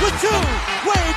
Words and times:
with 0.00 0.16
two. 0.20 0.28
Wade 0.88 1.16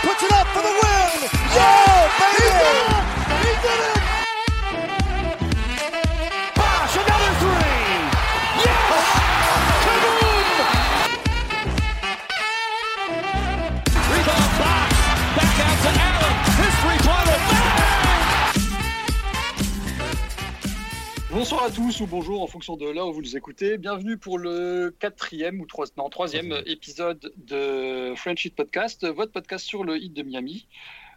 Bonsoir 21.50 21.64
à 21.64 21.71
tous 21.71 22.02
ou 22.02 22.07
bonjour 22.07 22.41
en 22.41 22.48
fonction 22.48 22.75
de 22.75 22.89
là 22.89 23.05
où 23.05 23.14
vous 23.14 23.21
nous 23.21 23.38
écoutez. 23.38 23.77
Bienvenue 23.77 24.18
pour 24.18 24.38
le 24.38 24.93
quatrième 25.00 25.61
ou 25.61 25.65
trois, 25.65 25.86
non, 25.96 26.10
troisième 26.10 26.51
épisode 26.65 27.32
de 27.38 28.14
French 28.18 28.43
Hit 28.43 28.54
Podcast, 28.54 29.07
votre 29.07 29.32
podcast 29.32 29.65
sur 29.65 29.86
le 29.86 29.97
hit 29.97 30.14
de 30.14 30.24
Miami. 30.24 30.68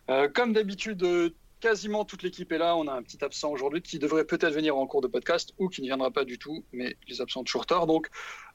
Euh, 0.08 0.28
comme 0.28 0.52
d'habitude, 0.52 1.04
quasiment 1.58 2.04
toute 2.04 2.22
l'équipe 2.22 2.52
est 2.52 2.58
là. 2.58 2.76
On 2.76 2.86
a 2.86 2.92
un 2.92 3.02
petit 3.02 3.24
absent 3.24 3.50
aujourd'hui 3.50 3.82
qui 3.82 3.98
devrait 3.98 4.24
peut-être 4.24 4.54
venir 4.54 4.76
en 4.76 4.86
cours 4.86 5.00
de 5.00 5.08
podcast 5.08 5.52
ou 5.58 5.68
qui 5.68 5.82
ne 5.82 5.86
viendra 5.88 6.12
pas 6.12 6.24
du 6.24 6.38
tout, 6.38 6.64
mais 6.72 6.96
les 7.08 7.20
absents 7.20 7.40
ont 7.40 7.44
toujours 7.44 7.66
tort. 7.66 7.88
Donc, 7.88 8.08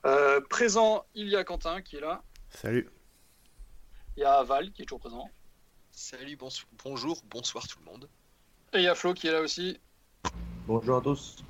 euh, 0.06 0.40
présent, 0.50 1.04
il 1.14 1.28
y 1.28 1.36
a 1.36 1.44
Quentin 1.44 1.82
qui 1.82 1.98
est 1.98 2.02
là. 2.02 2.24
Salut. 2.52 2.90
Il 4.16 4.22
y 4.22 4.26
a 4.26 4.42
Val 4.44 4.72
qui 4.72 4.84
est 4.84 4.86
toujours 4.86 5.02
présent. 5.02 5.30
Salut, 5.92 6.38
bonjour, 6.86 7.22
bonsoir 7.30 7.68
tout 7.68 7.80
le 7.80 7.92
monde. 7.92 8.08
Et 8.72 8.78
il 8.78 8.84
y 8.84 8.88
a 8.88 8.96
Flo 8.96 9.14
qui 9.14 9.28
est 9.28 9.34
là 9.34 9.42
aussi. 9.42 9.78
Bonjour 10.68 10.96
à 10.96 11.02
tous. 11.02 11.44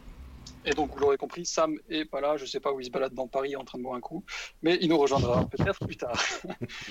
Et 0.65 0.73
donc, 0.73 0.91
vous 0.93 0.99
l'aurez 0.99 1.17
compris, 1.17 1.45
Sam 1.45 1.77
est 1.89 2.05
pas 2.05 2.21
là. 2.21 2.37
Je 2.37 2.45
sais 2.45 2.59
pas 2.59 2.73
où 2.73 2.79
il 2.79 2.85
se 2.85 2.91
balade 2.91 3.13
dans 3.13 3.27
Paris 3.27 3.55
en 3.55 3.63
train 3.63 3.77
de 3.77 3.83
boire 3.83 3.95
un 3.95 4.01
coup, 4.01 4.23
mais 4.61 4.77
il 4.81 4.89
nous 4.89 4.97
rejoindra 4.97 5.45
peut-être 5.45 5.85
plus 5.85 5.97
tard. 5.97 6.21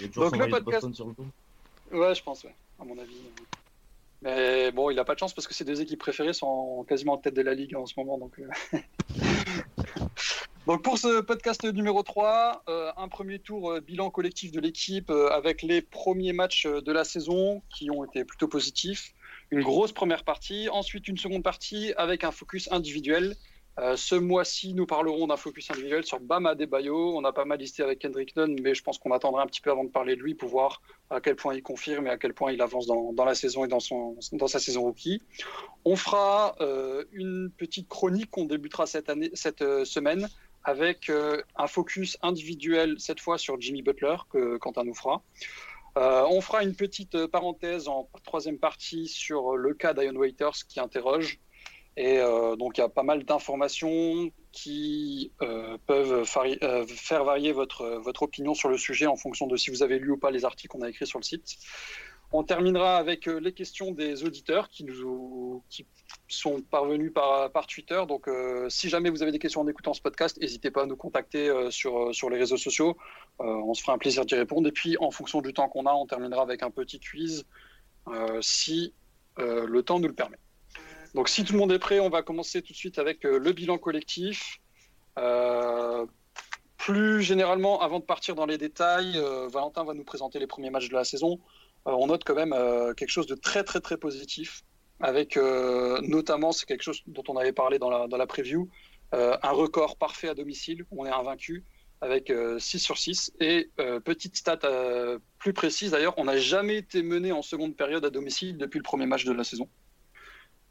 Il 0.00 0.10
Donc, 0.14 0.36
le 0.36 0.48
podcast- 0.48 0.92
sur 0.94 1.06
le. 1.08 1.98
Ouais, 1.98 2.14
je 2.14 2.22
pense, 2.22 2.44
ouais, 2.44 2.54
à 2.80 2.84
mon 2.84 2.96
avis. 2.98 3.20
Mais 4.22 4.72
bon, 4.72 4.90
il 4.90 4.98
a 4.98 5.04
pas 5.04 5.14
de 5.14 5.18
chance 5.18 5.34
parce 5.34 5.46
que 5.46 5.52
ses 5.52 5.64
deux 5.64 5.82
équipes 5.82 5.98
préférées 5.98 6.32
sont 6.32 6.84
quasiment 6.88 7.12
en 7.14 7.18
tête 7.18 7.34
de 7.34 7.42
la 7.42 7.52
ligue 7.52 7.76
en 7.76 7.84
ce 7.84 7.94
moment. 7.98 8.16
Donc, 8.16 8.40
euh. 8.40 8.78
donc 10.66 10.82
pour 10.82 10.96
ce 10.96 11.20
podcast 11.20 11.62
numéro 11.64 12.02
3, 12.02 12.62
euh, 12.68 12.90
un 12.96 13.08
premier 13.08 13.38
tour 13.38 13.70
euh, 13.70 13.80
bilan 13.80 14.10
collectif 14.10 14.50
de 14.50 14.60
l'équipe 14.60 15.10
euh, 15.10 15.28
avec 15.28 15.62
les 15.62 15.82
premiers 15.82 16.32
matchs 16.32 16.64
euh, 16.64 16.80
de 16.80 16.90
la 16.90 17.04
saison 17.04 17.62
qui 17.68 17.90
ont 17.90 18.02
été 18.04 18.24
plutôt 18.24 18.48
positifs. 18.48 19.12
Une 19.50 19.60
grosse 19.62 19.92
première 19.92 20.24
partie, 20.24 20.70
ensuite 20.70 21.06
une 21.06 21.18
seconde 21.18 21.42
partie 21.42 21.92
avec 21.98 22.24
un 22.24 22.30
focus 22.30 22.68
individuel. 22.72 23.36
Euh, 23.80 23.96
ce 23.96 24.14
mois-ci, 24.14 24.72
nous 24.72 24.86
parlerons 24.86 25.26
d'un 25.26 25.36
focus 25.36 25.70
individuel 25.70 26.04
sur 26.04 26.20
Bama 26.20 26.54
Debayo. 26.54 27.16
On 27.16 27.24
a 27.24 27.32
pas 27.32 27.44
mal 27.44 27.58
listé 27.58 27.82
avec 27.82 27.98
Kendrick 27.98 28.36
Nunn, 28.36 28.56
mais 28.62 28.74
je 28.74 28.82
pense 28.82 28.98
qu'on 28.98 29.10
attendra 29.10 29.42
un 29.42 29.46
petit 29.46 29.60
peu 29.60 29.70
avant 29.70 29.84
de 29.84 29.90
parler 29.90 30.14
de 30.14 30.20
lui 30.20 30.34
pour 30.34 30.48
voir 30.48 30.80
à 31.10 31.20
quel 31.20 31.34
point 31.34 31.54
il 31.54 31.62
confirme 31.62 32.06
et 32.06 32.10
à 32.10 32.16
quel 32.16 32.34
point 32.34 32.52
il 32.52 32.62
avance 32.62 32.86
dans, 32.86 33.24
la 33.24 33.34
saison 33.34 33.64
et 33.64 33.68
dans, 33.68 33.80
sa 33.80 34.58
saison 34.60 34.82
rookie. 34.82 35.20
On 35.84 35.96
fera 35.96 36.54
euh, 36.60 37.04
une 37.12 37.50
petite 37.50 37.88
chronique 37.88 38.30
qu'on 38.30 38.44
débutera 38.44 38.86
cette, 38.86 39.10
euh, 39.62 39.84
semaine 39.84 40.28
avec 40.62 41.12
un 41.56 41.66
focus 41.66 42.16
individuel 42.22 42.94
cette 42.98 43.20
fois 43.20 43.36
sur 43.36 43.60
Jimmy 43.60 43.82
Butler 43.82 44.16
que 44.30 44.56
Quentin 44.56 44.84
nous 44.84 44.94
fera. 44.94 45.22
On 45.94 46.40
fera 46.40 46.62
une 46.62 46.74
petite 46.74 47.26
parenthèse 47.26 47.86
en 47.86 48.08
troisième 48.24 48.58
partie 48.58 49.06
sur 49.06 49.58
le 49.58 49.74
cas 49.74 49.92
d'Ion 49.92 50.16
Waiters 50.16 50.64
qui 50.66 50.80
interroge. 50.80 51.38
Et 51.96 52.18
euh, 52.18 52.56
donc 52.56 52.76
il 52.76 52.80
y 52.80 52.84
a 52.84 52.88
pas 52.88 53.04
mal 53.04 53.24
d'informations 53.24 54.30
qui 54.50 55.32
euh, 55.42 55.78
peuvent 55.86 56.24
euh, 56.36 56.86
faire 56.86 57.24
varier 57.24 57.52
votre, 57.52 58.02
opinion 58.20 58.54
sur 58.54 58.68
le 58.68 58.76
sujet 58.76 59.06
en 59.06 59.16
fonction 59.16 59.46
de 59.46 59.56
si 59.56 59.70
vous 59.70 59.82
avez 59.82 59.98
lu 59.98 60.12
ou 60.12 60.16
pas 60.16 60.30
les 60.30 60.44
articles 60.44 60.68
qu'on 60.68 60.82
a 60.82 60.88
écrits 60.88 61.06
sur 61.06 61.20
le 61.20 61.24
site. 61.24 61.56
On 62.32 62.42
terminera 62.42 62.96
avec 62.96 63.26
les 63.26 63.52
questions 63.52 63.92
des 63.92 64.24
auditeurs 64.24 64.68
qui 64.68 64.82
nous 64.82 65.62
qui 65.70 65.86
sont 66.26 66.62
parvenus 66.62 67.12
par, 67.14 67.52
par 67.52 67.68
Twitter. 67.68 68.02
Donc, 68.08 68.28
si 68.68 68.88
jamais 68.88 69.08
vous 69.08 69.22
avez 69.22 69.30
des 69.30 69.38
questions 69.38 69.60
en 69.60 69.68
écoutant 69.68 69.94
ce 69.94 70.00
podcast, 70.00 70.36
n'hésitez 70.40 70.72
pas 70.72 70.82
à 70.82 70.86
nous 70.86 70.96
contacter 70.96 71.52
sur, 71.70 72.12
sur 72.12 72.30
les 72.30 72.38
réseaux 72.38 72.56
sociaux. 72.56 72.96
On 73.38 73.72
se 73.74 73.82
fera 73.82 73.92
un 73.92 73.98
plaisir 73.98 74.24
d'y 74.24 74.34
répondre. 74.34 74.66
Et 74.66 74.72
puis, 74.72 74.96
en 74.98 75.12
fonction 75.12 75.42
du 75.42 75.52
temps 75.52 75.68
qu'on 75.68 75.86
a, 75.86 75.92
on 75.92 76.06
terminera 76.06 76.42
avec 76.42 76.64
un 76.64 76.72
petit 76.72 76.98
quiz 76.98 77.44
si 78.40 78.94
le 79.36 79.80
temps 79.82 80.00
nous 80.00 80.08
le 80.08 80.14
permet. 80.14 80.38
Donc, 81.14 81.28
si 81.28 81.44
tout 81.44 81.52
le 81.52 81.58
monde 81.60 81.72
est 81.72 81.78
prêt, 81.78 82.00
on 82.00 82.10
va 82.10 82.22
commencer 82.22 82.60
tout 82.60 82.72
de 82.72 82.76
suite 82.76 82.98
avec 82.98 83.24
euh, 83.24 83.38
le 83.38 83.52
bilan 83.52 83.78
collectif. 83.78 84.60
Euh, 85.16 86.04
plus 86.76 87.22
généralement, 87.22 87.80
avant 87.80 88.00
de 88.00 88.04
partir 88.04 88.34
dans 88.34 88.46
les 88.46 88.58
détails, 88.58 89.16
euh, 89.16 89.48
Valentin 89.48 89.84
va 89.84 89.94
nous 89.94 90.04
présenter 90.04 90.40
les 90.40 90.48
premiers 90.48 90.70
matchs 90.70 90.88
de 90.88 90.94
la 90.94 91.04
saison. 91.04 91.38
On 91.86 92.06
note 92.06 92.24
quand 92.24 92.34
même 92.34 92.54
quelque 92.94 93.10
chose 93.10 93.26
de 93.26 93.34
très 93.34 93.62
très 93.62 93.78
très 93.78 93.98
positif, 93.98 94.62
avec 95.00 95.36
notamment, 95.36 96.50
c'est 96.50 96.64
quelque 96.64 96.82
chose 96.82 97.02
dont 97.06 97.22
on 97.28 97.36
avait 97.36 97.52
parlé 97.52 97.78
dans 97.78 97.90
la, 97.90 98.08
dans 98.08 98.16
la 98.16 98.26
preview, 98.26 98.70
un 99.12 99.50
record 99.50 99.98
parfait 99.98 100.30
à 100.30 100.34
domicile, 100.34 100.86
on 100.90 101.04
est 101.04 101.10
invaincu, 101.10 101.62
avec 102.00 102.30
euh, 102.30 102.58
6 102.58 102.78
sur 102.78 102.96
6. 102.96 103.34
Et 103.38 103.68
petite 104.02 104.34
stat 104.34 104.60
plus 105.38 105.52
précise 105.52 105.90
d'ailleurs, 105.90 106.14
on 106.16 106.24
n'a 106.24 106.38
jamais 106.38 106.76
été 106.76 107.02
mené 107.02 107.32
en 107.32 107.42
seconde 107.42 107.76
période 107.76 108.02
à 108.06 108.08
domicile 108.08 108.56
depuis 108.56 108.78
le 108.78 108.82
premier 108.82 109.04
match 109.04 109.26
de 109.26 109.32
la 109.32 109.44
saison. 109.44 109.68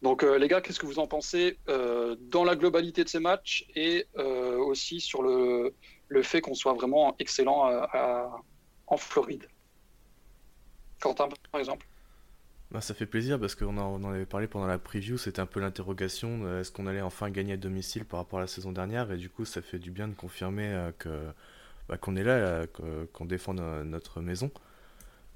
Donc 0.04 0.22
euh, 0.22 0.38
les 0.38 0.50
gars, 0.50 0.60
qu'est-ce 0.60 0.82
que 0.82 0.86
vous 0.86 1.00
en 1.00 1.08
pensez 1.08 1.60
euh, 1.70 2.18
dans 2.20 2.44
la 2.44 2.58
globalité 2.58 3.06
de 3.06 3.10
ces 3.10 3.22
matchs 3.22 3.66
et 3.74 4.06
euh, 4.18 4.58
aussi 4.58 5.00
sur 5.00 5.24
le, 5.24 5.74
fait 6.24 6.42
qu'on 6.42 6.54
soit 6.54 6.74
vraiment 6.74 7.16
excellent 7.20 7.72
en 8.88 8.98
Floride? 8.98 9.48
Quentin, 11.00 11.30
par 11.52 11.60
exemple. 11.62 11.88
Bah, 12.70 12.82
ça 12.82 12.94
fait 12.94 13.06
plaisir 13.06 13.40
parce 13.40 13.56
qu'on 13.56 13.78
en, 13.78 14.04
avait 14.04 14.26
parlé 14.26 14.48
pendant 14.48 14.68
la 14.68 14.78
preview, 14.78 15.18
c'était 15.18 15.40
un 15.40 15.46
peu 15.46 15.62
l'interrogation, 15.62 16.60
est-ce 16.60 16.72
qu'on 16.72 16.88
allait 16.88 17.02
enfin 17.02 17.30
gagner 17.30 17.54
à 17.54 17.58
domicile 17.58 18.04
par 18.04 18.20
rapport 18.20 18.40
à 18.40 18.42
la 18.42 18.48
saison 18.48 18.74
dernière? 18.74 19.10
Et 19.12 19.18
du 19.18 19.30
coup 19.30 19.46
ça 19.46 19.62
fait 19.62 19.80
du 19.80 19.92
bien 19.92 20.10
de 20.10 20.16
confirmer 20.16 20.92
que 21.00 21.32
bah, 21.88 21.98
qu'on 21.98 22.18
est 22.18 22.24
là, 22.24 22.68
qu'on 23.14 23.26
défend 23.26 23.54
no- 23.54 23.86
notre 23.86 24.20
maison. 24.20 24.52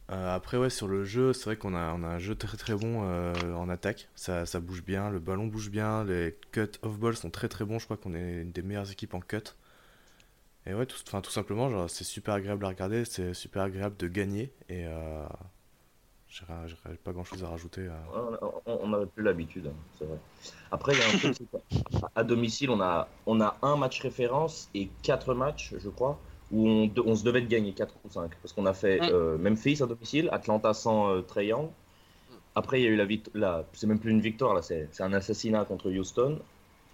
Euh, 0.09 0.33
après 0.35 0.55
ouais 0.55 0.69
sur 0.69 0.87
le 0.87 1.03
jeu, 1.03 1.33
c'est 1.33 1.43
vrai 1.45 1.57
qu'on 1.57 1.75
a, 1.75 1.91
on 1.93 2.01
a 2.01 2.07
un 2.07 2.17
jeu 2.17 2.33
très 2.33 2.55
très 2.55 2.73
bon 2.75 3.01
euh, 3.03 3.33
en 3.55 3.67
attaque, 3.67 4.07
ça, 4.15 4.45
ça 4.45 4.61
bouge 4.61 4.81
bien, 4.81 5.09
le 5.09 5.19
ballon 5.19 5.47
bouge 5.47 5.69
bien, 5.69 6.05
les 6.05 6.37
cut 6.53 6.71
off 6.81 6.97
balls 6.97 7.17
sont 7.17 7.29
très 7.29 7.49
très 7.49 7.65
bons, 7.65 7.77
je 7.77 7.85
crois 7.85 7.97
qu'on 7.97 8.15
est 8.15 8.41
une 8.41 8.51
des 8.51 8.61
meilleures 8.61 8.89
équipes 8.89 9.13
en 9.15 9.19
cut. 9.19 9.53
Et 10.65 10.73
ouais, 10.73 10.85
tout, 10.85 10.97
tout 11.03 11.31
simplement, 11.31 11.87
c'est 11.87 12.03
super 12.03 12.33
agréable 12.35 12.63
à 12.65 12.69
regarder, 12.69 13.03
c'est 13.05 13.33
super 13.33 13.63
agréable 13.63 13.95
de 13.97 14.07
gagner 14.07 14.51
et 14.69 14.85
euh, 14.85 15.25
j'aurais 16.29 16.95
pas 17.03 17.13
grand 17.13 17.23
chose 17.23 17.43
à 17.43 17.49
rajouter. 17.49 17.87
euh. 17.87 18.37
On 18.65 18.87
n'avait 18.89 19.05
plus 19.05 19.23
l'habitude, 19.23 19.67
hein, 19.67 19.75
c'est 19.97 20.05
vrai. 20.05 20.17
Après, 20.71 20.93
il 20.93 20.99
y 20.99 21.01
a 21.01 21.07
un 21.07 21.33
truc, 21.33 21.49
à 22.15 22.23
domicile, 22.23 22.69
on 22.69 22.81
a, 22.81 23.07
on 23.25 23.39
a 23.41 23.57
un 23.61 23.75
match 23.77 24.01
référence 24.01 24.69
et 24.73 24.89
quatre 25.03 25.33
matchs, 25.33 25.73
je 25.77 25.89
crois, 25.89 26.19
où 26.51 26.67
on, 26.69 27.15
se 27.15 27.23
devait 27.23 27.41
de 27.41 27.47
gagner 27.47 27.73
4 27.73 27.95
ou 28.05 28.09
5. 28.09 28.31
Parce 28.41 28.53
qu'on 28.53 28.65
a 28.65 28.73
fait 28.73 29.03
Mm. 29.03 29.09
euh, 29.11 29.37
Memphis 29.37 29.81
à 29.83 29.87
domicile, 29.87 30.29
Atlanta 30.31 30.73
sans 30.73 31.09
euh, 31.11 31.21
Trae 31.21 31.45
Young. 31.45 31.71
Après, 32.55 32.81
il 32.81 32.83
y 32.85 32.87
a 32.87 32.89
eu 32.91 32.95
la 32.95 33.05
victoire, 33.05 33.65
c'est 33.73 33.87
même 33.87 33.99
plus 33.99 34.11
une 34.11 34.21
victoire, 34.21 34.53
là, 34.55 34.61
c'est 34.63 34.89
un 35.01 35.13
assassinat 35.13 35.65
contre 35.65 35.91
Houston. 35.91 36.45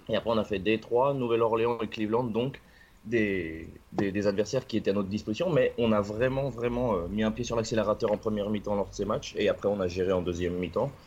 Et 0.09 0.15
après, 0.15 0.31
on 0.31 0.37
a 0.37 0.43
fait 0.45 0.59
Détroit, 0.59 1.13
Nouvelle-Orléans 1.13 1.79
et 1.81 1.89
Cleveland, 1.89 2.25
donc 2.25 2.61
des, 3.05 3.81
des, 3.91 4.11
des 4.11 4.27
adversaires 4.27 4.67
qui 4.67 4.77
étaient 4.77 4.91
à 4.91 4.93
notre 4.93 5.09
disposition. 5.09 5.49
Mais 5.51 5.73
on 5.77 5.91
a 5.93 6.01
vraiment, 6.01 6.49
vraiment 6.49 6.95
euh, 6.97 7.07
mis 7.07 7.23
un 7.23 7.31
pied 7.31 7.45
sur 7.45 7.55
l'accélérateur 7.55 8.11
en 8.11 8.17
première 8.17 8.49
mi-temps 8.49 8.75
lors 8.75 8.89
de 8.89 8.93
ces 8.95 9.05
matchs. 9.05 9.33
Et 9.37 9.49
après, 9.49 9.69
on 9.69 9.79
a 9.79 9.87
géré 9.87 10.11
en 10.11 10.21
deuxième 10.21 10.57
mi-temps. 10.57 10.97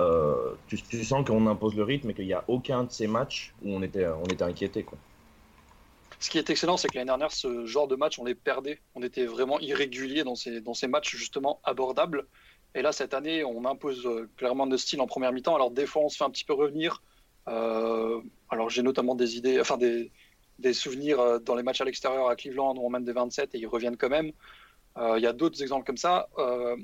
Euh, 0.00 0.54
tu, 0.66 0.82
tu 0.82 1.04
sens 1.04 1.24
qu'on 1.26 1.46
impose 1.46 1.74
le 1.76 1.84
rythme 1.84 2.10
et 2.10 2.14
qu'il 2.14 2.26
n'y 2.26 2.32
a 2.34 2.44
aucun 2.48 2.84
de 2.84 2.90
ces 2.92 3.06
matchs 3.08 3.56
où 3.62 3.74
on 3.74 3.82
était, 3.82 4.06
on 4.08 4.30
était 4.30 4.44
inquiété. 4.44 4.84
Quoi. 4.84 4.98
Ce 6.24 6.30
qui 6.30 6.38
est 6.38 6.48
excellent, 6.48 6.78
c'est 6.78 6.88
que 6.88 6.94
l'année 6.94 7.08
dernière, 7.08 7.30
ce 7.30 7.66
genre 7.66 7.86
de 7.86 7.96
match, 7.96 8.18
on 8.18 8.24
les 8.24 8.34
perdait. 8.34 8.80
On 8.94 9.02
était 9.02 9.26
vraiment 9.26 9.60
irréguliers 9.60 10.24
dans 10.24 10.34
ces, 10.34 10.88
matchs 10.88 11.14
justement 11.14 11.60
abordables. 11.64 12.26
Et 12.74 12.80
là, 12.80 12.92
cette 12.92 13.12
année, 13.12 13.44
on 13.44 13.66
impose 13.66 14.06
euh, 14.06 14.30
clairement 14.38 14.66
notre 14.66 14.80
style 14.80 15.02
en 15.02 15.06
première 15.06 15.32
mi-temps. 15.32 15.54
Alors, 15.54 15.70
des 15.70 15.84
fois, 15.84 16.00
on 16.00 16.08
se 16.08 16.16
fait 16.16 16.24
un 16.24 16.30
petit 16.30 16.46
peu 16.46 16.54
revenir. 16.54 17.02
Euh, 17.46 18.22
alors, 18.48 18.70
j'ai 18.70 18.82
notamment 18.82 19.14
des 19.14 19.36
idées, 19.36 19.60
enfin 19.60 19.76
des, 19.76 20.72
souvenirs 20.72 21.20
euh, 21.20 21.38
dans 21.40 21.56
les 21.56 21.62
matchs 21.62 21.82
à 21.82 21.84
l'extérieur 21.84 22.30
à 22.30 22.36
Cleveland 22.36 22.74
où 22.74 22.86
on 22.86 22.88
mène 22.88 23.04
des 23.04 23.12
27 23.12 23.54
et 23.54 23.58
ils 23.58 23.66
reviennent 23.66 23.98
quand 23.98 24.08
même. 24.08 24.32
Il 24.96 25.20
y 25.20 25.26
a 25.26 25.32
d'autres 25.34 25.60
exemples 25.60 25.84
comme 25.84 25.96
ça. 25.98 26.28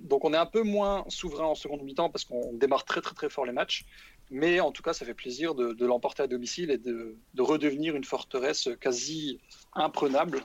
Donc, 0.02 0.24
on 0.24 0.34
est 0.34 0.36
un 0.36 0.44
peu 0.44 0.64
moins 0.64 1.04
souverain 1.08 1.44
en 1.44 1.54
seconde 1.54 1.82
mi-temps 1.82 2.10
parce 2.10 2.24
qu'on 2.24 2.52
démarre 2.54 2.84
très, 2.84 3.00
très, 3.00 3.14
très 3.14 3.30
fort 3.30 3.46
les 3.46 3.52
matchs. 3.52 3.86
Mais 4.30 4.60
en 4.60 4.70
tout 4.70 4.82
cas, 4.82 4.92
ça 4.92 5.04
fait 5.04 5.14
plaisir 5.14 5.54
de, 5.54 5.72
de 5.72 5.86
l'emporter 5.86 6.22
à 6.22 6.26
domicile 6.26 6.70
et 6.70 6.78
de, 6.78 7.16
de 7.34 7.42
redevenir 7.42 7.96
une 7.96 8.04
forteresse 8.04 8.68
quasi 8.80 9.40
imprenable, 9.74 10.40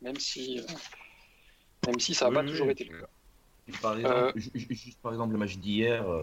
même 0.00 0.16
si, 0.16 0.60
même 1.86 2.00
si 2.00 2.14
ça 2.14 2.26
n'a 2.26 2.30
Oui, 2.30 2.36
pas 2.38 2.42
oui, 2.44 2.50
toujours 2.50 2.66
oui. 2.66 2.72
été 2.72 2.84
le 2.84 3.00
cas. 3.00 3.06
Par 3.82 3.98
exemple, 3.98 4.14
Euh, 4.14 4.32
ju- 4.36 4.50
ju- 4.54 4.66
juste 4.70 5.00
par 5.02 5.12
exemple 5.12 5.32
le 5.32 5.38
match 5.38 5.56
d'hier 5.56 6.08
euh, 6.08 6.22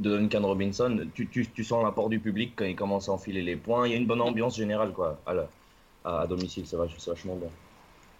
de 0.00 0.18
Duncan 0.18 0.42
Robinson, 0.42 1.06
tu, 1.14 1.28
tu, 1.28 1.46
tu 1.46 1.64
sens 1.64 1.84
l'apport 1.84 2.08
du 2.08 2.18
public 2.18 2.52
quand 2.56 2.64
il 2.64 2.74
commence 2.74 3.08
à 3.08 3.12
enfiler 3.12 3.42
les 3.42 3.56
points. 3.56 3.86
Il 3.86 3.92
y 3.92 3.94
a 3.94 3.96
une 3.96 4.06
bonne 4.06 4.20
ambiance 4.20 4.56
générale 4.56 4.92
quoi, 4.92 5.20
à, 5.24 5.34
la- 5.34 5.48
à, 6.04 6.22
à 6.22 6.26
domicile, 6.26 6.66
c'est 6.66 6.76
vach- 6.76 7.06
vachement 7.06 7.36
bien. 7.36 7.48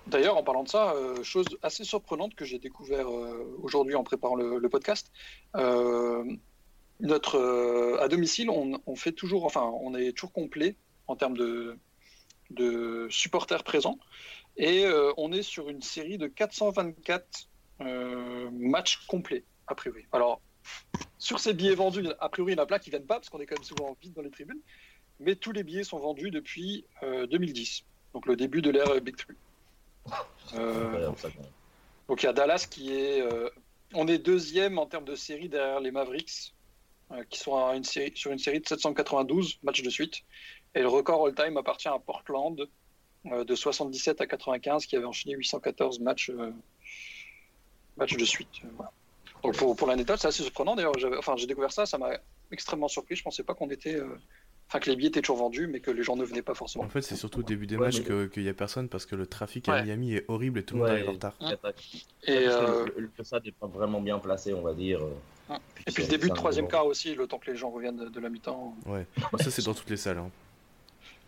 D'ailleurs, 0.07 0.37
en 0.37 0.43
parlant 0.43 0.63
de 0.63 0.69
ça, 0.69 0.95
euh, 0.95 1.23
chose 1.23 1.59
assez 1.63 1.85
surprenante 1.85 2.35
que 2.35 2.45
j'ai 2.45 2.59
découvert 2.59 3.09
euh, 3.09 3.57
aujourd'hui 3.63 3.97
en 3.97 4.05
préparant 4.05 4.35
le, 4.35 4.59
le 4.59 4.69
podcast, 4.69 5.11
notre 7.01 7.37
euh, 7.37 8.01
à 8.01 8.09
domicile, 8.09 8.51
on, 8.51 8.81
on 8.87 8.97
fait 8.97 9.13
toujours, 9.13 9.45
enfin, 9.45 9.71
on 9.81 9.95
est 9.95 10.13
toujours 10.13 10.33
complet 10.33 10.77
en 11.07 11.17
termes 11.17 11.37
de, 11.37 11.77
de 12.51 13.07
supporters 13.11 13.65
présents, 13.65 13.99
et 14.57 14.85
euh, 14.85 15.13
on 15.17 15.33
est 15.33 15.43
sur 15.43 15.69
une 15.69 15.83
série 15.83 16.19
de 16.19 16.27
424 16.27 17.49
euh, 17.81 18.51
matchs 18.53 19.07
complets 19.07 19.45
a 19.67 19.75
priori. 19.75 20.05
Alors, 20.13 20.41
sur 21.19 21.41
ces 21.41 21.55
billets 21.55 21.75
vendus, 21.75 22.07
a 22.19 22.29
priori, 22.29 22.53
il 22.53 22.57
y 22.57 22.61
en 22.61 22.63
a 22.63 22.67
plein 22.67 22.79
qui 22.79 22.91
viennent 22.91 23.07
pas 23.07 23.15
parce 23.15 23.31
qu'on 23.31 23.41
est 23.41 23.47
quand 23.47 23.57
même 23.57 23.65
souvent 23.65 23.97
vide 24.03 24.13
dans 24.15 24.23
les 24.23 24.31
tribunes, 24.31 24.61
mais 25.21 25.37
tous 25.37 25.53
les 25.53 25.63
billets 25.63 25.85
sont 25.85 25.99
vendus 25.99 26.31
depuis 26.31 26.85
euh, 27.03 27.27
2010, 27.27 27.85
donc 28.15 28.27
le 28.27 28.37
début 28.37 28.63
de 28.63 28.71
l'ère 28.71 29.01
Big 29.01 29.17
Three. 29.17 29.37
Donc 32.09 32.23
il 32.23 32.27
y 32.27 32.29
a 32.29 32.33
Dallas 32.33 32.67
qui 32.69 32.93
est. 32.93 33.23
on 33.95 34.09
est 34.09 34.19
deuxième 34.19 34.79
en 34.79 34.87
termes 34.87 35.05
de 35.05 35.15
série 35.15 35.49
derrière 35.49 35.79
les 35.79 35.93
Mavericks, 35.93 36.53
qui 37.29 37.39
sont 37.39 37.83
sur 38.15 38.33
une 38.33 38.39
série 38.39 38.61
de 38.61 38.67
792 38.67 39.59
matchs 39.63 39.83
de 39.83 39.91
suite. 39.91 40.23
Et 40.75 40.81
le 40.81 40.89
record 40.89 41.27
all-time 41.27 41.57
appartient 41.57 41.89
à 41.89 41.99
Portland 41.99 42.69
euh, 43.27 43.45
de 43.45 43.55
77 43.55 44.21
à 44.21 44.27
95, 44.27 44.87
qui 44.87 44.97
avait 44.97 45.05
enchaîné 45.05 45.35
814 45.35 46.01
matchs, 46.01 46.31
euh, 46.31 46.53
matchs 47.97 48.17
de 48.17 48.25
suite. 48.25 48.49
euh, 48.65 48.69
voilà. 48.77 48.93
Donc 49.43 49.57
pour, 49.57 49.75
pour 49.75 49.89
l'anecdote, 49.89 50.19
c'est 50.21 50.29
assez 50.29 50.43
surprenant. 50.43 50.77
D'ailleurs, 50.77 50.95
enfin, 51.19 51.35
j'ai 51.37 51.47
découvert 51.47 51.73
ça, 51.73 51.87
ça 51.87 51.99
m'a 51.99 52.13
extrêmement 52.51 52.89
surpris. 52.89 53.17
Je 53.17 53.23
pensais 53.23 53.43
pas 53.43 53.55
qu'on 53.55 53.71
était. 53.71 53.99
Enfin, 54.73 54.79
que 54.79 54.89
les 54.89 54.95
billets 54.95 55.09
étaient 55.09 55.21
toujours 55.21 55.39
vendus, 55.39 55.67
mais 55.67 55.81
que 55.81 55.91
les 55.91 56.05
gens 56.05 56.15
ne 56.15 56.25
venaient 56.25 56.43
pas 56.43 56.55
forcément. 56.55 56.85
En 56.85 56.89
fait, 56.89 57.03
c'est 57.03 57.17
surtout 57.17 57.41
au 57.41 57.43
début 57.43 57.67
des 57.67 57.75
Ouais, 57.77 57.87
matchs 57.87 58.03
mais- 58.09 58.29
qu'il 58.29 58.45
y 58.45 58.49
a 58.49 58.55
personne 58.55 58.89
parce 58.89 59.05
que 59.05 59.17
le 59.17 59.27
trafic 59.27 59.69
à 59.69 59.73
Ouais. 59.73 59.83
Miami 59.83 60.15
est 60.15 60.25
horrible 60.29 60.61
et 60.61 60.63
tout 60.63 60.75
le 60.77 60.83
monde 60.83 60.91
arrive 60.91 61.09
en 61.09 61.13
retard. 61.15 61.35
Et, 61.43 62.47
euh, 62.47 62.85
le, 62.97 63.03
le, 63.03 63.41
n'est 63.45 63.51
pas 63.53 63.67
vraiment 63.67 64.01
bien 64.01 64.21
placé, 64.21 64.55
on 64.55 64.63
va 64.63 64.73
dire. 64.73 65.01
et 65.51 65.91
puis 65.91 66.05
le 66.05 66.09
début 66.09 66.29
de 66.31 66.35
troisième 66.35 66.69
quart 66.69 66.87
aussi, 66.87 67.17
le 67.17 67.27
temps 67.27 67.39
que 67.39 67.51
les 67.51 67.57
gens 67.57 67.71
reviennent 67.71 67.97
de, 67.97 68.09
de 68.11 68.21
la 68.21 68.29
mi-temps. 68.29 68.77
Ouais. 68.87 69.07
Bah, 69.33 69.39
ça, 69.41 69.51
c'est 69.51 69.65
dans 69.65 69.75
toutes 69.75 69.91
les 69.91 69.97
salles. 69.97 70.19
hein. 70.19 70.31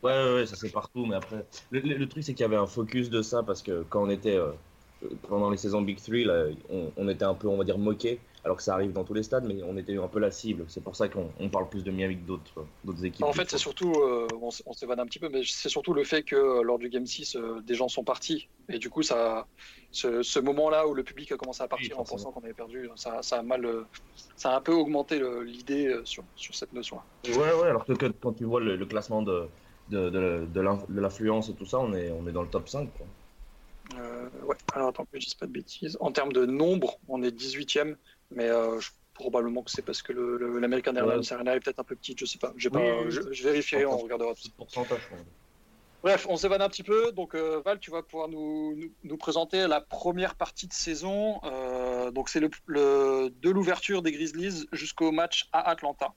Ouais, 0.04 0.12
ouais, 0.12 0.34
ouais, 0.34 0.46
ça 0.46 0.54
c'est 0.56 0.70
partout, 0.70 1.04
mais 1.06 1.16
après, 1.16 1.44
le, 1.72 1.80
le- 1.80 1.96
le 1.96 2.08
truc 2.08 2.22
c'est 2.24 2.34
qu'il 2.34 2.42
y 2.42 2.44
avait 2.44 2.56
un 2.56 2.66
focus 2.66 3.10
de 3.10 3.22
ça 3.22 3.42
parce 3.42 3.62
que 3.62 3.84
quand 3.88 4.02
on 4.04 4.10
était 4.10 4.36
euh, 4.36 4.50
pendant 5.28 5.50
les 5.50 5.56
saisons 5.56 5.82
Big 5.82 6.00
Three, 6.00 6.24
là, 6.24 6.46
on, 6.68 6.92
on 6.96 7.08
était 7.08 7.24
un 7.24 7.34
peu, 7.34 7.48
on 7.48 7.56
va 7.56 7.64
dire, 7.64 7.78
moqué, 7.78 8.20
alors 8.44 8.56
que 8.56 8.62
ça 8.62 8.74
arrive 8.74 8.92
dans 8.92 9.04
tous 9.04 9.14
les 9.14 9.22
stades, 9.22 9.44
mais 9.44 9.62
on 9.62 9.76
était 9.76 9.96
un 9.96 10.08
peu 10.08 10.18
la 10.18 10.30
cible. 10.30 10.64
C'est 10.68 10.82
pour 10.82 10.96
ça 10.96 11.08
qu'on 11.08 11.30
on 11.38 11.48
parle 11.48 11.68
plus 11.68 11.84
de 11.84 11.90
Miami 11.90 12.16
que 12.16 12.26
d'autres 12.26 12.64
d'autres 12.84 13.04
équipes. 13.04 13.26
En 13.26 13.32
fait, 13.32 13.48
c'est 13.50 13.58
surtout, 13.58 13.92
euh, 13.92 14.26
on, 14.66 14.72
s'évade 14.72 15.00
un 15.00 15.06
petit 15.06 15.18
peu, 15.18 15.28
mais 15.28 15.42
c'est 15.44 15.68
surtout 15.68 15.94
le 15.94 16.04
fait 16.04 16.22
que 16.22 16.36
euh, 16.36 16.62
lors 16.62 16.78
du 16.78 16.88
Game 16.88 17.06
6, 17.06 17.36
euh, 17.36 17.60
des 17.62 17.74
gens 17.74 17.88
sont 17.88 18.04
partis. 18.04 18.48
Et 18.68 18.78
du 18.78 18.90
coup, 18.90 19.02
ça, 19.02 19.46
ce, 19.90 20.22
ce 20.22 20.38
moment-là 20.40 20.86
où 20.86 20.94
le 20.94 21.04
public 21.04 21.30
a 21.32 21.36
commencé 21.36 21.62
à 21.62 21.68
partir 21.68 21.96
Oui, 21.96 22.00
en 22.00 22.04
pensant 22.04 22.32
qu'on 22.32 22.42
avait 22.42 22.54
perdu, 22.54 22.88
ça, 22.96 23.22
ça 23.22 23.38
a 23.38 23.42
mal, 23.42 23.64
euh, 23.64 23.84
ça 24.36 24.52
a 24.52 24.56
un 24.56 24.60
peu 24.60 24.72
augmenté 24.72 25.20
l'idée 25.44 25.86
euh, 25.86 26.04
sur, 26.04 26.24
sur 26.34 26.54
cette 26.54 26.72
notion-là. 26.72 27.04
Ouais, 27.24 27.36
ouais, 27.36 27.68
alors 27.68 27.84
que, 27.84 27.92
que- 27.92 28.06
quand 28.06 28.32
tu 28.34 28.44
vois 28.44 28.60
le, 28.60 28.76
le 28.76 28.86
classement 28.86 29.22
de, 29.22 29.48
de, 29.88 30.10
de, 30.10 30.46
de 30.46 30.60
l'in- 30.60 30.84
de 30.88 31.00
l'affluence 31.00 31.48
et 31.48 31.54
tout 31.54 31.66
ça, 31.66 31.78
on 31.78 31.92
est, 31.92 32.10
on 32.10 32.26
est 32.26 32.32
dans 32.32 32.42
le 32.42 32.50
top 32.50 32.68
5. 32.68 32.92
Quoi. 32.94 33.06
Euh, 33.98 34.30
ouais, 34.44 34.56
alors 34.74 34.88
attends 34.88 35.04
que 35.04 35.10
je 35.18 35.24
dise 35.26 35.34
pas 35.34 35.46
de 35.46 35.52
bêtises. 35.52 35.96
En 36.00 36.12
termes 36.12 36.32
de 36.32 36.46
nombre, 36.46 36.98
on 37.08 37.22
est 37.22 37.30
18e, 37.32 37.96
mais 38.30 38.48
euh, 38.48 38.78
je- 38.80 38.90
probablement 39.14 39.62
que 39.62 39.70
c'est 39.70 39.82
parce 39.82 40.00
que 40.02 40.12
l'American 40.12 40.94
Airlines 40.96 41.20
Ouais. 41.20 41.32
Arena 41.32 41.54
est 41.54 41.60
peut-être 41.60 41.78
un 41.80 41.84
peu 41.84 41.94
petite, 41.96 42.18
je 42.18 42.24
sais 42.24 42.38
pas. 42.38 42.52
J'ai 42.56 42.68
Oui, 42.70 42.74
pas 42.80 43.02
oui, 43.02 43.10
je, 43.10 43.20
je 43.32 43.42
vérifierai, 43.44 43.84
on 43.84 43.98
regardera 43.98 44.34
tout 44.34 44.42
ça. 44.68 44.82
Bref, 46.02 46.26
on 46.28 46.36
s'évade 46.36 46.62
un 46.62 46.68
petit 46.68 46.82
peu. 46.82 47.12
Donc, 47.12 47.34
euh, 47.34 47.60
Val, 47.64 47.78
tu 47.78 47.90
vas 47.90 48.02
pouvoir 48.02 48.28
nous, 48.28 48.74
nous, 48.74 48.92
nous 49.04 49.16
présenter 49.18 49.68
la 49.68 49.80
première 49.80 50.34
partie 50.34 50.66
de 50.66 50.72
saison. 50.72 51.38
Euh, 51.44 52.10
donc, 52.10 52.28
c'est 52.28 52.40
le, 52.40 52.50
le- 52.66 53.28
de 53.30 53.50
l'ouverture 53.50 54.02
des 54.02 54.10
Grizzlies 54.10 54.66
jusqu'au 54.72 55.12
match 55.12 55.48
à 55.52 55.68
Atlanta. 55.70 56.12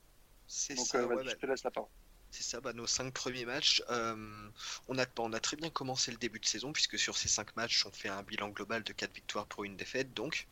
C'est 0.48 0.74
Donc, 0.76 0.86
ça, 0.88 1.00
euh, 1.00 1.06
ouais, 1.06 1.16
vas-y, 1.16 1.26
bah, 1.26 1.32
je 1.34 1.36
te 1.36 1.46
laisse 1.46 1.64
la 1.64 1.72
parole. 1.72 1.90
C'est 2.32 2.44
ça, 2.44 2.60
bah, 2.62 2.74
nos 2.74 2.86
cinq 2.88 3.14
premiers 3.14 3.46
matchs. 3.46 3.82
euh, 3.90 4.50
on, 4.88 4.98
a, 5.00 5.06
on 5.20 5.34
a 5.34 5.40
très 5.40 5.56
bien 5.58 5.70
commencé 5.70 6.12
le 6.12 6.18
début 6.18 6.40
de 6.40 6.46
saison, 6.46 6.74
puisque 6.74 7.00
sur 7.00 7.18
ces 7.18 7.28
cinq 7.30 7.56
matchs, 7.56 7.86
on 7.86 7.92
fait 7.92 8.10
un 8.10 8.24
bilan 8.24 8.50
global 8.50 8.84
de 8.84 8.94
4 8.94 9.14
victoires 9.14 9.48
pour 9.48 9.64
une 9.64 9.78
défaite, 9.78 10.14
donc, 10.14 10.48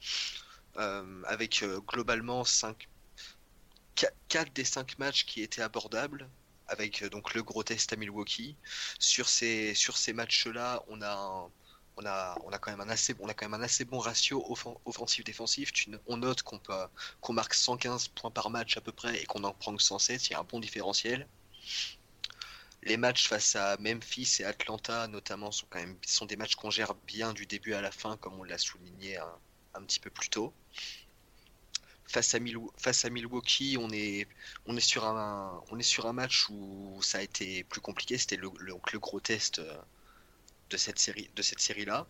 euh, 0.78 1.24
avec 1.26 1.64
euh, 1.64 1.80
globalement 1.82 2.46
5, 2.46 2.90
4 4.30 4.54
des 4.54 4.66
5 4.66 4.98
matchs 5.00 5.26
qui 5.26 5.42
étaient 5.42 5.62
abordables, 5.62 6.30
avec 6.68 7.04
donc 7.06 7.34
le 7.34 7.44
gros 7.44 7.64
test 7.64 7.94
à 7.94 7.96
Milwaukee. 7.96 8.58
Sur 9.00 9.28
ces, 9.30 9.74
matchs-là, 10.14 10.84
on 10.88 11.02
a 11.02 11.50
on 11.98 12.06
a, 12.06 12.36
quand 12.60 12.72
même 12.72 12.82
un 12.82 12.90
assez, 12.90 13.86
bon 13.86 14.00
ratio 14.00 14.44
offen- 14.50 14.80
offensif-défensif. 14.86 15.72
On 16.08 16.18
note 16.18 16.42
qu'on 16.44 16.60
qu'on 17.22 17.34
marque 17.34 17.54
115 17.54 18.08
points 18.10 18.32
par 18.32 18.50
match 18.50 18.78
à 18.78 18.82
peu 18.82 18.92
près 18.92 19.22
et 19.22 19.26
qu'on 19.26 19.44
en 19.44 19.54
prend 19.54 19.76
que 19.76 19.84
107. 19.84 20.28
Il 20.30 20.32
y 20.34 20.36
a 20.36 20.40
un 20.40 20.44
bon 20.44 20.60
différentiel. 20.60 21.30
Les 22.84 22.98
matchs 22.98 23.28
face 23.28 23.56
à 23.56 23.78
Memphis 23.80 24.38
et 24.40 24.44
Atlanta, 24.44 25.08
notamment, 25.08 25.52
sont 25.52 26.26
des 26.26 26.36
matchs 26.36 26.56
qu'on 26.56 26.70
gère 26.70 26.96
bien 27.08 27.34
du 27.34 27.46
début 27.46 27.74
à 27.74 27.82
la 27.82 27.92
fin, 27.92 28.18
comme 28.18 28.40
on 28.40 28.44
l'a 28.44 28.58
souligné 28.58 29.18
un, 29.18 29.84
petit 29.84 30.00
peu 30.00 30.10
plus 30.10 30.30
tôt. 30.30 30.54
Face 32.06 32.36
à, 32.36 32.40
Milwaukee, 33.10 33.78
on 33.80 33.90
est, 33.90 34.28
sur 34.80 35.06
un, 35.06 36.14
match 36.14 36.50
où 36.50 37.00
ça 37.02 37.20
a 37.20 37.22
été 37.22 37.64
plus 37.64 37.80
compliqué. 37.80 38.18
C'était 38.18 38.36
le, 38.36 38.50
gros 39.00 39.20
test 39.22 39.60
euh, 39.60 39.78
de 40.70 40.78
cette 40.78 41.00
série-là. 41.00 42.06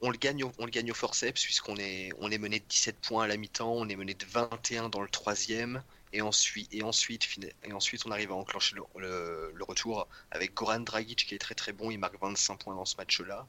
On 0.00 0.10
le 0.10 0.18
gagne, 0.18 0.42
au- 0.42 0.94
forceps 0.94 1.44
puisqu'on 1.44 1.76
est, 1.76 2.10
on 2.18 2.30
est 2.30 2.38
mené 2.38 2.58
de 2.58 2.64
17 2.64 2.96
points 3.00 3.24
à 3.24 3.26
la 3.28 3.36
mi-temps, 3.36 3.72
on 3.72 3.88
est 3.88 3.94
mené 3.94 4.14
de 4.14 4.24
21 4.24 4.88
dans 4.88 5.00
le 5.00 5.08
troisième, 5.08 5.84
et 6.12 6.20
ensuite, 6.20 6.68
et 6.72 6.82
ensuite, 6.82 7.28
et 7.64 7.72
ensuite 7.72 8.06
on 8.06 8.10
arrive 8.10 8.32
à 8.32 8.34
enclencher 8.34 8.76
le, 8.76 9.64
retour 9.64 10.06
avec 10.30 10.54
Goran 10.54 10.80
Dragic 10.80 11.26
qui 11.26 11.34
est 11.34 11.38
très 11.38 11.54
très 11.54 11.72
bon, 11.72 11.90
il 11.90 11.98
marque 11.98 12.20
25 12.20 12.58
points 12.58 12.74
dans 12.74 12.84
ce 12.84 12.96
match-là. 12.96 13.46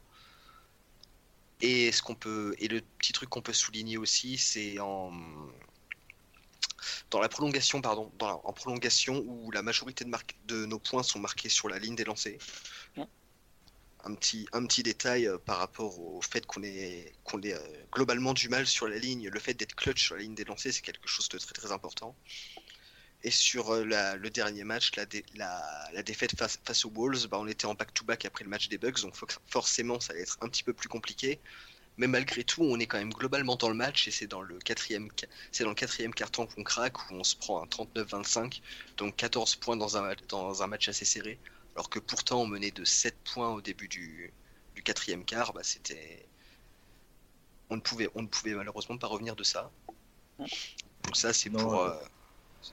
Et 1.62 1.92
ce 1.92 2.02
qu'on 2.02 2.16
peut, 2.16 2.56
et 2.60 2.68
le 2.68 2.82
petit 2.82 3.14
truc 3.14 3.30
qu'on 3.30 3.42
peut 3.42 3.54
souligner 3.54 3.98
aussi, 3.98 4.38
c'est 4.38 4.80
en 4.80 5.12
dans 7.10 7.20
la 7.22 7.30
prolongation, 7.30 7.82
pardon, 7.82 8.12
dans 8.18 8.28
la- 8.28 8.42
en 8.44 8.54
prolongation 8.54 9.24
où 9.26 9.52
la 9.52 9.62
majorité 9.62 10.04
de, 10.06 10.12
de 10.48 10.66
nos 10.66 10.80
points 10.80 11.04
sont 11.04 11.20
marqués 11.20 11.50
sur 11.50 11.70
la 11.70 11.80
ligne 11.80 11.96
des 11.96 12.04
lancers. 12.04 12.38
Un 14.06 14.16
petit, 14.16 14.46
un 14.54 14.66
petit 14.66 14.84
détail 14.84 15.28
euh, 15.28 15.38
par 15.38 15.58
rapport 15.58 16.00
au 16.00 16.22
fait 16.22 16.46
qu'on 16.46 16.62
ait, 16.64 17.12
qu'on 17.24 17.42
ait 17.42 17.54
euh, 17.54 17.86
globalement 17.92 18.34
du 18.34 18.50
mal 18.50 18.68
sur 18.68 18.88
la 18.88 18.98
ligne, 18.98 19.30
le 19.30 19.40
fait 19.40 19.54
d'être 19.54 19.76
clutch 19.76 20.04
sur 20.04 20.16
la 20.16 20.22
ligne 20.22 20.36
des 20.36 20.44
lancers, 20.46 20.74
c'est 20.74 20.82
quelque 20.82 21.08
chose 21.08 21.28
de 21.30 21.38
très 21.38 21.54
très 21.54 21.72
important. 21.72 22.18
Et 23.24 23.32
sur 23.32 23.72
euh, 23.72 23.84
le 23.86 24.30
dernier 24.30 24.64
match, 24.66 24.92
la, 24.98 25.06
la- 25.36 25.90
la 25.94 26.04
défaite 26.04 26.38
face, 26.38 26.60
face 26.66 26.86
aux 26.86 26.92
Wolves, 26.92 27.28
bah, 27.30 27.38
on 27.40 27.48
était 27.48 27.66
en 27.66 27.74
back-to-back 27.74 28.26
après 28.26 28.44
le 28.44 28.50
match 28.50 28.68
des 28.70 28.78
Bucks, 28.78 29.02
donc 29.02 29.16
fo- 29.16 29.26
forcément 29.48 30.00
ça 30.00 30.14
allait 30.14 30.24
être 30.24 30.38
un 30.42 30.50
petit 30.50 30.64
peu 30.64 30.74
plus 30.74 30.90
compliqué. 30.90 31.42
Mais 31.98 32.08
malgré 32.08 32.44
tout, 32.46 32.64
on 32.64 32.80
est 32.80 32.88
quand 32.88 33.00
même 33.00 33.14
globalement 33.14 33.56
dans 33.58 33.70
le 33.70 33.76
match 33.76 34.08
et 34.08 34.12
c'est 34.12 34.28
dans 34.28 34.42
le 34.44 34.60
quatrième, 34.60 35.10
quatrième 35.76 36.14
carton 36.14 36.48
qu'on 36.48 36.64
craque 36.64 37.12
où 37.12 37.16
on 37.16 37.24
se 37.26 37.36
prend 37.38 37.64
un 37.64 37.68
39-25, 37.68 38.62
donc 38.98 39.16
14 39.18 39.56
points 39.58 39.78
dans 39.78 39.98
un, 39.98 40.14
dans 40.30 40.64
un 40.64 40.68
match 40.68 40.90
assez 40.90 41.06
serré. 41.06 41.42
Alors 41.76 41.90
que 41.90 42.00
pourtant 42.00 42.42
on 42.42 42.48
menait 42.48 42.72
de 42.72 42.86
7 42.86 43.16
points 43.34 43.50
au 43.50 43.62
début 43.62 43.88
du, 43.88 44.32
du 44.76 44.84
quatrième 44.84 45.26
quart, 45.26 45.54
bah, 45.54 45.64
c'était, 45.64 46.26
on 47.70 47.76
ne 47.76 47.82
pouvait, 47.82 48.10
on 48.16 48.22
ne 48.22 48.28
pouvait 48.28 48.54
malheureusement 48.54 48.98
pas 48.98 49.08
revenir 49.08 49.36
de 49.36 49.44
ça. 49.44 49.72
Donc 50.40 51.16
ça 51.16 51.34
c'est 51.34 51.50
pour, 51.50 51.82
euh, 51.82 52.00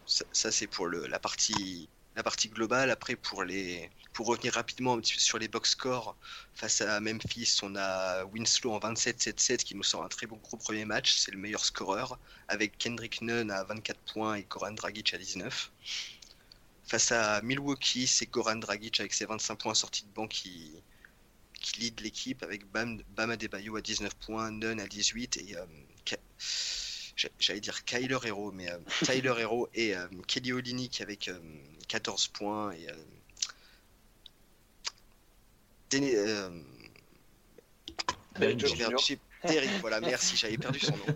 ça, 0.07 0.25
ça, 0.33 0.53
c'est 0.53 0.67
pour 0.67 0.87
le, 0.87 1.07
la 1.07 1.19
partie, 1.19 1.89
la 2.17 2.23
partie 2.23 2.49
globale. 2.49 2.91
Après 2.91 3.17
pour 3.17 3.43
les, 3.43 3.91
pour 4.13 4.27
revenir 4.27 4.55
rapidement 4.55 4.95
un 4.95 5.01
petit 5.01 5.15
peu 5.15 5.21
sur 5.21 5.39
les 5.39 5.49
box 5.49 5.71
scores 5.71 6.17
face 6.55 6.81
à 6.81 7.01
Memphis, 7.01 7.59
on 7.63 7.75
a 7.77 8.25
Winslow 8.25 8.73
en 8.73 8.79
27-7-7 8.79 9.59
qui 9.59 9.75
nous 9.75 9.83
sort 9.83 10.05
un 10.05 10.09
très 10.09 10.27
bon 10.27 10.37
gros 10.37 10.57
premier 10.57 10.85
match. 10.85 11.15
C'est 11.15 11.31
le 11.31 11.39
meilleur 11.39 11.65
scoreur 11.65 12.19
avec 12.49 12.77
Kendrick 12.79 13.23
Nunn 13.23 13.51
à 13.51 13.65
24 13.65 13.99
points 14.13 14.35
et 14.35 14.43
Goran 14.43 14.73
Dragic 14.73 15.15
à 15.15 15.19
19. 15.19 15.71
Face 16.91 17.13
à 17.13 17.41
Milwaukee, 17.43 18.09
c'est 18.09 18.27
Goran 18.27 18.57
Dragic 18.57 18.99
avec 18.99 19.13
ses 19.15 19.25
25 19.25 19.55
points 19.61 19.75
sortis 19.75 20.03
de 20.05 20.11
banc 20.11 20.27
qui, 20.27 20.73
qui 21.61 21.79
lead 21.79 22.01
l'équipe 22.01 22.43
avec 22.43 22.67
Bam, 22.67 23.01
Bam 23.11 23.31
Adebayo 23.31 23.77
à 23.77 23.81
19 23.81 24.13
points, 24.17 24.51
Nunn 24.51 24.81
à 24.81 24.89
18 24.89 25.37
et 25.37 25.57
euh, 25.57 26.17
j'allais 27.39 27.61
dire 27.61 27.85
Kyler 27.85 28.19
Hero, 28.25 28.51
mais 28.51 28.69
euh, 28.73 28.79
Tyler 29.05 29.35
Hero 29.39 29.69
et 29.73 29.95
euh, 29.95 30.09
Kelly 30.27 30.53
Olynyk 30.53 31.01
avec 31.01 31.29
euh, 31.29 31.39
14 31.87 32.27
points 32.27 32.73
et 32.73 32.91
euh, 32.91 32.95
Dene- 35.91 36.13
euh, 36.13 36.51
Derrick 38.41 38.59
Jones 38.67 38.77
Jr. 38.77 38.87
voilà, 39.81 40.01
merci, 40.11 40.37
j'avais 40.37 40.59
perdu 40.59 40.81
son 40.81 40.97
nom. 40.97 41.07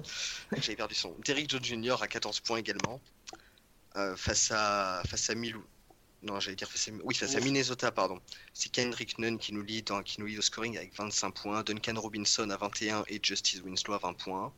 J'avais 0.59 0.77
perdu 0.77 0.95
son 0.95 1.09
nom. 1.09 1.17
Derrick 1.25 1.51
Jones 1.51 1.65
Jr. 1.65 2.01
à 2.01 2.07
14 2.07 2.39
points 2.39 2.59
également. 2.59 3.01
Euh, 3.97 4.17
face 4.17 4.51
à 4.51 5.03
face 5.07 5.31
à 5.31 5.35
Milou. 5.35 5.65
non, 6.23 6.41
j'allais 6.41 6.57
dire 6.57 6.69
face 6.71 6.89
à, 6.89 6.91
oui, 7.05 7.15
face 7.15 7.35
à 7.37 7.41
Minnesota, 7.41 7.93
pardon. 7.93 8.21
C'est 8.53 8.71
Kendrick 8.73 9.19
Nunn 9.19 9.39
qui 9.39 9.53
nous, 9.53 9.63
lead, 9.63 9.91
en- 9.93 10.03
qui 10.03 10.21
nous 10.21 10.27
lead 10.27 10.39
au 10.39 10.43
scoring 10.43 10.77
avec 10.77 10.95
25 10.97 11.31
points, 11.31 11.63
Duncan 11.63 11.95
Robinson 12.01 12.49
à 12.51 12.57
21 12.57 13.05
et 13.09 13.21
Justice 13.23 13.61
Winslow 13.63 13.95
à 13.95 13.99
20 13.99 14.15
points. 14.15 14.53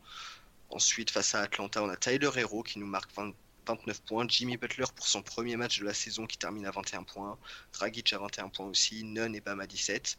Ensuite, 0.71 1.11
face 1.11 1.35
à 1.35 1.43
Atlanta, 1.43 1.83
on 1.83 1.89
a 1.89 1.97
Tyler 1.97 2.31
Hero 2.37 2.63
qui 2.63 2.79
nous 2.79 2.87
marque 2.87 3.13
20 3.15 3.33
29 3.67 4.01
points, 4.03 4.25
Jimmy 4.29 4.57
Butler 4.57 4.85
pour 4.95 5.09
son 5.09 5.23
premier 5.23 5.57
match 5.57 5.81
de 5.81 5.85
la 5.85 5.93
saison 5.93 6.25
qui 6.25 6.39
termine 6.39 6.67
à 6.67 6.71
21 6.71 7.03
points, 7.03 7.37
Dragic 7.73 8.13
à 8.13 8.19
21 8.19 8.49
points 8.49 8.67
aussi, 8.67 9.03
Nunn 9.03 9.35
et 9.35 9.41
Bam 9.41 9.59
à 9.59 9.67
17. 9.67 10.17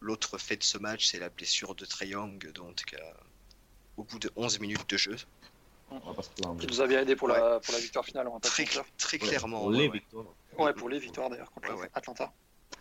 L'autre 0.00 0.38
fait 0.38 0.56
de 0.56 0.62
ce 0.62 0.78
match, 0.78 1.06
c'est 1.06 1.18
la 1.18 1.28
blessure 1.28 1.74
de 1.74 1.84
Trey 1.84 2.08
Young, 2.08 2.50
donc 2.52 2.94
euh, 2.94 3.12
au 3.98 4.04
bout 4.04 4.18
de 4.18 4.30
11 4.36 4.58
minutes 4.58 4.88
de 4.88 4.96
jeu. 4.96 5.16
On 6.02 6.08
va 6.08 6.14
pas 6.14 6.22
se 6.22 6.30
plaindre. 6.30 6.60
Qui 6.60 6.66
nous 6.66 6.80
a 6.80 6.86
bien 6.86 7.00
aidé 7.00 7.16
pour, 7.16 7.28
la, 7.28 7.60
pour 7.60 7.72
la 7.74 7.80
victoire 7.80 8.04
finale. 8.04 8.28
On 8.28 8.34
va 8.34 8.40
pas 8.40 8.48
se 8.48 8.54
Très, 8.54 8.64
mentir. 8.64 8.84
très 8.98 9.18
Ouais, 9.18 9.28
clairement. 9.28 9.58
pour 9.60 9.68
ouais, 9.68 9.76
les 9.78 9.88
ouais. 9.88 9.92
victoires. 9.92 10.26
Ouais, 10.58 10.72
pour 10.74 10.88
les 10.88 10.98
victoires 10.98 11.30
d'ailleurs 11.30 11.50
contre 11.50 11.74
Ouais, 11.74 11.80
ouais. 11.82 11.90
Atlanta. 11.94 12.32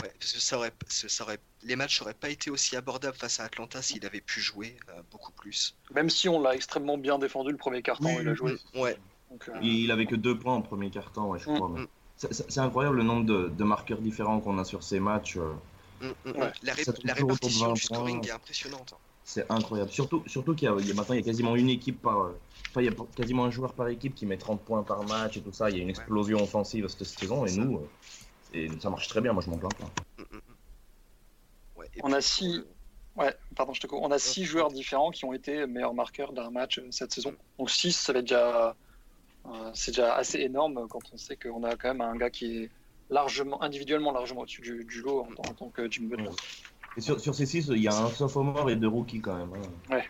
Ouais, 0.01 0.11
parce 0.19 0.33
que 0.33 0.39
ça 0.39 0.57
aurait, 0.57 0.71
ça 0.87 1.07
ça 1.07 1.23
aurait- 1.23 1.39
les 1.61 1.75
matchs 1.75 2.01
n'auraient 2.01 2.15
pas 2.15 2.29
été 2.29 2.49
aussi 2.49 2.75
abordables 2.75 3.15
face 3.15 3.39
à 3.39 3.43
Atlanta 3.43 3.81
s'il 3.81 4.03
avait 4.05 4.21
pu 4.21 4.39
jouer 4.41 4.75
euh, 4.89 5.01
beaucoup 5.11 5.31
plus. 5.33 5.75
Même 5.93 6.09
si 6.09 6.27
on 6.27 6.41
l'a 6.41 6.55
extrêmement 6.55 6.97
bien 6.97 7.19
défendu 7.19 7.51
le 7.51 7.57
premier 7.57 7.81
quart-temps, 7.83 8.09
Oui, 8.09 8.17
il 8.21 8.27
a 8.29 8.33
joué. 8.33 8.55
Ouais, 8.73 8.97
Donc, 9.29 9.47
euh, 9.49 9.53
Il 9.61 9.91
avait 9.91 10.05
que 10.07 10.15
deux 10.15 10.37
points 10.37 10.55
en 10.55 10.61
premier 10.63 10.89
quart-temps, 10.89 11.27
ouais, 11.29 11.39
je 11.39 11.49
Mm, 11.49 11.55
crois. 11.55 11.69
mais 11.69 11.81
mm. 11.81 11.87
c'est- 12.17 12.57
incroyable 12.59 12.97
le 12.97 13.03
nombre 13.03 13.25
de, 13.25 13.49
de 13.49 13.63
marqueurs 13.63 13.99
différents 13.99 14.39
qu'on 14.39 14.57
a 14.57 14.65
sur 14.65 14.81
ces 14.83 14.99
matchs. 14.99 15.37
euh, 15.37 15.53
Mm, 16.01 16.07
mm, 16.07 16.13
mm. 16.25 16.41
Ouais. 16.41 16.51
La, 16.63 16.73
ré- 16.73 16.83
la 17.03 17.13
répartition 17.13 17.67
20 17.67 17.73
du 17.73 17.81
scoring 17.81 18.19
points. 18.19 18.27
est 18.29 18.31
impressionnante. 18.31 18.93
hein. 18.93 18.97
C'est 19.25 19.49
incroyable. 19.49 19.89
Surtout, 19.91 20.23
surtout 20.27 20.53
qu'il 20.53 20.67
y 20.67 20.71
a, 20.71 20.75
il 20.79 20.87
y 20.87 20.91
a 20.91 20.93
maintenant 20.93 21.15
il 21.15 21.19
y 21.19 21.23
a 21.23 21.25
quasiment 21.25 21.55
une 21.55 21.69
équipe 21.69 22.01
par. 22.01 22.31
Enfin, 22.69 22.81
il 22.81 22.85
y 22.85 22.89
a 22.89 22.93
quasiment 23.15 23.45
un 23.45 23.51
joueur 23.51 23.73
par 23.73 23.87
équipe 23.87 24.15
qui 24.15 24.25
met 24.25 24.37
30 24.37 24.61
points 24.61 24.83
par 24.83 25.03
match 25.03 25.37
et 25.37 25.41
tout 25.41 25.53
ça. 25.53 25.69
Il 25.69 25.77
y 25.77 25.79
a 25.79 25.83
une 25.83 25.89
explosion 25.89 26.41
offensive 26.41 26.87
cette 26.89 27.05
saison 27.07 27.45
et 27.45 27.49
Ça. 27.49 27.61
nous, 27.61 27.77
euh, 27.77 27.87
et 28.53 28.69
ça 28.79 28.89
marche 28.89 29.07
très 29.07 29.21
bien. 29.21 29.31
Moi, 29.31 29.41
je 29.45 29.49
m'en 29.49 29.57
plains 29.57 29.69
pas. 29.69 29.85
Mm, 30.17 30.21
mm, 30.23 30.35
mm. 30.35 30.39
Ouais, 31.75 31.89
On 32.03 32.07
puis, 32.07 32.15
a 32.15 32.21
six- 32.21 32.57
euh, 32.57 32.67
Ouais, 33.15 33.33
pardon, 33.55 33.73
je 33.73 33.79
te 33.79 33.85
coupe. 33.85 33.99
On 34.01 34.09
a 34.11 34.17
six 34.17 34.43
joueurs 34.43 34.71
différents 34.71 35.11
qui 35.11 35.23
ont 35.23 35.33
été 35.33 35.67
meilleurs 35.67 35.93
marqueurs 35.93 36.33
d'un 36.33 36.49
match 36.49 36.79
euh, 36.79 36.87
cette 36.89 37.13
saison. 37.13 37.35
Donc 37.59 37.69
6, 37.69 37.91
ça 37.95 38.11
va 38.11 38.19
être 38.19 38.25
déjà, 38.25 38.75
euh, 39.45 39.71
c'est 39.75 39.91
déjà 39.91 40.15
assez 40.15 40.39
énorme 40.39 40.87
quand 40.89 41.01
on 41.11 41.17
sait 41.17 41.37
qu'on 41.37 41.63
a 41.63 41.75
quand 41.75 41.89
même 41.89 42.01
un 42.01 42.15
gars 42.15 42.31
qui 42.31 42.63
est 42.63 42.71
largement, 43.11 43.61
individuellement 43.61 44.11
largement 44.11 44.41
au-dessus 44.41 44.61
du, 44.61 44.83
du 44.83 45.01
lot 45.01 45.21
en, 45.21 45.47
en 45.47 45.53
tant 45.53 45.69
que 45.69 45.89
Jimmy 45.91 46.07
Butler. 46.07 46.29
Ouais. 46.29 46.35
Et 46.97 47.01
sur, 47.01 47.19
sur 47.19 47.33
ces 47.33 47.45
6, 47.45 47.67
il 47.69 47.81
y 47.81 47.87
a 47.87 47.95
un 47.97 48.09
sophomore 48.11 48.69
et 48.69 48.75
deux 48.75 48.87
rookies 48.87 49.21
quand 49.21 49.35
même. 49.35 49.51
hein. 49.89 50.01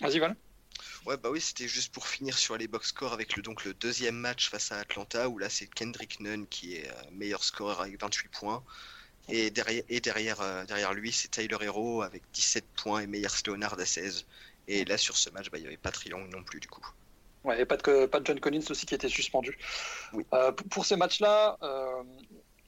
Vas-y, 0.00 0.18
Val. 0.18 0.36
Ouais, 1.06 1.16
bah 1.18 1.30
oui, 1.30 1.40
c'était 1.40 1.68
juste 1.68 1.92
pour 1.92 2.06
finir 2.06 2.36
sur 2.36 2.56
les 2.56 2.66
box 2.66 2.88
scores 2.88 3.12
avec 3.12 3.36
le, 3.36 3.42
donc, 3.42 3.64
le 3.64 3.74
deuxième 3.74 4.16
match 4.16 4.48
face 4.50 4.72
à 4.72 4.78
Atlanta, 4.78 5.28
où 5.28 5.38
là 5.38 5.48
c'est 5.50 5.66
Kendrick 5.66 6.18
Nunn 6.20 6.46
qui 6.46 6.76
est 6.76 6.88
euh, 6.90 6.94
meilleur 7.12 7.44
scoreur 7.44 7.80
avec 7.82 8.00
28 8.00 8.28
points. 8.28 8.62
Et 9.28 9.50
derrière, 9.50 9.82
et 9.88 10.00
derrière, 10.00 10.40
euh, 10.40 10.64
derrière 10.64 10.92
lui, 10.94 11.12
c'est 11.12 11.28
Tyler 11.28 11.56
Hero 11.60 12.02
avec 12.02 12.22
17 12.32 12.64
points 12.76 13.00
et 13.00 13.06
Meyers 13.06 13.28
Leonard 13.46 13.78
à 13.78 13.84
16. 13.86 14.26
Et 14.66 14.84
là 14.86 14.96
sur 14.98 15.16
ce 15.16 15.30
match, 15.30 15.50
bah, 15.50 15.58
il 15.58 15.62
n'y 15.62 15.66
avait 15.68 15.76
pas 15.76 15.92
Triangle 15.92 16.28
non 16.30 16.42
plus 16.42 16.60
du 16.60 16.68
coup. 16.68 16.82
Ouais, 17.44 17.60
et 17.60 17.66
pas 17.66 17.76
de, 17.76 18.06
pas 18.06 18.20
de 18.20 18.26
John 18.26 18.40
Collins 18.40 18.64
aussi 18.70 18.86
qui 18.86 18.94
était 18.94 19.08
suspendu. 19.08 19.56
Oui. 20.14 20.24
Euh, 20.32 20.52
pour- 20.52 20.68
pour 20.68 20.86
ces 20.86 20.96
matchs-là, 20.96 21.58
euh, 21.62 22.02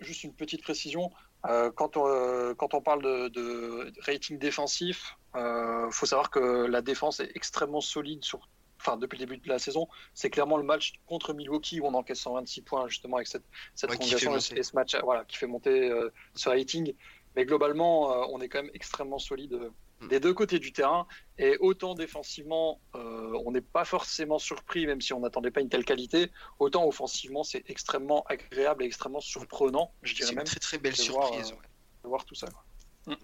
juste 0.00 0.25
une 0.25 0.35
petite 0.35 0.62
précision. 0.62 1.11
Euh, 1.48 1.70
quand, 1.70 1.96
on, 1.96 2.54
quand 2.54 2.74
on 2.74 2.80
parle 2.80 3.02
de, 3.02 3.28
de 3.28 3.92
rating 4.00 4.38
défensif, 4.38 5.16
il 5.34 5.88
faut 5.92 6.06
savoir 6.06 6.30
que 6.30 6.66
la 6.66 6.80
défense 6.80 7.20
est 7.20 7.30
extrêmement 7.34 7.82
solide 7.82 8.24
sur, 8.24 8.48
enfin, 8.80 8.96
depuis 8.96 9.18
le 9.18 9.26
début 9.26 9.38
de 9.38 9.48
la 9.48 9.58
saison. 9.58 9.88
C'est 10.14 10.30
clairement 10.30 10.56
le 10.56 10.62
match 10.62 10.94
contre 11.06 11.34
Milwaukee 11.34 11.80
où 11.80 11.86
on 11.86 11.94
encaisse 11.94 12.20
126 12.20 12.62
points 12.62 12.88
justement 12.88 13.16
avec 13.16 13.28
cette, 13.28 13.44
cette 13.74 13.90
Ouais, 13.90 13.96
prolongation 13.96 14.36
et 14.36 14.62
ce 14.62 14.74
match 14.74 14.96
voilà, 15.02 15.24
qui 15.24 15.36
fait 15.36 15.46
monter 15.46 15.90
euh, 15.90 16.12
ce 16.34 16.48
rating. 16.48 16.94
Mais 17.34 17.44
globalement, 17.44 18.12
euh, 18.12 18.26
on 18.30 18.40
est 18.40 18.48
quand 18.48 18.62
même 18.62 18.70
extrêmement 18.74 19.18
solide 19.18 19.54
euh. 19.54 19.70
Des 20.08 20.20
deux 20.20 20.34
côtés 20.34 20.58
du 20.58 20.72
terrain. 20.72 21.06
Et 21.38 21.56
autant 21.60 21.94
défensivement, 21.94 22.80
euh, 22.94 23.32
on 23.44 23.52
n'est 23.52 23.60
pas 23.60 23.84
forcément 23.84 24.38
surpris, 24.38 24.86
même 24.86 25.00
si 25.00 25.12
on 25.12 25.20
n'attendait 25.20 25.50
pas 25.50 25.60
une 25.60 25.68
telle 25.68 25.84
qualité, 25.84 26.30
autant 26.58 26.86
offensivement, 26.86 27.44
c'est 27.44 27.68
extrêmement 27.68 28.24
agréable 28.28 28.84
et 28.84 28.86
extrêmement 28.86 29.20
surprenant, 29.20 29.92
je 30.02 30.10
C'est 30.10 30.16
dirais 30.16 30.30
une 30.30 30.36
même, 30.36 30.44
très 30.46 30.60
très 30.60 30.78
belle 30.78 30.94
de 30.94 31.02
voir, 31.12 31.28
surprise. 31.28 31.50
euh, 31.52 31.54
ouais. 31.54 31.68
de 32.04 32.08
voir 32.08 32.24
tout 32.24 32.34
ça. 32.34 32.46
quoi. 32.48 32.64
Mm. 33.06 33.16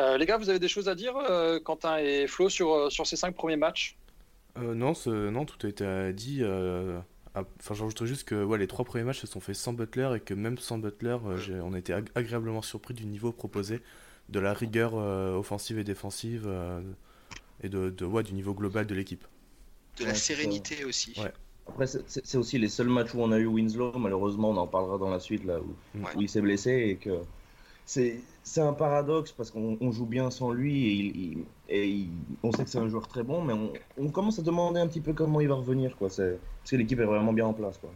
Euh, 0.00 0.16
les 0.16 0.26
gars, 0.26 0.36
vous 0.38 0.48
avez 0.48 0.60
des 0.60 0.68
choses 0.68 0.88
à 0.88 0.94
dire, 0.94 1.16
euh, 1.16 1.58
Quentin 1.58 1.98
et 1.98 2.26
Flo, 2.28 2.48
sur, 2.48 2.72
euh, 2.72 2.90
sur 2.90 3.06
ces 3.06 3.16
cinq 3.16 3.34
premiers 3.34 3.56
matchs? 3.56 3.96
Euh, 4.56 4.74
non, 4.74 4.92
non, 5.06 5.44
tout 5.44 5.66
a 5.66 5.70
été 5.70 5.84
euh, 5.84 6.12
dit. 6.12 6.38
euh, 6.42 7.00
Enfin, 7.34 7.74
j'ajouterais 7.74 8.06
juste 8.06 8.24
que 8.24 8.42
ouais, 8.42 8.58
les 8.58 8.66
trois 8.66 8.84
premiers 8.84 9.04
matchs 9.04 9.20
se 9.20 9.26
sont 9.28 9.38
faits 9.38 9.54
sans 9.54 9.72
Butler 9.72 10.10
et 10.16 10.20
que 10.20 10.34
même 10.34 10.58
sans 10.58 10.78
Butler, 10.78 11.18
euh, 11.24 11.36
j'ai- 11.36 11.60
on 11.60 11.72
a 11.72 11.78
été 11.78 11.92
ag- 11.92 12.08
agréablement 12.16 12.62
surpris 12.62 12.94
du 12.94 13.06
niveau 13.06 13.30
proposé, 13.30 13.80
de 14.28 14.40
la 14.40 14.52
rigueur 14.52 14.92
euh, 14.94 15.34
offensive 15.36 15.78
et 15.78 15.84
défensive 15.84 16.44
euh, 16.46 16.80
et 17.62 17.68
de, 17.68 17.90
de, 17.90 18.04
ouais, 18.04 18.22
du 18.22 18.34
niveau 18.34 18.54
global 18.54 18.86
de 18.86 18.94
l'équipe. 18.94 19.24
De 19.98 20.04
la 20.04 20.10
Ouais, 20.10 20.16
sérénité 20.16 20.84
aussi. 20.84 21.14
Ouais. 21.20 21.32
Après, 21.66 21.86
c'est- 21.86 22.36
aussi 22.36 22.58
les 22.58 22.68
seuls 22.68 22.88
matchs 22.88 23.14
où 23.14 23.20
on 23.20 23.30
a 23.32 23.38
eu 23.38 23.46
Winslow. 23.46 23.92
Malheureusement, 23.98 24.50
on 24.50 24.56
en 24.56 24.66
parlera 24.66 24.96
dans 24.96 25.10
la 25.10 25.20
suite 25.20 25.44
là 25.44 25.58
où, 25.60 25.74
Ouais. 25.98 26.10
où 26.16 26.22
il 26.22 26.28
s'est 26.28 26.40
blessé 26.40 26.70
et 26.72 26.96
que 26.96 27.18
c'est 27.84 28.20
c'est 28.42 28.60
un 28.62 28.72
paradoxe 28.72 29.32
parce 29.32 29.50
qu'on 29.50 29.76
on 29.80 29.92
joue 29.92 30.06
bien 30.06 30.30
sans 30.30 30.52
lui 30.52 30.86
et, 30.86 30.92
il- 30.92 31.16
il- 31.32 31.44
et 31.68 31.86
il- 31.88 32.10
on 32.42 32.50
sait 32.52 32.64
que 32.64 32.70
c'est 32.70 32.78
un 32.78 32.88
joueur 32.88 33.06
très 33.08 33.22
bon, 33.22 33.42
mais 33.42 33.52
on, 33.52 33.72
on 33.98 34.08
commence 34.08 34.38
à 34.38 34.42
demander 34.42 34.80
un 34.80 34.86
petit 34.86 35.02
peu 35.02 35.12
comment 35.12 35.40
il 35.40 35.48
va 35.48 35.56
revenir 35.56 35.96
quoi. 35.96 36.08
C'est 36.08 36.38
parce 36.60 36.70
que 36.70 36.76
l'équipe 36.76 36.98
est 37.00 37.04
vraiment 37.04 37.32
bien 37.34 37.46
en 37.46 37.52
place 37.52 37.76
quoi. 37.78 37.90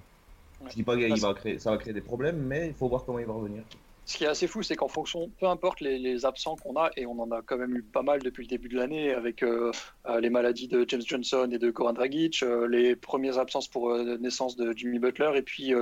Ouais. 0.62 0.68
Je 0.70 0.74
dis 0.76 0.82
pas 0.82 0.96
qu'il 0.96 1.18
va 1.20 1.32
créer, 1.34 1.58
ça 1.58 1.70
va 1.70 1.78
créer 1.78 1.94
des 1.94 2.02
problèmes, 2.02 2.36
mais 2.42 2.68
il 2.68 2.74
faut 2.74 2.88
voir 2.88 3.04
comment 3.06 3.18
il 3.20 3.26
va 3.26 3.32
revenir. 3.32 3.62
Ce 4.04 4.16
qui 4.16 4.24
est 4.24 4.28
assez 4.28 4.48
fou, 4.48 4.62
c'est 4.62 4.74
qu'en 4.74 4.88
fonction, 4.88 5.30
peu 5.38 5.46
importe 5.46 5.80
les, 5.80 6.26
absents 6.26 6.56
qu'on 6.56 6.76
a, 6.76 6.90
et 6.96 7.06
on 7.06 7.18
en 7.20 7.30
a 7.30 7.40
quand 7.42 7.56
même 7.56 7.76
eu 7.76 7.82
pas 7.82 8.02
mal 8.02 8.20
depuis 8.20 8.42
le 8.42 8.48
début 8.48 8.68
de 8.68 8.76
l'année, 8.76 9.12
avec 9.12 9.42
euh, 9.42 9.70
euh, 10.06 10.20
les 10.20 10.28
maladies 10.28 10.66
de 10.66 10.84
James 10.88 11.02
Johnson 11.06 11.48
et 11.52 11.58
de 11.58 11.70
Goran 11.70 11.92
Dragic, 11.92 12.42
euh, 12.42 12.66
les 12.66 12.96
premières 12.96 13.38
absences 13.38 13.68
pour 13.68 13.96
naissance 13.96 14.56
de 14.56 14.72
Jimmy 14.76 14.98
Butler, 14.98 15.32
et 15.36 15.42
puis 15.42 15.72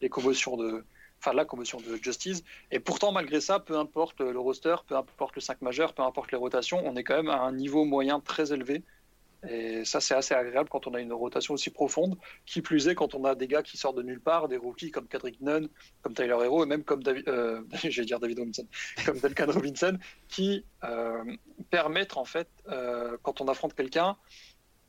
les 0.00 0.08
commotions 0.08 0.56
de, 0.56 0.84
enfin 1.20 1.32
la 1.34 1.44
commotion 1.44 1.78
de 1.78 1.96
Justice. 1.96 2.42
Et 2.72 2.80
pourtant, 2.80 3.12
malgré 3.12 3.40
ça, 3.40 3.60
peu 3.60 3.76
importe 3.78 4.20
le 4.20 4.38
roster, 4.38 4.74
peu 4.86 4.96
importe 4.96 5.36
le 5.36 5.40
5 5.40 5.62
majeur, 5.62 5.94
peu 5.94 6.02
importe 6.02 6.32
les 6.32 6.38
rotations, 6.38 6.82
on 6.84 6.96
est 6.96 7.04
quand 7.04 7.16
même 7.16 7.30
à 7.30 7.40
un 7.42 7.52
niveau 7.52 7.84
moyen 7.84 8.18
très 8.18 8.52
élevé. 8.52 8.82
Et 9.46 9.84
ça, 9.84 10.00
c'est 10.00 10.14
assez 10.14 10.34
agréable 10.34 10.68
quand 10.68 10.86
on 10.86 10.94
a 10.94 11.00
une 11.00 11.12
rotation 11.12 11.54
aussi 11.54 11.70
profonde. 11.70 12.16
Qui 12.44 12.60
plus 12.60 12.88
est, 12.88 12.94
quand 12.94 13.14
on 13.14 13.24
a 13.24 13.34
des 13.34 13.46
gars 13.46 13.62
qui 13.62 13.76
sortent 13.76 13.96
de 13.96 14.02
nulle 14.02 14.20
part, 14.20 14.48
des 14.48 14.56
rookies 14.56 14.90
comme 14.90 15.06
Kendrick 15.06 15.40
Nunn, 15.40 15.68
comme 16.02 16.14
Tyler 16.14 16.36
Hero, 16.42 16.64
et 16.64 16.66
même 16.66 16.82
comme 16.82 17.02
David, 17.02 17.28
euh, 17.28 17.62
dire 17.84 18.18
David 18.18 18.38
Robinson, 18.38 18.66
comme 19.06 19.18
Duncan 19.20 19.46
Robinson, 19.48 19.98
qui 20.28 20.64
euh, 20.84 21.24
permettent 21.70 22.16
en 22.16 22.24
fait, 22.24 22.48
euh, 22.68 23.16
quand 23.22 23.40
on 23.40 23.48
affronte 23.48 23.74
quelqu'un, 23.74 24.16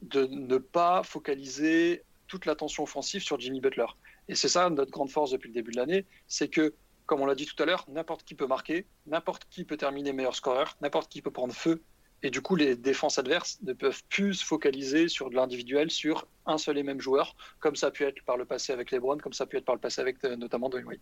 de 0.01 0.25
ne 0.25 0.57
pas 0.57 1.03
focaliser 1.03 2.03
toute 2.27 2.45
l'attention 2.45 2.83
offensive 2.83 3.21
sur 3.21 3.39
Jimmy 3.39 3.59
Butler. 3.59 3.87
Et 4.29 4.35
c'est 4.35 4.47
ça 4.47 4.69
notre 4.69 4.91
grande 4.91 5.09
force 5.09 5.31
depuis 5.31 5.49
le 5.49 5.53
début 5.53 5.71
de 5.71 5.77
l'année, 5.77 6.05
c'est 6.27 6.47
que, 6.47 6.73
comme 7.05 7.21
on 7.21 7.25
l'a 7.25 7.35
dit 7.35 7.45
tout 7.45 7.61
à 7.61 7.65
l'heure, 7.65 7.85
n'importe 7.89 8.23
qui 8.23 8.35
peut 8.35 8.47
marquer, 8.47 8.85
n'importe 9.07 9.45
qui 9.49 9.65
peut 9.65 9.77
terminer 9.77 10.13
meilleur 10.13 10.35
scoreur, 10.35 10.77
n'importe 10.81 11.11
qui 11.11 11.21
peut 11.21 11.31
prendre 11.31 11.53
feu. 11.53 11.81
Et 12.21 12.29
du 12.31 12.41
coup, 12.41 12.55
les 12.55 12.75
défenses 12.75 13.17
adverses 13.17 13.59
ne 13.63 13.73
peuvent 13.73 14.03
plus 14.09 14.33
se 14.35 14.45
focaliser 14.45 15.07
sur 15.07 15.29
de 15.29 15.35
l'individuel, 15.35 15.89
sur 15.89 16.27
un 16.45 16.57
seul 16.57 16.77
et 16.77 16.83
même 16.83 16.99
joueur, 16.99 17.35
comme 17.59 17.75
ça 17.77 17.87
a 17.87 17.91
pu 17.91 18.03
être 18.03 18.23
par 18.25 18.35
le 18.35 18.45
passé 18.45 18.73
avec 18.73 18.91
LeBron, 18.91 19.17
comme 19.17 19.31
ça 19.33 19.45
a 19.45 19.47
pu 19.47 19.57
être 19.57 19.65
par 19.65 19.75
le 19.75 19.81
passé 19.81 20.01
avec 20.01 20.23
euh, 20.25 20.35
notamment 20.35 20.67
Dwayne 20.69 20.85
Wade. 20.85 20.99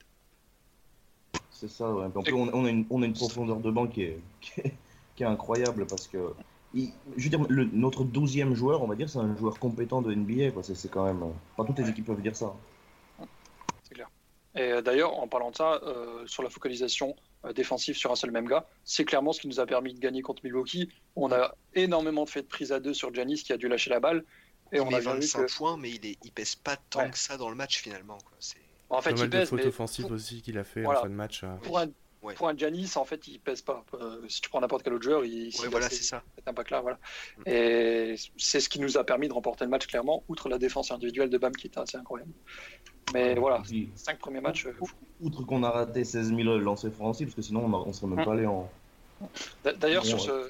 C'est 1.49 1.69
ça. 1.69 1.91
Ouais. 1.91 2.05
En 2.13 2.21
plus, 2.21 2.33
on, 2.33 2.47
on 2.53 2.65
a 2.65 2.69
une, 2.69 2.85
on 2.89 3.01
a 3.01 3.05
une 3.05 3.13
profondeur 3.13 3.57
de 3.59 3.71
banc 3.71 3.87
qui 3.87 4.03
est, 4.03 4.19
qui 4.41 4.61
est, 4.61 4.73
qui 5.15 5.23
est 5.23 5.27
incroyable 5.27 5.87
parce 5.87 6.07
que. 6.07 6.33
il- 6.75 6.91
je 7.15 7.23
veux 7.23 7.29
dire, 7.29 7.43
le- 7.49 7.65
notre 7.73 8.03
douzième 8.03 8.53
joueur, 8.53 8.83
on 8.83 8.87
va 8.87 8.95
dire, 8.95 9.09
c'est 9.09 9.17
un 9.19 9.35
joueur 9.37 9.57
compétent 9.57 10.03
de 10.03 10.11
NBA. 10.13 10.51
quoi. 10.51 10.61
C'est 10.61 10.75
c'est 10.75 10.89
quand 10.89 11.05
même. 11.05 11.23
Pas 11.55 11.63
toutes 11.65 11.79
les 11.79 11.89
équipes 11.89 12.05
peuvent 12.05 12.21
dire 12.21 12.35
ça. 12.35 12.53
C'est 13.83 13.95
clair. 13.95 14.09
Et 14.55 14.71
euh, 14.71 14.81
d'ailleurs, 14.81 15.17
en 15.17 15.27
parlant 15.27 15.51
de 15.51 15.55
ça, 15.55 15.79
euh, 15.83 16.25
sur 16.27 16.43
la 16.43 16.49
focalisation 16.49 17.15
euh, 17.47 17.53
défensive 17.53 17.95
sur 17.95 18.11
un 18.11 18.15
seul 18.15 18.31
même 18.31 18.47
gars, 18.47 18.67
c'est 18.83 19.05
clairement 19.05 19.33
ce 19.33 19.41
qui 19.41 19.47
nous 19.47 19.59
a 19.59 19.65
permis 19.65 19.93
de 19.93 19.99
gagner 19.99 20.21
contre 20.21 20.43
Milwaukee. 20.43 20.89
On 21.15 21.31
a 21.31 21.55
énormément 21.73 22.25
fait 22.25 22.41
de 22.43 22.47
prises 22.47 22.71
à 22.71 22.79
deux 22.79 22.93
sur 22.93 23.13
Giannis 23.13 23.43
qui 23.43 23.53
a 23.53 23.57
dû 23.57 23.67
lâcher 23.67 23.89
la 23.89 23.99
balle. 23.99 24.23
Et 24.73 24.77
il 24.77 24.81
on 24.81 24.85
met 24.87 24.95
a 24.95 24.99
bien 24.99 25.13
vu 25.13 25.19
25 25.21 25.45
que. 25.45 25.55
points, 25.57 25.77
mais 25.77 25.91
il, 25.91 26.05
est, 26.05 26.17
il 26.23 26.31
pèse 26.31 26.55
pas 26.55 26.75
tant 26.89 26.99
Ouais. 27.03 27.09
que 27.11 27.17
ça 27.17 27.37
dans 27.37 27.49
le 27.49 27.55
match 27.55 27.79
finalement. 27.81 28.17
Quoi. 28.17 28.35
C'est... 28.39 28.57
En 28.89 29.01
fait, 29.01 29.11
il 29.11 29.29
pèse, 29.29 29.49
fautes 29.49 29.59
mais 29.59 29.65
offensives 29.67 30.05
pour, 30.05 30.13
aussi 30.13 30.41
qu'il 30.41 30.57
a 30.57 30.63
fait 30.63 30.81
Voilà. 30.81 30.99
en 30.99 31.03
fin 31.03 31.09
de 31.09 31.13
match. 31.15 31.43
euh. 31.43 31.55
pour 31.63 31.79
un, 31.79 31.87
Ouais. 32.23 32.33
pour 32.33 32.49
un 32.49 32.57
Giannis, 32.57 32.91
en 32.95 33.05
fait, 33.05 33.27
il 33.27 33.39
pèse 33.39 33.61
pas. 33.61 33.85
Euh, 33.93 34.25
si 34.27 34.41
tu 34.41 34.49
prends 34.49 34.59
n'importe 34.59 34.83
quel 34.83 34.93
autre 34.93 35.03
joueur, 35.03 35.23
il, 35.23 35.55
Ouais, 35.61 35.67
voilà, 35.69 35.87
ces- 35.87 35.97
c'est 35.97 36.03
ça. 36.03 36.23
cet 36.35 36.47
impact-là. 36.47 36.81
Voilà. 36.81 36.99
Mm. 37.37 37.41
Et 37.45 38.15
c'est 38.37 38.59
ce 38.59 38.67
qui 38.69 38.79
nous 38.79 38.97
a 38.97 39.03
permis 39.05 39.27
de 39.27 39.33
remporter 39.33 39.63
le 39.65 39.69
match, 39.69 39.85
clairement, 39.85 40.23
outre 40.27 40.49
la 40.49 40.57
défense 40.57 40.89
individuelle 40.91 41.29
de 41.29 41.37
Bam 41.37 41.55
qui 41.55 41.67
était 41.67 41.79
assez 41.79 41.95
incroyable. 41.95 42.31
Mais 43.13 43.35
voilà, 43.35 43.61
puis, 43.63 43.91
cinq 43.95 44.19
premiers 44.19 44.41
matchs. 44.41 44.65
euh, 44.65 44.73
outre 45.21 45.43
qu'on 45.43 45.63
a 45.63 45.71
raté 45.71 46.03
16 46.03 46.31
000 46.33 46.57
lancers 46.59 46.93
francs 46.93 47.11
aussi, 47.11 47.25
parce 47.25 47.35
que 47.35 47.41
sinon 47.41 47.65
on, 47.65 47.73
on 47.73 47.93
serait 47.93 48.07
même 48.07 48.19
Hum. 48.19 48.25
pas 48.25 48.33
allé 48.33 48.45
en. 48.45 48.69
D'a- 49.63 49.73
D'ailleurs, 49.73 50.03
Bon, 50.03 50.09
sur 50.09 50.21
ce. 50.21 50.49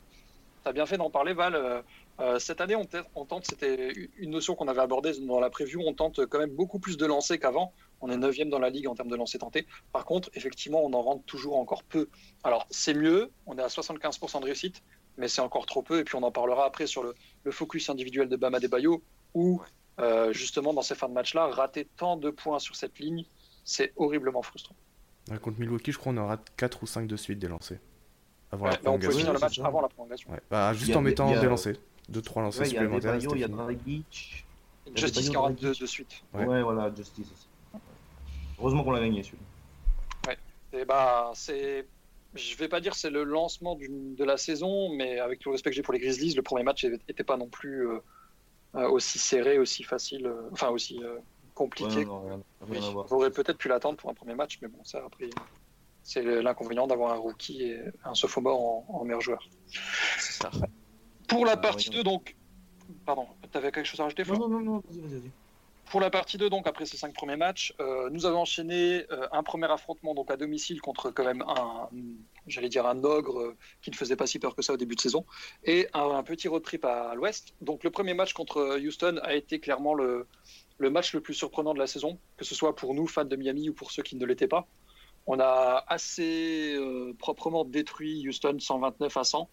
Tu 0.63 0.69
as 0.69 0.73
bien 0.73 0.85
fait 0.85 0.97
d'en 0.97 1.09
parler, 1.11 1.33
Val. 1.33 1.55
euh, 1.55 1.81
Euh, 2.19 2.39
cette 2.39 2.61
année, 2.61 2.75
on, 2.75 3.25
tente, 3.27 3.45
c'était 3.45 3.91
une 4.17 4.31
notion 4.31 4.55
qu'on 4.55 4.67
avait 4.67 4.81
abordée 4.81 5.11
dans 5.27 5.39
la 5.39 5.51
preview, 5.51 5.81
on 5.85 5.93
tente 5.93 6.25
quand 6.25 6.39
même 6.39 6.49
beaucoup 6.49 6.79
plus 6.79 6.97
de 6.97 7.05
lancers 7.05 7.37
qu'avant. 7.39 7.75
On 8.01 8.09
est 8.09 8.17
9 8.17 8.49
dans 8.49 8.57
la 8.57 8.71
ligue 8.71 8.87
en 8.87 8.95
termes 8.95 9.09
de 9.09 9.15
lancers 9.15 9.39
tentés. 9.39 9.67
Par 9.91 10.03
contre, 10.03 10.31
effectivement, 10.33 10.83
on 10.83 10.93
en 10.93 11.01
rentre 11.03 11.23
toujours 11.25 11.57
encore 11.57 11.83
peu. 11.83 12.09
Alors, 12.43 12.65
c'est 12.71 12.95
mieux, 12.95 13.33
on 13.45 13.55
est 13.59 13.61
à 13.61 13.69
75% 13.69 14.39
de 14.39 14.45
réussite, 14.45 14.81
mais 15.15 15.27
c'est 15.27 15.41
encore 15.41 15.67
trop 15.67 15.83
peu. 15.83 15.99
Et 15.99 16.03
puis, 16.03 16.15
on 16.15 16.23
en 16.23 16.31
parlera 16.31 16.65
après 16.65 16.87
sur 16.87 17.03
le, 17.03 17.13
le 17.43 17.51
focus 17.51 17.87
individuel 17.91 18.29
de 18.29 18.35
Bama 18.35 18.59
Bayo, 18.59 19.05
où 19.35 19.61
euh, 19.99 20.31
justement, 20.33 20.73
dans 20.73 20.81
ces 20.81 20.95
fins 20.95 21.09
de 21.09 21.13
match-là, 21.13 21.47
rater 21.47 21.87
tant 21.97 22.17
de 22.17 22.29
points 22.29 22.59
sur 22.59 22.75
cette 22.75 22.99
ligne, 22.99 23.25
c'est 23.63 23.93
horriblement 23.95 24.41
frustrant. 24.41 24.75
Ouais, 25.29 25.39
contre 25.39 25.59
Milwaukee, 25.59 25.91
je 25.91 25.97
crois 25.97 26.13
qu'on 26.13 26.19
aura 26.19 26.37
4 26.57 26.83
ou 26.83 26.87
5 26.87 27.07
de 27.07 27.15
suite 27.17 27.39
des 27.39 27.47
lancers. 27.47 27.79
Avant 28.51 28.65
Ouais, 28.65 28.71
la 28.71 28.77
on 28.77 28.81
prolongation. 28.83 29.11
finir 29.19 29.33
le 29.33 29.39
c'est 29.39 29.45
match 29.45 29.57
ça. 29.57 29.65
avant 29.65 29.81
la 29.81 29.89
prolongation. 29.89 30.31
Ouais. 30.31 30.39
Bah, 30.49 30.73
juste 30.73 30.95
en 30.95 31.01
des- 31.01 31.09
mettant 31.09 31.29
a- 31.33 31.39
des 31.39 31.47
lancers. 31.47 31.75
2-3 32.09 32.41
lancers 32.43 32.61
Ouais, 32.61 32.67
il 32.69 32.73
y 32.73 32.77
a 32.77 32.81
supplémentaires. 32.81 33.15
Il 33.35 33.39
y 33.41 33.43
a. 33.43 33.47
Dragic. 33.49 34.45
Il 34.85 34.91
y 34.91 34.95
a 34.95 35.01
Justice 35.01 35.21
qui 35.23 35.35
Adebayo, 35.35 35.39
en 35.39 35.43
rate 35.43 35.55
deux 35.55 35.61
Dragic. 35.63 35.81
de 35.81 35.85
suite. 35.85 36.23
Ouais. 36.33 36.45
Ouais, 36.45 36.61
voilà, 36.63 36.93
Justice 36.95 37.27
aussi. 37.33 37.47
Heureusement 38.59 38.83
qu'on 38.85 38.91
l'a 38.91 39.01
gagné 39.01 39.21
celui-là. 39.23 39.43
Et 40.73 40.85
bah, 40.85 41.31
c'est. 41.33 41.85
Je 42.35 42.55
vais 42.57 42.67
pas 42.67 42.79
dire 42.81 42.93
c'est 42.95 43.09
le 43.09 43.23
lancement 43.23 43.75
de 43.77 44.23
la 44.23 44.37
saison, 44.37 44.93
mais 44.93 45.19
avec 45.19 45.39
tout 45.39 45.49
le 45.49 45.53
respect 45.53 45.69
que 45.71 45.75
j'ai 45.75 45.81
pour 45.81 45.93
les 45.93 45.99
Grizzlies, 45.99 46.33
le 46.35 46.41
premier 46.41 46.63
match 46.63 46.85
n'était 46.85 47.23
pas 47.23 47.35
non 47.37 47.47
plus 47.47 47.87
euh, 47.87 47.99
aussi 48.73 49.19
serré, 49.19 49.59
aussi 49.59 49.83
facile, 49.83 50.27
euh, 50.27 50.49
enfin 50.51 50.69
aussi 50.69 51.01
euh, 51.03 51.19
compliqué. 51.53 51.99
Ouais, 51.99 52.05
non, 52.05 52.21
rien, 52.21 52.41
rien 53.09 53.29
peut-être 53.31 53.57
pu 53.57 53.67
l'attendre 53.67 53.97
pour 53.97 54.09
un 54.09 54.13
premier 54.13 54.35
match, 54.35 54.59
mais 54.61 54.67
bon, 54.67 54.83
ça 54.83 55.03
après, 55.05 55.29
c'est 56.03 56.21
l'inconvénient 56.41 56.87
d'avoir 56.87 57.13
un 57.13 57.17
rookie 57.17 57.63
et 57.63 57.81
un 58.03 58.13
sophomore 58.13 58.59
en, 58.59 58.85
en 58.99 59.03
meilleur 59.03 59.21
joueur. 59.21 59.47
C'est 60.17 60.43
ça. 60.43 60.51
Pour 61.27 61.45
la 61.45 61.57
partie 61.57 61.89
ouais. 61.89 61.97
2, 61.97 62.03
donc. 62.03 62.35
Pardon, 63.05 63.27
t'avais 63.51 63.71
quelque 63.71 63.85
chose 63.85 63.99
à 63.99 64.03
rajouter, 64.03 64.23
Non, 64.23 64.37
non, 64.37 64.47
non, 64.47 64.59
non, 64.61 64.83
vas-y, 64.87 65.01
vas-y, 65.01 65.19
vas-y. 65.19 65.31
Pour 65.89 66.01
la 66.01 66.09
partie 66.09 66.37
2, 66.37 66.49
donc 66.49 66.67
après 66.67 66.85
ces 66.85 66.97
cinq 66.97 67.13
premiers 67.13 67.37
matchs, 67.37 67.73
euh, 67.79 68.09
nous 68.09 68.25
avons 68.25 68.39
enchaîné 68.39 69.05
euh, 69.09 69.25
un 69.31 69.41
premier 69.41 69.71
affrontement 69.71 70.13
donc 70.13 70.29
à 70.29 70.35
domicile 70.35 70.81
contre 70.81 71.11
quand 71.11 71.23
même 71.23 71.41
un, 71.47 71.87
j'allais 72.45 72.67
dire 72.67 72.85
un 72.85 73.05
ogre 73.05 73.39
euh, 73.39 73.57
qui 73.81 73.89
ne 73.91 73.95
faisait 73.95 74.17
pas 74.17 74.27
si 74.27 74.37
peur 74.37 74.53
que 74.53 74.61
ça 74.61 74.73
au 74.73 74.77
début 74.77 74.95
de 74.95 74.99
saison, 74.99 75.25
et 75.63 75.87
un, 75.93 76.09
un 76.09 76.23
petit 76.23 76.49
road 76.49 76.61
trip 76.61 76.83
à, 76.83 77.15
l'ouest. 77.15 77.53
Donc 77.61 77.85
le 77.85 77.89
premier 77.89 78.13
match 78.13 78.33
contre 78.33 78.77
Houston 78.85 79.17
a 79.23 79.33
été 79.33 79.61
clairement 79.61 79.93
le, 79.93 80.27
le 80.77 80.89
match 80.89 81.13
le 81.13 81.21
plus 81.21 81.33
surprenant 81.33 81.73
de 81.73 81.79
la 81.79 81.87
saison, 81.87 82.19
que 82.35 82.43
ce 82.43 82.53
soit 82.53 82.75
pour 82.75 82.93
nous 82.93 83.07
fans 83.07 83.23
de 83.23 83.35
Miami 83.37 83.69
ou 83.69 83.73
pour 83.73 83.91
ceux 83.91 84.03
qui 84.03 84.17
ne 84.17 84.25
l'étaient 84.25 84.49
pas. 84.49 84.67
On 85.25 85.39
a 85.39 85.85
assez 85.87 86.77
proprement 87.19 87.63
détruit 87.63 88.27
Houston 88.27 88.57
129 88.59 89.15
à 89.15 89.23
100. 89.23 89.49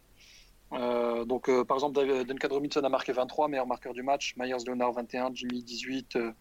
Euh, 0.73 1.25
donc, 1.25 1.49
euh, 1.49 1.64
par 1.64 1.76
exemple, 1.76 2.25
Duncan 2.25 2.49
Robinson 2.50 2.83
a 2.83 2.88
marqué 2.88 3.12
23, 3.12 3.49
meilleur 3.49 3.66
marqueur 3.66 3.92
du 3.92 4.02
match. 4.02 4.35
Myers 4.37 4.64
Leonard 4.66 4.92
21, 4.92 5.30
Jimmy 5.35 5.62
18, 5.62 6.16
euh, 6.16 6.33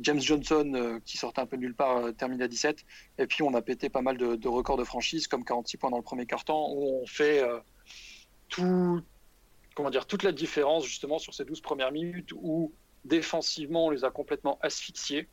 James 0.00 0.20
Johnson 0.20 1.00
qui 1.04 1.18
sortait 1.18 1.40
un 1.40 1.46
peu 1.46 1.56
nulle 1.56 1.74
part 1.74 2.14
termine 2.14 2.40
à 2.42 2.48
17. 2.48 2.84
Et 3.18 3.26
puis, 3.26 3.42
on 3.42 3.54
a 3.54 3.62
pété 3.62 3.88
pas 3.88 4.02
mal 4.02 4.16
de, 4.16 4.36
de 4.36 4.48
records 4.48 4.76
de 4.76 4.84
franchise, 4.84 5.26
comme 5.26 5.44
46 5.44 5.76
points 5.76 5.90
dans 5.90 5.98
le 5.98 6.02
premier 6.02 6.26
quart-temps, 6.26 6.70
où 6.70 7.02
on 7.02 7.06
fait 7.06 7.42
tout, 8.48 9.02
comment 9.74 9.90
dire, 9.90 10.06
toute 10.06 10.22
la 10.22 10.32
différence 10.32 10.86
justement 10.86 11.18
sur 11.18 11.34
ces 11.34 11.44
12 11.44 11.60
premières 11.60 11.92
minutes 11.92 12.32
où 12.34 12.72
défensivement 13.04 13.86
on 13.86 13.90
les 13.90 14.04
a 14.04 14.10
complètement 14.10 14.58
asphyxiés. 14.62 15.28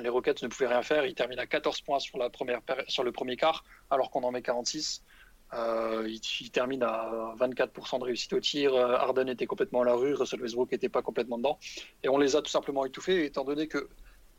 Les 0.00 0.08
Rockets 0.08 0.42
ne 0.42 0.48
pouvaient 0.48 0.68
rien 0.68 0.82
faire. 0.82 1.06
Ils 1.06 1.14
terminent 1.14 1.42
à 1.42 1.46
14 1.46 1.80
points 1.80 1.98
sur, 1.98 2.18
la 2.18 2.30
première, 2.30 2.60
sur 2.88 3.04
le 3.04 3.12
premier 3.12 3.36
quart, 3.36 3.64
alors 3.90 4.10
qu'on 4.10 4.22
en 4.22 4.30
met 4.30 4.42
46. 4.42 5.02
Euh, 5.54 6.06
il, 6.06 6.50
termine 6.50 6.82
à 6.82 7.34
24% 7.38 7.98
de 8.00 8.04
réussite 8.04 8.32
au 8.32 8.40
tir. 8.40 8.74
Euh, 8.74 8.94
Harden 8.94 9.28
était 9.28 9.46
complètement 9.46 9.82
à 9.82 9.84
la 9.84 9.94
rue. 9.94 10.14
Russell 10.14 10.42
Westbrook 10.42 10.72
n'était 10.72 10.88
pas 10.88 11.02
complètement 11.02 11.38
dedans. 11.38 11.58
Et 12.02 12.08
on 12.08 12.18
les 12.18 12.36
a 12.36 12.42
tout 12.42 12.50
simplement 12.50 12.84
étouffés, 12.84 13.24
étant 13.24 13.44
donné 13.44 13.68
que 13.68 13.88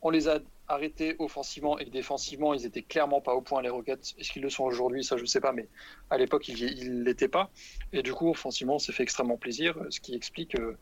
on 0.02 0.12
les 0.12 0.30
a 0.30 0.40
arrêtés 0.68 1.16
offensivement 1.20 1.78
et 1.80 1.86
défensivement. 1.86 2.54
Ils 2.54 2.66
étaient 2.66 2.84
clairement 2.84 3.22
pas 3.22 3.34
au 3.34 3.42
point, 3.42 3.62
les 3.62 3.70
Rockets. 3.70 4.14
Est-ce 4.18 4.32
qu'ils 4.32 4.44
le 4.44 4.50
sont 4.50 4.64
aujourd'hui? 4.64 5.04
Ça, 5.04 5.18
je 5.18 5.26
sais 5.26 5.42
pas. 5.42 5.52
Mais 5.52 5.68
à 6.10 6.18
l'époque, 6.18 6.48
ils 6.48 7.00
ne 7.00 7.04
l'étaient 7.04 7.28
pas. 7.28 7.50
Et 7.92 8.02
du 8.04 8.14
coup, 8.14 8.30
offensivement, 8.30 8.76
on 8.76 8.80
s'est 8.80 8.94
fait 8.94 9.04
extrêmement 9.04 9.38
plaisir, 9.38 9.76
ce 9.90 10.00
qui 10.00 10.16
explique 10.16 10.56
euh, 10.60 10.78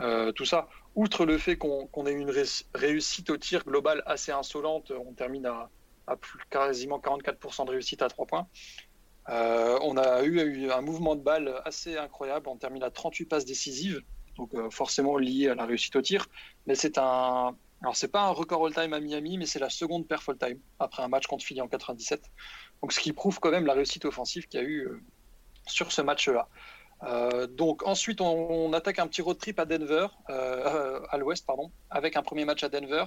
euh, 0.00 0.32
tout 0.32 0.44
ça. 0.44 0.68
Outre 0.94 1.26
le 1.26 1.38
fait 1.38 1.56
qu'on 1.56 1.86
qu'on 1.86 2.06
ait 2.06 2.12
une 2.12 2.30
ré- 2.30 2.44
réussite 2.74 3.30
au 3.30 3.36
tir 3.36 3.64
global 3.64 4.02
assez 4.06 4.32
insolente, 4.32 4.90
on 4.90 5.12
termine 5.12 5.46
à, 5.46 5.70
quasiment 6.50 6.98
44% 6.98 7.66
de 7.66 7.70
réussite 7.70 8.02
à 8.02 8.08
3 8.08 8.26
points. 8.26 8.48
Euh, 9.28 9.78
on 9.82 9.96
a 9.96 10.22
eu, 10.22 10.70
un 10.70 10.80
mouvement 10.80 11.16
de 11.16 11.20
balle 11.20 11.60
assez 11.64 11.96
incroyable. 11.96 12.48
On 12.48 12.56
termine 12.56 12.82
à 12.82 12.90
38 12.90 13.26
passes 13.26 13.44
décisives, 13.44 14.02
donc 14.36 14.54
euh, 14.54 14.70
forcément 14.70 15.16
lié 15.16 15.48
à 15.48 15.54
la 15.54 15.66
réussite 15.66 15.96
au 15.96 16.02
tir. 16.02 16.26
Mais 16.66 16.74
c'est 16.74 16.98
un, 16.98 17.56
alors 17.82 17.96
c'est 17.96 18.08
pas 18.08 18.22
un 18.22 18.30
record 18.30 18.66
all-time 18.66 18.92
à 18.92 19.00
Miami, 19.00 19.38
mais 19.38 19.46
c'est 19.46 19.58
la 19.58 19.70
seconde 19.70 20.06
perf 20.06 20.28
all-time 20.28 20.60
après 20.78 21.02
un 21.02 21.08
match 21.08 21.26
contre 21.26 21.44
Philly 21.44 21.60
en 21.60 21.68
97. 21.68 22.22
Donc 22.82 22.92
ce 22.92 23.00
qui 23.00 23.12
prouve 23.12 23.40
quand 23.40 23.50
même 23.50 23.66
la 23.66 23.74
réussite 23.74 24.04
offensive 24.04 24.46
qu'il 24.46 24.60
y 24.60 24.62
a 24.62 24.66
eu 24.66 24.86
euh, 24.86 25.00
sur 25.66 25.92
ce 25.92 26.02
match-là. 26.02 26.48
Donc 27.50 27.86
ensuite 27.86 28.22
on, 28.22 28.48
on 28.50 28.72
attaque 28.72 29.00
un 29.00 29.06
petit 29.06 29.20
road 29.20 29.36
trip 29.36 29.58
à 29.58 29.66
Denver, 29.66 30.06
à 30.28 31.18
l'ouest 31.18 31.44
pardon, 31.44 31.70
avec 31.90 32.16
un 32.16 32.22
premier 32.22 32.46
match 32.46 32.62
à 32.62 32.70
Denver 32.70 33.04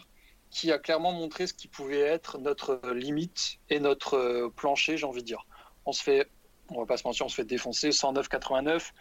qui 0.52 0.72
a 0.72 0.78
clairement 0.78 1.12
montré 1.12 1.48
ce 1.48 1.56
qui 1.56 1.68
pouvait 1.68 2.02
être 2.02 2.38
notre 2.38 2.82
limite 2.94 3.58
et 3.70 3.80
notre 3.80 4.52
plancher, 4.56 4.96
j'ai 4.98 5.08
envie 5.08 5.22
de 5.22 5.26
dire 5.26 5.44
on 5.90 5.92
se 5.92 6.04
fait, 6.04 6.28
on 6.70 6.80
va 6.80 6.86
pas 6.86 6.98
se 6.98 7.06
mentir, 7.06 7.26
on 7.26 7.30
se 7.30 7.36
fait 7.36 7.46
défoncer 7.46 7.90
109-89. 7.90 8.92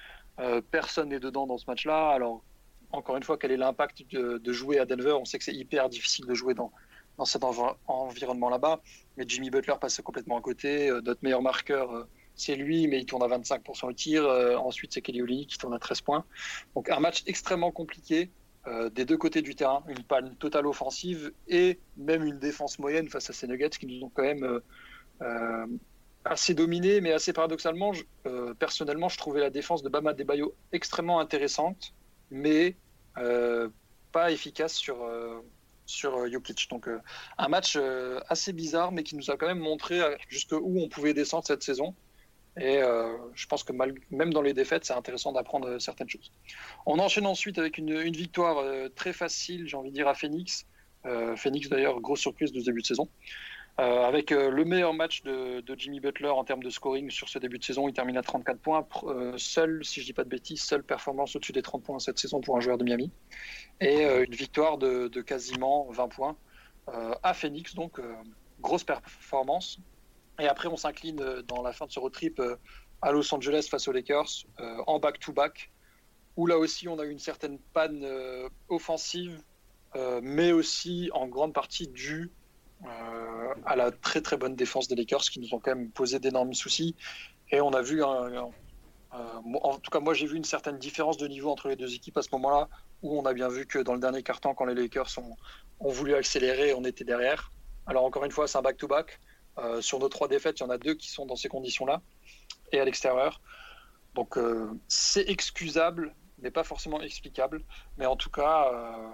Euh, 0.40 0.60
personne 0.70 1.10
n'est 1.10 1.20
dedans 1.20 1.46
dans 1.46 1.58
ce 1.58 1.66
match-là. 1.66 2.10
Alors, 2.10 2.42
encore 2.92 3.16
une 3.16 3.22
fois, 3.22 3.36
quel 3.36 3.52
est 3.52 3.56
l'impact 3.56 4.10
de, 4.10 4.52
jouer 4.52 4.78
à 4.78 4.86
Denver? 4.86 5.12
On 5.12 5.26
sait 5.26 5.38
que 5.38 5.44
c'est 5.44 5.54
hyper 5.54 5.88
difficile 5.90 6.24
de 6.26 6.34
jouer 6.34 6.54
dans, 6.54 6.72
dans 7.18 7.26
cet 7.26 7.44
env- 7.44 7.76
environnement 7.86 8.48
là-bas. 8.48 8.80
Mais 9.16 9.24
Jimmy 9.28 9.50
Butler 9.50 9.74
passe 9.80 10.00
complètement 10.00 10.38
à 10.38 10.40
côté. 10.40 10.88
Euh, 10.88 11.02
notre 11.02 11.20
meilleur 11.22 11.42
marqueur, 11.42 11.92
euh, 11.92 12.08
c'est 12.34 12.56
lui, 12.56 12.86
mais 12.88 12.98
il 13.00 13.04
tourne 13.04 13.22
à 13.22 13.28
25% 13.36 13.86
au 13.86 13.92
tir. 13.92 14.24
Ensuite, 14.64 14.94
c'est 14.94 15.02
Kelly 15.02 15.20
Olynyk 15.20 15.50
qui 15.50 15.58
tourne 15.58 15.74
à 15.74 15.78
13 15.78 16.00
points. 16.00 16.24
Donc, 16.74 16.88
un 16.88 17.00
match 17.00 17.22
extrêmement 17.26 17.72
compliqué. 17.72 18.30
des 18.92 19.04
deux 19.04 19.16
côtés 19.16 19.42
du 19.42 19.54
terrain, 19.56 19.82
une 19.88 20.04
panne 20.04 20.36
totale 20.36 20.66
offensive 20.68 21.32
et 21.48 21.80
même 21.96 22.22
une 22.22 22.38
défense 22.38 22.78
moyenne 22.78 23.08
face 23.08 23.28
à 23.30 23.32
ces 23.32 23.48
Nuggets 23.48 23.70
qui 23.70 23.86
nous 23.86 24.06
ont 24.06 24.10
quand 24.14 24.22
même 24.22 24.60
assez 26.24 26.54
dominé, 26.54 27.00
mais 27.00 27.12
assez 27.12 27.32
paradoxalement, 27.32 27.92
euh, 28.26 28.54
personnellement, 28.54 29.08
je 29.08 29.16
trouvais 29.16 29.40
la 29.40 29.50
défense 29.50 29.82
de 29.82 29.88
Bama 29.88 30.12
Debayo 30.12 30.54
extrêmement 30.72 31.20
intéressante, 31.20 31.94
mais 32.30 32.76
euh, 33.18 33.68
pas 34.12 34.30
efficace 34.30 34.74
sur, 34.74 35.02
euh, 35.04 35.40
sur 35.86 36.16
euh, 36.16 36.30
Jokic. 36.30 36.68
Donc, 36.70 36.88
un 37.38 37.48
match 37.48 37.78
assez 38.28 38.52
bizarre, 38.52 38.92
mais 38.92 39.02
qui 39.02 39.16
nous 39.16 39.30
a 39.30 39.36
quand 39.36 39.46
même 39.46 39.58
montré 39.58 40.00
jusqu'où 40.28 40.78
on 40.78 40.88
pouvait 40.88 41.14
descendre 41.14 41.46
cette 41.46 41.62
saison. 41.62 41.94
Et 42.60 42.80
je 43.34 43.46
pense 43.46 43.62
que 43.62 43.72
même 44.10 44.32
dans 44.32 44.42
les 44.42 44.52
défaites, 44.52 44.84
c'est 44.84 44.94
intéressant 44.94 45.32
d'apprendre 45.32 45.78
certaines 45.78 46.08
choses. 46.08 46.32
On 46.86 46.98
enchaîne 46.98 47.26
ensuite 47.26 47.56
avec 47.56 47.78
une, 47.78 47.90
une 47.90 48.16
victoire 48.16 48.64
très 48.96 49.12
facile, 49.12 49.68
j'ai 49.68 49.76
envie 49.76 49.90
de 49.90 49.94
dire, 49.94 50.08
à 50.08 50.14
Phoenix. 50.14 50.66
Phoenix, 51.36 51.68
d'ailleurs, 51.68 52.00
grosse 52.00 52.18
surprise 52.18 52.50
de 52.50 52.60
début 52.60 52.82
de 52.82 52.86
saison. 52.86 53.08
Euh, 53.80 54.02
avec 54.04 54.32
euh, 54.32 54.50
le 54.50 54.64
meilleur 54.64 54.92
match 54.92 55.22
de, 55.22 55.62
Jimmy 55.76 56.00
Butler 56.00 56.30
en 56.30 56.42
termes 56.42 56.64
de 56.64 56.70
scoring 56.70 57.10
sur 57.10 57.28
ce 57.28 57.38
début 57.38 57.58
de 57.58 57.64
saison, 57.64 57.86
il 57.86 57.92
termine 57.92 58.16
à 58.16 58.22
34 58.22 58.58
points. 58.58 58.86
Euh, 59.04 59.34
seul, 59.38 59.84
si 59.84 60.00
je 60.00 60.06
dis 60.06 60.12
pas 60.12 60.24
de 60.24 60.28
bêtises, 60.28 60.62
seule 60.62 60.82
performance 60.82 61.36
au-dessus 61.36 61.52
des 61.52 61.62
30 61.62 61.84
points 61.84 61.98
cette 62.00 62.18
saison 62.18 62.40
pour 62.40 62.56
un 62.56 62.60
joueur 62.60 62.76
de 62.76 62.82
Miami. 62.82 63.12
Et 63.80 64.04
euh, 64.04 64.24
une 64.24 64.34
victoire 64.34 64.78
de, 64.78 65.08
quasiment 65.20 65.86
20 65.90 66.08
points 66.08 66.36
à 67.22 67.34
Phoenix, 67.34 67.74
donc 67.74 68.00
grosse 68.62 68.82
performance. 68.82 69.78
Et 70.40 70.48
après, 70.48 70.68
on 70.68 70.76
s'incline 70.78 71.42
dans 71.46 71.60
la 71.62 71.74
fin 71.74 71.84
de 71.84 71.92
ce 71.92 72.00
road 72.00 72.12
trip 72.12 72.40
à 73.02 73.12
Los 73.12 73.34
Angeles 73.34 73.68
face 73.70 73.88
aux 73.88 73.92
Lakers 73.92 74.46
en 74.86 74.98
back-to-back, 74.98 75.70
où 76.38 76.46
là 76.46 76.56
aussi 76.56 76.88
on 76.88 76.98
a 76.98 77.04
eu 77.04 77.10
une 77.10 77.18
certaine 77.18 77.58
panne 77.74 78.08
offensive, 78.70 79.42
mais 80.22 80.52
aussi 80.52 81.10
en 81.12 81.26
grande 81.26 81.52
partie 81.52 81.88
due 81.88 82.30
euh, 82.84 83.54
à 83.64 83.76
la 83.76 83.90
très 83.90 84.20
très 84.20 84.36
bonne 84.36 84.54
défense 84.54 84.88
des 84.88 84.94
Lakers 84.94 85.22
qui 85.22 85.40
nous 85.40 85.54
ont 85.54 85.58
quand 85.58 85.74
même 85.74 85.90
posé 85.90 86.18
d'énormes 86.18 86.54
soucis. 86.54 86.94
Et 87.50 87.60
on 87.60 87.70
a 87.70 87.82
vu, 87.82 88.04
un- 88.04 88.50
en 89.10 89.78
tout 89.78 89.90
cas 89.90 90.00
moi 90.00 90.14
j'ai 90.14 90.26
vu 90.26 90.36
une 90.36 90.44
certaine 90.44 90.78
différence 90.78 91.16
de 91.16 91.26
niveau 91.26 91.50
entre 91.50 91.68
les 91.68 91.76
deux 91.76 91.94
équipes 91.94 92.18
à 92.18 92.22
ce 92.22 92.28
moment-là, 92.32 92.68
où 93.02 93.18
on 93.18 93.24
a 93.24 93.32
bien 93.32 93.48
vu 93.48 93.66
que 93.66 93.78
dans 93.78 93.94
le 93.94 94.00
dernier 94.00 94.22
quart-temps, 94.22 94.54
quand 94.54 94.66
les 94.66 94.74
Lakers 94.74 95.10
ont, 95.80 95.88
voulu 95.90 96.14
accélérer, 96.14 96.74
on 96.74 96.84
était 96.84 97.04
derrière. 97.04 97.52
Alors 97.86 98.04
encore 98.04 98.24
une 98.24 98.32
fois, 98.32 98.46
c'est 98.46 98.58
un 98.58 98.62
back-to-back. 98.62 99.20
Euh, 99.58 99.80
sur 99.80 99.98
nos 99.98 100.08
trois 100.08 100.28
défaites, 100.28 100.60
il 100.60 100.62
y 100.62 100.66
en 100.66 100.70
a 100.70 100.78
deux 100.78 100.94
qui 100.94 101.10
sont 101.10 101.26
dans 101.26 101.36
ces 101.36 101.48
conditions-là, 101.48 102.00
et 102.70 102.78
à 102.80 102.84
l'extérieur. 102.84 103.40
Donc 104.14 104.36
euh, 104.36 104.70
c'est 104.88 105.28
excusable, 105.28 106.14
mais 106.38 106.50
pas 106.50 106.64
forcément 106.64 107.00
explicable. 107.00 107.64
Mais 107.96 108.06
en 108.06 108.14
tout 108.16 108.30
cas, 108.30 108.70
euh, 108.72 109.08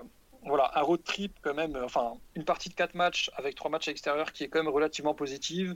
voilà, 0.47 0.71
un 0.79 0.83
road 0.83 1.03
trip 1.05 1.37
quand 1.43 1.55
même, 1.55 1.77
euh, 1.77 1.85
enfin 1.85 2.15
une 2.35 2.45
partie 2.45 2.69
de 2.69 2.75
quatre 2.75 2.95
matchs 2.95 3.31
avec 3.37 3.55
trois 3.55 3.71
matchs 3.71 3.89
à 3.89 3.91
l'extérieur 3.91 4.33
qui 4.33 4.45
est 4.45 4.49
quand 4.49 4.63
même 4.63 4.73
relativement 4.73 5.15
positive, 5.15 5.75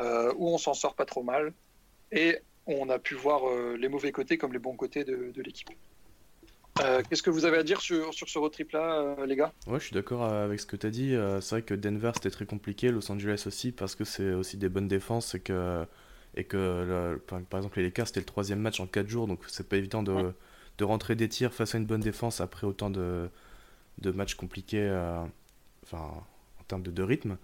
euh, 0.00 0.32
où 0.36 0.48
on 0.48 0.58
s'en 0.58 0.74
sort 0.74 0.94
pas 0.94 1.04
trop 1.04 1.22
mal, 1.22 1.52
et 2.12 2.38
on 2.66 2.88
a 2.88 2.98
pu 2.98 3.14
voir 3.14 3.48
euh, 3.48 3.76
les 3.76 3.88
mauvais 3.88 4.12
côtés 4.12 4.38
comme 4.38 4.52
les 4.52 4.58
bons 4.58 4.76
côtés 4.76 5.04
de, 5.04 5.32
de 5.34 5.42
l'équipe. 5.42 5.68
Euh, 6.82 7.02
Qu'est-ce 7.08 7.22
que 7.22 7.30
vous 7.30 7.44
avez 7.44 7.58
à 7.58 7.62
dire 7.62 7.80
sur, 7.80 8.14
sur 8.14 8.28
ce 8.28 8.38
road 8.38 8.52
trip 8.52 8.72
là, 8.72 9.16
les 9.26 9.36
gars? 9.36 9.52
Ouais, 9.66 9.78
je 9.80 9.84
suis 9.86 9.94
d'accord 9.94 10.22
avec 10.24 10.60
ce 10.60 10.66
que 10.66 10.76
tu 10.76 10.86
as 10.86 10.90
dit. 10.90 11.14
C'est 11.40 11.50
vrai 11.56 11.62
que 11.62 11.74
Denver 11.74 12.12
c'était 12.14 12.30
très 12.30 12.46
compliqué, 12.46 12.90
Los 12.90 13.10
Angeles 13.10 13.42
aussi, 13.46 13.72
parce 13.72 13.94
que 13.96 14.04
c'est 14.04 14.32
aussi 14.32 14.56
des 14.56 14.68
bonnes 14.68 14.88
défenses 14.88 15.34
et 15.34 15.40
que, 15.40 15.84
et 16.36 16.44
que 16.44 16.56
le- 16.56 17.18
par, 17.18 17.40
par 17.42 17.58
exemple, 17.58 17.78
les 17.78 17.84
Lakers 17.84 18.06
c'était 18.06 18.20
le 18.20 18.26
troisième 18.26 18.60
match 18.60 18.80
en 18.80 18.86
4 18.86 19.08
jours, 19.08 19.26
donc 19.26 19.40
c'est 19.48 19.68
pas 19.68 19.76
évident 19.76 20.02
de, 20.02 20.12
Ouais. 20.12 20.32
de 20.78 20.84
rentrer 20.84 21.16
des 21.16 21.28
tirs 21.28 21.52
face 21.52 21.74
à 21.74 21.78
une 21.78 21.86
bonne 21.86 22.00
défense 22.00 22.40
après 22.40 22.66
autant 22.66 22.88
de, 22.88 23.28
de 23.98 24.10
matchs 24.12 24.34
compliqués 24.34 24.82
euh, 24.88 25.22
enfin, 25.84 25.98
en 26.60 26.64
termes 26.68 26.82
de, 26.82 26.90
de 26.90 27.02
rythme. 27.02 27.36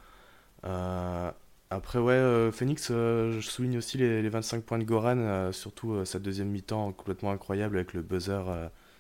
Euh, 0.65 1.31
après, 1.71 1.99
ouais, 1.99 2.15
euh, 2.15 2.53
Phoenix, 2.53 2.89
je 2.91 3.41
souligne 3.43 3.79
aussi 3.79 3.99
les, 3.99 4.23
les 4.23 4.29
25 4.29 4.63
points 4.65 4.79
de 4.79 4.85
Goran, 4.85 5.53
surtout 5.53 6.05
sa 6.05 6.19
deuxième 6.19 6.49
mi-temps 6.49 6.93
complètement 6.93 7.33
incroyable 7.33 7.77
avec 7.77 7.93
le 7.95 8.03
buzzer 8.03 8.43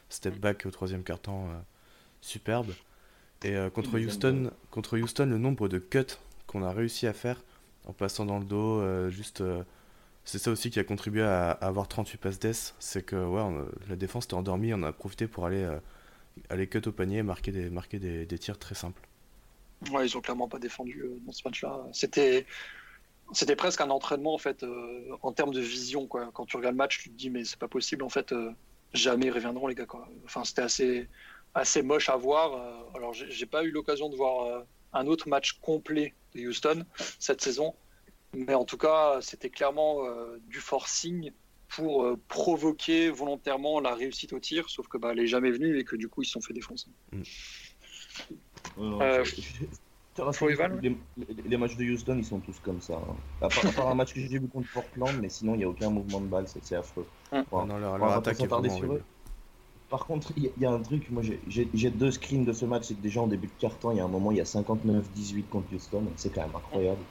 step 0.09 0.38
back 0.38 0.64
au 0.66 0.70
troisième 0.70 1.02
quart-temps, 1.04 1.48
superbe. 2.20 2.76
Et 3.44 3.56
contre 3.74 3.98
Houston, 4.00 4.50
contre 4.70 4.98
Houston, 4.98 5.26
le 5.26 5.38
nombre 5.38 5.68
de 5.68 5.78
cuts 5.78 6.18
qu'on 6.46 6.62
a 6.64 6.72
réussi 6.72 7.06
à 7.06 7.12
faire 7.12 7.42
en 7.87 7.92
passant 7.92 8.26
dans 8.26 8.38
le 8.38 8.44
dos, 8.44 8.82
juste, 9.11 9.42
c'est 10.24 10.38
ça 10.38 10.50
aussi 10.50 10.70
qui 10.70 10.78
a 10.80 10.85
contribué 10.85 11.22
à, 11.22 11.50
à 11.52 11.66
avoir 11.68 11.88
38 11.88 12.18
passes 12.18 12.38
d'ess, 12.38 12.74
c'est 12.78 13.02
que 13.04 13.16
ouais, 13.16 13.40
on- 13.40 13.66
la 13.88 13.96
défense 13.96 14.24
était 14.24 14.35
endormie, 14.35 14.74
on 14.74 14.82
a 14.82 14.92
profité 14.92 15.26
pour 15.28 15.46
aller, 15.46 15.62
euh, 15.62 15.78
aller 16.49 16.66
cut 16.68 16.83
au 16.87 16.92
panier, 16.92 17.18
et 17.18 17.22
marquer 17.22 17.53
des, 17.53 17.70
marquer 17.70 17.99
des, 17.99 18.27
des 18.27 18.38
tirs 18.38 18.59
très 18.59 18.75
simples. 18.75 19.03
Ils 20.03 20.16
ont 20.16 20.20
clairement 20.20 20.49
pas 20.49 20.59
défendu 20.59 21.01
euh, 21.03 21.18
dans 21.27 21.33
ce 21.33 21.42
match-là. 21.44 21.87
C'était, 21.92 22.46
c'était 23.33 23.57
presque 23.57 23.81
un 23.81 23.90
entraînement 23.90 24.35
en 24.35 24.38
fait 24.38 24.62
euh, 24.62 25.16
en 25.22 25.33
termes 25.33 25.53
de 25.53 25.61
vision 25.61 26.07
quoi. 26.07 26.31
Quand 26.33 26.46
tu 26.46 26.57
regardes 26.57 26.75
le 26.75 26.79
match, 26.79 26.99
tu 26.99 27.11
te 27.11 27.14
dis 27.14 27.31
mais 27.31 27.44
c'est 27.44 27.59
pas 27.59 27.68
possible 27.68 28.03
en 28.03 28.09
fait. 28.09 28.33
euh, 28.33 28.53
jamais 28.94 29.27
ils 29.27 29.33
reviendront 29.33 29.66
les 29.66 29.75
gars. 29.75 29.87
Enfin 30.25 30.44
c'était 30.44 30.62
assez, 30.62 31.09
assez 31.55 31.83
moche 31.83 32.09
à 32.09 32.16
voir. 32.16 32.55
alors 32.94 33.12
j'ai 33.12 33.46
pas 33.46 33.64
eu 33.64 33.70
l'occasion 33.70 34.09
de 34.09 34.16
voir 34.16 34.64
un 34.94 35.07
autre 35.07 35.29
match 35.29 35.59
complet 35.61 36.14
de 36.35 36.40
Houston 36.46 36.87
cette 37.18 37.42
saison, 37.42 37.75
mais 38.33 38.55
en 38.55 38.64
tout 38.64 38.79
cas 38.79 39.18
c'était 39.20 39.51
clairement 39.51 40.01
du 40.49 40.61
forcing 40.61 41.33
pour 41.68 42.05
euh, 42.05 42.16
provoquer 42.29 43.11
volontairement 43.11 43.81
la 43.81 43.94
réussite 43.94 44.33
au 44.33 44.40
tir, 44.40 44.68
sauf 44.68 44.88
que 44.88 44.98
bah, 44.98 45.11
elle 45.12 45.20
est 45.20 45.26
jamais 45.26 45.50
venue 45.50 45.79
et 45.79 45.85
que 45.85 45.96
du 45.96 46.09
coup 46.09 46.22
ils 46.22 46.26
se 46.26 46.33
sont 46.33 46.40
fait 46.40 46.55
défoncer. 46.55 46.90
Non, 48.76 49.00
Euh, 49.00 49.24
Evan, 50.48 50.81
les, 50.83 50.96
les- 51.16 51.42
les 51.42 51.57
matchs 51.57 51.76
de 51.76 51.85
Houston, 51.85 52.16
ils 52.18 52.24
sont 52.24 52.40
tous 52.40 52.59
comme 52.61 52.81
ça. 52.81 52.94
hein. 52.96 53.16
À, 53.40 53.48
part, 53.48 53.66
à 53.66 53.72
part 53.72 53.88
un 53.90 53.94
match 53.94 54.12
que 54.14 54.20
j'ai 54.20 54.38
vu 54.38 54.48
contre 54.48 54.68
Portland, 54.70 55.18
mais 55.20 55.29
sinon, 55.29 55.55
il 55.55 55.59
n'y 55.59 55.64
a 55.64 55.68
aucun 55.68 55.90
mouvement 55.90 56.20
de 56.20 56.26
balle, 56.26 56.46
c'est 56.48 56.74
affreux. 56.74 57.07
Bon, 57.50 57.62
Ah 57.62 57.64
non, 57.66 57.79
leur, 57.79 57.94
on 57.94 57.98
leur 57.98 58.09
va 58.09 58.20
pas 58.20 58.31
attaque 58.31 58.37
est 58.38 58.42
s'attarder 58.42 58.68
vraiment 58.68 58.79
sur 58.79 58.88
horrible. 58.88 59.05
Par 59.88 60.07
contre, 60.07 60.33
il 60.37 60.52
y, 60.57 60.66
a 60.66 60.72
un 60.72 60.83
truc, 60.83 61.11
moi 61.11 61.22
j'ai- 61.22 61.90
deux 61.90 62.11
screens 62.11 62.44
de 62.44 62.52
ce 62.52 62.64
match, 62.66 62.85
c'est 62.88 62.96
que 62.96 63.00
déjà 63.02 63.22
en 63.22 63.29
début 63.29 63.48
de 63.48 63.52
carton, 63.55 63.92
il 63.92 63.98
y 63.98 64.00
a 64.00 64.05
un 64.05 64.09
moment, 64.09 64.33
il 64.33 64.38
y 64.38 64.40
a 64.40 64.44
59-18 64.44 65.48
contre 65.48 65.72
Houston, 65.74 66.12
c'est 66.16 66.31
quand 66.33 66.42
même 66.46 66.57
incroyable. 66.57 67.07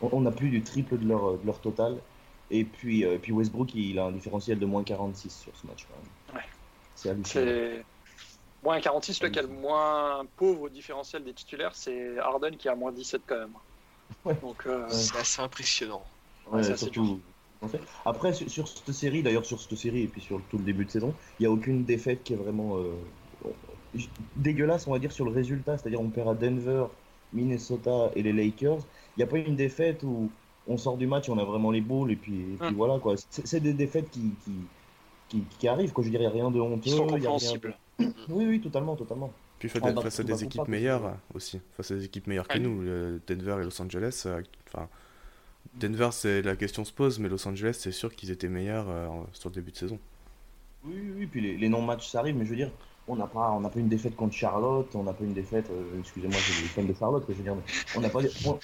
On, 0.00 0.10
on 0.12 0.26
a 0.26 0.32
plus 0.32 0.50
du 0.50 0.62
triple 0.62 0.98
de 0.98 1.06
leur, 1.06 1.38
de 1.38 1.46
leur 1.46 1.60
total. 1.60 2.02
Et 2.50 2.64
puis, 2.64 3.04
euh, 3.04 3.14
et 3.14 3.18
puis 3.18 3.32
Westbrook, 3.32 3.74
il 3.74 3.98
a 3.98 4.06
un 4.06 4.12
différentiel 4.12 4.58
de 4.58 4.66
moins 4.66 4.82
46 4.82 5.30
sur 5.30 5.56
ce 5.56 5.66
match 5.66 5.86
quand 5.88 5.96
même. 5.96 6.42
Ouais. 6.42 6.48
C'est 6.94 7.10
hallucinant. 7.10 7.82
Moins 8.62 8.80
46, 8.80 9.22
lequel 9.22 9.46
moins 9.46 10.26
pauvre 10.36 10.62
au 10.62 10.68
différentiel 10.68 11.24
des 11.24 11.32
titulaires, 11.32 11.74
c'est 11.74 12.18
Harden 12.18 12.56
qui 12.58 12.68
a 12.68 12.74
moins 12.74 12.92
17 12.92 13.22
quand 13.26 13.38
même. 13.38 13.54
Ouais. 14.24 14.34
Donc 14.42 14.66
euh, 14.66 14.86
C'est 14.90 15.16
assez 15.16 15.40
impressionnant. 15.40 16.04
Ouais, 16.50 16.62
ça, 16.62 16.76
c'est 16.76 16.84
surtout. 16.92 17.20
en 17.62 17.68
fait. 17.68 17.80
Après, 18.04 18.34
sur, 18.34 18.50
sur 18.50 18.68
cette 18.68 18.92
série, 18.92 19.22
d'ailleurs, 19.22 19.46
sur 19.46 19.60
cette 19.60 19.76
série 19.76 20.02
et 20.02 20.08
puis 20.08 20.20
sur 20.20 20.42
tout 20.50 20.58
le 20.58 20.64
début 20.64 20.84
de 20.84 20.90
saison, 20.90 21.14
il 21.38 21.44
n'y 21.44 21.46
a 21.46 21.50
aucune 21.50 21.84
défaite 21.84 22.22
qui 22.22 22.34
est 22.34 22.36
vraiment 22.36 22.76
euh, 22.76 22.92
dégueulasse, 24.36 24.86
on 24.86 24.92
va 24.92 24.98
dire, 24.98 25.12
sur 25.12 25.24
le 25.24 25.30
résultat. 25.30 25.78
C'est-à-dire, 25.78 26.00
on 26.00 26.10
perd 26.10 26.28
à 26.28 26.34
Denver, 26.34 26.86
Minnesota 27.32 28.10
et 28.14 28.22
les 28.22 28.32
Lakers. 28.32 28.80
Il 29.16 29.20
n'y 29.20 29.22
a 29.22 29.26
pas 29.26 29.38
une 29.38 29.56
défaite 29.56 30.02
où 30.02 30.30
on 30.66 30.76
sort 30.76 30.96
du 30.96 31.06
match 31.06 31.28
on 31.28 31.38
a 31.38 31.44
vraiment 31.44 31.70
les 31.70 31.80
boules 31.80 32.12
et 32.12 32.16
puis, 32.16 32.34
et 32.40 32.56
puis 32.58 32.68
Hum. 32.68 32.74
voilà 32.74 32.98
quoi. 32.98 33.14
C'est 33.30 33.60
des 33.60 33.72
défaites 33.72 34.10
qui, 34.10 34.32
qui, 34.44 34.52
qui, 35.28 35.42
qui 35.58 35.68
arrivent, 35.68 35.92
quoi. 35.92 36.02
Je 36.04 36.08
veux 36.08 36.12
dire, 36.12 36.20
il 36.20 36.24
n'y 36.32 36.40
a 36.40 36.42
rien 36.42 36.50
de 36.50 36.60
honteux. 36.60 36.82
ils 36.86 36.92
sont 36.92 37.16
il 37.16 37.22
y 37.22 37.26
a 37.26 37.30
rien 37.36 37.52
de-. 37.54 37.72
Oui, 38.28 38.46
oui, 38.46 38.60
totalement, 38.60 38.96
totalement. 38.96 39.32
Puis 39.58 39.68
fa- 39.68 39.80
face 40.00 40.20
à 40.20 40.22
des 40.24 40.42
équipes 40.44 40.68
meilleures 40.68 41.16
aussi, 41.34 41.60
face 41.76 41.90
à 41.90 41.94
des 41.96 42.04
équipes 42.06 42.26
meilleures 42.26 42.48
que 42.48 42.58
nous, 42.58 42.82
Denver 43.26 43.58
et 43.60 43.64
Los 43.64 43.80
Angeles. 43.82 44.22
euh, 44.26 44.42
Enfin, 44.68 44.88
Denver, 45.74 46.08
c'est 46.12 46.42
la 46.42 46.56
question 46.56 46.84
se 46.84 46.92
pose, 46.92 47.18
mais 47.18 47.28
Los 47.28 47.46
Angeles, 47.46 47.76
c'est 47.78 47.92
sûr 47.92 48.14
qu'ils 48.14 48.30
étaient 48.30 48.48
meilleurs 48.48 48.88
euh, 48.88 49.08
sur 49.32 49.50
le 49.50 49.54
début 49.54 49.70
de 49.72 49.76
saison. 49.76 49.98
Oui, 50.84 50.94
oui, 50.96 51.12
oui, 51.18 51.26
puis 51.26 51.40
les, 51.42 51.56
les 51.58 51.68
non-matchs, 51.68 52.08
ça 52.08 52.20
arrive, 52.20 52.36
mais 52.36 52.44
je 52.46 52.50
veux 52.50 52.56
dire, 52.56 52.70
on 53.06 53.16
n'a 53.16 53.26
pas, 53.26 53.50
on 53.52 53.60
n'a 53.60 53.68
pas 53.68 53.78
une 53.78 53.88
défaite 53.88 54.16
contre 54.16 54.34
Charlotte, 54.34 54.88
on 54.94 55.02
n'a 55.02 55.12
pas 55.12 55.24
une 55.24 55.34
défaite, 55.34 55.66
euh, 55.70 56.00
excusez-moi, 56.00 56.38
j'ai 56.38 56.62
des 56.62 56.68
fans 56.68 56.82
de 56.84 56.94
Charlotte, 56.94 57.26
que 57.26 57.32
je 57.34 57.38
veux 57.38 57.44
dire, 57.44 57.54
mais 57.54 57.62
on 57.96 58.00
n'a 58.00 58.08
pas, 58.08 58.20
on, 58.46 58.58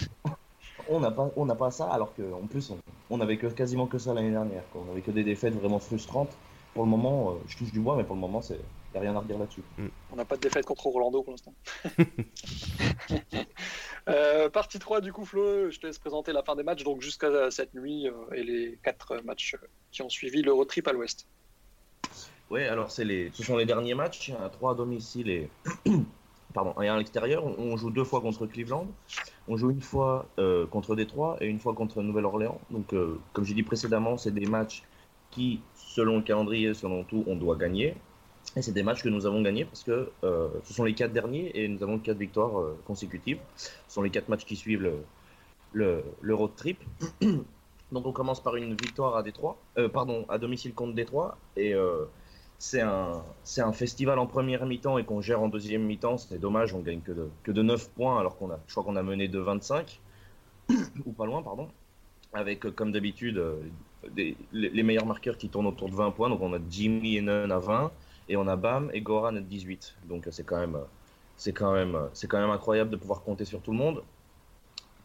on 0.89 1.01
n'a 1.01 1.11
pas, 1.11 1.31
on 1.37 1.47
n'a 1.47 1.55
pas 1.55 1.71
ça, 1.71 1.87
alors 1.87 2.15
qu'en 2.15 2.47
plus, 2.47 2.71
on, 2.71 2.79
on 3.11 3.21
avait 3.21 3.37
que, 3.37 3.47
quasiment 3.47 3.87
que 3.87 3.99
ça 3.99 4.15
l'année 4.15 4.31
dernière, 4.31 4.63
quoi. 4.73 4.83
On 4.87 4.93
avait 4.93 5.03
que 5.03 5.11
des 5.11 5.25
défaites 5.25 5.55
vraiment 5.55 5.79
frustrantes. 5.79 6.37
Pour 6.75 6.85
le 6.85 6.91
moment, 6.91 7.31
euh, 7.31 7.35
je 7.49 7.57
touche 7.57 7.73
du 7.73 7.81
bois, 7.81 7.97
mais 7.97 8.05
pour 8.05 8.15
le 8.15 8.21
moment, 8.21 8.43
c'est, 8.43 8.61
y 8.95 8.99
a 8.99 9.01
rien 9.01 9.17
à 9.17 9.21
redire 9.21 9.39
là-dessus. 9.39 9.63
On 10.13 10.17
n'a 10.17 10.25
pas 10.25 10.37
de 10.37 10.43
défaite 10.43 10.67
contre 10.67 10.87
Orlando 10.87 11.23
pour 11.23 11.33
l'instant. 11.33 11.55
Euh, 14.09 14.49
partie 14.49 14.79
3 14.79 15.01
du 15.01 15.13
coup 15.13 15.25
Flo, 15.25 15.69
je 15.69 15.81
te 15.81 15.87
laisse 15.87 15.99
présenter 15.99 16.33
la 16.33 16.45
fin 16.45 16.55
des 16.55 16.63
matchs 16.63 16.85
donc 16.85 17.03
jusqu'à 17.03 17.51
cette 17.51 17.75
nuit 17.75 18.07
euh, 18.07 18.35
et 18.35 18.45
les 18.45 18.79
4 18.85 19.23
matchs 19.25 19.55
euh, 19.55 19.67
qui 19.91 20.03
ont 20.03 20.09
suivi 20.09 20.43
le 20.43 20.53
road 20.53 20.69
trip 20.69 20.87
à 20.87 20.93
l'ouest. 20.93 21.27
Ouais, 22.49 22.69
alors 22.69 22.93
c'est 22.93 23.05
les, 23.05 23.33
ce 23.33 23.43
sont 23.43 23.57
les 23.57 23.67
derniers 23.67 23.95
matchs, 23.95 24.33
trois 24.53 24.73
à 24.73 24.75
domicile 24.77 25.29
et 25.29 25.51
pardon, 26.57 26.73
un 26.79 26.95
à 26.95 26.99
l'extérieur. 26.99 27.45
On, 27.45 27.77
joue 27.77 27.91
deux 27.91 28.03
fois 28.03 28.23
contre 28.23 28.47
Cleveland, 28.47 28.87
on 29.47 29.59
joue 29.59 29.71
une 29.71 29.83
fois 29.83 30.27
euh, 30.39 30.67
contre 30.67 30.97
Détroit 30.97 31.37
et 31.43 31.47
une 31.47 31.59
fois 31.59 31.75
contre 31.75 32.03
Nouvelle-Orléans. 32.03 32.59
Donc, 32.71 32.95
euh, 32.95 33.21
comme 33.35 33.45
j'ai 33.45 33.53
dit 33.53 33.63
précédemment, 33.63 34.17
c'est 34.17 34.31
des 34.31 34.47
matchs 34.47 34.83
qui, 35.31 35.61
selon 35.75 36.17
le 36.17 36.23
calendrier, 36.23 36.73
selon 36.73 37.05
tout, 37.05 37.25
on 37.27 37.37
doit 37.37 37.57
gagner. 37.57 37.95
Et 38.57 38.63
c'est 38.63 38.73
des 38.73 38.83
matchs 38.83 39.03
que 39.03 39.11
nous 39.11 39.27
avons 39.27 39.43
gagnés 39.43 39.67
parce 39.67 39.85
que 39.85 40.11
euh, 40.25 40.49
ce 40.65 40.73
sont 40.73 40.85
les 40.85 40.95
quatre 40.95 41.13
derniers 41.13 41.51
et 41.55 41.69
nous 41.69 41.83
avons 41.83 41.99
quatre 41.99 42.17
victoires 42.17 42.55
consécutives. 42.87 43.39
Ce 43.57 43.71
sont 43.89 44.03
les 44.03 44.11
quatre 44.11 44.31
matchs 44.31 44.47
qui 44.47 44.57
suivent 44.57 44.83
le, 44.83 44.95
le, 45.75 46.05
le 46.23 46.35
road 46.35 46.53
trip. 46.57 46.83
Donc 47.93 48.07
on 48.07 48.13
commence 48.13 48.43
par 48.43 48.57
une 48.57 48.75
victoire 48.75 49.15
à 49.15 49.23
Détroit, 49.23 49.59
pardon, 49.93 50.25
à 50.29 50.39
domicile 50.39 50.75
contre 50.75 50.95
Détroit 50.95 51.37
et 51.57 51.73
c'est 52.59 52.81
un, 52.81 53.23
un 53.59 53.73
festival 53.73 54.19
en 54.19 54.27
première 54.27 54.67
mi-temps 54.67 54.99
et 54.99 55.05
qu'on 55.05 55.21
gère 55.21 55.43
en 55.43 55.49
deuxième 55.49 55.83
mi-temps. 55.85 56.19
C'est 56.19 56.39
dommage, 56.39 56.75
on 56.75 56.81
gagne 56.81 57.01
que 57.01 57.13
de, 57.13 57.29
que 57.43 57.53
de 57.53 57.63
9 57.63 57.91
points 57.91 58.19
alors 58.19 58.37
qu'on 58.37 58.51
a, 58.51 58.59
je 58.67 58.73
crois 58.73 58.85
qu'on 58.85 58.97
a 58.97 59.03
mené 59.03 59.29
de 59.29 59.39
25, 59.39 60.01
ou 61.07 61.13
pas 61.13 61.27
loin, 61.27 61.43
pardon. 61.43 61.69
Avec, 62.33 62.65
euh, 62.67 62.71
comme 62.71 62.93
d'habitude, 62.93 63.39
euh, 63.39 63.57
les, 64.53 64.83
meilleurs 64.83 65.07
marqueurs 65.07 65.37
qui 65.37 65.49
tournent 65.49 65.67
autour 65.67 65.89
de 65.89 65.95
20 65.95 66.11
points. 66.13 66.29
Donc 66.29 66.41
on 66.41 66.53
a 66.55 66.59
Jimmy 66.71 67.17
et 67.17 67.23
Nunn 67.23 67.51
à 67.53 67.59
20 67.59 67.93
et 68.29 68.37
on 68.37 68.47
a 68.49 68.57
Bam 68.57 68.91
et 68.93 69.01
Goran 69.01 69.37
à 69.37 69.41
18. 69.41 69.97
Donc 70.09 70.27
euh, 70.27 70.31
c'est 70.31 70.45
quand 70.45 70.59
même, 70.59 70.79
c'est 71.37 71.53
quand 71.53 71.75
c'est 72.15 72.27
quand 72.27 72.41
même 72.41 72.51
incroyable 72.51 72.91
de 72.91 72.97
pouvoir 72.97 73.23
compter 73.23 73.45
sur 73.45 73.61
tout 73.61 73.73
le 73.73 73.79
monde. 73.79 74.03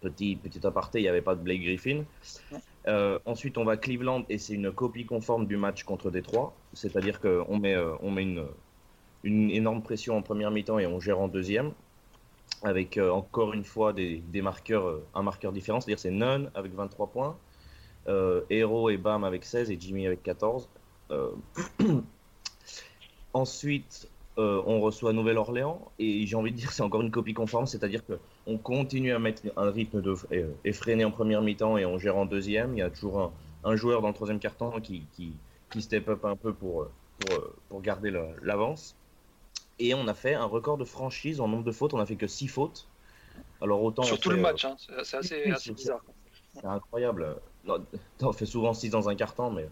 Petit, 0.02 0.36
petit 0.36 0.66
aparté, 0.66 1.00
il 1.00 1.04
n'y 1.04 1.10
avait 1.10 1.22
pas 1.22 1.36
de 1.36 1.42
Blake 1.42 1.62
Griffin. 1.62 2.04
Euh, 2.88 3.20
ensuite, 3.26 3.58
on 3.58 3.64
va 3.64 3.74
à 3.74 3.78
Cleveland 3.78 4.26
et 4.30 4.38
c'est 4.38 4.54
une 4.54 4.72
copie 4.72 5.06
conforme 5.06 5.46
du 5.46 5.58
match 5.58 5.84
contre 5.84 6.12
Détroit. 6.12 6.54
C'est-à-dire 6.74 7.20
qu'on 7.20 7.58
met, 7.60 7.76
euh, 7.76 7.94
on 8.02 8.12
met 8.12 8.24
une, 8.24 8.46
une 9.24 9.52
énorme 9.52 9.82
pression 9.82 10.18
en 10.18 10.22
première 10.22 10.52
mi-temps 10.52 10.80
et 10.80 10.88
on 10.88 11.00
gère 11.00 11.20
en 11.20 11.28
deuxième. 11.28 11.72
Avec 12.64 12.98
euh, 12.98 13.10
encore 13.12 13.54
une 13.54 13.64
fois 13.64 13.94
des, 13.94 14.22
des 14.32 14.42
marqueurs, 14.42 15.00
un 15.14 15.24
marqueur 15.24 15.52
différent. 15.52 15.80
C'est-à-dire 15.80 16.00
c'est 16.00 16.12
Nunn 16.12 16.52
avec 16.56 16.74
23 16.74 17.08
points, 17.08 17.38
Hero 18.08 18.90
et 18.90 18.98
Bam 18.98 19.24
avec 19.24 19.46
16 19.46 19.70
et 19.72 19.78
Jimmy 19.80 20.08
avec 20.08 20.24
14. 20.24 20.68
Euh, 21.12 21.32
Ensuite, 23.34 24.10
euh, 24.38 24.62
on 24.66 24.80
reçoit 24.80 25.12
Nouvelle-Orléans 25.14 25.92
et 26.00 26.26
j'ai 26.26 26.36
envie 26.36 26.52
de 26.52 26.58
dire 26.58 26.72
c'est 26.72 26.84
encore 26.84 27.02
une 27.02 27.12
copie 27.12 27.34
conforme, 27.34 27.68
c'est-à-dire 27.68 28.06
que 28.06 28.14
on 28.48 28.58
continue 28.58 29.14
à 29.14 29.20
mettre 29.20 29.44
un 29.58 29.70
rythme 29.72 30.02
de, 30.02 30.16
euh, 30.32 30.52
effréné 30.64 31.04
en 31.06 31.12
première 31.12 31.42
mi-temps 31.42 31.78
et 31.78 31.86
on 31.86 31.98
gère 32.00 32.16
en 32.18 32.26
deuxième. 32.26 32.74
Il 32.76 32.80
y 32.80 32.82
a 32.82 32.90
toujours 32.90 33.20
un, 33.20 33.32
un 33.64 33.76
joueur 33.76 34.02
dans 34.02 34.08
le 34.08 34.14
troisième 34.14 34.40
quart-temps 34.40 34.80
qui, 34.82 35.04
qui, 35.16 35.34
qui 35.70 35.82
step 35.82 36.08
up 36.10 36.24
un 36.26 36.36
peu 36.36 36.54
pour, 36.54 36.88
pour, 37.20 37.40
pour 37.70 37.82
garder 37.82 38.12
l'avance. 38.42 38.96
Et 39.80 39.94
on 39.96 40.08
a 40.08 40.14
fait 40.14 40.34
un 40.36 40.46
record 40.46 40.78
de 40.78 40.86
franchise 40.86 41.42
en 41.42 41.48
nombre 41.48 41.64
de 41.64 41.72
fautes. 41.72 41.94
On 41.94 42.00
a 42.00 42.06
fait 42.06 42.16
que 42.16 42.28
6 42.28 42.48
fautes. 42.48 42.88
Alors 43.62 43.84
autant 43.84 44.04
Sur 44.04 44.20
tout 44.20 44.30
fait, 44.30 44.36
le 44.36 44.42
match, 44.42 44.64
hein. 44.66 44.76
c'est 45.04 45.18
assez, 45.18 45.42
oui, 45.46 45.52
assez 45.52 45.66
c'est- 45.66 45.74
bizarre. 45.74 46.02
c'est 46.54 46.66
incroyable. 46.66 47.36
Non, 47.66 47.78
on 48.22 48.32
fait 48.34 48.46
souvent 48.46 48.74
6 48.74 48.90
dans 48.92 49.10
un 49.10 49.16
quart-temps, 49.16 49.52
mais. 49.52 49.68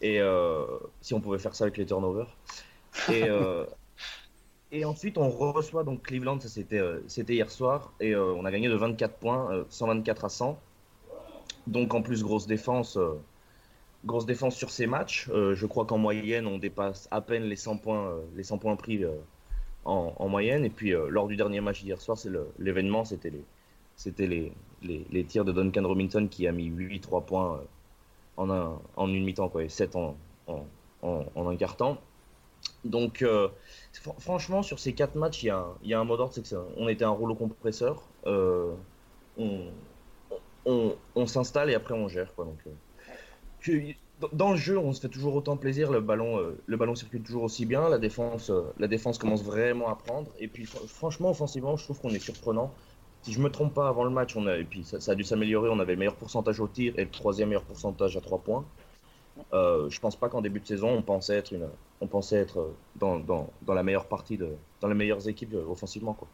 Et 0.00 0.20
euh, 0.20 0.64
si 1.00 1.12
on 1.14 1.20
pouvait 1.20 1.38
faire 1.38 1.54
ça 1.54 1.64
avec 1.64 1.76
les 1.76 1.86
turnovers. 1.86 2.28
Et, 3.06 3.28
euh, 3.28 3.66
et 4.70 4.84
ensuite, 4.84 5.18
on 5.18 5.28
reçoit 5.30 5.84
donc 5.84 6.02
Cleveland, 6.04 6.40
ça 6.40 6.48
c'était 6.48 6.78
euh, 6.78 7.02
c'était 7.08 7.34
hier 7.34 7.50
soir, 7.50 7.94
et 8.00 8.14
euh, 8.14 8.32
on 8.34 8.44
a 8.44 8.50
gagné 8.50 8.68
de 8.68 8.74
24 8.76 9.18
points, 9.18 9.52
euh, 9.52 9.64
124 9.68 10.24
à 10.24 10.28
100. 10.28 10.62
Donc 11.66 11.94
en 11.94 12.02
plus, 12.02 12.22
grosse 12.22 12.46
défense, 12.46 12.98
grosse 14.04 14.26
défense 14.26 14.56
sur 14.56 14.70
ces 14.70 14.86
matchs. 14.86 15.28
Euh, 15.30 15.54
je 15.54 15.66
crois 15.66 15.84
qu'en 15.86 15.98
moyenne, 15.98 16.46
on 16.46 16.58
dépasse 16.58 17.08
à 17.10 17.20
peine 17.20 17.44
les 17.44 17.56
100 17.56 17.76
points, 17.78 18.08
euh, 18.10 18.20
les 18.34 18.42
100 18.44 18.58
points 18.58 18.76
pris 18.76 19.04
euh, 19.04 19.16
en, 19.84 20.14
en 20.18 20.28
moyenne. 20.28 20.64
Et 20.64 20.70
puis, 20.70 20.92
lors 20.92 21.28
du 21.28 21.36
dernier 21.36 21.60
match 21.62 21.82
d'hier 21.82 22.00
soir, 22.00 22.18
c'est 22.18 22.30
le- 22.30 22.52
l'événement, 22.58 23.04
c'était 23.04 23.30
les, 23.30 23.44
c'était 23.96 24.26
les, 24.28 24.52
les, 24.82 25.06
les 25.10 25.24
tirs 25.26 25.44
de 25.46 25.52
Duncan 25.52 25.86
Robinson 25.86 26.28
qui 26.30 26.46
a 26.48 26.52
mis 26.52 26.66
8-3 26.66 27.26
points 27.26 27.58
euh, 27.58 27.64
en, 28.38 28.50
un, 28.50 28.80
en 28.96 29.08
une 29.14 29.24
mi-temps, 29.24 29.48
quoi, 29.50 29.64
et 29.64 29.68
7 29.68 29.96
en, 29.96 30.16
en, 30.48 30.66
en, 31.02 31.26
en 31.34 31.48
un 31.48 31.56
quart 31.56 31.76
temps. 31.76 31.98
Donc, 32.84 33.22
euh, 33.22 33.48
fr- 33.94 34.20
franchement, 34.20 34.62
sur 34.62 34.78
ces 34.78 34.94
4 34.94 35.16
matchs, 35.16 35.42
il 35.42 35.46
y 35.46 35.50
a, 35.50 35.58
un- 35.58 35.78
y 35.82 35.94
a 35.94 36.00
un 36.00 36.04
mot 36.04 36.16
d'ordre, 36.16 36.32
c'est 36.34 36.42
que 36.48 36.54
on 36.76 36.88
était 36.88 37.04
un 37.04 37.10
rouleau 37.10 37.34
compresseur. 37.36 38.14
Euh, 38.26 38.76
on, 40.64 40.98
on, 41.14 41.26
s'installe 41.26 41.70
et 41.70 41.74
après 41.74 41.94
on 41.94 42.08
gère. 42.08 42.34
Quoi, 42.34 42.44
donc, 42.44 42.66
euh, 42.66 42.74
que- 43.60 43.94
dans- 44.32 44.50
le 44.52 44.56
jeu, 44.56 44.78
on 44.78 44.92
se 44.92 45.00
fait 45.00 45.08
toujours 45.08 45.34
autant 45.34 45.56
plaisir. 45.56 45.90
Le 45.92 46.00
ballon, 46.00 46.56
le 46.66 46.76
ballon 46.76 46.94
circule 46.94 47.22
toujours 47.22 47.44
aussi 47.44 47.66
bien. 47.66 47.88
La 47.88 47.98
défense, 47.98 48.50
la 48.78 48.88
défense 48.88 49.18
commence 49.18 49.44
vraiment 49.44 49.88
à 49.90 49.96
prendre. 49.96 50.32
Et 50.38 50.48
puis, 50.48 50.64
fr- 50.64 50.86
franchement, 50.88 51.30
offensivement, 51.30 51.76
je 51.76 51.84
trouve 51.84 52.00
qu'on 52.00 52.14
est 52.14 52.18
surprenant. 52.20 52.74
Si 53.22 53.32
je 53.32 53.40
me 53.40 53.50
trompe 53.50 53.74
pas, 53.74 53.88
avant 53.88 54.04
le 54.04 54.10
match, 54.10 54.36
on 54.36 54.46
a, 54.46 54.58
et 54.58 54.64
puis 54.64 54.84
ça, 54.84 55.00
ça 55.00 55.12
a 55.12 55.14
dû 55.16 55.24
s'améliorer. 55.24 55.68
On 55.70 55.80
avait 55.80 55.94
le 55.94 55.98
meilleur 55.98 56.16
pourcentage 56.18 56.60
au 56.60 56.68
tir 56.68 56.94
et 56.98 57.04
le 57.04 57.10
troisième 57.10 57.48
meilleur 57.50 57.66
pourcentage 57.66 58.16
à 58.16 58.20
3 58.20 58.42
points. 58.44 58.72
Euh, 59.52 59.88
je 59.90 60.00
pense 60.00 60.16
pas 60.16 60.28
qu'en 60.28 60.40
début 60.42 60.60
de 60.60 60.66
saison, 60.66 60.90
on 60.90 61.02
pensait 61.02 61.36
être, 61.36 61.52
une, 61.52 61.68
on 62.00 62.06
pensait 62.06 62.36
être 62.36 62.58
euh, 62.60 62.76
dans, 62.96 63.18
dans, 63.18 63.50
dans 63.62 63.74
la 63.74 63.82
meilleure 63.82 64.06
partie, 64.06 64.36
de, 64.36 64.50
dans 64.80 64.88
les 64.88 64.94
meilleures 64.94 65.28
équipes 65.28 65.54
euh, 65.54 65.64
offensivement. 65.68 66.14
Quoi. 66.14 66.28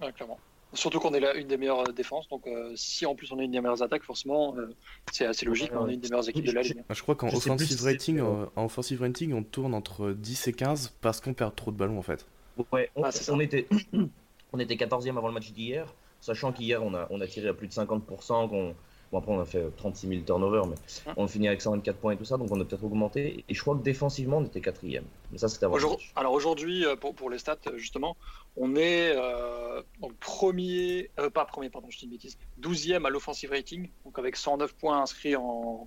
Ouais, 0.00 0.12
clairement. 0.12 0.38
Surtout 0.74 1.00
qu'on 1.00 1.12
est 1.12 1.20
là 1.20 1.34
une 1.34 1.48
des 1.48 1.58
meilleures 1.58 1.86
euh, 1.86 1.92
défenses, 1.92 2.26
donc 2.30 2.46
euh, 2.46 2.72
si 2.76 3.04
en 3.04 3.14
plus 3.14 3.30
on 3.30 3.38
est 3.38 3.44
une 3.44 3.50
des 3.50 3.60
meilleures 3.60 3.82
attaques, 3.82 4.04
forcément, 4.04 4.56
euh, 4.56 4.74
c'est 5.10 5.26
assez 5.26 5.44
logique, 5.44 5.70
Ouais, 5.72 5.78
on 5.78 5.88
est 5.88 5.94
une 5.94 6.00
des 6.00 6.08
meilleures 6.08 6.28
équipes 6.28 6.46
de 6.46 6.52
la 6.52 6.62
ligue. 6.62 6.82
Je 6.88 7.02
crois 7.02 7.14
qu'en 7.14 7.28
offensive 7.28 7.66
si 7.78 7.84
rating, 7.84 8.20
euh, 8.20 8.46
en 8.56 8.64
offensive 8.64 9.02
rating, 9.02 9.34
on 9.34 9.42
tourne 9.42 9.74
entre 9.74 10.12
10 10.12 10.48
et 10.48 10.52
15 10.54 10.94
parce 11.02 11.20
qu'on 11.20 11.34
perd 11.34 11.54
trop 11.54 11.70
de 11.72 11.76
ballons 11.76 11.98
en 11.98 12.02
fait. 12.02 12.26
Ouais, 12.72 12.90
on, 12.96 13.02
Ah, 13.04 13.10
on 13.30 13.40
était, 13.40 13.68
on 14.52 14.58
était 14.58 14.76
14e 14.76 15.18
avant 15.18 15.28
le 15.28 15.34
match 15.34 15.52
d'hier, 15.52 15.92
sachant 16.22 16.52
qu'hier 16.52 16.82
on 16.82 16.94
a, 16.94 17.06
on 17.10 17.20
a 17.20 17.26
tiré 17.26 17.48
à 17.48 17.54
plus 17.54 17.68
de 17.68 17.72
50%, 17.74 18.48
qu'on, 18.48 18.74
bon 19.12 19.18
après 19.18 19.32
on 19.32 19.40
a 19.40 19.44
fait 19.44 19.64
36 19.76 20.08
000 20.08 20.20
turnovers, 20.22 20.66
mais 20.66 20.74
Hein. 21.06 21.12
on 21.16 21.28
finit 21.28 21.46
avec 21.46 21.60
124 21.60 21.96
points 21.98 22.12
et 22.14 22.16
tout 22.16 22.24
ça, 22.24 22.36
donc 22.38 22.48
on 22.50 22.60
a 22.60 22.64
peut-être 22.64 22.82
augmenté. 22.84 23.44
Et 23.48 23.54
je 23.54 23.60
crois 23.60 23.76
que 23.76 23.82
défensivement 23.82 24.38
on 24.38 24.44
était 24.44 24.60
4e. 24.60 25.02
Mais 25.30 25.38
ça 25.38 25.48
c'était 25.48 25.66
avant 25.66 25.74
Aujourd-. 25.76 25.98
Alors 26.16 26.32
aujourd'hui, 26.32 26.84
euh, 26.86 26.96
pour, 26.96 27.14
pour 27.14 27.28
les 27.30 27.38
stats, 27.38 27.58
euh, 27.66 27.76
justement, 27.76 28.16
on 28.56 28.74
est 28.74 29.12
euh, 29.14 29.82
donc 30.00 30.14
premier, 30.16 31.10
euh, 31.20 31.28
pas 31.30 31.44
premier, 31.44 31.68
pardon, 31.70 31.88
je 31.90 31.98
dis 31.98 32.04
une 32.06 32.10
bêtise, 32.12 32.38
12e 32.60 33.06
à 33.06 33.10
l'offensive 33.10 33.50
rating, 33.50 33.90
donc 34.04 34.18
avec 34.18 34.36
109 34.36 34.74
points 34.74 35.00
inscrits 35.02 35.36
en, 35.36 35.86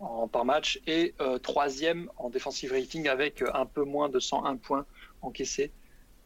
en- 0.00 0.28
par 0.28 0.44
match, 0.44 0.80
et 0.86 1.14
euh, 1.20 1.38
troisième 1.38 2.10
en 2.16 2.30
defensive 2.30 2.72
rating 2.72 3.06
avec 3.08 3.42
euh, 3.42 3.50
un 3.54 3.66
peu 3.66 3.84
moins 3.84 4.08
de 4.08 4.18
101 4.18 4.56
points 4.56 4.84
encaissés 5.22 5.70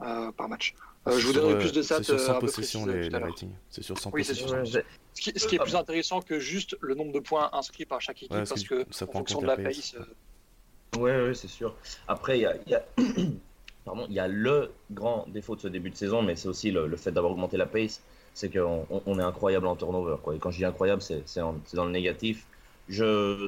euh, 0.02 0.30
par 0.32 0.48
match. 0.48 0.74
Euh, 1.06 1.18
je 1.18 1.26
vous 1.28 1.32
donnerai 1.32 1.54
euh, 1.54 1.58
plus 1.58 1.72
de 1.72 1.80
stats 1.80 1.96
C'est 1.98 2.04
sur 2.04 2.14
euh, 2.14 2.18
100 2.18 2.32
un 2.32 2.34
peu 2.40 2.46
possessions 2.46 2.84
les, 2.86 3.08
ratings. 3.08 3.52
C'est 3.70 3.82
sur 3.82 3.98
100 3.98 4.10
Oui, 4.12 4.22
c'est 4.24 4.32
possessions. 4.34 4.82
Ce 5.20 5.30
qui, 5.30 5.38
ce 5.38 5.46
qui 5.46 5.56
est 5.56 5.58
plus 5.58 5.74
intéressant 5.76 6.22
que 6.22 6.38
juste 6.40 6.78
le 6.80 6.94
nombre 6.94 7.12
de 7.12 7.20
points 7.20 7.50
inscrits 7.52 7.84
par 7.84 8.00
chaque 8.00 8.22
équipe, 8.22 8.32
Ouais, 8.32 8.44
parce 8.48 8.64
que 8.64 8.86
ça 8.90 9.04
en 9.04 9.12
fonction 9.12 9.36
compte 9.36 9.42
de 9.42 9.48
la 9.48 9.56
pace. 9.56 9.94
euh, 9.94 10.98
Ouais, 10.98 11.22
ouais, 11.28 11.34
c'est 11.34 11.46
sûr. 11.48 11.76
Après, 12.08 12.38
il 12.38 12.42
y 12.42 12.46
a, 12.46 12.56
il 12.66 12.70
y 12.72 12.74
a- 12.74 12.84
Pardon, 13.84 14.06
il 14.08 14.14
y 14.14 14.18
a 14.18 14.28
le 14.28 14.72
grand 14.90 15.26
défaut 15.28 15.56
de 15.56 15.60
ce 15.60 15.68
début 15.68 15.90
de 15.90 15.94
saison, 15.96 16.22
mais 16.22 16.36
c'est 16.36 16.48
aussi 16.48 16.70
le, 16.70 16.86
le 16.86 16.96
fait 16.96 17.12
d'avoir 17.12 17.32
augmenté 17.32 17.56
la 17.58 17.66
pace, 17.66 18.02
c'est 18.34 18.50
qu'on 18.50 18.86
on- 18.90 19.02
on 19.06 19.18
est 19.18 19.22
incroyable 19.22 19.66
en 19.66 19.76
turnover. 19.76 20.16
Quoi. 20.22 20.36
Et 20.36 20.38
quand 20.38 20.50
je 20.50 20.56
dis 20.58 20.64
incroyable, 20.64 21.02
c'est 21.02 21.22
dans 21.74 21.84
le 21.84 21.90
négatif. 21.90 22.46
Je 22.88 23.46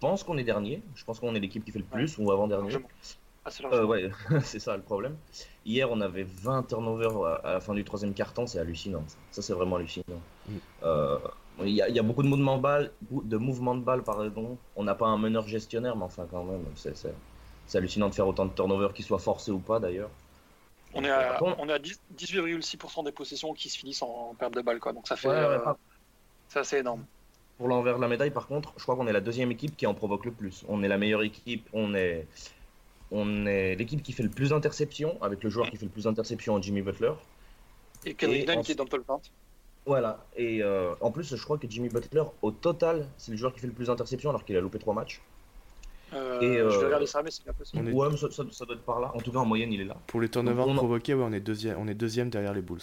pense 0.00 0.22
qu'on 0.24 0.38
est 0.38 0.44
dernier. 0.44 0.82
Je 0.94 1.04
pense 1.04 1.20
qu'on 1.20 1.34
est 1.34 1.40
l'équipe 1.40 1.64
qui 1.64 1.70
fait 1.70 1.78
le 1.80 1.84
plus, 1.84 2.16
ou 2.18 2.30
avant-dernier. 2.32 2.76
Euh, 3.72 3.84
ouais, 3.84 4.10
c'est 4.42 4.58
ça 4.58 4.76
le 4.76 4.82
problème. 4.82 5.16
Hier, 5.64 5.90
on 5.90 6.00
avait 6.00 6.24
20 6.24 6.62
turnovers 6.64 7.16
à, 7.24 7.34
à 7.36 7.52
la 7.54 7.60
fin 7.60 7.74
du 7.74 7.84
troisième 7.84 8.14
quart-temps, 8.14 8.46
c'est 8.46 8.58
hallucinant. 8.58 9.04
Ça, 9.30 9.42
c'est 9.42 9.52
vraiment 9.52 9.76
hallucinant. 9.76 10.20
Mm. 10.48 10.52
Euh, 10.84 11.18
Il 11.62 11.68
y, 11.70 11.82
a- 11.82 11.88
il 11.90 11.94
y 11.94 11.98
a 11.98 12.02
beaucoup 12.02 12.22
de 12.22 12.28
mouvements 12.28 12.56
de 12.56 12.62
balles, 12.62 12.90
de 13.10 13.36
mouvements 13.36 13.74
de 13.74 13.84
pardon. 14.00 14.56
On 14.76 14.84
n'a 14.84 14.94
pas 14.94 15.06
un 15.08 15.18
meneur 15.18 15.46
gestionnaire, 15.46 15.94
mais 15.94 16.04
enfin, 16.04 16.26
quand 16.30 16.42
même, 16.44 16.64
c'est 16.74 16.96
c'est- 16.96 17.14
c'est 17.66 17.76
hallucinant 17.78 18.08
de 18.08 18.14
faire 18.14 18.26
autant 18.26 18.46
de 18.46 18.54
turnovers, 18.54 18.92
qu'ils 18.94 19.04
soient 19.04 19.18
forcés 19.18 19.50
ou 19.50 19.58
pas 19.58 19.78
d'ailleurs. 19.78 20.10
On 20.94 21.04
est 21.04 21.10
à, 21.10 21.38
Bon. 21.38 21.54
on 21.58 21.68
est 21.68 21.72
à 21.72 21.78
10 21.78 22.00
10,6% 22.10 23.02
des 23.02 23.12
possessions 23.12 23.52
qui 23.52 23.68
se 23.68 23.78
finissent 23.78 24.02
en 24.02 24.34
perte 24.38 24.54
de 24.54 24.62
balle, 24.62 24.80
quoi. 24.80 24.92
Donc 24.92 25.06
ça 25.06 25.16
fait, 25.16 25.28
Ouais, 25.28 25.34
ouais, 25.34 25.40
euh, 25.40 25.58
pas- 25.60 25.76
c'est 26.48 26.58
assez 26.60 26.78
énorme. 26.78 27.04
Pour 27.58 27.68
l'envers 27.68 27.96
de 27.96 28.00
la 28.00 28.08
médaille, 28.08 28.30
par 28.30 28.46
contre, 28.46 28.72
je 28.78 28.82
crois 28.82 28.96
qu'on 28.96 29.06
est 29.06 29.12
la 29.12 29.20
deuxième 29.20 29.50
équipe 29.52 29.76
qui 29.76 29.86
en 29.86 29.94
provoque 29.94 30.24
le 30.24 30.32
plus. 30.32 30.64
On 30.68 30.82
est 30.82 30.88
la 30.88 30.96
meilleure 30.96 31.22
équipe, 31.22 31.68
on 31.74 31.94
est, 31.94 32.26
on 33.10 33.46
est 33.46 33.74
l'équipe 33.76 34.02
qui 34.02 34.12
fait 34.12 34.22
le 34.22 34.28
plus 34.30 34.50
d'interceptions, 34.50 35.20
avec 35.22 35.42
le 35.42 35.50
joueur 35.50 35.70
qui 35.70 35.76
fait 35.76 35.86
le 35.86 35.90
plus 35.90 36.04
d'interceptions 36.04 36.54
en 36.54 36.62
Jimmy 36.62 36.82
Butler. 36.82 37.12
Et 38.06 38.14
Kendrick 38.14 38.44
Et 38.44 38.46
Nunn 38.46 38.62
qui 38.62 38.72
est 38.72 38.74
dans 38.74 38.84
le 38.84 38.88
top 38.90 39.04
20. 39.06 39.20
Voilà, 39.86 40.24
et 40.36 40.62
euh, 40.62 40.94
en 41.00 41.10
plus, 41.10 41.34
je 41.34 41.42
crois 41.42 41.56
que 41.58 41.66
Jimmy 41.68 41.88
Butler, 41.88 42.22
au 42.42 42.50
total, 42.50 43.08
c'est 43.16 43.32
le 43.32 43.38
joueur 43.38 43.52
qui 43.54 43.60
fait 43.60 43.66
le 43.66 43.72
plus 43.72 43.86
d'interceptions 43.86 44.30
alors 44.30 44.44
qu'il 44.44 44.56
a 44.56 44.60
loupé 44.60 44.78
trois 44.78 44.94
matchs. 44.94 45.20
Euh, 46.12 46.40
Et, 46.40 46.46
Je 46.46 46.50
vais 46.50 46.58
euh, 46.60 46.84
regarder 46.86 47.06
ça, 47.06 47.22
mais 47.22 47.30
c'est 47.30 47.44
bien 47.44 47.52
possible. 47.52 47.88
Est- 47.88 47.92
Ouais, 47.92 48.08
mais 48.10 48.16
ça, 48.16 48.30
ça- 48.30 48.44
ça 48.50 48.64
doit 48.66 48.74
être 48.74 48.82
par 48.84 49.00
là. 49.00 49.10
En 49.14 49.20
tout 49.20 49.32
cas, 49.32 49.38
en 49.38 49.44
moyenne, 49.46 49.72
il 49.72 49.80
est 49.80 49.84
là. 49.84 49.96
Pour 50.06 50.20
les 50.20 50.28
turnovers 50.28 50.66
On 50.68 50.74
provoqués, 50.74 51.14
ouais, 51.14 51.24
on 51.24 51.32
est 51.32 51.40
deuxième, 51.40 51.78
on 51.78 51.86
est 51.88 51.94
deuxième 51.94 52.30
derrière 52.30 52.52
les 52.52 52.62
Bulls. 52.62 52.80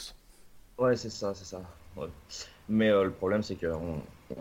Ouais, 0.78 0.96
c'est 0.96 1.10
ça, 1.10 1.34
c'est 1.36 1.46
ça. 1.46 1.62
ouais. 1.98 2.08
Mais 2.70 2.90
euh, 2.90 3.04
le 3.04 3.12
problème, 3.12 3.44
c'est 3.44 3.56
qu'on 3.56 4.02
on, 4.30 4.36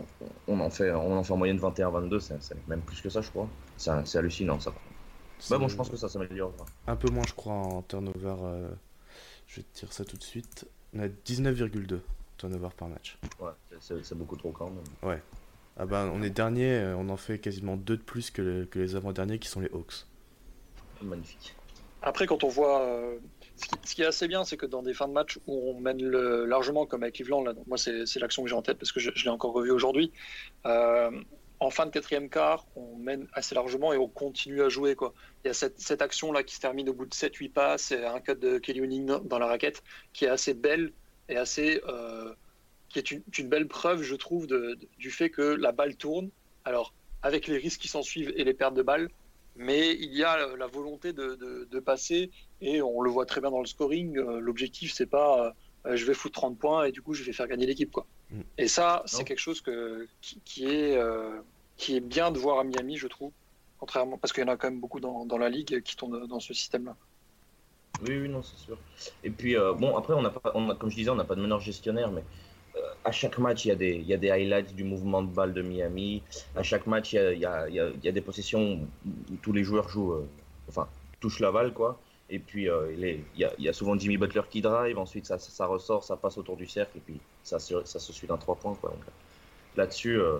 on 0.47 0.59
en 0.59 0.69
fait, 0.69 0.91
on 0.91 1.17
en 1.17 1.23
fait 1.23 1.33
en 1.33 1.37
moyenne 1.37 1.57
21-22, 1.59 2.19
c'est 2.19 2.41
c'est 2.41 2.67
même 2.67 2.81
plus 2.81 3.01
que 3.01 3.09
ça, 3.09 3.21
je 3.21 3.29
crois. 3.29 3.47
C'est 3.77 3.91
c'est 4.05 4.17
hallucinant, 4.17 4.59
ça. 4.59 4.73
Bah 5.49 5.57
bon, 5.57 5.67
je 5.67 5.75
pense 5.75 5.89
que 5.89 5.97
ça 5.97 6.09
s'améliorera. 6.09 6.65
Un 6.87 6.95
peu 6.95 7.09
moins, 7.09 7.25
je 7.27 7.33
crois, 7.33 7.53
en 7.53 7.81
turnover. 7.83 8.35
euh, 8.43 8.69
Je 9.47 9.57
vais 9.57 9.63
te 9.63 9.79
dire 9.79 9.93
ça 9.93 10.03
tout 10.03 10.17
de 10.17 10.23
suite. 10.23 10.65
On 10.93 10.99
a 10.99 11.07
19,2 11.07 12.01
turnover 12.37 12.69
par 12.75 12.87
match. 12.89 13.17
Ouais, 13.39 13.51
c'est- 13.79 14.13
beaucoup 14.15 14.35
trop 14.35 14.51
quand 14.51 14.69
même. 14.69 15.19
Ah 15.79 15.85
ben, 15.85 16.09
on 16.13 16.21
est 16.23 16.31
dernier, 16.31 16.73
euh, 16.73 16.95
on 16.97 17.07
en 17.09 17.17
fait 17.17 17.37
quasiment 17.39 17.77
deux 17.77 17.97
de 17.97 18.01
plus 18.01 18.31
que, 18.31 18.41
les- 18.41 18.67
que 18.67 18.79
les 18.79 18.95
avant-derniers 18.95 19.37
qui 19.39 19.47
sont 19.47 19.59
les 19.61 19.69
Hawks. 19.69 20.05
Magnifique. 21.01 21.55
Après, 22.01 22.25
quand 22.27 22.43
on 22.43 22.47
voit. 22.47 22.81
euh, 22.81 23.17
ce, 23.55 23.65
qui, 23.67 23.75
ce 23.89 23.95
qui 23.95 24.01
est 24.01 24.05
assez 24.05 24.27
bien, 24.27 24.43
c'est 24.43 24.57
que 24.57 24.65
dans 24.65 24.81
des 24.81 24.93
fins 24.93 25.07
de 25.07 25.13
match 25.13 25.39
où 25.47 25.71
on 25.71 25.79
mène 25.79 26.01
le- 26.03 26.45
largement, 26.45 26.85
comme 26.85 27.03
avec 27.03 27.15
Cleveland, 27.15 27.43
là, 27.43 27.53
donc 27.53 27.65
moi, 27.67 27.77
c'est 27.77 28.05
c'est 28.05 28.19
l'action 28.19 28.43
que 28.43 28.49
j'ai 28.49 28.55
en 28.55 28.61
tête 28.61 28.77
parce 28.79 28.91
que 28.91 28.99
je, 28.99 29.11
je 29.15 29.23
l'ai 29.23 29.29
encore 29.31 29.53
revu 29.53 29.71
aujourd'hui. 29.71 30.11
euh, 30.65 31.11
en 31.59 31.69
fin 31.69 31.85
de 31.85 31.91
quatrième 31.91 32.29
quart, 32.29 32.65
on 32.75 32.97
mène 32.97 33.27
assez 33.33 33.55
largement 33.55 33.93
et 33.93 33.97
on 33.97 34.07
continue 34.07 34.61
à 34.61 34.69
jouer. 34.69 34.95
Quoi. 34.95 35.13
Il 35.43 35.47
y 35.47 35.51
a 35.51 35.53
cette, 35.53 36.01
action-là 36.01 36.43
qui 36.43 36.55
se 36.55 36.59
termine 36.59 36.89
au 36.89 36.93
bout 36.93 37.05
de 37.05 37.13
7-8 37.13 37.49
passes 37.49 37.91
et 37.91 38.05
un 38.05 38.19
cut 38.19 38.35
de 38.35 38.59
Kelly 38.59 38.81
Ouning 38.81 39.05
dans- 39.05 39.39
la 39.39 39.47
raquette 39.47 39.83
qui 40.13 40.25
est 40.25 40.29
assez 40.29 40.53
belle 40.53 40.93
et 41.29 41.37
assez. 41.37 41.81
euh, 41.87 42.33
qui 42.89 42.99
est 42.99 43.11
une, 43.11 43.49
belle 43.49 43.67
preuve, 43.67 44.01
je 44.01 44.15
trouve, 44.15 44.47
du 44.47 45.11
fait 45.11 45.29
que 45.29 45.41
la 45.41 45.73
balle 45.73 45.97
tourne. 45.97 46.29
Alors, 46.63 46.93
avec 47.21 47.47
les 47.47 47.57
risques 47.57 47.81
qui 47.81 47.89
s'en 47.89 48.01
suivent 48.01 48.31
et 48.37 48.45
les 48.45 48.53
pertes 48.53 48.75
de 48.75 48.81
balles, 48.81 49.09
mais 49.57 49.93
il 49.93 50.15
y 50.15 50.23
a 50.23 50.55
la 50.55 50.67
volonté 50.67 51.11
de 51.11 51.79
passer 51.79 52.31
et 52.61 52.81
on 52.81 53.01
le 53.01 53.09
voit 53.09 53.25
très 53.25 53.41
bien 53.41 53.51
dans 53.51 53.59
le 53.59 53.65
scoring. 53.67 54.17
euh, 54.17 54.39
L'objectif, 54.39 54.93
c'est 54.93 55.05
pas 55.05 55.53
euh, 55.85 55.95
je 55.95 56.05
vais 56.05 56.13
foutre 56.13 56.39
30 56.39 56.57
points 56.59 56.85
et 56.85 56.91
du 56.91 57.01
coup 57.01 57.13
je 57.13 57.23
vais 57.23 57.33
faire 57.33 57.47
gagner 57.47 57.65
l'équipe. 57.65 57.91
quoi. 57.91 58.07
Et 58.57 58.67
ça, 58.67 59.03
c'est 59.05 59.23
quelque 59.23 59.39
chose 59.39 59.61
que, 59.61 60.07
qui, 60.21 60.41
qui 60.43 60.65
est, 60.65 60.97
euh, 60.97 61.39
qui 61.77 61.95
est 61.95 62.01
bien 62.01 62.31
de 62.31 62.37
voir 62.37 62.59
à 62.59 62.63
Miami, 62.63 62.97
je 62.97 63.07
trouve. 63.07 63.31
Contrairement, 63.79 64.17
parce 64.17 64.33
qu'il 64.33 64.43
y 64.43 64.45
en 64.45 64.51
a 64.51 64.57
quand 64.57 64.69
même 64.69 64.81
beaucoup 64.81 64.99
dans, 64.99 65.25
dans 65.25 65.37
la 65.37 65.49
ligue 65.49 65.81
qui 65.81 65.95
tournent 65.95 66.27
dans 66.27 66.39
ce 66.39 66.53
système-là. 66.53 66.95
Oui, 68.01 68.17
oui, 68.17 68.29
non, 68.29 68.43
c'est 68.43 68.57
sûr. 68.57 68.77
Et 69.23 69.29
puis, 69.29 69.55
euh, 69.55 69.73
bon, 69.73 69.95
après, 69.95 70.13
on 70.13 70.25
a 70.25 70.29
pas, 70.29 70.51
on 70.55 70.69
a, 70.69 70.75
comme 70.75 70.89
je 70.89 70.95
disais, 70.95 71.09
on 71.09 71.15
n'a 71.15 71.23
pas 71.23 71.35
de 71.35 71.41
meneur 71.41 71.59
gestionnaire, 71.59 72.11
mais 72.11 72.23
euh, 72.75 72.79
à 73.05 73.11
chaque 73.11 73.37
match, 73.37 73.65
il 73.65 73.69
y, 73.69 73.71
a 73.71 73.75
des, 73.75 73.95
il 73.95 74.07
y 74.07 74.13
a 74.13 74.17
des 74.17 74.29
highlights 74.29 74.75
du 74.75 74.83
mouvement 74.83 75.21
de 75.21 75.29
balle 75.29 75.53
de 75.53 75.61
Miami. 75.61 76.21
À 76.55 76.63
chaque 76.63 76.87
match, 76.87 77.13
il 77.13 77.15
y 77.15 77.19
a, 77.19 77.33
il 77.33 77.39
y 77.39 77.45
a, 77.45 77.69
il 77.69 77.75
y 77.75 77.79
a, 77.79 77.89
il 77.89 78.03
y 78.03 78.07
a 78.07 78.11
des 78.11 78.21
possessions 78.21 78.87
où 79.05 79.35
tous 79.41 79.53
les 79.53 79.63
joueurs 79.63 79.87
jouent, 79.89 80.27
enfin, 80.67 80.89
touchent 81.19 81.39
la 81.39 81.51
balle, 81.51 81.73
quoi. 81.73 81.99
Et 82.29 82.39
puis, 82.39 82.69
euh, 82.69 82.91
il, 82.93 83.03
est- 83.05 83.23
il 83.35 83.39
y 83.41 83.45
a, 83.45 83.53
il 83.57 83.63
y 83.65 83.69
a 83.69 83.73
souvent 83.73 83.97
Jimmy 83.97 84.17
Butler 84.17 84.41
qui 84.49 84.61
drive, 84.61 84.97
ensuite 84.97 85.25
ça, 85.25 85.39
ça, 85.39 85.49
ça 85.49 85.65
ressort, 85.65 86.03
ça 86.03 86.17
passe 86.17 86.37
autour 86.37 86.57
du 86.57 86.67
cercle, 86.67 86.97
et 86.97 87.01
puis 87.01 87.19
ça, 87.43 87.57
se- 87.59 87.85
ça 87.85 87.99
se 87.99 88.11
suit 88.11 88.27
d'un 88.27 88.37
3 88.37 88.55
points, 88.55 88.75
quoi. 88.75 88.89
Donc, 88.89 88.99
là-dessus, 89.75 90.19
euh, 90.19 90.39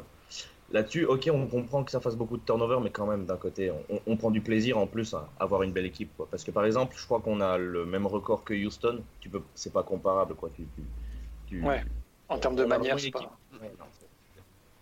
Là-dessus, 0.70 1.06
ok, 1.06 1.30
on 1.34 1.48
comprend 1.48 1.82
que 1.86 1.92
ça 1.92 2.02
fasse 2.02 2.18
beaucoup 2.18 2.36
de 2.36 2.44
turnover, 2.44 2.80
mais 2.84 2.90
quand 2.90 3.08
même, 3.08 3.26
d'un 3.26 3.38
côté, 3.38 3.72
on, 3.90 4.02
on 4.06 4.18
prend 4.18 4.32
du 4.32 4.42
plaisir 4.42 4.78
en 4.78 4.86
plus 4.86 5.14
à 5.14 5.30
avoir 5.40 5.64
une 5.64 5.72
belle 5.72 5.86
équipe. 5.86 6.10
Quoi. 6.18 6.28
Parce 6.30 6.44
que 6.44 6.52
par 6.52 6.66
exemple, 6.66 6.94
je 7.00 7.06
crois 7.06 7.22
qu'on 7.22 7.40
a 7.40 7.58
le 7.58 7.86
même 7.86 8.06
record 8.06 8.44
que 8.44 8.54
Houston. 8.54 9.02
Tu 9.22 9.30
peux, 9.30 9.42
c'est 9.56 9.72
pas 9.72 9.84
comparable, 9.84 10.36
quoi. 10.36 10.50
Tu, 10.54 10.64
tu- 10.76 10.84
tu- 11.48 11.64
Ouais. 11.64 11.82
En 12.28 12.38
termes 12.38 12.58
de 12.58 12.66
manière, 12.66 12.98
vraiment 12.98 13.00
c'est 13.00 13.06
une 13.08 13.12
pas. 13.14 13.20
équipe- 13.20 13.62
Ouais, 13.62 13.72
non, 13.80 13.86
c'est- 13.98 14.08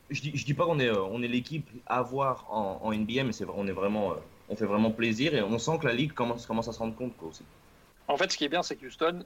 je 0.10 0.22
dis, 0.22 0.32
je 0.36 0.44
dis 0.44 0.56
pas 0.56 0.66
qu'on 0.66 0.80
est, 0.80 0.90
euh, 0.90 1.04
on 1.04 1.22
est 1.22 1.28
l'équipe 1.28 1.70
à 1.86 2.02
voir 2.02 2.48
en, 2.50 2.80
en 2.82 2.92
NBA, 2.92 3.24
mais 3.24 3.32
c'est, 3.32 3.46
on 3.56 3.68
est 3.68 3.72
vraiment, 3.72 4.14
euh, 4.14 4.16
on 4.50 4.56
fait 4.56 4.66
vraiment 4.66 4.92
plaisir 4.92 5.34
et 5.34 5.42
on 5.42 5.58
sent 5.58 5.80
que 5.82 5.88
la 5.88 5.94
ligue 5.94 6.14
commence, 6.14 6.46
commence 6.46 6.68
à 6.68 6.74
se 6.74 6.80
rendre 6.80 6.96
compte, 6.96 7.14
aussi. 7.24 7.44
En 8.08 8.18
fait, 8.18 8.32
ce 8.32 8.38
qui 8.38 8.46
est 8.46 8.50
bien, 8.50 8.64
c'est 8.64 8.76
que 8.76 8.86
Houston, 8.86 9.26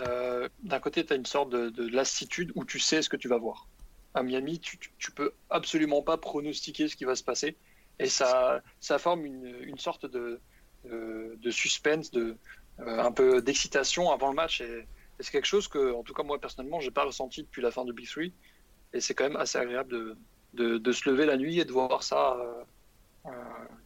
euh, 0.00 0.48
d'un 0.62 0.80
côté, 0.80 1.04
tu 1.04 1.12
as 1.12 1.16
une 1.16 1.26
sorte 1.26 1.50
de, 1.50 1.70
de 1.70 1.88
lassitude 1.88 2.52
où 2.54 2.64
tu 2.64 2.78
sais 2.78 3.02
ce 3.02 3.08
que 3.08 3.16
tu 3.16 3.28
vas 3.28 3.38
voir. 3.38 3.66
à 4.14 4.22
Miami, 4.22 4.60
tu, 4.60 4.78
tu, 4.98 5.10
peux 5.10 5.32
absolument 5.50 6.02
pas 6.02 6.16
pronostiquer 6.16 6.88
ce 6.88 6.96
qui 6.96 7.04
va 7.04 7.16
se 7.16 7.24
passer. 7.24 7.56
Et 7.98 8.08
ça, 8.08 8.62
ça 8.80 8.98
forme 8.98 9.26
une, 9.26 9.56
une 9.62 9.78
sorte 9.78 10.06
de, 10.06 10.40
de, 10.84 11.50
suspense, 11.50 12.10
de, 12.10 12.36
euh, 12.80 12.98
un 12.98 13.12
peu 13.12 13.42
d'excitation 13.42 14.10
avant 14.10 14.28
le 14.28 14.34
match. 14.34 14.60
Et, 14.60 14.86
c'est 15.20 15.30
quelque 15.30 15.46
chose 15.46 15.68
que, 15.68 15.92
en 15.92 16.02
tout 16.02 16.14
cas, 16.14 16.24
moi 16.24 16.40
personnellement, 16.40 16.80
j'ai 16.80 16.90
pas 16.90 17.04
ressenti 17.04 17.42
depuis 17.42 17.62
la 17.62 17.70
fin 17.70 17.84
du 17.84 17.92
Big 17.92 18.08
Three. 18.08 18.32
Et 18.92 19.00
c'est 19.00 19.14
quand 19.14 19.24
même 19.24 19.36
assez 19.36 19.56
agréable 19.56 20.16
de, 20.54 20.92
se 20.92 21.08
lever 21.08 21.26
la 21.26 21.36
nuit 21.36 21.60
et 21.60 21.64
de 21.64 21.70
voir 21.70 22.02
ça 22.02 22.36
euh, 23.26 23.30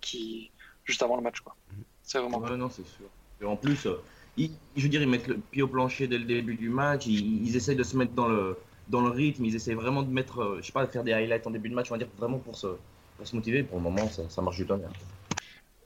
qui, 0.01 0.51
juste 0.87 1.03
avant 1.03 1.17
le 1.17 1.23
match. 1.23 1.41
Quoi. 1.41 1.55
C'est 2.03 2.19
vraiment 2.19 2.39
ouais, 2.39 2.57
non, 2.57 2.71
c'est 2.71 2.87
sûr. 2.87 3.07
Et 3.43 3.45
en 3.45 3.57
plus, 3.57 3.87
euh, 3.87 4.03
ils, 4.37 4.51
je 4.77 4.83
veux 4.83 4.89
dire, 4.89 5.03
ils 5.03 5.09
mettent 5.09 5.27
le 5.27 5.37
pied 5.37 5.63
au 5.63 5.69
plancher 5.69 6.07
dès 6.07 6.19
le 6.19 6.25
début 6.25 6.55
du 6.55 6.71
match. 6.71 7.07
Ils, 7.07 7.47
ils 7.47 7.57
essayent 7.57 7.77
de 7.77 7.83
se 7.83 7.97
mettre 7.97 8.13
dans 8.13 8.29
le, 8.29 8.57
dans 8.89 9.03
le 9.03 9.11
rythme. 9.11 9.45
Ils 9.45 9.55
essayent 9.55 9.75
vraiment 9.75 10.03
de 10.03 10.11
mettre, 10.11 10.41
euh, 10.41 10.59
je 10.61 10.67
sais 10.67 10.73
pas, 10.73 10.87
de 10.87 10.91
faire 10.91 11.05
des 11.05 11.13
highlights 11.13 11.47
en 11.47 11.51
début 11.51 11.69
de 11.69 11.75
match. 11.75 11.91
On 11.91 11.95
va 11.95 11.99
dire 11.99 12.09
vraiment 12.17 12.39
pour 12.39 12.57
se, 12.57 12.69
pour 13.17 13.27
se 13.27 13.37
motiver. 13.37 13.63
Pour 13.63 13.79
le 13.79 13.85
moment, 13.85 14.09
ça, 14.09 14.23
ça 14.31 14.41
marche 14.41 14.57
du 14.57 14.67
tonnerre. 14.67 14.93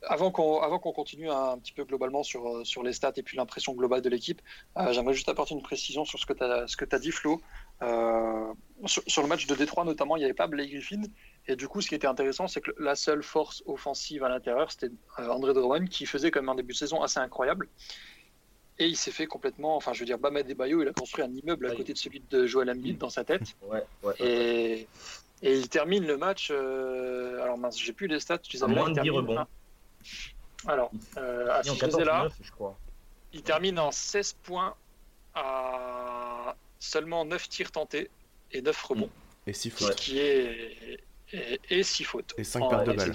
Avant 0.08 0.30
qu'on 0.30 0.60
avant 0.60 0.78
qu'on 0.78 0.92
continue 0.92 1.30
un, 1.30 1.58
petit 1.58 1.72
peu 1.72 1.84
globalement 1.84 2.22
sur, 2.22 2.48
euh, 2.48 2.64
sur 2.64 2.82
les 2.82 2.94
stats 2.94 3.12
et 3.16 3.22
puis 3.22 3.36
l'impression 3.36 3.74
globale 3.74 4.00
de 4.00 4.08
l'équipe, 4.08 4.40
euh, 4.78 4.92
j'aimerais 4.92 5.12
juste 5.12 5.28
apporter 5.28 5.54
une 5.54 5.62
précision 5.62 6.06
sur 6.06 6.18
ce 6.18 6.24
que 6.24 6.32
tu 6.32 6.42
as, 6.42 6.66
ce 6.66 6.76
que 6.76 6.96
dit, 6.96 7.10
Flo. 7.10 7.42
Euh, 7.82 8.52
sur, 8.86 9.02
sur, 9.06 9.22
le 9.22 9.28
match 9.28 9.46
de 9.46 9.54
Détroit, 9.54 9.84
notamment, 9.84 10.16
il 10.16 10.20
n'y 10.20 10.24
avait 10.24 10.34
pas 10.34 10.46
Blake 10.46 10.70
Griffin. 10.70 11.02
Et 11.50 11.56
du 11.56 11.66
coup, 11.66 11.80
ce 11.80 11.88
qui 11.88 11.96
était 11.96 12.06
intéressant, 12.06 12.46
c'est 12.46 12.60
que 12.60 12.70
la 12.78 12.94
seule 12.94 13.24
force 13.24 13.64
offensive 13.66 14.22
à 14.22 14.28
l'intérieur, 14.28 14.70
c'était 14.70 14.92
euh, 15.18 15.28
André 15.28 15.52
Drummond, 15.52 15.86
qui 15.86 16.06
faisait 16.06 16.30
quand 16.30 16.40
même 16.40 16.48
un 16.48 16.54
début 16.54 16.74
de 16.74 16.78
saison 16.78 17.02
assez 17.02 17.18
incroyable. 17.18 17.66
Et 18.78 18.86
il 18.86 18.96
s'est 18.96 19.10
fait 19.10 19.26
complètement. 19.26 19.74
Enfin, 19.76 19.92
je 19.92 19.98
veux 19.98 20.06
dire, 20.06 20.16
Bama 20.16 20.44
Bayo, 20.44 20.80
il 20.80 20.86
a 20.88 20.92
construit 20.92 21.24
un 21.24 21.32
immeuble 21.32 21.66
à 21.66 21.74
côté 21.74 21.92
de 21.92 21.98
celui 21.98 22.22
de 22.30 22.46
Joel 22.46 22.70
Embiid 22.70 22.98
dans 22.98 23.10
sa 23.10 23.24
tête. 23.24 23.56
Ouais, 23.62 23.82
ouais, 24.04 24.14
et, 24.20 24.86
et, 25.42 25.58
il 25.58 25.68
termine 25.68 26.06
le 26.06 26.16
match. 26.16 26.50
Euh, 26.52 27.42
alors, 27.42 27.58
mince, 27.58 27.76
j'ai 27.76 27.92
plus 27.92 28.06
les 28.06 28.20
stats. 28.20 28.38
Tu 28.38 28.62
à 28.62 28.68
moins 28.68 28.88
de 28.88 29.00
10 29.00 29.10
rebonds. 29.10 29.44
Alors, 30.68 30.92
euh, 31.16 31.50
à 31.50 31.64
ce 31.64 31.72
14, 31.72 32.04
là, 32.04 32.22
9, 32.22 32.32
je 32.42 32.52
crois. 32.52 32.78
il 33.32 33.42
termine 33.42 33.80
en 33.80 33.90
16 33.90 34.34
points 34.44 34.76
à 35.34 36.54
seulement 36.78 37.24
9 37.24 37.48
tirs 37.48 37.72
tentés 37.72 38.08
et 38.52 38.62
9 38.62 38.82
rebonds. 38.84 39.10
Et 39.48 39.52
6 39.52 39.70
Ce 39.70 39.84
fautes. 39.84 39.96
qui 39.96 40.20
est. 40.20 41.00
Et, 41.32 41.60
et 41.70 41.82
6 41.82 42.04
fautes. 42.04 42.34
Et 42.38 42.44
5 42.44 42.62
En- 42.62 42.68
pertes 42.68 42.86
de 42.86 42.92
balles. 42.92 43.14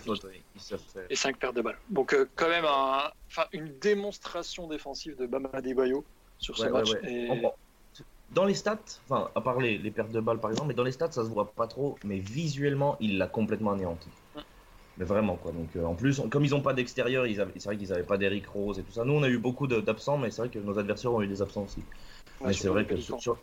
Et 1.09 1.15
5 1.15 1.37
paires 1.37 1.53
de 1.53 1.61
balles. 1.61 1.77
Donc, 1.89 2.13
euh, 2.13 2.25
quand 2.35 2.47
même, 2.49 2.65
un, 2.65 3.11
enfin, 3.27 3.45
une 3.51 3.77
démonstration 3.79 4.67
défensive 4.67 5.17
de 5.17 5.25
Bama 5.25 5.49
Bayo 5.49 6.05
sur 6.37 6.57
ce 6.57 6.63
Ouais, 6.63 6.71
ouais, 6.71 6.79
match. 6.79 6.91
ouais. 6.93 7.13
Et- 7.13 7.41
Dans 8.31 8.45
les 8.45 8.55
stats, 8.55 8.79
enfin, 9.07 9.29
à 9.35 9.41
part 9.41 9.59
les, 9.59 9.77
les 9.77 9.91
pertes 9.91 10.11
de 10.11 10.19
balles 10.19 10.39
par 10.39 10.49
exemple, 10.49 10.69
mais 10.69 10.73
dans 10.73 10.83
les 10.83 10.91
stats, 10.91 11.11
ça 11.11 11.23
se 11.23 11.29
voit 11.29 11.51
pas 11.51 11.67
trop, 11.67 11.97
mais 12.03 12.17
visuellement, 12.19 12.97
il 12.99 13.17
l'a 13.19 13.27
complètement 13.27 13.71
anéanti. 13.71 14.09
Mais 14.97 15.05
vraiment, 15.05 15.35
quoi. 15.35 15.51
Donc, 15.51 15.75
euh, 15.75 15.83
en 15.85 15.93
plus, 15.93 16.21
comme 16.31 16.43
ils 16.45 16.51
n'ont 16.51 16.61
pas 16.61 16.73
d'extérieur, 16.73 17.25
c'est 17.27 17.63
vrai 17.65 17.77
qu'ils 17.77 17.89
n'avaient 17.89 18.03
pas 18.03 18.17
d'Eric 18.17 18.47
Rose 18.47 18.79
et 18.79 18.83
tout 18.83 18.93
ça. 18.93 19.03
Nous, 19.05 19.13
on 19.13 19.23
a 19.23 19.29
eu 19.29 19.37
beaucoup 19.37 19.67
de- 19.67 19.79
d'absents, 19.81 20.17
mais 20.17 20.31
c'est 20.31 20.41
vrai 20.41 20.49
que 20.49 20.57
nos 20.59 20.79
adversaires 20.79 21.13
ont 21.13 21.21
eu 21.21 21.27
des 21.27 21.41
absents 21.41 21.63
aussi. 21.63 21.79
Ouais, 22.39 22.47
mais 22.47 22.53
c'est 22.53 22.69
vrai 22.69 22.83
que 22.85 22.89
Pélican. 22.95 23.19
sur, 23.19 23.21
sur, 23.21 23.37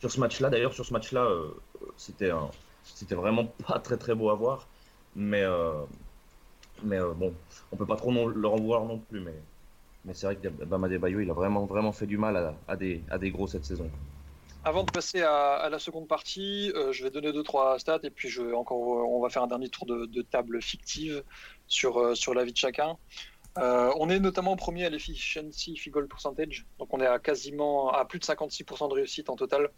sur 0.00 0.10
ce 0.12 0.20
match-là, 0.20 0.50
d'ailleurs, 0.50 0.72
sur 0.74 0.84
ce 0.84 0.92
match-là, 0.92 1.24
euh, 1.24 1.48
c'était 1.96 2.30
un, 2.30 2.50
c'était 2.94 3.14
vraiment 3.14 3.46
pas 3.66 3.78
très 3.78 3.96
très 3.96 4.14
beau 4.14 4.30
à 4.30 4.34
voir. 4.34 4.66
Mais, 5.16 5.42
euh, 5.42 5.84
mais 6.82 6.98
euh, 6.98 7.12
bon, 7.12 7.34
on 7.72 7.76
peut 7.76 7.86
pas 7.86 7.96
trop 7.96 8.12
non, 8.12 8.26
leur 8.26 8.54
en 8.54 8.56
vouloir 8.56 8.84
non 8.84 8.98
plus. 8.98 9.20
Mais, 9.20 9.34
mais 10.04 10.14
c'est 10.14 10.26
vrai 10.26 10.36
que 10.36 10.48
Bama 10.48 10.88
Bayo, 10.88 11.20
il 11.20 11.30
a 11.30 11.34
vraiment 11.34 11.66
vraiment 11.66 11.92
fait 11.92 12.06
du 12.06 12.18
mal 12.18 12.54
à, 12.66 12.76
des, 12.76 13.02
à 13.10 13.18
des 13.18 13.30
gros 13.30 13.46
cette 13.46 13.64
saison. 13.64 13.90
Avant 14.64 14.84
de 14.84 14.90
passer 14.90 15.22
à, 15.22 15.68
la 15.70 15.78
seconde 15.78 16.08
partie, 16.08 16.72
euh, 16.74 16.92
je 16.92 17.04
vais 17.04 17.10
donner 17.10 17.32
deux 17.32 17.42
trois 17.42 17.78
stats 17.78 18.00
et 18.02 18.10
puis 18.10 18.28
je, 18.28 18.54
encore, 18.54 18.78
on 18.78 19.20
va 19.20 19.28
faire 19.30 19.42
un 19.42 19.46
dernier 19.46 19.68
tour 19.68 19.86
de, 19.86 20.22
table 20.22 20.60
fictive 20.60 21.22
sur, 21.68 21.98
euh, 21.98 22.14
sur 22.14 22.34
la 22.34 22.44
vie 22.44 22.52
de 22.52 22.58
chacun. 22.58 22.96
On 23.56 24.08
est 24.08 24.20
notamment 24.20 24.54
premier 24.54 24.84
à 24.84 24.90
l'efficiency 24.90 25.76
field 25.76 25.92
goal 25.92 26.06
percentage, 26.06 26.64
donc 26.78 26.94
on 26.94 27.00
est 27.00 27.06
à 27.06 27.18
quasiment 27.18 27.90
à 27.90 28.04
plus 28.04 28.20
de 28.20 28.24
56% 28.24 28.88
de 28.88 28.94
réussite 28.94 29.30
en 29.30 29.34
total, 29.34 29.70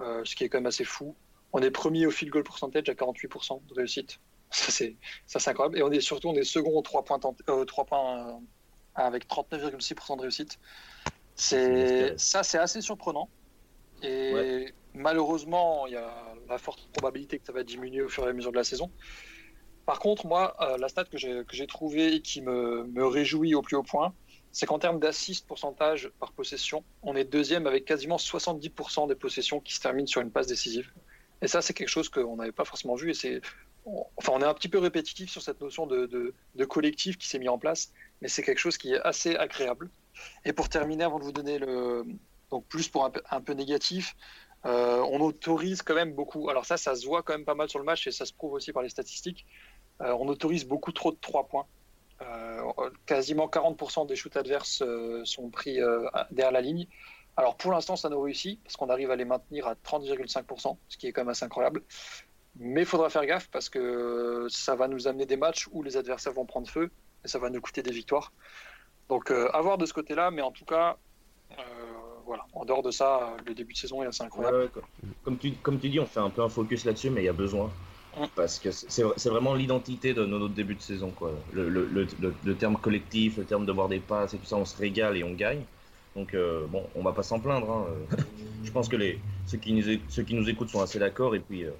ce 0.00 0.34
qui 0.34 0.42
est 0.42 0.48
quand 0.48 0.58
même 0.58 0.66
assez 0.66 0.82
fou. 0.82 1.14
On 1.52 1.60
est 1.62 1.70
premier 1.70 2.06
au 2.06 2.10
field 2.10 2.32
goal 2.32 2.44
percentage 2.44 2.88
à 2.88 2.94
48% 2.94 3.66
de 3.66 3.74
réussite. 3.74 4.20
Ça 4.50 4.72
c'est 4.72 4.96
ça 5.26 5.38
c'est 5.38 5.50
incroyable. 5.50 5.78
Et 5.78 5.82
on 5.82 5.90
est 5.90 6.00
surtout 6.00 6.28
on 6.28 6.34
est 6.34 6.44
second 6.44 6.76
aux 6.76 6.82
3 6.82 7.04
points, 7.04 7.20
euh, 7.48 7.64
points 7.64 8.28
euh, 8.28 8.32
avec 8.94 9.28
39,6% 9.28 10.16
de 10.16 10.22
réussite. 10.22 10.58
C'est 11.34 12.18
ça 12.18 12.42
c'est 12.42 12.58
assez 12.58 12.80
surprenant. 12.80 13.28
Et 14.02 14.72
malheureusement, 14.94 15.86
il 15.86 15.92
y 15.92 15.96
a 15.96 16.34
la 16.48 16.58
forte 16.58 16.88
probabilité 16.92 17.38
que 17.38 17.46
ça 17.46 17.52
va 17.52 17.62
diminuer 17.62 18.02
au 18.02 18.08
fur 18.08 18.26
et 18.26 18.30
à 18.30 18.32
mesure 18.32 18.50
de 18.50 18.56
la 18.56 18.64
saison. 18.64 18.90
Par 19.86 19.98
contre, 19.98 20.26
moi, 20.26 20.56
euh, 20.60 20.78
la 20.78 20.88
stat 20.88 21.04
que 21.04 21.18
j'ai 21.18 21.44
que 21.44 21.56
j'ai 21.56 21.66
trouvée 21.66 22.14
et 22.14 22.22
qui 22.22 22.42
me, 22.42 22.84
me 22.84 23.04
réjouit 23.06 23.54
au 23.54 23.62
plus 23.62 23.76
haut 23.76 23.82
point, 23.82 24.14
c'est 24.52 24.66
qu'en 24.66 24.78
termes 24.78 24.98
d'assist 24.98 25.46
pourcentage 25.46 26.10
par 26.18 26.32
possession, 26.32 26.84
on 27.02 27.14
est 27.14 27.24
deuxième 27.24 27.66
avec 27.66 27.84
quasiment 27.84 28.16
70% 28.16 29.08
des 29.08 29.14
possessions 29.14 29.60
qui 29.60 29.74
se 29.74 29.80
terminent 29.80 30.06
sur 30.06 30.20
une 30.20 30.30
passe 30.30 30.46
décisive. 30.46 30.92
Et 31.42 31.48
ça, 31.48 31.62
c'est 31.62 31.74
quelque 31.74 31.88
chose 31.88 32.08
qu'on 32.08 32.36
n'avait 32.36 32.52
pas 32.52 32.64
forcément 32.64 32.94
vu. 32.94 33.10
Et 33.10 33.14
c'est, 33.14 33.40
enfin, 34.16 34.32
on 34.34 34.40
est 34.40 34.44
un 34.44 34.54
petit 34.54 34.68
peu 34.68 34.78
répétitif 34.78 35.30
sur 35.30 35.42
cette 35.42 35.60
notion 35.60 35.86
de, 35.86 36.34
collectif 36.68 37.18
qui 37.18 37.28
s'est 37.28 37.38
mis 37.38 37.48
en 37.48 37.58
place, 37.58 37.92
mais 38.20 38.28
c'est 38.28 38.42
quelque 38.42 38.58
chose 38.58 38.76
qui 38.76 38.92
est 38.92 39.00
assez 39.00 39.36
agréable. 39.36 39.90
Et 40.44 40.52
pour 40.52 40.68
terminer, 40.68 41.04
avant 41.04 41.18
de 41.18 41.24
vous 41.24 41.32
donner 41.32 41.58
le, 41.58 42.04
donc 42.50 42.66
plus 42.66 42.88
pour 42.88 43.04
un 43.04 43.40
peu, 43.40 43.52
négatif, 43.54 44.16
euh, 44.66 45.00
on 45.10 45.20
autorise 45.20 45.80
quand 45.82 45.94
même 45.94 46.12
beaucoup. 46.12 46.50
Alors 46.50 46.66
ça, 46.66 46.76
ça 46.76 46.94
se 46.94 47.06
voit 47.06 47.22
quand 47.22 47.32
même 47.32 47.46
pas 47.46 47.54
mal 47.54 47.68
sur 47.70 47.78
le 47.78 47.84
match 47.84 48.06
et 48.06 48.10
ça 48.10 48.26
se 48.26 48.32
prouve 48.34 48.52
aussi 48.52 48.72
par 48.72 48.82
les 48.82 48.90
statistiques. 48.90 49.46
Euh, 50.02 50.14
on 50.18 50.28
autorise 50.28 50.66
beaucoup 50.66 50.92
trop 50.92 51.12
de 51.12 51.18
3 51.20 51.48
points. 51.48 51.66
Euh, 52.20 52.60
quasiment 53.06 53.46
40% 53.46 54.06
des 54.06 54.16
shoots 54.16 54.36
adverses 54.36 54.82
sont 55.24 55.48
pris 55.48 55.78
derrière 56.30 56.52
la 56.52 56.60
ligne. 56.60 56.86
Alors 57.40 57.56
pour 57.56 57.72
l'instant, 57.72 57.96
ça 57.96 58.10
nous 58.10 58.20
réussit 58.20 58.62
parce 58.62 58.76
qu'on 58.76 58.90
arrive 58.90 59.10
à 59.10 59.16
les 59.16 59.24
maintenir 59.24 59.66
à 59.66 59.74
30,5%, 59.74 60.76
ce 60.88 60.96
qui 60.98 61.06
est 61.06 61.12
quand 61.12 61.22
même 61.22 61.30
assez 61.30 61.44
incroyable. 61.46 61.82
Mais 62.58 62.82
il 62.82 62.86
faudra 62.86 63.08
faire 63.08 63.24
gaffe 63.24 63.48
parce 63.50 63.70
que 63.70 64.46
ça 64.50 64.74
va 64.76 64.88
nous 64.88 65.08
amener 65.08 65.24
des 65.24 65.38
matchs 65.38 65.66
où 65.72 65.82
les 65.82 65.96
adversaires 65.96 66.34
vont 66.34 66.44
prendre 66.44 66.68
feu 66.68 66.90
et 67.24 67.28
ça 67.28 67.38
va 67.38 67.48
nous 67.48 67.60
coûter 67.62 67.82
des 67.82 67.92
victoires. 67.92 68.32
Donc 69.08 69.30
euh, 69.30 69.48
à 69.52 69.60
voir 69.62 69.78
de 69.78 69.86
ce 69.86 69.94
côté-là, 69.94 70.30
mais 70.30 70.42
en 70.42 70.50
tout 70.50 70.66
cas, 70.66 70.98
euh, 71.52 71.54
voilà. 72.26 72.44
En 72.52 72.64
dehors 72.66 72.82
de 72.82 72.90
ça, 72.90 73.34
le 73.46 73.54
début 73.54 73.72
de 73.72 73.78
saison 73.78 74.02
est 74.02 74.06
assez 74.06 74.22
incroyable. 74.22 74.56
Ouais, 74.58 74.62
ouais, 74.64 74.70
comme, 74.70 74.84
comme 75.24 75.38
tu, 75.38 75.52
comme 75.62 75.80
tu 75.80 75.88
dis, 75.88 75.98
on 75.98 76.06
fait 76.06 76.20
un 76.20 76.30
peu 76.30 76.42
un 76.42 76.48
focus 76.50 76.84
là-dessus, 76.84 77.08
mais 77.08 77.22
il 77.22 77.26
y 77.26 77.28
a 77.28 77.32
besoin. 77.32 77.70
Mm. 78.16 78.24
Parce 78.34 78.58
que 78.58 78.70
c'est 78.70 79.28
vraiment 79.30 79.54
l'identité 79.54 80.12
de 80.12 80.26
notre 80.26 80.48
début 80.50 80.74
de 80.74 80.82
saison. 80.82 81.10
Quoi. 81.12 81.32
Le, 81.52 81.68
le, 81.70 81.86
le, 81.86 82.06
le- 82.20 82.34
le 82.44 82.56
terme 82.56 82.76
collectif, 82.76 83.38
le 83.38 83.44
terme 83.44 83.64
de 83.64 83.72
voir 83.72 83.88
des 83.88 84.00
passes 84.00 84.34
et 84.34 84.38
tout 84.38 84.44
ça, 84.46 84.56
on 84.56 84.64
se 84.66 84.76
régale 84.76 85.16
et 85.16 85.24
on 85.24 85.32
gagne. 85.32 85.62
Donc, 86.16 86.34
euh, 86.34 86.66
bon, 86.66 86.88
on 86.94 87.02
va 87.02 87.12
pas 87.12 87.22
s'en 87.22 87.40
plaindre. 87.40 87.70
hein. 87.70 87.86
Euh, 87.88 88.16
Je 88.62 88.70
pense 88.72 88.88
que 88.88 88.96
les, 88.96 89.20
ceux, 89.46 89.58
qui 89.58 89.72
nous, 89.72 89.88
é- 89.88 90.00
ceux 90.08 90.22
qui 90.22 90.34
nous 90.34 90.48
écoutent 90.48 90.68
sont 90.70 90.80
assez 90.82 90.98
d'accord 90.98 91.34
et 91.34 91.40
puis, 91.40 91.64
euh, 91.64 91.72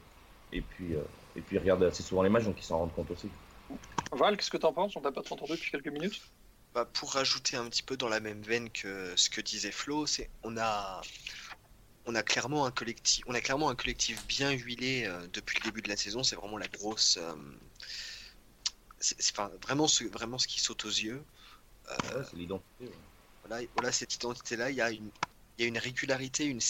et, 0.52 0.60
puis, 0.62 0.94
euh, 0.94 1.02
et 1.36 1.40
puis 1.40 1.58
regardent 1.58 1.84
assez 1.84 2.02
souvent 2.02 2.22
les 2.22 2.30
matchs, 2.30 2.44
donc 2.44 2.58
ils 2.58 2.64
s'en 2.64 2.78
rendent 2.78 2.94
compte 2.94 3.10
aussi. 3.10 3.28
Val, 4.12 4.36
qu'est-ce 4.36 4.50
que 4.50 4.56
t'en 4.56 4.72
penses? 4.72 4.96
On 4.96 5.00
t'a 5.00 5.12
pas 5.12 5.22
trop 5.22 5.34
entendu 5.34 5.52
depuis 5.52 5.70
quelques 5.70 5.88
minutes? 5.88 6.20
Bah, 6.74 6.84
pour 6.84 7.12
rajouter 7.12 7.56
un 7.56 7.68
petit 7.68 7.82
peu 7.82 7.96
dans 7.96 8.08
la 8.08 8.20
même 8.20 8.42
veine 8.42 8.70
que 8.70 9.14
ce 9.16 9.28
que 9.28 9.40
disait 9.40 9.72
Flo, 9.72 10.06
c'est 10.06 10.30
on 10.42 10.56
a 10.56 11.00
on 12.06 12.14
a 12.14 12.22
clairement 12.22 12.66
un 12.66 12.70
collectif 12.70 13.24
on 13.26 13.34
a 13.34 13.40
clairement 13.40 13.70
un 13.70 13.74
collectif 13.74 14.22
bien 14.26 14.50
huilé 14.52 15.04
euh, 15.06 15.26
depuis 15.32 15.58
le 15.58 15.64
début 15.64 15.82
de 15.82 15.88
la 15.88 15.96
saison. 15.96 16.22
C'est 16.22 16.36
vraiment 16.36 16.58
la 16.58 16.68
grosse 16.68 17.16
euh, 17.16 17.34
c'est 18.98 19.20
c'est- 19.20 19.32
enfin, 19.38 19.50
vraiment 19.62 19.86
ce 19.88 20.04
vraiment 20.04 20.38
ce 20.38 20.46
qui 20.46 20.60
saute 20.60 20.84
aux 20.84 20.88
yeux. 20.88 21.22
Euh, 21.90 22.18
Ouais, 22.18 22.24
c'est 22.24 22.36
l'identité. 22.36 22.86
ouais. 22.86 22.94
Voilà, 23.74 23.92
cette 23.92 24.14
identité 24.14 24.56
là. 24.56 24.70
Il 24.70 24.76
y 24.76 24.80
a 24.80 24.90
une 24.90 25.10
il 25.58 25.64
y 25.64 25.66
a 25.66 25.68
une 25.68 25.78
régularité, 25.78 26.46
une, 26.46 26.60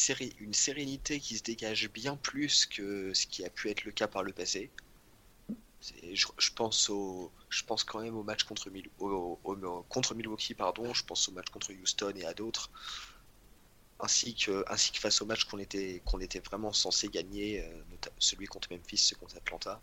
une 0.41 0.53
sérénité 0.53 1.21
qui 1.21 1.39
se 1.39 1.45
dégage 1.45 1.89
bien 1.91 2.17
plus 2.17 2.67
que 2.67 3.15
ce 3.15 3.29
qui 3.29 3.45
a 3.45 3.49
pu 3.49 3.71
être 3.71 3.85
le 3.85 3.93
cas 3.93 4.09
par 4.09 4.25
le 4.25 4.33
passé. 4.33 4.69
Je, 5.81 6.51
pense 6.57 6.91
au, 6.91 7.31
je 7.51 7.63
pense 7.63 7.85
quand 7.85 8.01
même 8.01 8.17
au 8.17 8.25
match 8.25 8.43
contre, 8.43 8.69
Mil- 8.69 8.91
contre 9.89 10.17
Milwaukee, 10.17 10.55
pardon. 10.55 10.93
Je 10.93 11.05
pense 11.05 11.29
au 11.29 11.33
match 11.33 11.51
contre 11.51 11.73
Houston 11.73 12.13
et 12.17 12.25
à 12.25 12.35
d'autres, 12.35 12.69
ainsi 14.01 14.35
que, 14.35 14.65
ainsi 14.67 14.91
que 14.91 14.99
face 14.99 15.23
au 15.23 15.27
match 15.27 15.45
qu'on 15.45 15.59
était, 15.59 16.03
qu'on 16.05 16.19
était 16.19 16.41
vraiment 16.41 16.73
censé 16.73 17.07
gagner, 17.07 17.63
euh, 17.63 17.83
celui 18.19 18.47
contre 18.47 18.73
Memphis, 18.73 18.99
celui 18.99 19.21
contre 19.21 19.37
Atlanta. 19.37 19.81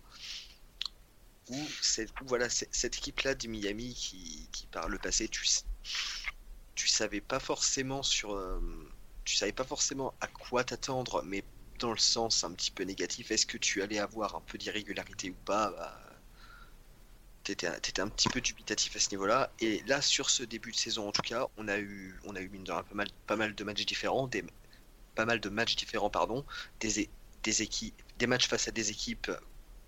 Où, 1.49 1.57
voilà, 2.25 2.49
cette 2.49 2.97
équipe-là 2.97 3.35
de 3.35 3.47
Miami 3.47 3.93
qui, 3.93 4.49
qui 4.51 4.67
par 4.67 4.89
le 4.89 4.97
passé, 4.97 5.29
tu, 5.29 5.45
tu 6.77 6.87
savais 6.87 7.21
pas 7.21 7.39
forcément 7.39 8.03
sur, 8.03 8.33
euh, 8.35 8.61
tu 9.25 9.35
savais 9.35 9.51
pas 9.51 9.65
forcément 9.65 10.13
à 10.21 10.27
quoi 10.27 10.63
t'attendre, 10.63 11.23
mais 11.25 11.43
dans 11.79 11.91
le 11.91 11.97
sens 11.97 12.43
un 12.43 12.51
petit 12.53 12.71
peu 12.71 12.83
négatif, 12.83 13.31
est-ce 13.31 13.45
que 13.45 13.57
tu 13.57 13.81
allais 13.81 13.99
avoir 13.99 14.35
un 14.35 14.41
peu 14.41 14.57
d'irrégularité 14.57 15.31
ou 15.31 15.35
pas 15.45 15.71
bah, 15.71 15.99
T'étais 17.43 17.67
étais 17.77 18.01
un 18.01 18.09
petit 18.09 18.29
peu 18.29 18.41
dubitatif 18.41 18.95
à 18.95 18.99
ce 18.99 19.09
niveau-là. 19.11 19.51
Et 19.59 19.81
là, 19.87 20.01
sur 20.01 20.29
ce 20.29 20.43
début 20.43 20.71
de 20.71 20.75
saison, 20.75 21.07
en 21.07 21.11
tout 21.11 21.21
cas, 21.21 21.47
on 21.57 21.67
a 21.67 21.79
eu, 21.79 22.19
on 22.25 22.35
a 22.35 22.41
eu 22.41 22.49
mine 22.49 22.63
de 22.63 22.71
rien, 22.71 22.83
pas 22.83 22.95
mal, 22.95 23.07
pas 23.25 23.35
mal 23.37 23.55
de 23.55 23.63
matchs 23.63 23.85
différents, 23.85 24.27
des, 24.27 24.43
pas 25.15 25.25
mal 25.25 25.39
de 25.39 25.49
matchs 25.49 25.75
différents, 25.75 26.09
pardon, 26.09 26.45
des, 26.79 27.09
des 27.43 27.61
équipes, 27.61 28.01
des 28.17 28.27
matchs 28.27 28.47
face 28.47 28.67
à 28.67 28.71
des 28.71 28.91
équipes 28.91 29.31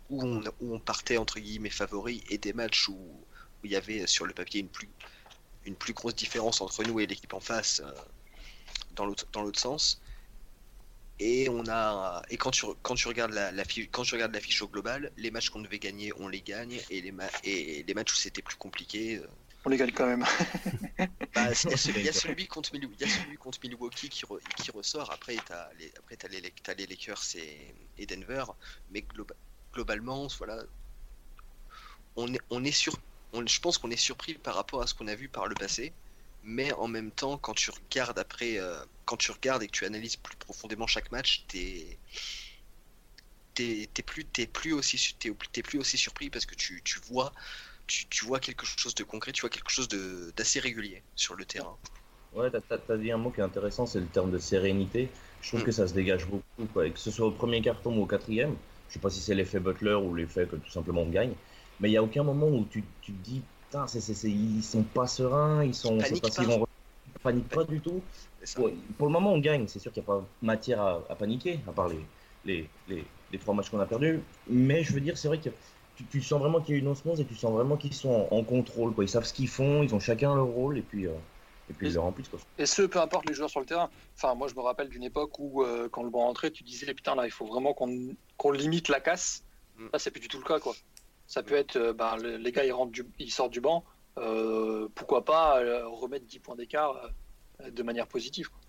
où 0.09 0.23
on, 0.23 0.43
où 0.61 0.73
on 0.73 0.79
partait 0.79 1.17
entre 1.17 1.39
guillemets 1.39 1.69
favoris 1.69 2.23
et 2.29 2.37
des 2.39 2.53
matchs 2.53 2.87
où, 2.89 2.93
où 2.93 3.65
il 3.65 3.71
y 3.71 3.75
avait 3.75 4.07
sur 4.07 4.25
le 4.25 4.33
papier 4.33 4.61
une 4.61 4.69
plus, 4.69 4.89
une 5.65 5.75
plus 5.75 5.93
grosse 5.93 6.15
différence 6.15 6.61
entre 6.61 6.83
nous 6.83 6.99
et 6.99 7.07
l'équipe 7.07 7.33
en 7.33 7.39
face 7.39 7.81
euh, 7.83 7.91
dans 8.91 9.05
l'autre 9.05 9.25
dans 9.31 9.41
l'autre 9.41 9.59
sens. 9.59 10.01
Et 11.21 11.49
on 11.49 11.67
a 11.67 12.21
et 12.29 12.37
quand 12.37 12.51
tu 12.51 12.65
quand 12.81 12.95
tu 12.95 13.07
regardes 13.07 13.33
la, 13.33 13.51
la 13.51 13.65
fiche 13.65 13.89
quand 13.91 14.03
tu 14.03 14.13
regardes 14.15 14.33
la 14.33 14.39
fiche 14.39 14.61
au 14.61 14.67
global, 14.69 15.11
les 15.17 15.31
matchs 15.31 15.49
qu'on 15.49 15.61
devait 15.61 15.79
gagner, 15.79 16.13
on 16.17 16.27
les 16.29 16.41
gagne 16.41 16.79
et 16.89 17.01
les 17.01 17.11
ma- 17.11 17.29
et 17.43 17.83
les 17.83 17.93
matchs 17.93 18.13
où 18.13 18.15
c'était 18.15 18.41
plus 18.41 18.55
compliqué, 18.55 19.17
euh, 19.17 19.27
On 19.65 19.69
les 19.69 19.75
gagne 19.77 19.91
quand 19.91 20.05
même. 20.05 20.23
bah, 21.35 21.51
il 21.63 21.69
y 21.69 21.73
a 21.73 21.77
celui, 21.77 21.99
il 21.99 22.05
y 22.05 22.09
a 22.09 22.13
celui 22.13 22.47
contre 22.47 22.73
Milwaukee, 22.73 22.95
il 23.01 23.07
y 23.07 23.11
a 23.11 23.13
celui 23.13 23.35
contre 23.37 23.59
Milwaukee 23.63 24.07
qui, 24.09 24.23
re- 24.25 24.39
qui 24.55 24.71
ressort. 24.71 25.11
Après, 25.11 25.35
t'as 25.45 25.73
les, 25.73 25.91
après 25.97 26.15
t'as 26.15 26.29
les, 26.29 26.87
Lakers 26.87 27.21
et, 27.35 27.75
et 27.97 28.05
Denver, 28.05 28.45
mais 28.89 29.01
globa- 29.01 29.35
globalement, 29.73 30.27
voilà, 30.37 30.63
on 32.15 32.33
est, 32.33 32.41
on 32.49 32.63
est 32.63 32.71
sur, 32.71 32.93
on- 33.33 33.45
je 33.47 33.59
pense 33.59 33.77
qu'on 33.77 33.91
est 33.91 33.95
surpris 33.97 34.35
par 34.35 34.55
rapport 34.55 34.81
à 34.81 34.87
ce 34.87 34.93
qu'on 34.93 35.07
a 35.07 35.15
vu 35.15 35.29
par 35.29 35.47
le 35.47 35.55
passé. 35.55 35.93
Mais 36.43 36.71
en 36.73 36.87
même 36.87 37.11
temps, 37.11 37.37
quand 37.37 37.53
tu 37.53 37.69
regardes 37.71 38.17
après, 38.19 38.59
euh, 38.59 38.83
quand 39.05 39.17
tu 39.17 39.31
regardes 39.31 39.61
et 39.63 39.67
que 39.67 39.73
tu 39.73 39.85
analyses 39.85 40.15
plus 40.17 40.37
profondément 40.37 40.87
chaque 40.87 41.11
match, 41.11 41.45
t'es 41.47 41.99
t'es 43.53 44.03
plus 44.05 44.25
t'es 44.25 44.47
plus 44.47 44.73
aussi 44.73 45.15
t'es 45.19 45.61
plus 45.63 45.79
aussi 45.79 45.97
surpris 45.97 46.29
parce 46.29 46.45
que 46.45 46.55
tu, 46.55 46.81
tu 46.83 46.99
vois 46.99 47.31
tu, 47.87 48.07
tu 48.09 48.25
vois 48.25 48.39
quelque 48.39 48.65
chose 48.65 48.95
de 48.95 49.03
concret, 49.03 49.31
tu 49.33 49.41
vois 49.41 49.49
quelque 49.49 49.71
chose 49.71 49.87
de 49.89 50.31
d'assez 50.37 50.59
régulier 50.59 51.03
sur 51.15 51.35
le 51.35 51.45
terrain. 51.45 51.77
Ouais, 52.33 52.49
t'as- 52.51 52.77
t'as 52.77 52.97
dit 52.97 53.11
un 53.11 53.17
mot 53.17 53.31
qui 53.31 53.39
est 53.39 53.43
intéressant, 53.43 53.85
c'est 53.85 53.99
le 53.99 54.05
terme 54.07 54.31
de 54.31 54.37
sérénité. 54.37 55.09
Je 55.41 55.47
trouve 55.49 55.61
Mm. 55.61 55.65
que 55.65 55.71
ça 55.71 55.87
se 55.87 55.93
dégage 55.93 56.25
beaucoup, 56.27 56.67
quoi. 56.73 56.85
Et 56.87 56.91
que 56.91 56.99
ce 56.99 57.09
soit 57.11 57.25
au 57.27 57.31
premier 57.31 57.61
carton 57.61 57.97
ou 57.97 58.03
au 58.03 58.05
quatrième, 58.05 58.55
je 58.87 58.93
sais 58.93 58.99
pas 58.99 59.09
si 59.09 59.19
c'est 59.19 59.33
l'effet 59.35 59.59
Butler 59.59 59.95
ou 59.95 60.13
l'effet 60.13 60.45
que 60.45 60.55
tout 60.55 60.69
simplement 60.69 61.01
on 61.01 61.09
gagne, 61.09 61.33
mais 61.79 61.89
il 61.89 61.93
y 61.93 61.97
a 61.97 62.03
aucun 62.03 62.23
moment 62.23 62.47
où 62.47 62.65
tu, 62.65 62.83
tu 63.01 63.11
te 63.13 63.23
dis, 63.23 63.41
putain, 63.65 63.87
c'est, 63.87 64.01
c'est, 64.01 64.13
c'est- 64.13 64.29
ils 64.31 64.63
sont 64.63 64.83
pas 64.83 65.07
sereins, 65.07 65.63
ils 65.63 65.73
sont, 65.73 65.97
pas 65.97 66.29
pas. 66.29 66.43
vont. 66.43 66.65
Ils 67.07 67.13
paniquent 67.21 67.49
pas 67.49 67.63
du 67.63 67.79
tout. 67.79 68.01
Pour 68.55 69.07
le 69.07 69.11
moment, 69.13 69.33
on 69.33 69.39
gagne. 69.39 69.67
C'est 69.67 69.79
sûr 69.79 69.91
qu'il 69.91 70.03
n'y 70.03 70.09
a 70.09 70.13
pas 70.13 70.25
matière 70.41 70.81
à, 70.81 71.01
à 71.09 71.15
paniquer, 71.15 71.59
à 71.67 71.71
part 71.71 71.89
les, 71.89 71.99
les, 72.45 72.69
les, 72.87 73.03
les 73.31 73.37
trois 73.39 73.53
matchs 73.53 73.69
qu'on 73.69 73.79
a 73.79 73.85
perdus. 73.85 74.19
Mais 74.49 74.83
je 74.83 74.93
veux 74.93 75.01
dire, 75.01 75.17
c'est 75.17 75.27
vrai 75.27 75.39
que 75.39 75.49
tu, 75.95 76.05
tu 76.05 76.21
sens 76.21 76.39
vraiment 76.39 76.61
qu'il 76.61 76.75
y 76.75 76.77
a 76.77 76.81
une 76.81 76.87
osmose 76.87 77.19
et 77.19 77.25
tu 77.25 77.35
sens 77.35 77.51
vraiment 77.51 77.77
qu'ils 77.77 77.93
sont 77.93 78.27
en, 78.31 78.37
en 78.37 78.43
contrôle. 78.43 78.93
Quoi. 78.93 79.03
Ils 79.03 79.09
savent 79.09 79.25
ce 79.25 79.33
qu'ils 79.33 79.47
font, 79.49 79.83
ils 79.83 79.93
ont 79.93 79.99
chacun 79.99 80.35
leur 80.35 80.45
rôle 80.45 80.77
et 80.77 80.81
puis, 80.81 81.07
euh, 81.07 81.11
et 81.69 81.73
puis 81.73 81.87
ils 81.87 81.93
le 81.93 81.99
remplissent. 81.99 82.29
Quoi. 82.29 82.39
Et 82.57 82.65
ce, 82.65 82.81
peu 82.83 82.99
importe 82.99 83.27
les 83.27 83.33
joueurs 83.33 83.49
sur 83.49 83.59
le 83.59 83.65
terrain. 83.65 83.89
Enfin, 84.15 84.35
moi, 84.35 84.47
je 84.47 84.55
me 84.55 84.61
rappelle 84.61 84.89
d'une 84.89 85.03
époque 85.03 85.37
où, 85.39 85.63
euh, 85.63 85.87
quand 85.89 86.03
le 86.03 86.09
banc 86.09 86.19
rentrait, 86.25 86.51
tu 86.51 86.63
disais, 86.63 86.93
putain, 86.93 87.15
là, 87.15 87.25
il 87.25 87.31
faut 87.31 87.45
vraiment 87.45 87.73
qu'on 87.73 88.15
qu'on 88.37 88.51
limite 88.51 88.87
la 88.89 88.99
casse. 88.99 89.43
Mm. 89.77 89.87
Là, 89.93 89.99
c'est 89.99 90.11
plus 90.11 90.21
du 90.21 90.27
tout 90.27 90.37
le 90.39 90.43
cas, 90.45 90.59
quoi. 90.59 90.73
Ça 91.29 91.43
peut 91.43 91.53
être, 91.55 91.75
euh, 91.75 91.93
ben, 91.93 92.17
le- 92.17 92.37
les 92.37 92.51
gars, 92.51 92.65
ils, 92.65 92.71
rentrent 92.71 92.91
du, 92.91 93.05
ils 93.19 93.31
sortent 93.31 93.53
du 93.53 93.61
banc. 93.61 93.85
euh, 94.17 94.89
pourquoi 94.95 95.23
pas 95.23 95.61
euh, 95.61 95.87
remettre 95.87 96.25
10 96.25 96.39
points 96.39 96.55
d'écart 96.55 97.09
de 97.65 97.83
manière 97.83 98.07
positive. 98.07 98.49
quoi. 98.49 98.59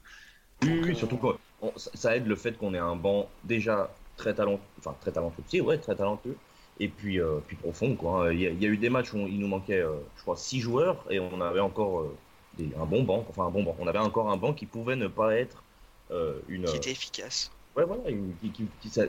Oui, 0.62 0.68
Donc, 0.68 0.84
oui, 0.84 0.90
euh, 0.90 0.94
surtout 0.94 1.16
quoi. 1.16 1.38
ça, 1.76 1.90
ça 1.94 2.16
aide 2.16 2.26
le 2.26 2.36
fait 2.36 2.56
qu'on 2.58 2.74
ait 2.74 2.78
un 2.78 2.96
banc 2.96 3.30
déjà 3.44 3.90
très 4.16 4.34
talentueux, 4.34 4.62
enfin 4.78 4.94
très 5.00 5.10
talentueux, 5.10 5.42
si, 5.46 5.60
ouais, 5.60 5.78
très 5.78 5.96
talentueux, 5.96 6.36
et 6.78 6.88
puis, 6.88 7.18
euh, 7.18 7.40
puis 7.46 7.56
profond. 7.56 7.96
Quoi. 7.96 8.32
Il, 8.34 8.40
y 8.40 8.46
a, 8.46 8.50
il 8.50 8.62
y 8.62 8.66
a 8.66 8.68
eu 8.68 8.76
des 8.76 8.90
matchs 8.90 9.12
où 9.14 9.18
il 9.26 9.38
nous 9.40 9.48
manquait, 9.48 9.80
euh, 9.80 9.96
je 10.16 10.22
crois, 10.22 10.36
six 10.36 10.60
joueurs 10.60 11.06
et 11.10 11.18
on 11.18 11.40
avait 11.40 11.60
encore 11.60 12.00
euh, 12.00 12.16
des- 12.58 12.74
un 12.78 12.84
bon 12.84 13.02
banc, 13.04 13.24
enfin 13.28 13.46
un 13.46 13.50
bon 13.50 13.62
banc. 13.62 13.74
On 13.78 13.86
avait 13.86 13.98
encore 13.98 14.30
un 14.30 14.36
banc 14.36 14.52
qui 14.52 14.66
pouvait 14.66 14.96
ne 14.96 15.08
pas 15.08 15.34
être 15.34 15.64
euh, 16.10 16.40
une. 16.48 16.66
Qui 16.66 16.76
était 16.76 16.90
efficace. 16.90 17.50
Ouais, 17.74 17.84
voilà, 17.84 18.10
une- 18.10 18.36
qui- 18.36 18.52
qui- 18.52 18.66
qui- 18.80 18.90
ça- 18.90 19.06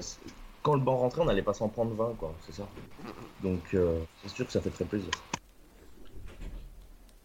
quand 0.64 0.76
le 0.76 0.82
banc 0.82 0.98
rentrait, 0.98 1.22
on 1.22 1.26
n'allait 1.26 1.42
pas 1.42 1.54
s'en 1.54 1.70
prendre 1.70 1.94
20, 1.94 2.16
quoi, 2.18 2.34
c'est 2.46 2.54
ça. 2.54 2.68
Donc, 3.42 3.62
euh, 3.74 4.00
c'est 4.22 4.30
sûr 4.30 4.46
que 4.46 4.52
ça 4.52 4.62
fait 4.62 4.70
très 4.70 4.86
plaisir. 4.86 5.10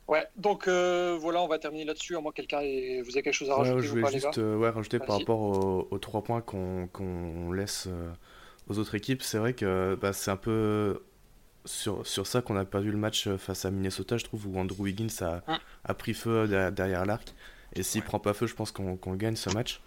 Ouais, 0.09 0.25
donc 0.37 0.69
euh, 0.69 1.19
voilà, 1.21 1.43
on 1.43 1.49
va 1.49 1.59
terminer 1.59 1.85
là-dessus. 1.85 2.17
À 2.17 2.21
moins 2.21 2.31
que 2.31 2.37
quelqu'un 2.37 2.61
ait... 2.61 3.03
vous 3.03 3.11
avez 3.11 3.23
quelque 3.23 3.35
chose 3.35 3.51
à 3.51 3.55
Ouais, 3.55 3.59
rajouter 3.61 3.83
je 3.83 3.87
ou 3.89 3.91
voulais 3.91 4.03
pas, 4.03 4.11
les 4.11 4.21
gars 4.21 4.29
juste 4.29 4.39
euh, 4.39 4.57
ouais, 4.57 4.71
rajouter 4.71 4.99
par 5.01 5.19
rapport 5.19 5.41
aux, 5.41 5.89
aux 5.91 5.99
trois 5.99 6.23
points 6.23 6.41
qu'on 6.41 6.87
qu'on 6.93 7.51
laisse 7.53 7.87
euh, 7.89 8.13
aux 8.69 8.79
autres 8.79 8.95
équipes. 8.95 9.23
C'est 9.23 9.39
vrai 9.39 9.53
que 9.55 9.99
bah, 10.01 10.13
c'est 10.13 10.31
un 10.31 10.37
peu 10.37 11.03
sur, 11.65 12.07
sur 12.07 12.25
ça 12.29 12.41
qu'on 12.41 12.57
a 12.57 12.65
perdu 12.65 12.93
le 12.93 12.99
match 12.99 13.29
face 13.37 13.65
à 13.65 13.73
Minnesota, 13.73 14.17
je 14.17 14.25
trouve, 14.25 14.47
où 14.47 14.57
Andrew 14.61 14.83
Wiggins 14.83 15.09
a, 15.23 15.43
Hein. 15.49 15.59
a 15.85 15.95
pris 15.95 16.15
feu 16.15 16.47
derrière, 16.47 16.71
derrière 16.71 17.05
l'arc. 17.05 17.35
Et 17.75 17.83
s'il 17.83 18.03
Ouais. 18.03 18.07
prend 18.07 18.21
pas 18.21 18.33
feu, 18.33 18.47
je 18.47 18.55
pense 18.55 18.71
qu'on 18.71 18.97
qu'on 18.97 19.15
gagne 19.17 19.35
ce 19.37 19.51
match. 19.51 19.81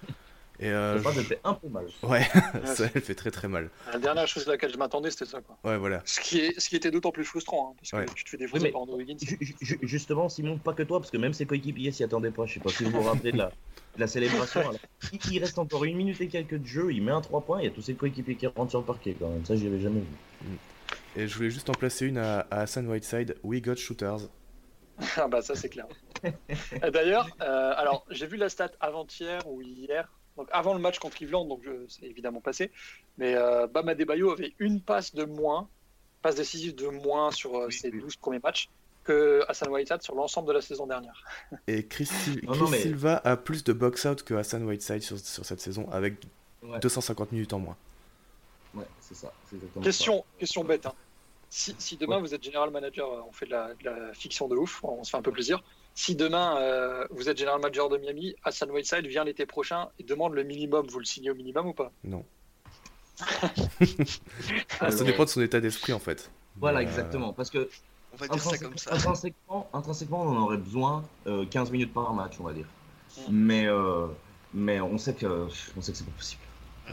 Et 0.62 0.68
euh, 0.70 0.98
Je 0.98 1.04
pense 1.04 1.14
je- 1.14 1.20
que 1.20 1.24
c'était 1.28 1.40
un 1.44 1.54
peu 1.54 1.70
mal. 1.70 1.86
Ouais, 2.04 2.20
Ouais, 2.20 2.66
ça 2.66 2.86
elle 2.94 3.02
fait 3.02 3.16
très 3.16 3.32
très 3.32 3.48
mal. 3.48 3.70
La 3.94 4.00
dernière 4.00 4.28
chose 4.28 4.48
à 4.48 4.52
laquelle 4.52 4.72
je 4.74 4.78
m'attendais, 4.78 5.10
c'était 5.12 5.26
ça. 5.26 5.40
Quoi. 5.42 5.58
Ouais, 5.64 5.78
voilà. 5.78 6.02
Ce, 6.06 6.20
qui 6.20 6.40
est... 6.40 6.60
Ce 6.60 6.68
qui 6.70 6.76
était 6.76 6.92
d'autant 6.92 7.12
plus 7.12 7.24
frustrant, 7.24 7.72
hein, 7.72 7.76
parce 7.78 7.92
que 7.92 7.96
Ouais. 7.98 8.06
tu 8.16 8.24
te 8.26 8.30
fais 8.30 8.38
Oui, 8.38 8.44
défoncer 8.44 8.64
mais- 8.64 8.72
par 8.72 8.82
Andrew 8.82 9.00
ju- 9.62 9.80
Justement, 9.84 10.28
Simon, 10.30 10.58
pas 10.58 10.74
que 10.74 10.84
toi, 10.84 11.00
parce 11.00 11.12
que 11.12 11.18
même 11.18 11.34
ses 11.34 11.46
coéquipiers 11.46 11.92
s'y 11.92 12.04
attendaient 12.04 12.32
pas. 12.32 12.46
Je 12.46 12.56
sais 12.56 12.60
pas 12.60 12.70
si 12.70 12.84
vous 12.84 12.92
vous 12.92 13.02
rappelez 13.04 13.32
de 13.32 13.38
la, 13.38 13.48
de 13.96 14.00
la 14.00 14.08
célébration. 14.08 14.62
Il, 15.14 15.20
il 15.34 15.40
reste 15.40 15.58
encore 15.60 15.86
une 15.86 15.96
minute 15.96 16.20
et 16.22 16.28
quelques 16.28 16.58
de 16.60 16.66
jeu, 16.68 16.92
il 16.92 17.02
met 17.04 17.12
un 17.12 17.22
3 17.22 17.42
points, 17.42 17.60
il 17.62 17.66
y 17.66 17.68
a 17.68 17.72
tous 17.72 17.82
ses 17.82 17.94
coéquipiers 17.96 18.36
qui 18.36 18.48
rentrent 18.48 18.70
sur 18.72 18.80
le 18.80 18.86
parquet 18.86 19.16
quand 19.18 19.30
même. 19.30 19.46
Ça, 19.46 19.56
j'y 19.56 19.66
avais 19.68 19.80
jamais 19.80 20.02
vu. 20.02 20.58
Et 21.16 21.28
je 21.28 21.36
voulais 21.36 21.50
juste 21.50 21.70
en 21.70 21.74
placer 21.74 22.06
une 22.06 22.18
à, 22.18 22.42
à 22.52 22.62
Hassan 22.62 22.86
Whiteside. 22.88 23.36
We 23.44 23.62
got 23.62 23.76
shooters. 23.78 24.28
Ah 25.16 25.28
bah 25.30 25.42
ça 25.42 25.56
c'est 25.56 25.70
clair. 25.70 25.88
Et 26.26 26.92
D'ailleurs, 26.92 27.30
euh, 27.42 27.74
alors 27.78 28.06
j'ai 28.10 28.28
vu 28.28 28.36
la 28.36 28.50
stat 28.50 28.72
avant-hier 28.82 29.42
ou 29.48 29.62
hier, 29.62 30.12
donc 30.40 30.48
avant 30.54 30.74
le 30.74 30.80
match 30.80 31.00
contre 31.00 31.18
Cleveland, 31.18 31.44
donc 31.46 31.62
c'est 31.90 32.06
évidemment 32.06 32.40
passé, 32.40 32.72
mais 33.18 33.36
euh, 33.36 33.68
Bam 33.68 33.90
Adebayo 33.90 34.32
avait 34.32 34.54
une 34.60 34.80
passe 34.80 35.14
de 35.14 35.26
moins, 35.26 35.68
passe 36.22 36.36
décisive 36.36 36.76
de 36.76 36.88
moins 36.88 37.30
sur 37.32 37.56
euh, 37.58 37.66
Oui, 37.68 37.74
ses 37.74 37.92
oui. 37.92 38.00
12 38.00 38.16
premiers 38.16 38.40
matchs 38.40 38.70
que 39.04 39.44
Hassan 39.50 39.70
Whiteside 39.70 40.02
sur 40.02 40.16
l'ensemble 40.16 40.48
de 40.48 40.54
la 40.54 40.62
saison 40.62 40.88
dernière. 40.88 41.22
Et 41.68 41.86
Chris, 41.86 42.06
Sil- 42.08 42.40
Non, 42.46 42.52
Chris 42.54 42.62
non, 42.62 42.70
mais- 42.70 42.80
Silva 42.80 43.22
a 43.26 43.36
plus 43.36 43.66
de 43.66 43.74
box-out 43.74 44.24
que 44.24 44.34
Hassan 44.34 44.64
Whiteside 44.64 45.02
sur, 45.02 45.20
sur 45.20 45.46
cette 45.46 45.60
saison, 45.60 45.90
avec 45.92 46.16
Ouais, 46.64 46.80
250 46.80 47.32
minutes 47.34 47.52
en 47.54 47.60
moins. 47.60 47.76
ouais 48.76 48.86
c'est 49.02 49.16
ça. 49.16 49.34
Question, 49.84 50.24
question 50.38 50.64
bête. 50.64 50.86
hein. 50.86 50.94
Si, 51.50 51.76
si 51.80 51.98
demain 51.98 52.16
Ouais. 52.16 52.22
vous 52.22 52.34
êtes 52.34 52.44
général 52.44 52.70
manager, 52.72 53.12
euh, 53.12 53.22
on 53.28 53.32
fait 53.34 53.46
de 53.48 53.52
la, 53.52 53.74
de 53.74 53.84
la 53.84 54.14
fiction 54.14 54.48
de 54.48 54.56
ouf, 54.56 54.82
on 54.84 55.04
se 55.04 55.10
fait 55.10 55.18
un 55.18 55.22
peu 55.22 55.32
plaisir. 55.32 55.62
Si 56.00 56.16
demain 56.16 56.56
euh, 56.62 57.06
vous 57.10 57.28
êtes 57.28 57.38
général 57.38 57.60
manager 57.60 57.90
de 57.90 57.98
Miami, 57.98 58.34
Hassan 58.46 58.72
Whiteside 58.72 59.06
vient 59.06 59.26
l'été 59.26 59.46
prochain 59.46 59.90
et 60.00 60.04
demande 60.04 60.34
le 60.34 60.44
minimum, 60.44 60.88
vous 60.88 61.00
le 61.00 61.04
signez 61.04 61.30
au 61.30 61.36
minimum 61.36 61.68
ou 61.68 61.74
pas? 61.74 61.92
Non. 62.06 62.24
ça. 63.18 63.52
ça 64.92 65.04
dépend 65.04 65.26
de 65.26 65.30
son 65.30 65.42
état 65.42 65.60
d'esprit 65.60 65.92
en 65.92 66.00
fait. 66.00 66.32
Voilà, 66.56 66.80
euh, 66.80 66.84
exactement. 66.84 67.34
Parce 67.34 67.50
que 67.50 67.70
On 68.14 68.16
va 68.16 68.30
dire 68.30 68.42
ça 68.42 68.48
intrinsèquement, 68.52 68.70
comme 68.70 68.78
ça. 68.78 68.94
intrinsèquement, 68.94 69.70
intrinsèquement, 69.74 70.22
on 70.22 70.30
en 70.30 70.42
aurait 70.44 70.56
besoin 70.58 71.04
euh, 71.28 71.46
15 71.46 71.70
minutes 71.70 71.94
par 71.94 72.14
match, 72.14 72.36
on 72.40 72.44
va 72.46 72.54
dire. 72.54 72.68
Mm. 73.18 73.32
Mais, 73.32 73.68
euh, 73.68 74.08
mais 74.54 74.80
on 74.80 74.98
sait 74.98 75.14
que, 75.16 75.48
on 75.76 75.82
sait 75.82 75.92
que 75.92 75.98
c'est 75.98 76.06
pas 76.06 76.12
possible. 76.16 76.42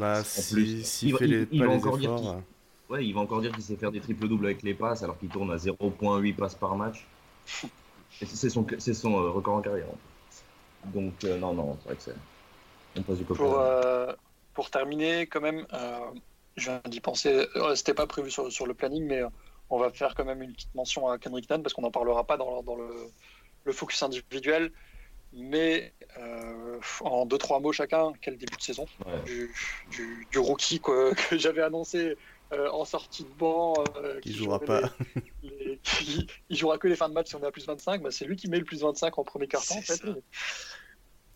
Bah, 0.00 0.18
En 0.18 0.24
si- 0.24 0.52
plus, 0.52 0.84
s'il 0.84 1.08
il 1.10 1.12
va- 1.12 1.18
fait 1.18 1.26
les, 1.28 1.42
il- 1.42 1.48
il 1.52 1.60
pas 1.60 1.66
va 1.66 1.72
les 1.74 1.78
encore 1.78 1.98
dire 1.98 2.10
efforts. 2.10 2.22
qu'il- 2.22 2.30
euh, 2.30 2.92
Ouais, 2.92 3.06
il 3.06 3.14
va 3.14 3.20
encore 3.20 3.40
dire 3.40 3.52
qu'il 3.52 3.62
sait 3.62 3.76
faire 3.76 3.92
des 3.92 4.00
triples-doubles 4.00 4.46
avec 4.46 4.64
les 4.64 4.74
passes 4.74 5.04
alors 5.04 5.16
qu'il 5.16 5.28
tourne 5.28 5.52
à 5.52 5.58
0.8 5.58 6.34
passes 6.34 6.56
par 6.56 6.74
match. 6.74 7.06
C'est 8.22 8.48
son, 8.50 8.66
c'est 8.78 8.94
son 8.94 9.12
euh, 9.20 9.30
record 9.30 9.56
en 9.56 9.60
carrière. 9.62 9.88
Donc, 10.84 11.14
euh, 11.24 11.36
non, 11.38 11.54
non, 11.54 11.76
c'est 11.80 11.84
vrai 11.88 11.96
que 11.96 12.02
c'est. 12.02 12.14
On 12.96 13.02
passe 13.02 13.18
du 13.18 13.24
coq 13.24 13.36
Pour, 13.36 13.58
euh, 13.58 14.12
pour 14.54 14.70
terminer, 14.70 15.26
quand 15.26 15.40
même, 15.40 15.66
euh, 15.72 16.12
je 16.56 16.70
viens 16.70 16.80
d'y 16.86 17.00
penser. 17.00 17.46
Euh, 17.56 17.74
C'était 17.74 17.94
pas 17.94 18.06
prévu 18.06 18.30
sur, 18.30 18.50
sur 18.50 18.66
le 18.66 18.74
planning, 18.74 19.04
mais 19.06 19.22
euh, 19.22 19.28
on 19.68 19.78
va 19.78 19.90
faire 19.92 20.14
quand 20.14 20.24
même 20.24 20.42
une 20.42 20.52
petite 20.52 20.74
mention 20.74 21.08
à 21.08 21.18
Kendrick 21.18 21.50
Nunn 21.50 21.62
parce 21.62 21.74
qu'on 21.74 21.82
n'en 21.82 21.90
parlera 21.90 22.26
pas 22.26 22.36
dans, 22.36 22.56
le- 22.58 22.62
dans 22.64 22.76
le, 22.76 23.12
le 23.64 23.72
focus 23.72 24.02
individuel. 24.02 24.72
Mais 25.32 25.94
euh, 26.18 26.80
en 27.00 27.26
deux 27.26 27.38
trois 27.38 27.60
mots 27.60 27.72
chacun, 27.72 28.12
quel 28.22 28.38
début 28.38 28.56
de 28.56 28.62
saison 28.62 28.86
Ouais. 29.04 29.22
du, 29.24 29.54
du, 29.88 30.26
du 30.30 30.38
rookie 30.38 30.80
quoi, 30.80 31.14
que 31.30 31.38
j'avais 31.38 31.62
annoncé 31.62 32.16
euh, 32.52 32.70
en 32.70 32.84
sortie 32.84 33.24
de 33.24 33.30
banc. 33.30 33.74
euh, 33.96 34.20
Qui 34.22 34.32
jouera 34.32 34.60
pas. 34.60 34.82
les- 34.82 34.90
il 36.48 36.56
jouera 36.56 36.78
que 36.78 36.88
les 36.88 36.96
fins 36.96 37.08
de 37.08 37.14
match 37.14 37.28
si 37.28 37.36
on 37.36 37.42
est 37.42 37.46
à 37.46 37.50
plus 37.50 37.66
25. 37.66 38.02
Bah, 38.02 38.10
c'est 38.10 38.24
lui 38.24 38.36
qui 38.36 38.48
met 38.48 38.58
le 38.58 38.64
plus 38.64 38.82
25 38.82 39.18
en 39.18 39.24
premier 39.24 39.46
quart-temps. 39.46 39.76
En 39.78 39.82
C'est 39.82 40.00
fait. 40.02 40.10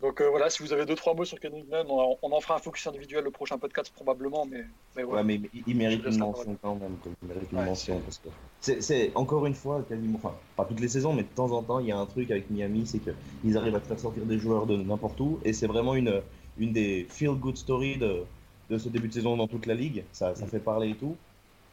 Donc 0.00 0.22
euh, 0.22 0.30
voilà, 0.30 0.48
si 0.48 0.62
vous 0.62 0.72
avez 0.72 0.86
deux 0.86 0.94
trois 0.94 1.12
mots 1.14 1.26
sur 1.26 1.38
Kendrick 1.38 1.68
Nunn, 1.68 1.86
on, 1.90 2.00
en- 2.00 2.18
on 2.22 2.32
en 2.32 2.40
fera 2.40 2.54
un 2.54 2.58
focus 2.58 2.86
individuel 2.86 3.22
le 3.22 3.30
prochain 3.30 3.58
podcast 3.58 3.92
probablement, 3.94 4.46
mais, 4.46 4.64
mais 4.96 5.04
Ouais, 5.04 5.22
mais 5.22 5.34
il- 5.52 5.62
il 5.66 5.76
mérite 5.76 6.02
une 6.06 6.16
mention 6.16 6.56
quand 6.62 6.74
même. 6.76 6.96
Il 7.22 7.28
mérite 7.28 7.52
une 7.52 7.58
Ouais, 7.58 7.64
mention 7.66 8.00
parce 8.00 8.16
que 8.18 8.28
c'est, 8.62 8.80
c'est 8.80 9.12
encore 9.14 9.44
une 9.44 9.54
fois 9.54 9.84
quasiment, 9.86 10.16
enfin 10.16 10.34
pas 10.56 10.64
toutes 10.64 10.80
les 10.80 10.88
saisons, 10.88 11.12
mais 11.12 11.22
de 11.24 11.28
temps 11.28 11.50
en 11.52 11.62
temps, 11.62 11.80
il 11.80 11.86
y 11.88 11.92
a 11.92 11.98
un 11.98 12.06
truc 12.06 12.30
avec 12.30 12.48
Miami, 12.48 12.86
c'est 12.86 13.00
que 13.00 13.10
ils 13.44 13.58
arrivent 13.58 13.74
à 13.76 13.80
te 13.80 13.88
faire 13.88 14.00
sortir 14.00 14.24
des 14.24 14.38
joueurs 14.38 14.64
de 14.64 14.76
n'importe 14.78 15.20
où, 15.20 15.38
et 15.44 15.52
c'est 15.52 15.66
vraiment 15.66 15.94
une 15.94 16.22
une 16.56 16.72
des 16.72 17.06
feel 17.10 17.32
good 17.32 17.56
stories 17.58 17.98
de, 17.98 18.22
de 18.70 18.78
ce 18.78 18.88
début 18.88 19.08
de 19.08 19.12
saison 19.12 19.36
dans 19.36 19.48
toute 19.48 19.66
la 19.66 19.74
ligue. 19.74 20.04
Ça, 20.12 20.34
ça 20.34 20.46
fait 20.46 20.60
parler 20.60 20.90
et 20.90 20.94
tout. 20.96 21.14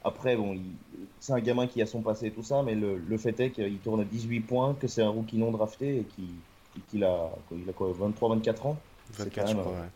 Après, 0.07 0.35
bon, 0.37 0.53
il- 0.53 0.77
c'est 1.19 1.33
un 1.33 1.39
gamin 1.41 1.67
qui 1.67 1.81
a 1.81 1.85
son 1.85 2.01
passé 2.03 2.27
et 2.27 2.33
tout 2.33 2.43
ça, 2.43 2.63
mais 2.63 2.75
le, 2.75 2.97
le 2.97 3.17
fait 3.17 3.39
est 3.39 3.51
qu'il 3.51 3.81
tourne 3.81 4.01
à 4.01 4.05
18 4.05 4.41
points, 4.41 4.75
que 4.75 4.87
c'est 4.87 5.01
un 5.03 5.09
rookie 5.09 5.37
non 5.37 5.51
drafté 5.51 5.99
et 6.01 6.05
qui- 6.05 6.45
et 6.75 6.81
qu'il 6.81 7.03
a, 7.03 7.31
il 7.51 7.69
a 7.69 7.73
quoi, 7.73 7.91
23-24 7.93 8.65
ans? 8.67 8.83
C'est 9.11 9.31
24, 9.31 9.47
je 9.47 9.55
quand 9.55 9.55
même, 9.55 9.59
crois, 9.59 9.73
euh, 9.73 9.81
ouais. 9.81 9.89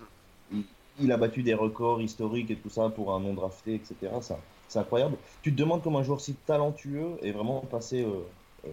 il 0.98 1.12
a 1.12 1.18
battu 1.18 1.44
des 1.44 1.54
records 1.54 2.02
historiques 2.02 2.52
et 2.52 2.60
tout 2.60 2.70
ça 2.70 2.90
pour 2.90 3.14
un 3.14 3.20
non 3.20 3.34
drafté, 3.34 3.76
etc. 3.76 4.20
C'est 4.68 4.80
incroyable. 4.80 5.18
Tu 5.42 5.52
te 5.52 5.58
demandes 5.58 5.84
comment 5.84 6.00
un 6.00 6.04
joueur 6.04 6.22
si 6.22 6.36
talentueux 6.36 7.18
est 7.22 7.32
vraiment 7.32 7.62
passé. 7.62 8.04
Euh, 8.04 8.24
euh, 8.66 8.70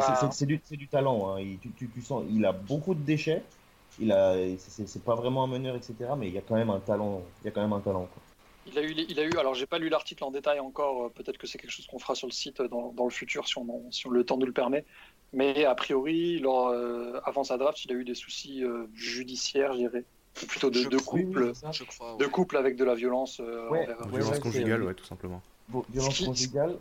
c'est- 0.00 0.46
du, 0.76 0.88
talent. 0.88 1.28
hein. 1.36 1.40
Il, 1.40 1.58
tu, 1.60 1.72
tu- 1.74 1.90
tu 1.90 2.02
sens, 2.02 2.24
il 2.28 2.44
a 2.44 2.52
beaucoup 2.52 2.94
de 2.94 3.02
déchets. 3.02 3.44
Il 3.98 4.12
a, 4.12 4.34
c'est 4.58 4.86
c'est 4.86 5.04
pas 5.04 5.14
vraiment 5.14 5.44
un 5.44 5.46
meneur, 5.46 5.76
etc. 5.76 6.16
Mais 6.16 6.28
il 6.28 6.34
y 6.34 6.38
a 6.38 6.42
quand 6.42 6.54
même 6.56 6.70
un 6.70 6.80
talent. 6.80 7.32
Il 7.42 7.44
y 7.46 7.48
a 7.48 7.50
quand 7.52 7.62
même 7.62 7.72
un 7.72 7.80
talent. 7.80 8.06
quoi. 8.06 8.22
Il 8.66 8.78
a 8.78 8.82
eu, 8.82 8.92
il 9.08 9.18
a 9.18 9.24
eu. 9.24 9.32
Alors, 9.38 9.54
j'ai 9.54 9.66
pas 9.66 9.78
lu 9.78 9.88
l'article 9.88 10.22
en 10.24 10.30
détail 10.30 10.60
encore. 10.60 11.04
euh, 11.04 11.08
Peut-être 11.08 11.36
que 11.38 11.46
c'est 11.46 11.58
quelque 11.58 11.70
chose 11.72 11.86
qu'on 11.86 11.98
fera 11.98 12.14
sur 12.14 12.26
le 12.28 12.32
site 12.32 12.60
euh, 12.60 12.68
dans, 12.68 12.92
dans 12.92 13.04
le 13.04 13.10
futur, 13.10 13.46
si 13.48 13.58
on, 13.58 13.62
en- 13.62 13.90
si 13.90 14.06
on- 14.06 14.10
le 14.10 14.24
temps 14.24 14.36
nous 14.38 14.46
le 14.46 14.52
permet. 14.52 14.84
Mais 15.32 15.64
a 15.64 15.74
priori, 15.74 16.38
lors, 16.38 16.68
euh, 16.68 17.18
avant 17.24 17.42
sa 17.44 17.56
draft, 17.58 17.84
il 17.84 17.90
a 17.90 17.94
eu 17.94 18.04
des 18.04 18.14
soucis 18.14 18.62
euh, 18.64 18.86
judiciaires, 18.94 19.72
je 19.72 19.78
dirais, 19.78 20.04
ou 20.42 20.46
plutôt 20.46 20.70
de, 20.70 20.78
Je 20.78 20.88
de 20.88 20.96
crois- 20.98 21.18
couple, 21.20 21.52
Je 21.72 21.84
crois. 21.84 22.16
de 22.18 22.26
couple 22.26 22.56
avec 22.56 22.76
de 22.76 22.84
la 22.84 22.94
violence 22.94 23.40
euh, 23.40 23.68
Ouais. 23.68 23.82
envers- 23.84 24.00
Ouais, 24.00 24.06
Violence 24.18 24.30
ouais, 24.34 24.40
conjugale, 24.40 24.82
ouais, 24.84 24.94
tout 24.94 25.04
simplement. 25.06 25.42
Bon, 25.68 25.84
violence 25.90 26.14
Ce 26.14 26.18
qui- 26.20 26.24
conjugale. 26.26 26.78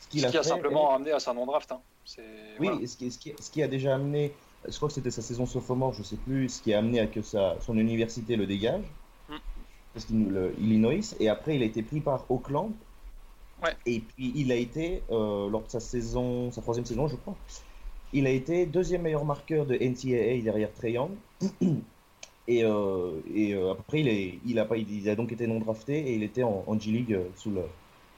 Ce 0.00 0.04
Ce 0.06 0.10
qu'il 0.10 0.26
a 0.26 0.30
qui 0.30 0.36
a 0.38 0.42
simplement 0.42 0.94
amené 0.94 1.12
à 1.12 1.20
sa 1.20 1.32
non-draft. 1.32 1.70
hein. 1.72 1.80
C'est- 2.04 2.22
Oui, 2.58 2.66
voilà. 2.66 2.82
et 2.82 2.86
ce 2.88 2.96
qui, 2.96 3.10
ce, 3.12 3.18
qui, 3.18 3.32
ce 3.40 3.50
qui 3.50 3.62
a 3.62 3.68
déjà 3.68 3.94
amené, 3.94 4.32
je 4.68 4.74
crois 4.76 4.88
que 4.88 4.94
c'était 4.94 5.12
sa 5.12 5.22
saison 5.22 5.46
sophomore, 5.46 5.92
je 5.94 6.02
sais 6.02 6.16
plus, 6.16 6.48
ce 6.48 6.60
qui 6.62 6.74
a 6.74 6.78
amené 6.78 6.98
à 6.98 7.06
que 7.06 7.22
sa, 7.22 7.56
son 7.60 7.78
université 7.78 8.34
le 8.34 8.46
dégage, 8.46 8.82
Parce 9.92 10.06
qu'il 10.06 10.26
le 10.28 10.54
Illinois, 10.58 11.14
et 11.20 11.28
après 11.28 11.56
il 11.56 11.62
a 11.62 11.66
été 11.66 11.82
pris 11.82 12.00
par 12.00 12.30
Auckland, 12.30 12.72
Ouais. 13.62 13.76
et 13.86 14.00
puis 14.00 14.32
il 14.34 14.50
a 14.50 14.56
été, 14.56 15.02
euh, 15.10 15.48
lors 15.48 15.62
de 15.64 15.70
sa 15.70 15.78
saison, 15.80 16.50
sa 16.50 16.62
troisième 16.62 16.84
saison 16.86 17.06
je 17.06 17.14
crois, 17.16 17.36
il 18.12 18.26
a 18.26 18.30
été 18.30 18.66
deuxième 18.66 19.02
meilleur 19.02 19.24
marqueur 19.24 19.66
de 19.66 19.74
NCAA 19.74 20.42
derrière 20.42 20.72
Trae 20.74 20.90
Young, 20.90 21.10
et, 22.48 22.64
euh, 22.64 23.20
et 23.34 23.54
euh, 23.54 23.72
après 23.72 24.00
il, 24.00 24.08
est, 24.08 24.38
il, 24.44 24.58
a 24.58 24.64
pas, 24.64 24.76
il 24.76 25.08
a 25.08 25.14
donc 25.14 25.30
été 25.32 25.46
non 25.46 25.60
drafté, 25.60 25.98
et 25.98 26.14
il 26.14 26.22
était 26.22 26.42
en, 26.42 26.64
en 26.66 26.78
G-League 26.78 27.12
euh, 27.12 27.24
sous 27.36 27.52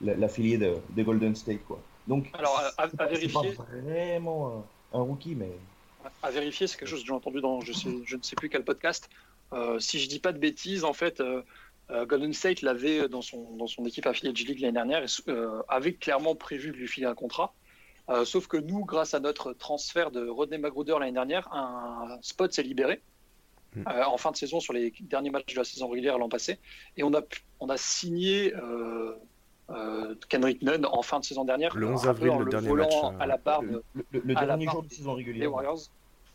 l'affilié 0.00 0.56
de, 0.58 0.76
de 0.96 1.02
Golden 1.02 1.34
State, 1.34 1.64
quoi. 1.66 1.78
Donc, 2.06 2.30
Alors, 2.34 2.58
à- 2.58 2.82
à 2.82 2.88
pas- 2.88 3.06
vérifier. 3.06 3.50
vraiment 3.82 4.66
un, 4.92 4.98
un 4.98 5.02
rookie, 5.02 5.34
mais 5.34 5.50
À 6.22 6.30
vérifier, 6.30 6.66
c'est 6.66 6.78
quelque 6.78 6.88
chose 6.88 7.00
que 7.00 7.06
j'ai 7.06 7.12
entendu 7.12 7.40
dans 7.40 7.60
je, 7.60 7.72
sais, 7.72 7.88
je 8.04 8.16
ne 8.16 8.22
sais 8.22 8.36
plus 8.36 8.48
quel 8.48 8.64
podcast. 8.64 9.08
Euh, 9.52 9.78
si 9.78 9.98
je 10.00 10.08
dis 10.08 10.18
pas 10.18 10.32
de 10.32 10.38
bêtises, 10.38 10.84
en 10.84 10.92
fait, 10.92 11.20
Golden 11.90 12.32
State 12.32 12.62
l'avait 12.62 13.08
dans 13.08 13.22
son, 13.22 13.56
dans 13.56 13.66
son 13.66 13.84
équipe 13.84 14.06
affiliée 14.06 14.32
de 14.32 14.36
G-League 14.36 14.60
l'année 14.60 14.72
dernière 14.72 15.02
et 15.02 15.30
euh, 15.30 15.62
avait 15.68 15.94
clairement 15.94 16.34
prévu 16.34 16.70
de 16.70 16.76
lui 16.76 16.88
filer 16.88 17.06
un 17.06 17.14
contrat. 17.14 17.52
Euh, 18.08 18.24
sauf 18.24 18.46
que 18.46 18.56
nous, 18.56 18.84
grâce 18.84 19.14
à 19.14 19.20
notre 19.20 19.52
transfert 19.52 20.10
de 20.10 20.26
Rodney 20.28 20.58
Magruder 20.58 20.96
l'année 20.98 21.12
dernière, 21.12 21.52
un 21.52 22.18
spot 22.22 22.52
s'est 22.52 22.62
libéré 22.62 23.00
Mm. 23.76 23.82
euh, 23.88 24.04
en 24.04 24.16
fin 24.16 24.30
de 24.30 24.36
saison 24.36 24.60
sur 24.60 24.72
les 24.72 24.92
derniers 25.00 25.30
matchs 25.30 25.52
de 25.52 25.58
la 25.58 25.64
saison 25.64 25.88
régulière 25.88 26.16
l'an 26.18 26.28
passé. 26.28 26.58
Et 26.96 27.02
on 27.02 27.12
a, 27.12 27.20
on 27.60 27.68
a 27.68 27.76
signé 27.76 28.54
euh, 28.54 29.14
euh, 29.70 30.14
Kendrick 30.28 30.62
Nunn 30.62 30.86
en 30.86 31.02
fin 31.02 31.18
de 31.18 31.24
saison 31.24 31.44
dernière. 31.44 31.74
Le 31.76 31.86
11 31.88 32.00
un 32.00 32.02
peu 32.04 32.08
avril, 32.10 32.30
en 32.30 32.38
le 32.38 32.50
dernier 32.50 32.68
volant 32.68 32.84
match, 32.84 33.14
euh, 33.16 33.22
à 33.22 33.26
la 33.26 33.36
barbe 33.36 33.82
le, 34.12 34.34
dernier 34.34 34.66
jour 34.66 34.82
de 34.82 34.88
saison 34.92 35.12
des 35.16 35.24
régulière. 35.24 35.52
Warriors, 35.52 35.80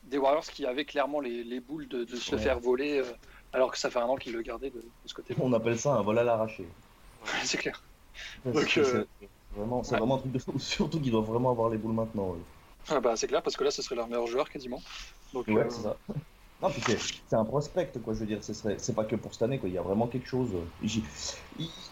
des 0.04 0.18
Warriors 0.18 0.44
qui 0.48 0.66
avaient 0.66 0.86
clairement 0.86 1.22
les, 1.22 1.44
les 1.44 1.60
boules 1.62 1.88
de, 1.88 2.04
de 2.04 2.16
se 2.16 2.36
Ouais. 2.36 2.42
faire 2.42 2.60
voler, 2.60 3.00
euh, 3.00 3.06
alors 3.54 3.72
que 3.72 3.78
ça 3.78 3.90
fait 3.90 4.00
un 4.00 4.06
an 4.06 4.16
qu'ils 4.16 4.34
le 4.34 4.42
gardaient 4.42 4.70
de, 4.70 4.80
de 4.80 4.90
ce 5.06 5.14
côté-là. 5.14 5.40
On 5.44 5.52
appelle 5.54 5.80
ça 5.80 5.94
un 5.96 6.02
vol 6.02 6.18
à 6.20 6.24
l'arraché. 6.24 6.66
c'est 7.44 7.58
clair. 7.58 7.82
C'est 8.44 8.52
Donc, 8.52 8.70
c'est- 8.70 8.80
euh, 8.82 9.06
c'est 9.20 9.30
vraiment, 9.56 9.82
ouais. 9.82 9.98
vraiment 9.98 10.16
un 10.16 10.20
truc 10.20 10.32
de 10.32 10.40
fou. 10.40 10.54
Surtout 10.60 11.00
qu'ils 11.00 11.12
doivent 11.12 11.26
vraiment 11.26 11.52
avoir 11.52 11.70
les 11.70 11.78
boules 11.78 11.94
maintenant. 11.94 12.36
Ah 12.90 13.00
bah, 13.00 13.16
c'est 13.16 13.28
clair 13.28 13.42
parce 13.42 13.56
que 13.56 13.64
là, 13.64 13.72
ce 13.72 13.82
serait 13.82 13.96
leur 13.96 14.08
meilleur 14.08 14.28
joueur 14.28 14.50
quasiment. 14.50 14.82
Donc, 15.34 15.48
Ouais, 15.48 15.58
euh, 15.58 15.66
c'est 15.70 15.82
ça. 15.84 15.96
Non, 16.62 16.70
puis 16.70 16.82
c'est 17.28 17.36
un 17.36 17.46
prospect, 17.46 17.92
quoi. 18.04 18.14
Je 18.14 18.20
veux 18.20 18.26
dire, 18.26 18.40
c'est 18.42 18.94
pas 18.96 19.06
que 19.06 19.16
pour 19.16 19.32
cette 19.34 19.44
année, 19.44 19.60
quoi. 19.60 19.70
Il 19.70 19.76
y 19.76 19.78
a 19.78 19.82
vraiment 19.82 20.08
quelque 20.08 20.28
chose. 20.28 20.50
Il, 20.84 21.02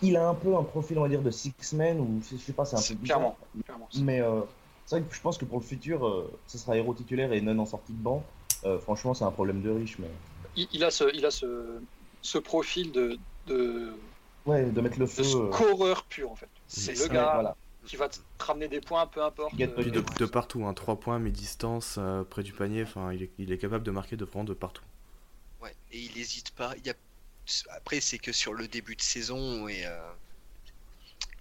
il 0.01 0.17
a 0.17 0.27
un 0.27 0.33
peu 0.33 0.55
un 0.57 0.63
profil, 0.63 0.97
on 0.99 1.03
va 1.03 1.07
dire, 1.09 1.21
de 1.21 1.31
six 1.31 1.53
men 1.73 1.99
ou 2.01 2.21
je 2.29 2.35
sais 2.35 2.51
pas, 2.53 2.65
c'est 2.65 2.75
un 2.75 2.81
peu 2.81 2.93
bizarre. 3.01 3.17
clairement, 3.19 3.37
clairement. 3.65 3.89
Mais 4.01 4.19
euh, 4.21 4.41
c'est 4.85 4.99
vrai 4.99 5.07
que 5.07 5.15
je 5.15 5.21
pense 5.21 5.37
que 5.37 5.45
pour 5.45 5.59
le 5.59 5.63
futur, 5.63 6.29
ce 6.47 6.57
sera 6.57 6.75
héros 6.75 6.93
titulaire 6.93 7.31
et 7.31 7.39
non 7.39 7.57
en 7.59 7.65
sortie 7.65 7.93
de 7.93 8.01
banc. 8.01 8.23
Franchement, 8.81 9.13
c'est 9.13 9.23
un 9.23 9.31
problème 9.31 9.61
de 9.61 9.69
riche, 9.69 9.97
mais 9.99 10.09
Il, 10.57 10.67
il 10.73 10.83
a 10.83 10.91
ce, 10.91 11.05
il 11.15 11.25
a 11.25 11.31
ce, 11.31 11.81
ce 12.21 12.37
profil 12.37 12.91
de, 12.91 13.17
de, 13.45 13.93
ouais, 14.45 14.71
de 14.71 14.81
mettre 14.81 14.99
le 14.99 15.05
de 15.15 15.23
feu. 15.23 15.23
euh, 15.23 15.51
scoreur 15.51 16.05
pur 16.07 16.31
en 16.31 16.35
fait. 16.35 16.49
C'est 16.67 16.95
le 16.95 17.07
ouais, 17.07 17.09
gars 17.09 17.33
voilà. 17.33 17.55
qui 17.85 17.95
va 17.95 18.09
te 18.09 18.19
ramener 18.39 18.67
des 18.67 18.81
points, 18.81 19.07
peu 19.07 19.23
importe. 19.23 19.55
Get- 19.57 19.73
euh, 19.77 19.81
Puis 19.81 19.91
de, 19.91 19.99
de 20.01 20.25
partout, 20.25 20.65
hein, 20.65 20.73
3 20.73 20.99
points, 21.01 21.19
mi-distance, 21.19 21.95
euh, 21.97 22.23
près 22.23 22.43
du 22.43 22.53
panier, 22.53 22.83
enfin, 22.83 23.11
il 23.13 23.23
est, 23.23 23.31
il 23.37 23.51
est 23.51 23.57
capable 23.57 23.83
de 23.83 23.91
marquer 23.91 24.15
de 24.17 24.23
vraiment 24.25 24.43
de 24.45 24.53
partout. 24.53 24.83
Ouais, 25.59 25.75
et 25.91 25.99
il 25.99 26.17
hésite 26.17 26.51
pas. 26.51 26.73
Il 26.77 26.85
y 26.85 26.89
a... 26.89 26.95
Après, 27.69 28.01
c'est 28.01 28.19
que 28.19 28.31
sur 28.31 28.53
le 28.53 28.67
début 28.67 28.95
de 28.95 29.01
saison 29.01 29.67
et, 29.67 29.85
euh, 29.85 30.13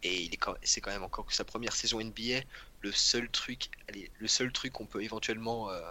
et 0.02 0.22
il 0.22 0.32
est 0.34 0.36
quand... 0.36 0.54
c'est 0.62 0.80
quand 0.80 0.90
même 0.90 1.02
encore 1.02 1.26
que 1.26 1.34
sa 1.34 1.44
première 1.44 1.74
saison 1.74 2.00
NBA. 2.00 2.40
Le 2.80 2.92
seul 2.92 3.28
truc, 3.30 3.70
allez, 3.88 4.10
le 4.18 4.28
seul 4.28 4.52
truc 4.52 4.72
qu'on 4.72 4.86
peut 4.86 5.02
éventuellement 5.02 5.70
euh, 5.70 5.90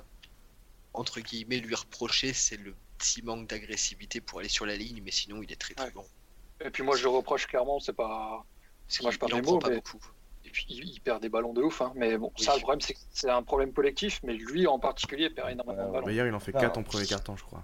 entre 0.94 1.20
guillemets 1.22 1.60
lui 1.60 1.76
reprocher, 1.76 2.34
c'est 2.34 2.58
le 2.58 2.76
petit 3.06 3.22
manque 3.22 3.48
d'agressivité 3.48 4.22
pour 4.22 4.40
aller 4.40 4.50
sur 4.50 4.66
la 4.66 4.76
ligne, 4.76 5.02
mais 5.04 5.12
sinon 5.12 5.42
il 5.44 5.52
est 5.52 5.56
très 5.56 5.74
très 5.74 5.86
Ouais. 5.86 5.92
bon. 5.92 6.06
Et 6.62 6.70
puis 6.70 6.84
moi, 6.84 6.96
je 6.96 7.04
le 7.04 7.10
reproche 7.10 7.48
clairement, 7.48 7.80
c'est 7.80 7.94
pas. 7.94 8.44
C'est 8.88 9.04
moi, 9.04 9.12
je 9.12 9.18
parle 9.20 9.34
des 9.34 9.42
mots, 9.42 9.60
pas 9.60 9.70
mais 9.70 9.76
beaucoup. 9.76 10.00
Et 10.46 10.50
puis 10.50 10.66
il, 10.70 11.02
perd 11.02 11.22
des 11.22 11.30
ballons 11.30 11.54
de 11.54 11.62
ouf. 11.62 11.82
hein. 11.82 11.92
Mais 11.96 12.18
bon, 12.18 12.32
Oui. 12.38 12.44
ça, 12.44 12.54
le 12.56 12.62
problème, 12.62 12.80
c'est 12.82 12.94
que 12.94 13.00
c'est 13.12 13.30
un 13.30 13.44
problème 13.44 13.74
collectif. 13.74 14.20
Mais 14.24 14.34
lui 14.34 14.68
en 14.68 14.80
particulier 14.80 15.30
perd 15.30 15.50
énormément 15.52 15.82
de 15.82 15.86
Ouais, 15.88 15.92
ballons. 15.94 16.06
Bah, 16.06 16.12
hier, 16.14 16.28
il 16.28 16.34
en 16.34 16.40
fait 16.40 16.52
Ah. 16.56 16.62
4 16.62 16.78
en 16.78 16.84
premier 16.84 17.06
carton, 17.06 17.36
je 17.36 17.44
crois. 17.44 17.64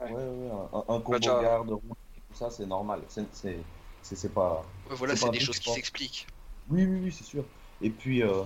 Ouais. 0.00 0.12
Ouais, 0.12 0.22
ouais, 0.22 0.50
un, 0.72 0.78
un 0.94 1.00
combo 1.00 1.18
Bah, 1.18 1.18
garde, 1.42 1.68
tout 1.68 2.34
ça, 2.34 2.50
c'est 2.50 2.66
normal. 2.66 3.02
C'est, 3.08 3.24
c'est, 3.34 3.58
c'est, 4.02 4.16
c'est 4.16 4.32
pas. 4.32 4.64
Ouais, 4.88 4.96
voilà, 4.96 5.14
c'est 5.14 5.20
c'est 5.20 5.26
pas 5.26 5.32
des 5.32 5.40
choses 5.40 5.58
qui 5.58 5.70
s'expliquent. 5.72 6.26
Oui, 6.68 6.84
oui, 6.84 7.00
oui, 7.04 7.12
c'est 7.12 7.24
sûr. 7.24 7.44
Et 7.80 7.90
puis, 7.90 8.22
euh, 8.22 8.44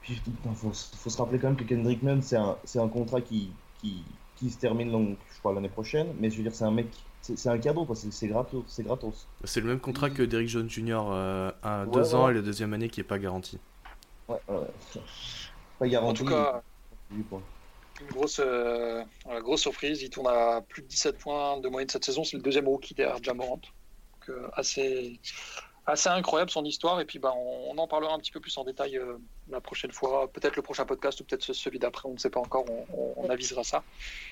puis 0.00 0.14
putain, 0.20 0.54
faut, 0.54 0.72
faut 0.72 1.10
se 1.10 1.18
rappeler 1.18 1.38
quand 1.38 1.48
même 1.48 1.56
que 1.56 1.64
Kendrick 1.64 2.02
Nunn, 2.02 2.22
c'est 2.22 2.36
un, 2.36 2.56
c'est 2.64 2.78
un 2.78 2.88
contrat 2.88 3.20
qui, 3.20 3.50
qui, 3.80 4.02
qui 4.36 4.50
se 4.50 4.58
termine, 4.58 4.90
donc, 4.90 5.18
je 5.32 5.38
crois, 5.38 5.52
l'année 5.52 5.68
prochaine. 5.68 6.14
Mais 6.18 6.30
je 6.30 6.36
veux 6.36 6.42
dire, 6.42 6.54
c'est 6.54 6.64
un 6.64 6.70
mec, 6.70 6.86
c'est, 7.20 7.48
un 7.48 7.58
cadeau, 7.58 7.84
quoi. 7.84 7.96
C'est, 7.96 8.12
c'est 8.12 8.28
gratos. 8.28 8.64
C'est 8.66 8.82
gratos. 8.82 9.26
C'est 9.44 9.60
le 9.60 9.66
même 9.66 9.80
contrat 9.80 10.10
que 10.10 10.22
Derrick 10.22 10.48
Jones 10.48 10.68
Jr. 10.68 11.02
euh, 11.10 11.50
à 11.62 11.84
Ouais, 11.84 11.92
2 11.92 12.14
ans 12.14 12.28
et 12.28 12.34
la 12.34 12.42
deuxième 12.42 12.72
année 12.72 12.88
qui 12.88 13.00
est 13.00 13.04
pas 13.04 13.18
garantie. 13.18 13.58
Ouais, 14.28 14.38
ouais, 14.48 14.56
ouais. 14.56 14.66
Pas 15.78 15.86
En 15.86 15.88
garanti. 15.88 16.22
tout 16.22 16.30
cas, 16.30 16.62
une 17.10 18.06
grosse, 18.08 18.40
euh, 18.44 19.02
voilà, 19.24 19.40
grosse 19.40 19.62
surprise. 19.62 20.02
Il 20.02 20.10
tourne 20.10 20.28
à 20.28 20.60
plus 20.60 20.82
de 20.82 20.88
17 20.88 21.18
points 21.18 21.60
de 21.60 21.68
moyenne 21.68 21.88
cette 21.88 22.04
saison. 22.04 22.24
C'est 22.24 22.36
le 22.36 22.42
deuxième 22.42 22.66
rookie 22.68 22.94
derrière 22.94 23.22
Jamorant. 23.22 23.56
Donc, 23.56 24.30
euh, 24.30 24.48
assez, 24.54 25.20
assez 25.86 26.08
incroyable 26.08 26.50
son 26.50 26.64
histoire. 26.64 27.00
Et 27.00 27.04
puis, 27.04 27.18
bah, 27.18 27.32
on, 27.36 27.72
on 27.72 27.78
en 27.78 27.86
parlera 27.86 28.14
un 28.14 28.18
petit 28.18 28.32
peu 28.32 28.40
plus 28.40 28.56
en 28.58 28.64
détail 28.64 28.96
euh, 28.98 29.18
la 29.50 29.60
prochaine 29.60 29.92
fois. 29.92 30.30
Peut-être 30.32 30.56
le 30.56 30.62
prochain 30.62 30.84
podcast 30.86 31.20
ou 31.20 31.24
peut-être 31.24 31.42
ce- 31.42 31.52
celui 31.52 31.78
d'après. 31.78 32.08
On 32.08 32.12
ne 32.14 32.18
sait 32.18 32.30
pas 32.30 32.40
encore. 32.40 32.64
On, 33.16 33.28
avisera 33.28 33.64
ça. 33.64 33.82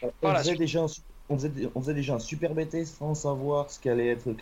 On, 0.02 0.12
Voilà, 0.22 0.40
faisait 0.40 0.56
déjà 0.56 0.82
un, 0.82 0.88
faisait, 0.88 1.50
on 1.74 1.80
faisait 1.80 1.94
déjà 1.94 2.14
un 2.14 2.18
super 2.18 2.54
BT 2.54 2.84
sans 2.84 3.14
savoir 3.14 3.70
ce 3.70 3.80
qu'allait 3.80 4.08
être 4.08 4.32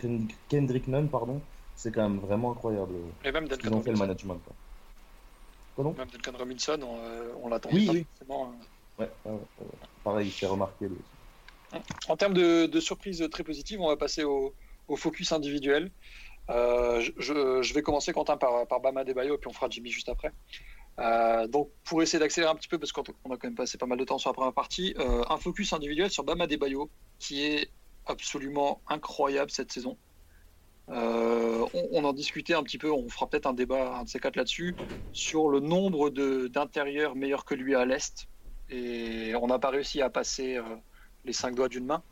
Kendrick- 0.49 0.87
Nunn, 0.87 1.07
pardon. 1.09 1.41
C'est 1.75 1.91
quand 1.91 2.07
même 2.07 2.19
vraiment 2.19 2.51
incroyable 2.51 2.93
euh, 2.95 3.27
Et 3.27 3.31
même 3.31 3.47
Duncan 3.47 3.67
ont 3.73 3.81
fait 3.81 3.91
le 3.91 3.97
Robinson. 3.97 4.03
management. 4.05 4.39
Quoi. 5.75 5.83
Donc? 5.83 5.97
Même 5.97 6.09
Duncan 6.09 6.37
Robinson, 6.37 6.79
on, 6.83 6.97
euh, 6.99 7.33
on 7.41 7.47
l'attendait 7.47 7.75
Oui, 7.75 7.85
pas 7.87 7.93
oui. 7.93 8.05
forcément. 8.19 8.53
Ouais, 8.99 9.09
ouais, 9.25 9.31
ouais, 9.31 9.39
ouais. 9.61 9.65
Pareil, 10.03 10.27
il 10.27 10.31
s'est 10.31 10.45
remarqué. 10.45 10.85
lui 10.87 10.95
aussi. 10.95 11.81
En 12.09 12.17
termes 12.17 12.33
de, 12.33 12.65
de 12.67 12.79
surprises 12.81 13.25
très 13.31 13.43
positives, 13.43 13.79
on 13.81 13.87
va 13.87 13.95
passer 13.97 14.23
au, 14.23 14.53
au 14.89 14.95
focus 14.97 15.31
individuel. 15.31 15.89
Euh, 16.51 17.01
je, 17.17 17.73
vais 17.73 17.81
commencer, 17.81 18.11
Quentin, 18.11 18.37
par, 18.37 18.67
par 18.67 18.79
Bama 18.81 19.03
Debayo, 19.03 19.37
puis 19.37 19.47
on 19.47 19.53
fera 19.53 19.69
Jimmy 19.69 19.89
juste 19.89 20.09
après. 20.09 20.31
Euh, 20.99 21.47
donc, 21.47 21.69
pour 21.85 22.01
essayer 22.01 22.19
d'accélérer 22.19 22.51
un 22.51 22.55
petit 22.55 22.67
peu, 22.67 22.77
parce 22.77 22.91
qu'on 22.91 23.03
on 23.23 23.31
a 23.31 23.37
quand 23.37 23.47
même 23.47 23.55
passé 23.55 23.77
pas 23.77 23.85
mal 23.85 23.97
de 23.97 24.03
temps 24.03 24.17
sur 24.17 24.29
la 24.29 24.33
première 24.33 24.53
partie, 24.53 24.93
euh, 24.99 25.23
un 25.29 25.37
focus 25.37 25.73
individuel 25.73 26.09
sur 26.09 26.23
Bama 26.23 26.47
Debayo, 26.47 26.89
qui 27.19 27.43
est 27.43 27.69
absolument 28.05 28.81
incroyable 28.87 29.51
cette 29.51 29.71
saison. 29.71 29.97
Euh, 30.89 31.65
on, 31.73 31.87
on 31.91 32.03
en 32.03 32.13
discutait 32.13 32.53
un 32.53 32.63
petit 32.63 32.77
peu, 32.77 32.91
on 32.91 33.07
fera 33.07 33.29
peut-être 33.29 33.45
un 33.45 33.53
débat, 33.53 33.95
un 33.95 34.03
de 34.03 34.09
ces 34.09 34.19
quatre 34.19 34.35
là-dessus, 34.35 34.75
sur 35.13 35.47
le 35.47 35.59
nombre 35.61 36.09
d'intérieurs 36.09 37.15
meilleurs 37.15 37.45
que 37.45 37.55
lui 37.55 37.75
à 37.75 37.85
l'Est. 37.85 38.27
Et 38.69 39.33
on 39.35 39.47
n'a 39.47 39.59
pas 39.59 39.69
réussi 39.69 40.01
à 40.01 40.09
passer 40.09 40.59
les 41.25 41.33
cinq 41.33 41.55
doigts 41.55 41.67
d'une 41.67 41.85
main. 41.85 42.03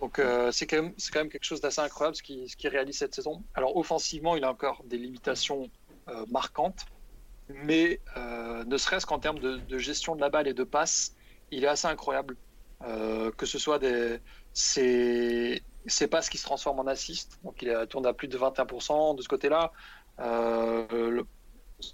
Donc 0.00 0.18
euh, 0.18 0.50
c'est 0.50 0.66
quand, 0.66 0.90
quand 1.12 1.20
même 1.20 1.28
quelque 1.28 1.44
chose 1.44 1.60
d'assez 1.60 1.80
incroyable 1.80 2.16
ce 2.16 2.22
qu'il 2.22 2.68
réalise 2.68 2.98
cette 2.98 3.14
saison. 3.14 3.42
Alors 3.54 3.76
offensivement, 3.76 4.36
il 4.36 4.44
a 4.44 4.50
encore 4.50 4.82
des 4.84 4.98
limitations 4.98 5.70
euh, 6.08 6.26
marquantes, 6.28 6.86
mais 7.48 8.00
euh, 8.16 8.64
ne 8.64 8.76
serait-ce 8.76 9.06
qu'en 9.06 9.18
termes 9.18 9.38
de, 9.38 9.78
gestion 9.78 10.16
de 10.16 10.20
la 10.20 10.30
balle 10.30 10.48
et 10.48 10.54
de 10.54 10.64
passe, 10.64 11.14
il 11.50 11.64
est 11.64 11.68
assez 11.68 11.86
incroyable. 11.86 12.36
Que 13.38 13.46
ce 13.46 13.58
soit 13.58 13.78
des, 13.78 14.18
ses, 14.52 15.62
ses 15.86 16.06
passes 16.06 16.28
qui 16.28 16.36
se 16.36 16.44
transforment 16.44 16.80
en 16.80 16.86
assist, 16.86 17.38
donc 17.42 17.62
il 17.62 17.74
tourne 17.88 18.04
à 18.04 18.12
plus 18.12 18.28
de 18.28 18.36
21% 18.36 19.16
de 19.16 19.22
ce 19.22 19.28
côté-là. 19.28 19.72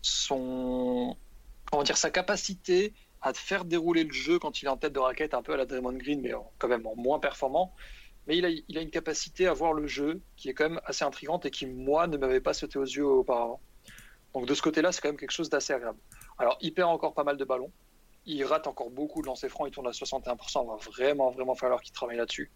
Son, 0.02 1.16
comment 1.70 1.84
dire, 1.84 1.96
sa 1.96 2.10
capacité 2.10 2.92
à 3.22 3.34
faire 3.34 3.64
dérouler 3.64 4.04
le 4.04 4.12
jeu 4.12 4.38
quand 4.38 4.62
il 4.62 4.66
est 4.66 4.68
en 4.68 4.76
tête 4.76 4.92
de 4.92 4.98
raquette, 4.98 5.34
un 5.34 5.42
peu 5.42 5.52
à 5.52 5.56
la 5.56 5.66
Draymond 5.66 5.92
Green, 5.94 6.20
mais 6.20 6.32
en- 6.34 6.50
quand 6.58 6.68
même 6.68 6.86
en 6.86 6.96
moins 6.96 7.18
performant. 7.18 7.74
mais 8.26 8.36
il 8.36 8.44
a, 8.44 8.48
il 8.50 8.78
a 8.78 8.80
une 8.82 8.90
capacité 8.90 9.46
à 9.46 9.52
voir 9.54 9.72
le 9.72 9.86
jeu 9.86 10.20
qui 10.36 10.48
est 10.50 10.54
quand 10.54 10.68
même 10.68 10.80
assez 10.84 11.04
intrigante 11.04 11.46
et 11.46 11.50
qui, 11.50 11.66
moi, 11.66 12.06
ne 12.06 12.16
m'avait 12.16 12.40
pas 12.40 12.52
sauté 12.54 12.78
aux 12.78 12.84
yeux 12.84 13.04
auparavant. 13.06 13.60
Donc 14.34 14.46
de 14.46 14.54
ce 14.54 14.62
côté-là, 14.62 14.92
c'est 14.92 15.00
quand 15.00 15.08
même 15.08 15.16
quelque 15.16 15.32
chose 15.32 15.50
d'assez 15.50 15.72
agréable. 15.72 15.98
Alors, 16.38 16.56
il 16.60 16.72
perd 16.72 16.88
encore 16.90 17.14
pas 17.14 17.24
mal 17.24 17.36
de 17.36 17.44
ballons. 17.44 17.72
Il 18.26 18.44
rate 18.44 18.66
encore 18.68 18.90
beaucoup 18.90 19.22
de 19.22 19.26
lancers 19.26 19.50
francs. 19.50 19.66
Il 19.68 19.72
tourne 19.72 19.88
à 19.88 19.92
61%. 19.92 20.60
On 20.62 20.64
va 20.66 20.76
vraiment, 20.76 21.30
vraiment 21.30 21.54
falloir 21.56 21.80
qu'il 21.82 21.92
travaille 21.92 22.18
là-dessus. 22.18 22.50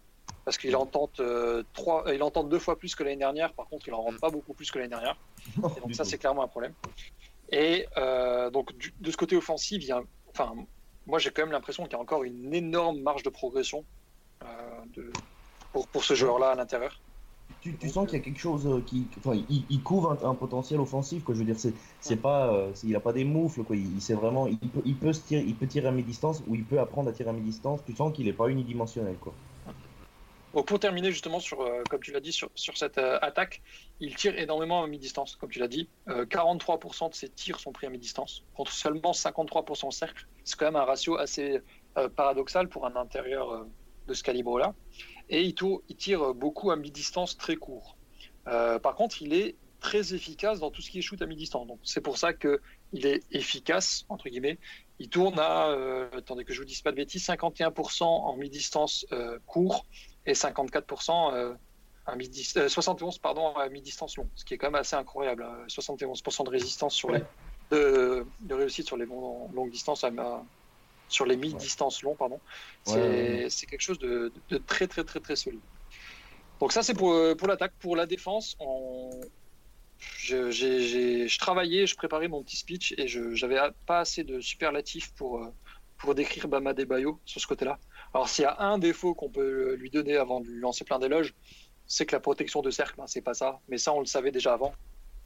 Parce 0.44 0.58
qu'il 0.58 0.76
en 0.76 0.86
tente, 0.86 1.18
euh, 1.20 1.62
trois, 1.72 2.04
il 2.14 2.22
en 2.22 2.30
tente 2.30 2.48
deux 2.50 2.58
fois 2.60 2.78
plus 2.78 2.94
que 2.94 3.02
l'année 3.02 3.16
dernière. 3.16 3.52
Par 3.54 3.66
contre, 3.66 3.88
il 3.88 3.94
en 3.94 4.02
rentre 4.02 4.20
pas 4.20 4.30
beaucoup 4.30 4.54
plus 4.54 4.70
que 4.70 4.78
l'année 4.78 4.90
dernière. 4.90 5.16
Et 5.76 5.80
donc 5.80 5.94
ça, 5.94 6.04
c'est 6.04 6.18
clairement 6.18 6.42
un 6.44 6.48
problème. 6.48 6.74
Et 7.50 7.86
euh, 7.96 8.50
donc 8.50 8.72
du- 8.76 8.94
de 9.00 9.10
ce 9.10 9.16
côté 9.16 9.34
offensif, 9.36 9.82
il 9.82 9.88
y 9.88 9.92
a, 9.92 10.02
enfin, 10.34 10.54
moi 11.06 11.18
j'ai 11.18 11.30
quand 11.30 11.42
même 11.42 11.52
l'impression 11.52 11.84
qu'il 11.84 11.92
y 11.92 11.96
a 11.96 12.00
encore 12.00 12.24
une 12.24 12.54
énorme 12.54 13.00
marge 13.00 13.22
de 13.22 13.30
progression 13.30 13.84
euh, 14.42 14.46
de- 14.94 15.12
pour, 15.72 15.88
pour 15.88 16.04
ce 16.04 16.14
joueur-là 16.14 16.50
à 16.50 16.54
l'intérieur. 16.54 17.00
Tu, 17.60 17.76
tu 17.76 17.88
sens 17.88 18.06
qu'il 18.06 18.18
y 18.18 18.20
a 18.20 18.24
quelque 18.24 18.38
chose 18.40 18.66
euh, 18.66 18.80
qui. 18.80 19.06
Enfin, 19.18 19.38
il, 19.48 19.82
couvre 19.82 20.18
un, 20.24 20.34
potentiel 20.34 20.80
offensif, 20.80 21.24
quoi. 21.24 21.34
Je 21.34 21.40
veux 21.40 21.46
dire, 21.46 21.58
c'est, 21.58 21.74
c'est 22.00 22.16
pas. 22.16 22.52
euh, 22.52 22.72
il 22.82 22.94
a 22.96 23.00
pas 23.00 23.12
des 23.12 23.24
moufles, 23.24 23.64
quoi. 23.64 23.76
Il, 23.76 24.00
sait 24.00 24.14
vraiment. 24.14 24.46
Il 24.46 24.58
peut, 24.58 24.82
il, 24.84 24.96
peut 24.96 25.12
se 25.12 25.20
tirer, 25.20 25.42
il 25.46 25.54
peut 25.54 25.66
tirer 25.66 25.88
à 25.88 25.92
mi-distance 25.92 26.42
ou 26.46 26.54
il 26.54 26.64
peut 26.64 26.78
apprendre 26.78 27.10
à 27.10 27.12
tirer 27.12 27.30
à 27.30 27.32
mi-distance. 27.32 27.80
Tu 27.84 27.94
sens 27.94 28.14
qu'il 28.14 28.28
est 28.28 28.32
pas 28.34 28.48
unidimensionnel, 28.48 29.16
quoi. 29.18 29.34
Pour 30.62 30.78
terminer 30.78 31.10
justement 31.10 31.40
sur, 31.40 31.62
euh, 31.62 31.82
comme 31.90 32.00
tu 32.00 32.12
l'as 32.12 32.20
dit, 32.20 32.32
sur, 32.32 32.50
cette 32.54 32.98
euh, 32.98 33.18
attaque, 33.22 33.62
il 34.00 34.14
tire 34.14 34.38
énormément 34.38 34.84
à 34.84 34.86
mi-distance, 34.86 35.36
comme 35.36 35.50
tu 35.50 35.58
l'as 35.58 35.68
dit. 35.68 35.88
Euh, 36.08 36.26
43% 36.26 37.10
de 37.10 37.14
ses 37.14 37.28
tirs 37.28 37.58
sont 37.58 37.72
pris 37.72 37.86
à 37.86 37.90
mi-distance, 37.90 38.44
contre 38.54 38.72
seulement 38.72 39.12
53% 39.12 39.88
au 39.88 39.90
cercle. 39.90 40.26
C'est 40.44 40.56
quand 40.56 40.66
même 40.66 40.76
un 40.76 40.84
ratio 40.84 41.16
assez 41.16 41.60
euh, 41.96 42.08
paradoxal 42.08 42.68
pour 42.68 42.86
un 42.86 42.94
intérieur 42.96 43.50
euh, 43.50 43.64
de 44.06 44.14
ce 44.14 44.22
calibre-là. 44.22 44.74
Et 45.28 45.42
il, 45.42 45.54
il 45.88 45.96
tire 45.96 46.34
beaucoup 46.34 46.70
à 46.70 46.76
mi-distance 46.76 47.36
très 47.36 47.56
court. 47.56 47.96
Euh, 48.46 48.78
par 48.78 48.94
contre, 48.94 49.22
il 49.22 49.32
est 49.32 49.56
très 49.80 50.14
efficace 50.14 50.60
dans 50.60 50.70
tout 50.70 50.80
ce 50.80 50.90
qui 50.90 50.98
est 50.98 51.02
shoot 51.02 51.20
à 51.20 51.26
mi-distance. 51.26 51.66
Donc 51.66 51.78
c'est 51.82 52.00
pour 52.00 52.16
ça 52.16 52.32
que 52.32 52.60
il 52.92 53.06
est 53.06 53.22
efficace 53.30 54.04
entre 54.08 54.28
guillemets. 54.28 54.58
Il 54.98 55.08
tourne 55.10 55.38
à, 55.38 55.68
euh, 55.68 56.08
attendez 56.16 56.44
que 56.44 56.54
je 56.54 56.60
vous 56.60 56.64
dise 56.64 56.80
pas 56.80 56.90
de 56.90 56.96
bêtises, 56.96 57.26
51% 57.26 58.04
en 58.04 58.36
mi-distance 58.36 59.04
euh, 59.12 59.38
court 59.46 59.86
et 60.26 60.34
54% 60.34 61.34
euh, 61.34 61.54
à 62.06 62.16
midi, 62.16 62.48
euh, 62.56 62.68
71 62.68 63.18
pardon 63.18 63.54
à 63.56 63.68
mi-distance 63.68 64.16
long, 64.16 64.30
ce 64.34 64.44
qui 64.44 64.54
est 64.54 64.58
quand 64.58 64.68
même 64.68 64.80
assez 64.80 64.96
incroyable. 64.96 65.42
hein. 65.44 65.64
71% 65.68 66.44
de 66.44 66.50
résistance 66.50 66.94
sur 66.94 67.10
les 67.12 67.26
de, 67.70 68.32
de 68.40 68.54
réussite 68.54 68.86
sur 68.86 68.96
les 68.96 69.06
longues 69.06 69.70
distances 69.70 70.04
à 70.04 70.10
sur 71.08 71.26
les 71.26 71.36
mi-distances 71.36 72.02
longs 72.02 72.16
pardon. 72.16 72.42
C'est 72.82 73.00
Ouais, 73.04 73.46
quelque 73.68 73.80
chose 73.80 73.98
de, 73.98 74.32
de 74.48 74.58
très 74.58 74.88
très 74.88 75.04
très 75.04 75.20
très 75.20 75.36
solide. 75.36 75.64
Donc 76.60 76.72
ça 76.72 76.82
c'est 76.82 76.94
pour 76.94 77.12
euh, 77.12 77.34
pour 77.34 77.48
l'attaque, 77.48 77.74
pour 77.80 77.96
la 77.96 78.06
défense 78.06 78.56
on 78.60 79.30
je, 79.98 80.50
j'ai- 80.50 81.28
je 81.28 81.38
travaillais, 81.38 81.86
je 81.86 81.96
préparais 81.96 82.28
mon 82.28 82.42
petit 82.44 82.56
speech 82.56 82.94
et 82.98 83.08
je 83.08 83.34
j'avais 83.34 83.58
pas 83.86 84.00
assez 84.00 84.24
de 84.24 84.40
superlatifs 84.40 85.12
pour, 85.14 85.40
pour 85.98 86.14
décrire 86.14 86.48
Bama 86.48 86.74
Debayo 86.74 87.22
sur 87.24 87.40
ce 87.40 87.46
côté-là. 87.46 87.78
Alors 88.14 88.28
s'il 88.28 88.44
y 88.44 88.46
a 88.46 88.56
un 88.60 88.78
défaut 88.78 89.14
qu'on 89.14 89.30
peut 89.30 89.74
lui 89.74 89.90
donner 89.90 90.16
avant 90.16 90.40
de 90.40 90.48
lui 90.48 90.60
lancer 90.60 90.84
plein 90.84 90.98
d'éloges, 91.00 91.34
c'est 91.86 92.06
que 92.06 92.14
la 92.16 92.20
protection 92.20 92.62
de 92.62 92.70
cercle, 92.70 93.00
hein, 93.00 93.06
c'est 93.06 93.22
pas 93.22 93.34
ça. 93.34 93.60
Mais 93.68 93.78
ça, 93.78 93.92
on 93.92 94.00
le 94.00 94.06
savait 94.06 94.30
déjà 94.32 94.54
avant. 94.54 94.72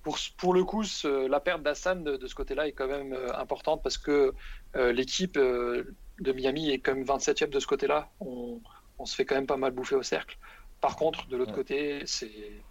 Pour, 0.03 0.19
pour 0.39 0.55
le 0.55 0.65
coup, 0.65 0.85
ce- 0.85 1.27
la 1.29 1.41
perte 1.41 1.63
d'Hassan 1.63 2.03
de, 2.05 2.17
de 2.17 2.27
ce 2.27 2.35
côté-là 2.35 2.67
est 2.69 2.73
quand 2.73 2.89
même 2.89 3.13
euh, 3.13 3.35
importante 3.37 3.83
parce 3.83 3.99
que 3.99 4.35
euh, 4.77 4.93
l'équipe 4.93 5.37
euh, 5.37 5.97
de 6.19 6.33
Miami 6.33 6.71
est 6.71 6.81
quand 6.81 6.95
même 6.95 7.05
27e 7.05 7.51
de 7.51 7.61
ce 7.61 7.67
côté-là. 7.67 8.15
On, 8.21 8.63
on 8.99 9.05
se 9.07 9.15
fait 9.15 9.27
quand 9.27 9.35
même 9.37 9.47
pas 9.47 9.57
mal 9.59 9.73
bouffer 9.73 9.97
au 9.97 10.03
cercle. 10.03 10.39
Par 10.81 10.97
contre, 10.97 11.29
de 11.29 11.37
l'autre 11.37 11.53
Ouais. 11.53 11.57
côté, 11.57 12.03
c'est 12.07 12.67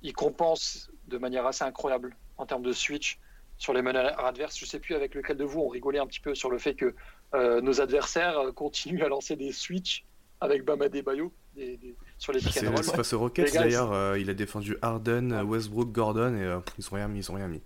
il 0.00 0.12
compense 0.14 0.90
de 1.04 1.18
manière 1.18 1.46
assez 1.46 1.64
incroyable 1.64 2.18
en 2.36 2.46
termes 2.46 2.62
de 2.62 2.72
switch 2.72 3.18
sur 3.56 3.72
les 3.72 3.82
meneurs 3.82 4.24
adverses. 4.24 4.56
Je 4.58 4.64
sais 4.64 4.80
plus 4.80 4.94
avec 4.94 5.14
lequel 5.14 5.36
de 5.36 5.44
vous 5.44 5.60
on 5.60 5.68
rigolait 5.68 5.98
un 5.98 6.06
petit 6.06 6.20
peu 6.20 6.34
sur 6.34 6.50
le 6.50 6.58
fait 6.58 6.76
que 6.76 6.94
nos 7.34 7.80
adversaires 7.80 8.38
euh, 8.38 8.52
continuent 8.52 9.02
à 9.04 9.08
lancer 9.08 9.36
des 9.36 9.52
switches 9.52 10.04
avec 10.40 10.64
Bama 10.64 10.88
Debayo 10.88 11.32
des, 11.56 11.76
des- 11.76 11.94
sur 12.18 12.32
les 12.32 12.38
pick 12.40 12.52
C'est 12.52 12.66
and 12.66 12.72
roll. 12.74 12.84
c'est 12.84 12.94
face 12.96 13.12
aux 13.12 13.18
Rockets 13.18 13.52
d'ailleurs, 13.52 13.92
euh, 13.92 14.18
il 14.18 14.30
a 14.30 14.34
défendu 14.34 14.76
Harden, 14.82 15.32
Ouais. 15.32 15.42
Westbrook, 15.42 15.90
Gordon 15.92 16.34
et 16.36 16.42
euh, 16.44 16.60
ils 16.78 16.86
ont 16.86 16.94
rien 16.96 17.08
mis, 17.08 17.18
ils 17.20 17.30
ont 17.30 17.34
rien 17.34 17.48
mis. 17.48 17.60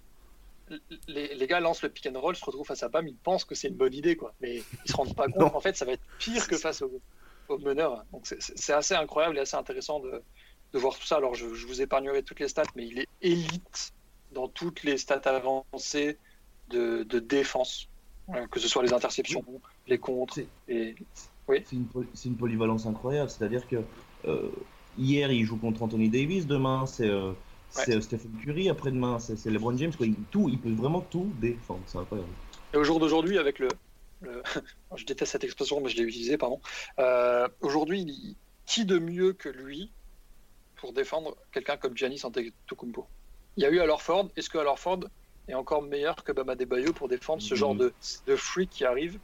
Les, 1.07 1.35
les 1.35 1.47
gars 1.47 1.61
lancent 1.61 1.83
le 1.83 1.91
pick 1.91 2.07
and 2.07 2.19
roll, 2.19 2.35
se 2.35 2.45
retrouvent 2.45 2.67
face 2.67 2.83
à 2.83 2.89
Bam, 2.89 3.07
ils 3.07 3.17
pensent 3.17 3.45
que 3.45 3.55
c'est 3.55 3.69
une 3.69 3.75
bonne 3.77 3.93
idée, 3.93 4.17
quoi. 4.17 4.33
Mais 4.41 4.63
ils 4.87 4.91
se 4.91 4.97
rendent 4.97 5.15
pas 5.15 5.29
compte. 5.29 5.55
En 5.55 5.61
fait, 5.61 5.77
ça 5.77 5.85
va 5.85 5.93
être 5.93 6.03
pire 6.19 6.49
que 6.49 6.57
face 6.57 6.81
aux, 6.81 7.01
aux 7.49 7.59
meneurs. 7.59 8.05
Donc 8.13 8.27
c'est- 8.27 8.73
assez 8.73 8.95
incroyable 8.95 9.37
et 9.37 9.41
assez 9.41 9.57
intéressant 9.57 10.01
de, 10.01 10.23
de 10.73 10.79
voir 10.79 10.97
tout 10.99 11.05
ça. 11.07 11.17
Alors 11.17 11.35
je, 11.35 11.53
je 11.55 11.67
vous 11.67 11.83
épargnerai 11.83 12.23
toutes 12.23 12.41
les 12.41 12.49
stats, 12.49 12.63
mais 12.75 12.87
il 12.87 12.99
est 13.01 13.09
élite 13.21 13.93
dans 14.33 14.49
toutes 14.49 14.83
les 14.83 14.97
stats 14.97 15.21
avancées 15.27 16.17
de, 16.71 17.03
de 17.03 17.19
défense, 17.19 17.89
Euh, 18.31 18.47
que 18.47 18.61
ce 18.61 18.69
soit 18.69 18.83
les 18.83 18.93
interceptions, 18.93 19.45
les 19.87 19.99
contres. 19.99 20.35
C'est- 20.35 20.95
une, 21.73 21.87
poly- 21.87 22.09
c'est 22.15 22.29
une 22.29 22.37
polyvalence 22.37 22.87
incroyable. 22.87 23.29
C'est-à-dire 23.31 23.67
que 23.69 23.77
euh, 24.27 24.49
hier, 24.97 25.31
il 25.33 25.45
joue 25.45 25.57
contre 25.59 25.83
Anthony 25.83 26.09
Davis. 26.09 26.47
Demain, 26.47 26.87
c'est 26.87 27.09
euh, 27.09 27.33
Stephen 27.71 28.31
Curry. 28.43 28.69
Après-demain, 28.69 29.19
c'est 29.19 29.45
LeBron 29.51 29.77
James. 29.77 29.93
Quoi. 29.95 30.07
Il, 30.07 30.15
tout, 30.31 30.49
il 30.49 30.59
peut 30.59 30.73
vraiment 30.73 31.01
tout 31.01 31.31
défendre. 31.41 31.83
C'est 31.87 31.99
incroyable. 31.99 32.31
Et 32.73 32.77
au 32.77 32.85
jour 32.85 33.01
d'aujourd'hui, 33.01 33.39
avec 33.39 33.59
le, 33.59 33.69
le- 34.23 34.43
je 34.97 35.05
déteste 35.05 35.33
cette 35.33 35.45
expression, 35.45 35.81
mais 35.81 35.89
je 35.91 35.97
l'ai 35.97 36.05
utilisée, 36.05 36.39
pardon. 36.39 36.61
Aujourd'hui, 37.61 38.37
qui 38.67 38.85
de 38.85 38.99
mieux 38.99 39.33
que 39.33 39.49
lui 39.49 39.91
pour 40.77 40.93
défendre 40.93 41.37
quelqu'un 41.53 41.77
comme 41.77 41.97
Giannis 41.97 42.21
Antetokounmpo? 42.25 43.07
Il 43.57 43.65
y 43.65 43.67
a 43.67 43.71
eu 43.71 43.81
Al 43.81 43.91
Ford. 43.99 44.29
Est-ce 44.37 44.49
que 44.49 44.59
Al 44.59 44.69
Ford 44.77 45.01
est 45.49 45.55
encore 45.55 45.83
meilleur 45.83 46.17
que 46.25 46.33
Bama 46.33 46.57
Debayo 46.57 46.93
pour 46.93 47.09
défendre 47.09 47.43
ce 47.43 47.55
genre 47.55 47.75
de, 47.75 47.95
de 48.27 48.37
freak 48.37 48.71
qui 48.71 48.85
arrive 48.85 49.21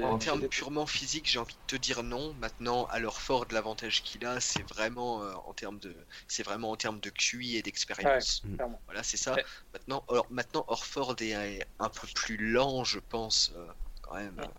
En 0.00 0.18
termes 0.18 0.48
purement 0.48 0.86
physiques, 0.86 1.28
j'ai 1.30 1.38
envie 1.38 1.54
de 1.54 1.60
te 1.66 1.76
dire 1.76 2.02
non. 2.02 2.34
Maintenant, 2.34 2.86
à 2.86 2.98
leur 2.98 3.20
fort, 3.20 3.46
l'avantage 3.50 4.02
qu'il 4.02 4.24
a, 4.26 4.40
c'est 4.40 4.62
vraiment 4.68 5.22
euh, 5.22 5.34
en 5.34 5.52
termes 5.54 5.78
de, 5.78 6.06
c'est 6.28 6.42
vraiment 6.42 6.70
en 6.70 6.76
termes 6.76 7.00
de 7.00 7.10
QI 7.10 7.56
et 7.56 7.62
d'expérience. 7.62 8.42
Ouais. 8.44 8.58
Voilà, 8.86 9.02
c'est 9.02 9.16
ça. 9.16 9.34
Ouais. 9.36 9.44
Maintenant, 9.74 10.04
alors, 10.08 10.26
maintenant, 10.30 10.64
Orford 10.68 11.16
est 11.20 11.34
un, 11.34 11.64
un 11.86 11.88
peu 11.90 12.06
plus 12.14 12.36
lent, 12.36 12.84
je 12.84 12.98
pense, 12.98 13.50
euh, 13.54 13.66
quand 14.02 14.14
même, 14.14 14.38
Ouais. 14.38 14.44
euh, 14.48 14.50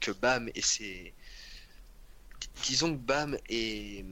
que 0.00 0.10
Bam. 0.12 0.48
Et 0.54 0.62
c'est, 0.62 1.16
D- 2.40 2.48
disons 2.62 2.92
que 2.96 3.02
Bam 3.02 3.36
est 3.48 4.04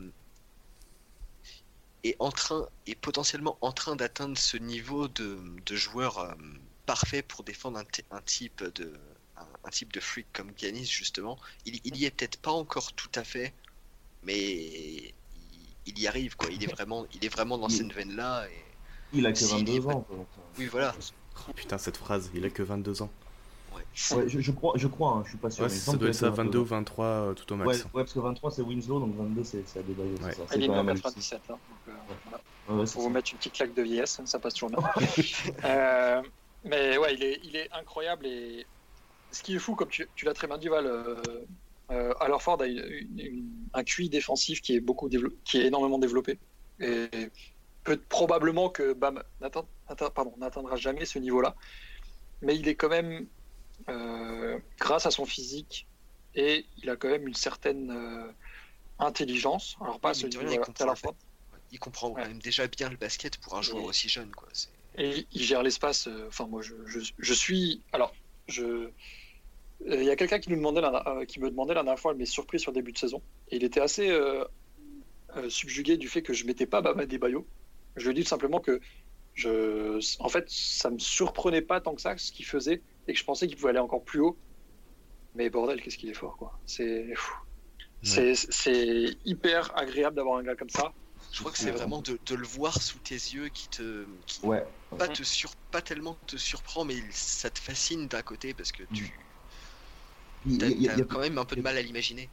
est 2.04 2.16
en 2.18 2.30
train, 2.30 2.68
est 2.86 2.94
potentiellement 2.94 3.56
en 3.60 3.72
train 3.72 3.96
d'atteindre 3.96 4.36
ce 4.38 4.56
niveau 4.56 5.08
de, 5.08 5.38
de 5.66 5.76
joueur 5.76 6.18
euh, 6.18 6.32
parfait 6.86 7.22
pour 7.22 7.42
défendre 7.44 7.78
un, 8.10 8.20
type 8.22 8.62
de 8.74 8.92
un, 9.36 9.46
un 9.64 9.70
type 9.70 9.92
de 9.92 10.00
freak 10.00 10.26
comme 10.32 10.52
Giannis 10.56 10.86
justement. 10.86 11.38
Il, 11.66 11.80
il 11.84 11.96
y 11.96 12.04
est 12.04 12.10
peut-être 12.10 12.38
pas 12.38 12.52
encore 12.52 12.92
tout 12.92 13.10
à 13.14 13.24
fait, 13.24 13.52
mais 14.22 14.38
il, 14.38 15.14
il 15.86 15.98
y 15.98 16.06
arrive 16.06 16.36
quoi. 16.36 16.48
Il 16.50 16.62
est 16.62 16.72
vraiment, 16.72 17.06
il 17.14 17.24
est 17.24 17.28
vraiment 17.30 17.58
dans 17.58 17.68
Il- 17.68 17.76
cette 17.76 17.92
veine 17.92 18.14
là. 18.16 18.46
Et... 18.48 18.64
Il 19.12 19.26
a 19.26 19.32
que 19.32 19.38
Si, 19.38 19.50
22 19.50 19.72
il 19.72 19.76
est- 19.76 19.86
ans. 19.86 20.06
Oui 20.58 20.66
voilà. 20.66 20.94
Putain, 21.56 21.78
cette 21.78 21.96
phrase, 21.96 22.30
il 22.34 22.44
a 22.44 22.50
que 22.50 22.62
22 22.62 23.02
ans. 23.02 23.10
Ouais, 24.16 24.28
je, 24.28 24.40
je 24.40 24.50
crois, 24.50 24.72
je 24.76 24.88
crois 24.88 25.12
hein, 25.12 25.22
je 25.24 25.30
suis 25.30 25.38
pas 25.38 25.50
sûr. 25.50 25.62
Ouais, 25.64 25.70
mais 25.70 25.76
ça 25.76 25.96
doit 25.96 26.08
être 26.08 26.14
ça, 26.14 26.28
que 26.30 26.34
22 26.34 26.58
ou 26.58 26.64
23 26.64 27.04
euh, 27.06 27.34
tout 27.34 27.52
au 27.52 27.56
Ouais, 27.56 27.64
max. 27.66 27.84
ouais, 27.84 27.90
parce 27.94 28.12
que 28.12 28.18
23 28.18 28.50
c'est 28.50 28.62
Winslow, 28.62 28.98
donc 28.98 29.14
22 29.16 29.44
c'est 29.44 29.62
c'est 29.68 29.78
Adebayo. 29.78 30.14
Ouais. 30.22 30.32
ça. 30.32 30.42
Est 30.42 30.68
en 30.68 30.78
hallucinant. 30.78 30.84
97. 30.86 31.40
hein, 31.48 31.48
donc, 31.48 31.58
euh, 31.88 31.92
voilà. 32.24 32.42
Ouais, 32.68 32.74
ouais, 32.80 32.90
pour 32.92 33.02
vous 33.02 33.08
ça. 33.08 33.14
mettre 33.14 33.30
une 33.32 33.38
petite 33.38 33.52
claque 33.54 33.74
de 33.74 33.82
vieillesse, 33.82 34.20
ça 34.24 34.38
passe 34.40 34.54
toujours 34.54 34.70
bien. 34.70 34.78
Euh, 35.64 36.22
mais 36.64 36.96
ouais, 36.98 37.14
il 37.14 37.22
est, 37.22 37.40
il 37.44 37.56
est 37.56 37.70
incroyable 37.72 38.26
et 38.26 38.66
ce 39.30 39.42
qui 39.42 39.54
est 39.54 39.58
fou, 39.58 39.74
comme 39.76 39.88
tu, 39.88 40.08
tu 40.16 40.24
l'as 40.24 40.34
très 40.34 40.46
bien 40.46 40.58
dit, 40.58 40.68
Val, 40.68 40.86
euh, 40.86 41.44
euh, 41.90 42.12
Al 42.20 42.32
Horford 42.32 42.62
a 42.62 42.66
une- 42.66 43.08
une- 43.18 43.50
un 43.74 43.84
QI 43.84 44.08
défensif 44.08 44.60
qui 44.62 44.74
est 44.74 44.80
beaucoup 44.80 45.08
qui 45.44 45.58
est 45.60 45.66
énormément 45.66 45.98
développé 45.98 46.38
et 46.80 47.08
peut 47.84 48.00
probablement 48.08 48.70
que 48.70 48.92
Bam 48.94 49.22
n'atteindra 49.40 50.76
jamais 50.76 51.04
ce 51.04 51.18
niveau-là, 51.18 51.54
mais 52.42 52.56
il 52.56 52.66
est 52.68 52.74
quand 52.76 52.88
même 52.88 53.26
euh, 53.88 54.58
grâce 54.78 55.06
à 55.06 55.10
son 55.10 55.24
physique 55.24 55.86
et 56.34 56.66
il 56.76 56.90
a 56.90 56.96
quand 56.96 57.08
même 57.08 57.26
une 57.28 57.34
certaine 57.34 57.90
euh, 57.90 58.32
intelligence. 58.98 59.76
Alors 59.80 60.00
pas 60.00 60.12
Oui, 60.12 60.20
rien, 60.20 60.28
niveau-là 60.28 60.52
il 60.52 60.60
comprend 60.60 60.84
le 60.84 60.90
Horford. 60.90 61.16
Il 61.72 61.78
comprend 61.78 62.10
Ouais. 62.10 62.22
quand 62.22 62.28
même 62.28 62.38
déjà 62.40 62.66
bien 62.68 62.88
le 62.88 62.96
basket 62.96 63.38
pour 63.38 63.56
un 63.56 63.62
joueur 63.62 63.82
Et- 63.82 63.86
aussi 63.86 64.08
jeune 64.08 64.30
quoi. 64.32 64.48
Et 64.96 65.26
il 65.32 65.42
gère 65.42 65.62
l'espace. 65.62 66.06
euh, 66.06 66.28
Enfin, 66.28 66.46
moi, 66.46 66.62
je, 66.62 66.74
je, 66.86 67.00
je 67.18 67.34
suis. 67.34 67.82
Alors, 67.92 68.14
je. 68.46 68.90
Il 69.84 70.04
y 70.04 70.10
a 70.10 70.14
quelqu'un 70.16 70.38
qui 70.38 70.50
nous 70.50 70.56
demandait, 70.56 70.80
la- 70.80 71.24
qui 71.26 71.40
me 71.40 71.50
demandait 71.50 71.74
la 71.74 71.82
dernière 71.82 71.98
fois 71.98 72.14
mes 72.14 72.26
surprises 72.26 72.60
sur 72.62 72.70
le 72.70 72.76
début 72.76 72.92
de 72.92 72.98
saison. 72.98 73.20
Et 73.50 73.56
il 73.56 73.64
était 73.64 73.80
assez 73.80 74.08
subjugué 75.48 75.96
du 75.96 76.08
fait 76.08 76.22
que 76.22 76.32
je 76.32 76.46
mettais 76.46 76.66
pas 76.66 76.80
Bama 76.80 77.06
Debayo. 77.06 77.44
Je 77.96 78.04
lui 78.04 78.10
ai 78.12 78.14
dit 78.14 78.22
tout 78.22 78.28
simplement 78.28 78.60
que 78.60 78.80
je, 79.34 79.98
en 80.22 80.28
fait, 80.28 80.44
ça 80.48 80.90
me 80.90 80.98
surprenait 80.98 81.62
pas 81.62 81.80
tant 81.80 81.94
que 81.94 82.00
ça 82.00 82.16
ce 82.16 82.30
qu'il 82.30 82.46
faisait 82.46 82.80
et 83.06 83.12
que 83.14 83.18
je 83.18 83.24
pensais 83.24 83.46
qu'il 83.46 83.56
pouvait 83.56 83.70
aller 83.70 83.78
encore 83.80 84.04
plus 84.04 84.20
haut. 84.20 84.40
Mais 85.34 85.50
bordel, 85.50 85.82
qu'est-ce 85.82 85.98
qu'il 85.98 86.10
est 86.10 86.14
fort, 86.14 86.36
quoi. 86.36 86.60
C'est. 86.66 87.04
pfff. 87.08 87.30
C'est 88.02 88.34
c'est 88.34 89.18
hyper 89.24 89.76
agréable 89.78 90.16
d'avoir 90.16 90.38
un 90.38 90.42
gars 90.44 90.56
comme 90.56 90.70
ça. 90.70 90.94
Je 91.32 91.40
crois 91.40 91.52
que 91.52 91.58
c'est 91.58 91.72
vraiment 91.72 92.02
de, 92.02 92.18
de 92.22 92.34
le 92.34 92.46
voir 92.46 92.82
sous 92.82 93.00
tes 93.00 93.14
yeux 93.14 93.48
qui 93.48 93.68
te. 93.70 94.06
Qui 94.26 94.40
Ouais. 94.42 94.64
pas, 94.96 95.08
te 95.08 95.22
sur, 95.24 95.52
pas 95.70 95.82
tellement 95.82 96.20
te 96.26 96.36
surprend, 96.36 96.84
mais 96.84 96.96
il- 96.96 97.12
ça 97.12 97.50
te 97.50 97.58
fascine 97.60 98.08
d'un 98.08 98.22
côté 98.22 98.54
parce 98.54 98.72
que 98.72 98.84
tu 98.84 99.14
Il 100.44 100.58
t'as, 100.58 100.68
y 100.68 100.72
a- 100.72 100.74
il 100.74 100.82
y 100.82 100.88
a- 100.88 100.92
t'as 100.92 100.94
il 100.94 100.98
y 100.98 101.02
a- 101.02 101.06
quand 101.06 101.20
même 101.20 101.38
un 101.38 101.44
peu 101.44 101.54
de 101.56 101.60
mal 101.62 101.76
à 101.76 101.82
l'imaginer. 101.82 102.32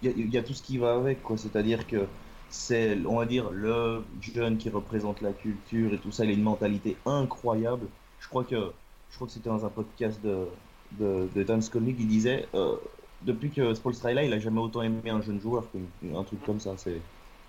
il 0.00 0.06
y, 0.08 0.12
a- 0.12 0.16
il 0.16 0.30
y 0.34 0.38
a 0.38 0.42
tout 0.42 0.54
ce 0.54 0.62
qui 0.62 0.78
va 0.78 0.94
avec, 0.94 1.22
quoi. 1.22 1.36
C'est-à-dire 1.38 1.86
que 1.86 2.14
c'est, 2.48 3.04
on 3.06 3.16
va 3.18 3.26
dire, 3.26 3.50
le 3.50 4.06
jeune 4.20 4.58
qui 4.58 4.68
représente 4.70 5.20
la 5.20 5.32
culture 5.34 5.94
et 5.94 6.00
tout 6.00 6.10
ça. 6.10 6.24
Il 6.24 6.30
a 6.30 6.34
une 6.34 6.42
mentalité 6.42 7.02
incroyable. 7.06 7.92
Je 8.18 8.28
crois 8.28 8.44
que, 8.44 8.74
je 9.12 9.16
crois 9.16 9.26
que 9.26 9.34
c'était 9.34 9.50
dans 9.50 9.64
un 9.64 9.68
podcast 9.68 10.20
de, 10.22 10.46
de, 10.92 11.28
de 11.34 11.42
Dan 11.42 11.60
Skolnick 11.60 11.98
qui 11.98 12.06
disait, 12.06 12.46
euh, 12.54 12.76
depuis 13.20 13.50
que 13.50 13.74
Spolstra 13.74 14.10
est 14.10 14.14
là, 14.14 14.24
il 14.24 14.32
a 14.32 14.38
jamais 14.38 14.60
autant 14.60 14.82
aimé 14.82 15.10
un 15.10 15.20
jeune 15.20 15.40
joueur 15.40 15.66
qu'un 15.70 16.24
truc 16.24 16.42
comme 16.44 16.58
ça. 16.58 16.74
C'est, 16.78 17.00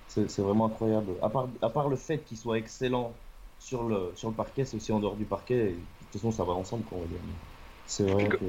c'est, 0.09 0.29
c'est 0.29 0.41
vraiment 0.41 0.65
incroyable. 0.65 1.13
À 1.21 1.29
part, 1.29 1.47
à 1.61 1.69
part 1.69 1.87
le 1.87 1.95
fait 1.95 2.19
qu'il 2.19 2.37
soit 2.37 2.57
excellent 2.57 3.13
sur 3.59 3.83
le, 3.83 4.11
sur 4.15 4.29
le 4.29 4.35
parquet, 4.35 4.65
c'est 4.65 4.75
aussi 4.75 4.91
en 4.91 4.99
dehors 4.99 5.15
du 5.15 5.23
parquet. 5.23 5.55
Et, 5.55 5.71
de 5.71 5.75
toute 6.11 6.21
façon, 6.21 6.31
ça 6.31 6.43
va 6.43 6.51
ensemble, 6.51 6.83
quoi, 6.83 6.97
on 6.97 7.01
va 7.01 7.07
dire. 7.07 7.17
C'est 7.87 8.03
vrai 8.03 8.27
que, 8.27 8.45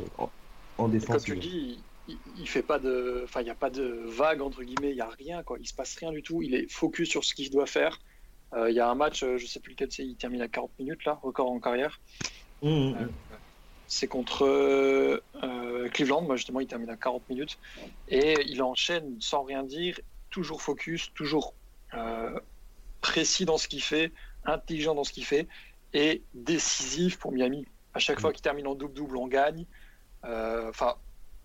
en, 0.76 0.88
défense, 0.88 1.24
comme 1.24 1.24
tu 1.24 1.34
il- 1.34 1.40
dis, 1.40 1.84
il, 2.08 2.18
il 2.36 2.48
fait 2.48 2.62
pas 2.62 2.78
de, 2.78 3.22
enfin 3.24 3.40
il 3.40 3.46
y 3.46 3.50
a 3.50 3.54
pas 3.54 3.70
de 3.70 4.04
vague 4.08 4.42
entre 4.42 4.62
guillemets, 4.62 4.90
il 4.90 4.96
y 4.96 5.00
a 5.00 5.08
rien 5.08 5.42
quoi, 5.42 5.56
il 5.58 5.66
se 5.66 5.74
passe 5.74 5.96
rien 5.96 6.12
du 6.12 6.22
tout, 6.22 6.42
il 6.42 6.54
est 6.54 6.70
focus 6.70 7.08
sur 7.08 7.24
ce 7.24 7.34
qu'il 7.34 7.50
doit 7.50 7.66
faire. 7.66 7.98
Euh, 8.54 8.70
Il 8.70 8.76
y 8.76 8.80
a 8.80 8.88
un 8.88 8.94
match, 8.94 9.22
euh, 9.22 9.38
je 9.38 9.46
sais 9.46 9.60
plus 9.60 9.72
lequel 9.72 9.90
c'est, 9.90 10.04
il 10.04 10.16
termine 10.16 10.42
à 10.42 10.48
40 10.48 10.72
minutes 10.78 11.04
là, 11.04 11.18
record 11.22 11.50
en 11.50 11.60
carrière. 11.60 12.00
Hum, 12.62 12.70
hum, 12.70 12.96
Euh. 13.00 13.08
C'est 13.86 14.08
contre 14.08 14.46
euh, 14.46 15.22
euh, 15.42 15.88
Cleveland, 15.90 16.22
moi 16.22 16.36
justement 16.36 16.60
il 16.60 16.66
termine 16.66 16.88
à 16.88 16.96
40 16.96 17.28
minutes 17.28 17.58
et 18.08 18.34
il 18.46 18.62
enchaîne 18.62 19.20
sans 19.20 19.42
rien 19.42 19.62
dire, 19.62 20.00
toujours 20.30 20.62
focus, 20.62 21.12
toujours 21.14 21.54
euh, 21.92 22.40
précis 23.02 23.44
dans 23.44 23.58
ce 23.58 23.68
qu'il 23.68 23.82
fait, 23.82 24.12
intelligent 24.46 24.94
dans 24.94 25.04
ce 25.04 25.12
qu'il 25.12 25.24
fait 25.24 25.46
et 25.92 26.22
décisif 26.32 27.18
pour 27.18 27.30
Miami. 27.30 27.66
À 27.92 27.98
chaque 27.98 28.20
fois 28.20 28.32
qu'il 28.32 28.42
termine 28.42 28.66
en 28.66 28.74
double-double, 28.74 29.16
on 29.16 29.28
gagne. 29.28 29.66
Euh, 30.24 30.70
Enfin, 30.70 30.96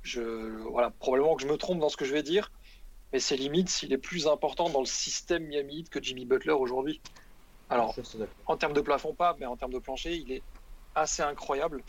je 0.02 0.22
voilà, 0.72 0.90
probablement 0.90 1.36
que 1.36 1.44
je 1.44 1.48
me 1.48 1.58
trompe 1.58 1.80
dans 1.80 1.90
ce 1.90 1.98
que 1.98 2.06
je 2.06 2.14
vais 2.14 2.24
dire, 2.24 2.52
mais 3.12 3.20
c'est 3.20 3.36
limite 3.36 3.70
s'il 3.70 3.94
est 3.94 3.98
plus 3.98 4.28
important 4.28 4.70
dans 4.70 4.80
le 4.80 4.86
système 4.86 5.44
Miami 5.44 5.84
que 5.84 6.02
Jimmy 6.02 6.26
Butler 6.26 6.54
aujourd'hui. 6.54 7.02
Alors, 7.70 7.94
en 8.48 8.58
termes 8.58 8.74
de 8.74 8.82
plafond 8.82 9.14
pas, 9.14 9.36
mais 9.40 9.46
en 9.46 9.58
termes 9.58 9.74
de 9.74 9.80
plancher, 9.80 10.16
il 10.16 10.32
est 10.32 10.42
assez 10.96 11.22
incroyable. 11.22 11.84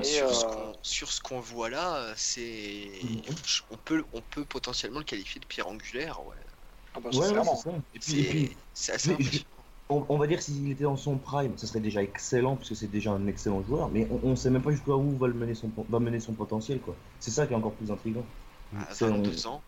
Et, 0.00 0.04
sur, 0.04 0.28
euh, 0.28 0.72
qu'on, 0.72 0.72
sur 0.82 1.12
ce 1.12 1.20
qu'on 1.20 1.40
voit 1.40 1.68
là, 1.68 2.14
c'est 2.16 3.00
Mhm. 3.02 3.22
on 3.70 3.76
peut 3.76 4.04
on 4.12 4.22
peut 4.22 4.44
potentiellement 4.44 5.00
le 5.00 5.04
qualifier 5.04 5.40
de 5.40 5.46
pierre 5.46 5.68
angulaire. 5.68 6.24
Ouais. 6.26 6.36
Ah 6.94 7.00
bah, 7.00 7.10
Ouais, 7.12 7.18
ouais, 7.18 7.42
c'est 8.00 8.32
ça. 8.74 8.94
Assez 8.94 9.10
impressionnant. 9.10 9.44
on, 9.90 10.06
on 10.08 10.16
va 10.16 10.26
dire 10.26 10.40
s'il 10.40 10.70
était 10.70 10.84
dans 10.84 10.96
son 10.96 11.18
prime, 11.18 11.58
ce 11.58 11.66
serait 11.66 11.80
déjà 11.80 12.02
excellent 12.02 12.56
parce 12.56 12.70
que 12.70 12.74
c'est 12.74 12.86
déjà 12.86 13.12
un 13.12 13.26
excellent 13.26 13.62
joueur. 13.62 13.90
Mais 13.90 14.08
on, 14.10 14.28
on 14.30 14.36
sait 14.36 14.48
même 14.50 14.62
pas 14.62 14.70
jusqu'à 14.70 14.92
où 14.92 15.18
va 15.18 15.26
le 15.28 15.34
mener 15.34 15.54
son 15.54 15.70
va 15.90 15.98
mener 16.00 16.20
son 16.20 16.32
potentiel 16.32 16.80
quoi. 16.80 16.96
C'est 17.20 17.30
ça 17.30 17.46
qui 17.46 17.52
est 17.52 17.56
encore 17.56 17.74
plus 17.74 17.90
intriguant. 17.90 18.24
À 18.74 18.94
c'est- 18.94 19.06
22 19.06 19.46
ans, 19.46 19.62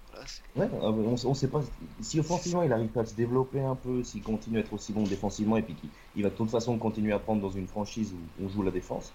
Ouais, 0.56 0.64
euh, 0.72 0.78
on, 0.82 1.14
on 1.24 1.34
sait 1.34 1.48
pas 1.48 1.60
si 2.00 2.18
offensivement 2.18 2.62
il 2.62 2.72
arrive 2.72 2.88
pas 2.88 3.02
à 3.02 3.04
se 3.06 3.14
développer 3.14 3.60
un 3.60 3.74
peu, 3.74 4.02
s'il 4.02 4.22
continue 4.22 4.58
à 4.58 4.60
être 4.60 4.72
aussi 4.72 4.92
bon 4.92 5.02
défensivement 5.04 5.56
et 5.56 5.62
puis 5.62 5.74
qu'il 5.74 5.90
il 6.16 6.22
va 6.22 6.30
de 6.30 6.34
toute 6.34 6.50
façon 6.50 6.78
continuer 6.78 7.12
à 7.12 7.18
prendre 7.18 7.42
dans 7.42 7.50
une 7.50 7.66
franchise 7.68 8.12
où 8.14 8.44
on 8.44 8.48
joue 8.48 8.62
la 8.62 8.70
défense. 8.70 9.12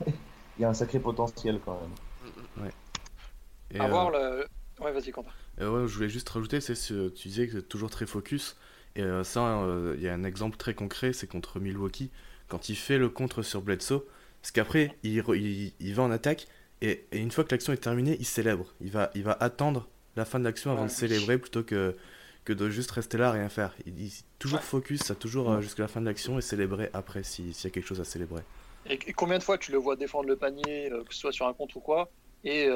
il 0.06 0.12
y 0.60 0.64
a 0.64 0.68
un 0.70 0.74
sacré 0.74 0.98
potentiel 0.98 1.60
quand 1.64 1.78
même. 1.80 2.32
Mm, 2.56 2.64
mm. 2.64 2.68
Et, 3.70 3.78
Avoir 3.80 4.14
euh, 4.14 4.44
le. 4.78 4.84
Ouais, 4.84 4.92
vas-y, 4.92 5.10
Quentin. 5.10 5.30
euh, 5.60 5.70
ouais, 5.82 5.88
je 5.88 5.94
voulais 5.94 6.08
juste 6.08 6.28
rajouter, 6.28 6.60
c'est 6.60 6.74
ce, 6.74 7.08
tu 7.08 7.28
disais 7.28 7.46
que 7.46 7.54
c'est 7.54 7.68
toujours 7.68 7.90
très 7.90 8.06
focus. 8.06 8.56
Et 8.96 9.02
euh, 9.02 9.22
ça, 9.24 9.40
euh, 9.62 9.94
il 9.96 10.02
y 10.02 10.08
a 10.08 10.14
un 10.14 10.24
exemple 10.24 10.56
très 10.56 10.74
concret, 10.74 11.12
c'est 11.12 11.26
contre 11.26 11.60
Milwaukee, 11.60 12.10
quand 12.48 12.68
il 12.68 12.76
fait 12.76 12.98
le 12.98 13.08
contre 13.08 13.42
sur 13.42 13.60
Bledsoe. 13.62 14.02
Parce 14.40 14.52
qu'après, 14.52 14.96
il, 15.02 15.20
re- 15.20 15.36
il, 15.36 15.72
il 15.80 15.94
va 15.94 16.04
en 16.04 16.10
attaque, 16.10 16.46
et, 16.80 17.04
et 17.12 17.18
une 17.18 17.30
fois 17.30 17.44
que 17.44 17.50
l'action 17.52 17.72
est 17.72 17.76
terminée, 17.78 18.16
il 18.20 18.24
célèbre. 18.24 18.72
Il 18.80 18.90
va, 18.90 19.10
il 19.14 19.22
va 19.24 19.36
attendre 19.40 19.88
la 20.18 20.24
fin 20.26 20.38
de 20.38 20.44
l'action 20.44 20.70
avant 20.70 20.82
Ouais. 20.82 20.88
de 20.88 20.92
célébrer 20.92 21.38
plutôt 21.38 21.62
que, 21.62 21.96
que 22.44 22.52
de 22.52 22.68
juste 22.68 22.90
rester 22.90 23.16
là, 23.18 23.30
rien 23.32 23.48
faire. 23.48 23.74
Il, 23.86 24.10
toujours 24.38 24.58
Ouais. 24.58 24.64
focus, 24.64 25.00
ça 25.02 25.14
toujours 25.14 25.50
euh, 25.50 25.60
jusqu'à 25.60 25.82
la 25.82 25.88
fin 25.88 26.00
de 26.00 26.06
l'action 26.06 26.38
et 26.38 26.42
célébrer 26.42 26.90
après 26.92 27.22
si- 27.22 27.52
s'il 27.54 27.68
y 27.68 27.72
a 27.72 27.74
quelque 27.74 27.86
chose 27.86 28.00
à 28.00 28.04
célébrer. 28.04 28.42
Et, 28.86 28.94
et 29.06 29.12
combien 29.12 29.38
de 29.38 29.42
fois 29.42 29.58
tu 29.58 29.72
le 29.72 29.78
vois 29.78 29.96
défendre 29.96 30.28
le 30.28 30.36
panier, 30.36 30.90
euh, 30.92 31.02
que 31.04 31.14
ce 31.14 31.20
soit 31.20 31.32
sur 31.32 31.46
un 31.46 31.52
contre 31.54 31.76
ou 31.78 31.80
quoi, 31.80 32.10
et 32.44 32.68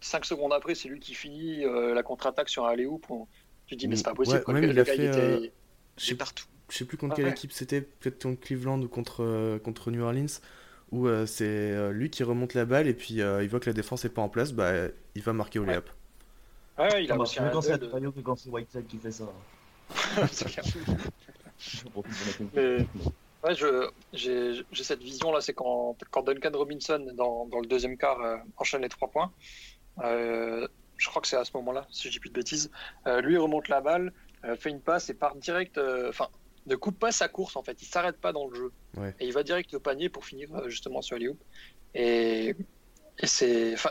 5 0.00 0.24
secondes 0.24 0.52
après, 0.52 0.74
c'est 0.74 0.88
lui 0.88 0.98
qui 0.98 1.14
finit 1.14 1.64
euh, 1.64 1.94
la 1.94 2.02
contre-attaque 2.02 2.48
sur 2.48 2.66
un 2.66 2.70
alley-oop. 2.70 3.06
on- 3.10 3.26
Tu 3.66 3.76
te 3.76 3.80
dis, 3.80 3.88
mais 3.88 3.96
c'est 3.96 4.02
pas 4.02 4.14
possible. 4.14 4.38
Ouais, 4.38 4.42
quoi, 4.42 4.54
même 4.54 4.64
il 4.64 4.70
a 4.70 4.74
gars, 4.74 4.84
fait, 4.84 4.94
était- 4.94 5.08
euh, 5.18 5.46
sais 5.96 6.14
partout. 6.16 6.44
Je 6.68 6.76
sais 6.78 6.84
plus 6.84 6.96
contre 6.96 7.12
Ah 7.12 7.16
quelle 7.16 7.24
ouais. 7.26 7.30
équipe 7.32 7.52
c'était, 7.52 7.80
peut-être 7.82 8.22
contre 8.22 8.40
Cleveland 8.40 8.80
ou 8.82 8.88
contre, 8.88 9.22
euh, 9.22 9.58
contre 9.58 9.90
New 9.90 10.02
Orleans, 10.02 10.26
où 10.90 11.06
euh, 11.06 11.24
c'est 11.26 11.44
euh, 11.46 11.92
lui 11.92 12.10
qui 12.10 12.22
remonte 12.24 12.54
la 12.54 12.64
balle 12.64 12.88
et 12.88 12.94
puis 12.94 13.20
euh, 13.22 13.42
il 13.42 13.48
voit 13.48 13.60
que 13.60 13.70
la 13.70 13.74
défense 13.74 14.04
est 14.04 14.08
pas 14.10 14.20
en 14.22 14.28
place, 14.28 14.52
bah 14.52 14.72
il 15.14 15.22
va 15.22 15.32
marquer 15.32 15.58
au 15.58 15.62
Ouais. 15.62 15.68
layup. 15.68 15.88
Ouais, 16.82 17.04
il 17.04 17.10
a 17.10 17.14
Ah 17.14 17.16
bah, 17.16 17.22
aussi 17.22 17.38
un 17.38 17.48
quand 17.50 17.60
c'est. 17.62 17.72
Adebayo 17.72 18.12
que 18.12 18.20
quand 18.20 18.36
c'est 18.36 18.48
Whiteside 18.50 18.86
qui 18.86 18.98
fait 18.98 19.12
ça. 19.12 19.24
C'est 20.32 20.46
clair. 20.46 20.64
Mais- 22.52 22.86
Ouais, 23.44 23.56
je- 23.56 23.90
j'ai 24.12 24.62
j'ai 24.70 24.84
cette 24.84 25.02
vision 25.02 25.32
là, 25.32 25.40
c'est 25.40 25.52
quand, 25.52 25.96
quand 26.12 26.22
Duncan 26.22 26.52
Robinson 26.54 27.04
dans, 27.14 27.46
dans 27.46 27.58
le 27.58 27.66
deuxième 27.66 27.96
quart 27.98 28.20
euh, 28.20 28.36
enchaîne 28.56 28.82
les 28.82 28.88
trois 28.88 29.08
points. 29.10 29.32
Euh, 30.04 30.68
je 30.96 31.08
crois 31.08 31.20
que 31.20 31.26
c'est 31.26 31.36
à 31.36 31.44
ce 31.44 31.50
moment-là, 31.56 31.88
si 31.90 32.06
je 32.06 32.12
dis 32.12 32.20
plus 32.20 32.30
de 32.30 32.34
bêtises. 32.34 32.70
Euh, 33.08 33.20
lui 33.20 33.34
il 33.34 33.38
remonte 33.38 33.66
la 33.68 33.80
balle, 33.80 34.12
euh, 34.44 34.54
fait 34.54 34.70
une 34.70 34.80
passe 34.80 35.10
et 35.10 35.14
part 35.14 35.34
direct. 35.34 35.76
euh, 35.76 36.08
Enfin, 36.08 36.28
ne 36.66 36.76
coupe 36.76 37.00
pas 37.00 37.10
sa 37.10 37.26
course 37.28 37.56
en 37.56 37.64
fait. 37.64 37.82
Il 37.82 37.86
s'arrête 37.86 38.20
pas 38.20 38.32
dans 38.32 38.46
le 38.46 38.54
jeu 38.54 38.72
Ouais. 38.96 39.12
et 39.18 39.26
il 39.26 39.32
va 39.32 39.42
direct 39.42 39.74
au 39.74 39.80
panier 39.80 40.08
pour 40.08 40.24
finir 40.24 40.48
euh, 40.54 40.68
justement 40.68 41.02
sur 41.02 41.18
les 41.18 41.28
Et, 41.94 42.54
et 43.18 43.26
c'est, 43.26 43.74
enfin, 43.74 43.90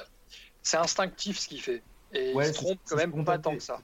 c'est 0.61 0.77
instinctif 0.77 1.39
ce 1.39 1.49
qu'il 1.49 1.61
fait. 1.61 1.83
Et 2.13 2.33
Ouais, 2.33 2.51
il 2.51 2.53
se 2.53 2.53
trompe 2.53 2.79
quand 2.85 2.95
même 2.95 3.15
pas 3.23 3.37
spontané. 3.37 3.39
tant 3.39 3.57
que 3.57 3.63
ça. 3.63 3.81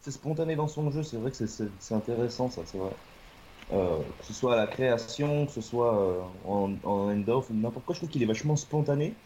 c'est 0.00 0.12
spontané 0.12 0.56
dans 0.56 0.68
son 0.68 0.90
jeu, 0.90 1.02
c'est 1.02 1.16
vrai 1.18 1.30
que 1.32 1.36
c'est- 1.46 1.92
intéressant 1.94 2.50
ça, 2.50 2.64
c'est 2.66 2.78
vrai. 2.78 2.96
Euh, 3.72 4.04
que 4.18 4.24
ce 4.26 4.34
soit 4.34 4.54
à 4.54 4.56
la 4.58 4.66
création, 4.68 5.46
que 5.46 5.52
ce 5.52 5.60
soit 5.62 5.94
euh, 6.00 6.22
en, 6.44 6.74
en 6.84 7.10
end-off, 7.10 7.50
n'importe 7.50 7.86
quoi, 7.86 7.94
je 7.94 8.00
trouve 8.00 8.10
qu'il 8.10 8.22
est 8.22 8.26
vachement 8.26 8.56
spontané. 8.56 9.18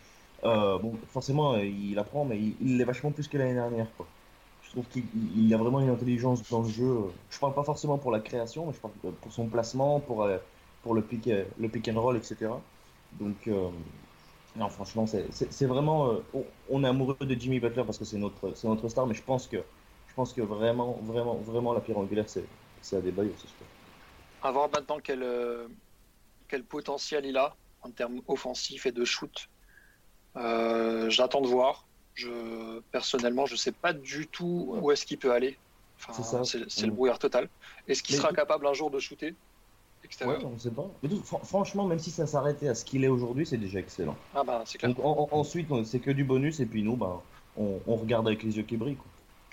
Euh, 0.44 0.78
bon, 0.78 1.00
forcément, 1.08 1.54
euh, 1.54 1.64
il 1.66 1.98
apprend, 1.98 2.24
mais 2.26 2.40
il 2.40 2.56
il 2.60 2.78
l'est 2.78 2.84
vachement 2.84 3.12
plus 3.12 3.28
que 3.28 3.38
l'année 3.38 3.54
dernière. 3.54 3.94
Quoi. 3.96 4.08
Je 4.62 4.70
trouve 4.70 4.88
qu'il 4.88 5.06
il- 5.14 5.46
il 5.46 5.54
a 5.54 5.58
vraiment 5.58 5.80
une 5.80 5.90
intelligence 5.90 6.48
dans 6.50 6.62
le 6.62 6.68
jeu. 6.70 7.12
Je 7.30 7.38
parle 7.40 7.54
pas 7.54 7.64
forcément 7.64 7.98
pour 7.98 8.12
la 8.12 8.20
création, 8.20 8.66
mais 8.66 8.72
je 8.74 8.80
parle 8.80 8.94
pour 9.20 9.32
son 9.32 9.48
placement, 9.50 10.00
pour, 10.00 10.22
euh, 10.24 10.38
pour 10.82 10.94
le, 10.94 11.06
pick, 11.06 11.26
le 11.58 11.68
pick 11.70 11.88
and 11.88 12.00
roll, 12.00 12.16
etc. 12.18 12.64
Donc, 13.12 13.48
euh, 13.48 13.70
non, 14.56 14.68
franchement, 14.68 15.06
c'est- 15.06 15.64
vraiment. 15.66 16.12
euh, 16.12 16.20
on, 16.70 16.84
est 16.84 16.88
amoureux 16.88 17.16
de 17.20 17.34
Jimmy 17.34 17.58
Butler 17.58 17.84
parce 17.84 17.98
que 17.98 18.04
c'est 18.04 18.18
notre, 18.18 18.54
star, 18.88 19.06
mais 19.06 19.14
je 19.14 19.22
pense 19.22 19.46
que, 19.46 19.56
je 19.56 20.14
pense 20.14 20.32
que 20.32 20.42
vraiment, 20.42 20.92
vraiment, 21.04 21.36
vraiment, 21.36 21.72
la 21.72 21.80
pierre 21.80 21.98
angulaire, 21.98 22.28
c'est 22.28 22.96
Adebayo, 22.96 23.32
c'est 23.38 23.48
sûr. 23.48 23.66
À 24.42 24.50
voir 24.50 24.68
maintenant 24.70 24.98
quel, 25.02 25.22
euh, 25.22 25.68
quel 26.48 26.64
potentiel 26.64 27.24
il 27.24 27.36
a 27.36 27.56
en 27.80 27.90
termes 27.90 28.20
offensifs 28.28 28.84
et 28.86 28.92
de 28.92 29.04
shoot. 29.04 29.48
Euh, 30.36 31.08
J'attends 31.08 31.40
de 31.40 31.48
voir. 31.48 31.88
Je, 32.14 32.80
personnellement, 32.92 33.46
je 33.46 33.56
sais 33.56 33.72
pas 33.72 33.94
du 33.94 34.26
tout 34.28 34.76
où 34.82 34.90
est-ce 34.90 35.06
qu'il 35.06 35.18
peut 35.18 35.32
aller. 35.32 35.58
C'est 35.96 36.20
Enfin, 36.20 36.42
le 36.82 36.86
Mm. 36.88 36.94
brouillard 36.94 37.18
total. 37.18 37.48
Est-ce 37.86 38.02
qu'il 38.02 38.16
sera 38.16 38.32
capable 38.32 38.66
un 38.66 38.74
jour 38.74 38.90
de 38.90 38.98
shooter? 38.98 39.34
Ouais, 40.24 40.36
on 40.44 40.58
sait 40.58 40.70
pas. 40.70 40.90
Mais 41.02 41.08
tout- 41.08 41.22
fran- 41.24 41.42
franchement, 41.44 41.86
même 41.86 41.98
si 41.98 42.10
ça 42.10 42.26
s'arrêtait 42.26 42.68
à 42.68 42.74
ce 42.74 42.84
qu'il 42.84 43.04
est 43.04 43.08
aujourd'hui, 43.08 43.46
c'est 43.46 43.58
déjà 43.58 43.80
excellent. 43.80 44.16
Ah 44.34 44.44
bah 44.44 44.62
c'est 44.66 44.78
clair. 44.78 44.90
Donc 44.94 45.04
en- 45.04 45.28
en- 45.32 45.38
ensuite, 45.38 45.70
on- 45.70 45.84
c'est 45.84 46.00
que 46.00 46.10
du 46.10 46.24
bonus, 46.24 46.60
et 46.60 46.66
puis 46.66 46.82
nous, 46.82 46.96
bah, 46.96 47.22
on, 47.56 47.80
on 47.86 47.96
regarde 47.96 48.26
avec 48.26 48.42
les 48.42 48.56
yeux 48.56 48.62
qui 48.62 48.76
brillent. 48.76 48.96
quoi. 48.96 49.10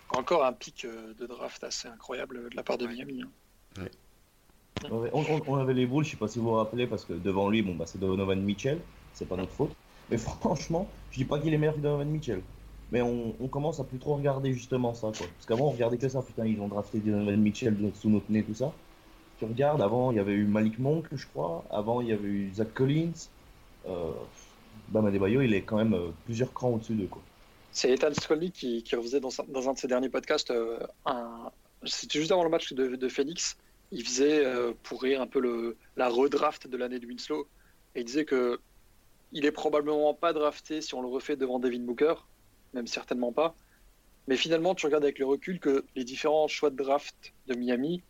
Encore 0.10 0.46
un 0.46 0.54
pic 0.54 0.86
euh, 0.86 1.16
de 1.16 1.26
draft 1.26 1.64
assez 1.64 1.88
incroyable 1.88 2.50
de 2.52 2.56
la 2.56 2.64
part 2.64 2.78
de 2.78 2.86
Miami. 2.86 3.24
hein. 3.24 3.32
Ouais, 3.78 5.12
On, 5.14 5.26
on- 5.26 5.44
on 5.48 5.56
avait 5.58 5.74
les 5.74 5.86
boules, 5.86 6.06
je 6.06 6.12
sais 6.12 6.18
pas 6.18 6.28
si 6.28 6.40
vous 6.40 6.46
vous 6.46 6.52
rappelez, 6.54 6.88
parce 6.88 7.06
que 7.06 7.14
devant 7.14 7.50
lui, 7.50 7.62
bon, 7.62 7.76
bah, 7.76 7.86
c'est 7.86 8.00
Donovan 8.00 8.42
Mitchell, 8.42 8.82
c'est 9.12 9.28
pas 9.28 9.36
notre 9.38 9.54
faute. 9.54 9.76
Mais 10.10 10.18
franchement, 10.18 10.90
je 11.10 11.20
dis 11.20 11.26
pas 11.26 11.40
qu'il 11.40 11.54
est 11.54 11.58
meilleur 11.58 11.76
que 11.76 11.82
Donovan 11.82 12.10
Mitchell. 12.10 12.44
Mais 12.92 13.02
on, 13.02 13.36
on 13.42 13.48
commence 13.50 13.80
à 13.80 13.84
plus 13.84 14.00
trop 14.00 14.16
regarder 14.16 14.54
justement 14.54 14.94
ça, 14.94 15.12
quoi. 15.16 15.32
Parce 15.36 15.46
qu'avant, 15.46 15.68
on 15.68 15.72
regardait 15.72 15.98
que 16.00 16.10
ça, 16.10 16.24
putain, 16.24 16.46
ils 16.46 16.60
ont 16.62 16.68
drafté 16.70 17.02
Donovan 17.02 17.40
Mitchell 17.40 17.92
sous 17.94 18.10
notre 18.10 18.32
nez, 18.32 18.44
tout 18.44 18.54
ça. 18.56 18.80
Tu 19.40 19.46
regardes, 19.46 19.82
avant, 19.82 20.12
il 20.12 20.18
y 20.18 20.20
avait 20.20 20.34
eu 20.34 20.46
Malik 20.46 20.80
Monk, 20.80 21.06
je 21.14 21.26
crois. 21.26 21.64
Avant, 21.72 22.02
il 22.02 22.10
y 22.10 22.12
avait 22.12 22.28
eu 22.28 22.52
Zach 22.54 22.74
Collins. 22.74 23.30
Euh, 23.88 24.12
Bam 24.90 25.06
Adebayo, 25.06 25.42
il 25.42 25.54
est 25.54 25.62
quand 25.62 25.78
même 25.78 25.94
euh, 25.94 26.10
plusieurs 26.26 26.54
crans 26.54 26.72
au-dessus 26.72 26.94
d'eux, 26.94 27.08
quoi. 27.08 27.22
C'est 27.72 27.92
Ethan 27.92 28.14
Skolnick 28.14 28.54
qui, 28.54 28.84
qui 28.84 28.96
refaisait 28.96 29.20
dans, 29.20 29.30
dans 29.48 29.70
un 29.70 29.74
de 29.74 29.78
ses 29.78 29.88
derniers 29.88 30.10
podcasts 30.10 30.52
euh. 30.52 30.80
C'était 31.86 32.20
juste 32.20 32.32
avant 32.32 32.44
le 32.44 32.50
match 32.50 32.74
de, 32.74 32.96
de 32.96 33.10
Phoenix. 33.10 33.56
Il 33.92 34.04
faisait 34.04 34.44
euh, 34.44 34.74
pour 34.84 35.02
rire 35.02 35.22
un 35.22 35.28
peu 35.28 35.40
le, 35.40 35.78
la 35.96 36.10
redraft 36.10 36.68
de 36.68 36.76
l'année 36.76 37.00
de 37.00 37.08
Winslow. 37.08 37.48
Et 37.96 38.02
il 38.02 38.06
disait 38.06 38.26
que 38.26 38.60
il 39.32 39.46
est 39.46 39.52
probablement 39.52 40.14
pas 40.14 40.34
drafté 40.34 40.82
si 40.82 40.94
on 40.96 41.02
le 41.02 41.08
refait 41.08 41.36
devant 41.36 41.60
Devin 41.60 41.80
Booker, 41.80 42.16
même 42.74 42.88
certainement 42.88 43.32
pas. 43.32 43.56
Mais 44.28 44.36
finalement, 44.36 44.76
tu 44.76 44.86
regardes 44.88 45.04
avec 45.04 45.20
le 45.20 45.26
recul 45.26 45.60
que 45.60 45.86
les 45.96 46.04
différents 46.04 46.48
choix 46.48 46.72
de 46.72 46.76
draft 46.76 47.34
de 47.48 47.56
Miami, 47.56 48.02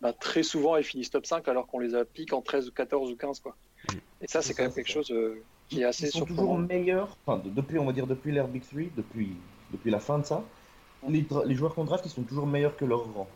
bah, 0.00 0.12
très 0.12 0.42
souvent, 0.42 0.76
ils 0.76 0.84
finissent 0.84 1.10
top 1.10 1.26
5 1.26 1.46
alors 1.48 1.66
qu'on 1.66 1.80
les 1.80 1.94
applique 1.94 2.32
en 2.32 2.40
13 2.40 2.68
ou 2.68 2.72
14 2.72 3.10
ou 3.10 3.16
15. 3.16 3.40
Quoi. 3.40 3.56
Et 4.20 4.26
ça, 4.26 4.42
c'est 4.42 4.54
quand 4.54 4.62
même 4.62 4.72
quelque 4.72 4.90
chose 4.90 5.10
euh, 5.10 5.42
qui 5.68 5.80
est 5.80 5.84
assez 5.84 6.06
Ils 6.06 6.12
sont 6.12 6.24
toujours 6.24 6.58
meilleurs, 6.58 7.16
enfin, 7.26 7.42
de- 7.42 7.50
depuis, 7.50 7.78
on 7.78 7.84
va 7.84 7.92
dire, 7.92 8.06
depuis 8.06 8.32
l'ère 8.32 8.48
Big 8.48 8.62
3, 8.62 8.82
depuis, 8.96 9.32
depuis 9.72 9.90
la 9.90 10.00
fin 10.00 10.18
de 10.18 10.24
ça, 10.24 10.44
les, 11.08 11.54
joueurs 11.54 11.74
qu'on 11.74 11.84
draft, 11.84 12.04
ils 12.06 12.10
sont 12.10 12.22
toujours 12.22 12.46
meilleurs 12.46 12.76
que 12.76 12.84
leur 12.84 13.04
rang. 13.12 13.28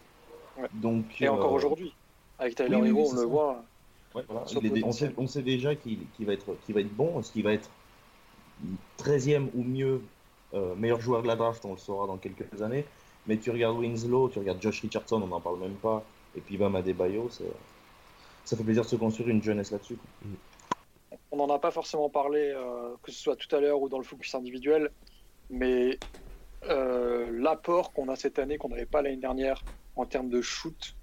Ouais. 0.58 0.68
Donc, 0.74 1.04
Et 1.20 1.28
encore 1.28 1.52
euh, 1.52 1.56
aujourd'hui. 1.56 1.94
Avec 2.38 2.54
Tyler 2.56 2.76
oui, 2.76 2.88
Hero, 2.88 3.02
oui, 3.02 3.08
on 3.12 3.20
le 3.20 3.26
voit. 3.26 3.64
Ouais, 4.14 4.22
voilà. 4.28 4.44
Est 4.46 4.84
on, 4.84 4.92
sait, 4.92 5.12
on 5.16 5.26
sait 5.26 5.42
déjà 5.42 5.74
qu'il 5.74 6.00
qu'il 6.16 6.26
va, 6.26 6.34
être- 6.34 6.56
qu'il 6.66 6.74
va 6.74 6.80
être 6.80 6.94
bon, 6.94 7.22
ce 7.22 7.32
qu'il 7.32 7.42
va 7.44 7.52
être 7.52 7.70
13e 8.98 9.48
ou 9.54 9.62
mieux 9.62 10.02
euh, 10.54 10.74
meilleur 10.74 11.00
joueur 11.00 11.22
de 11.22 11.28
la 11.28 11.36
draft, 11.36 11.64
on 11.64 11.72
le 11.72 11.78
saura 11.78 12.06
dans 12.06 12.18
quelques 12.18 12.60
années. 12.60 12.84
Mais 13.26 13.38
tu 13.38 13.50
regardes 13.50 13.78
Winslow, 13.78 14.28
tu 14.28 14.38
regardes 14.38 14.60
Josh 14.60 14.80
Richardson, 14.82 15.22
on 15.22 15.28
n'en 15.28 15.40
parle 15.40 15.58
même 15.60 15.74
pas, 15.74 16.04
et 16.36 16.40
puis 16.40 16.56
Bam 16.56 16.74
Adebayo, 16.76 17.28
c'est- 17.30 17.44
ça 18.44 18.56
fait 18.56 18.64
plaisir 18.64 18.82
de 18.82 18.88
se 18.88 18.96
construire 18.96 19.28
une 19.28 19.42
jeunesse 19.42 19.70
là-dessus. 19.70 19.96
quoi. 19.96 20.30
On 21.30 21.36
n'en 21.36 21.48
a 21.54 21.58
pas 21.58 21.70
forcément 21.70 22.08
parlé, 22.10 22.52
euh, 22.54 22.94
que 23.02 23.10
ce 23.10 23.18
soit 23.22 23.36
tout 23.36 23.54
à 23.54 23.60
l'heure 23.60 23.80
ou 23.80 23.88
dans 23.88 23.98
le 23.98 24.04
focus 24.04 24.34
individuel, 24.34 24.90
mais 25.50 25.98
euh, 26.68 27.28
l'apport 27.32 27.92
qu'on 27.92 28.08
a 28.08 28.16
cette 28.16 28.38
année, 28.38 28.58
qu'on 28.58 28.68
n'avait 28.68 28.86
pas 28.86 29.02
l'année 29.02 29.16
dernière 29.16 29.62
en 29.96 30.04
termes 30.06 30.28
de 30.28 30.40
shoot, 30.42 30.94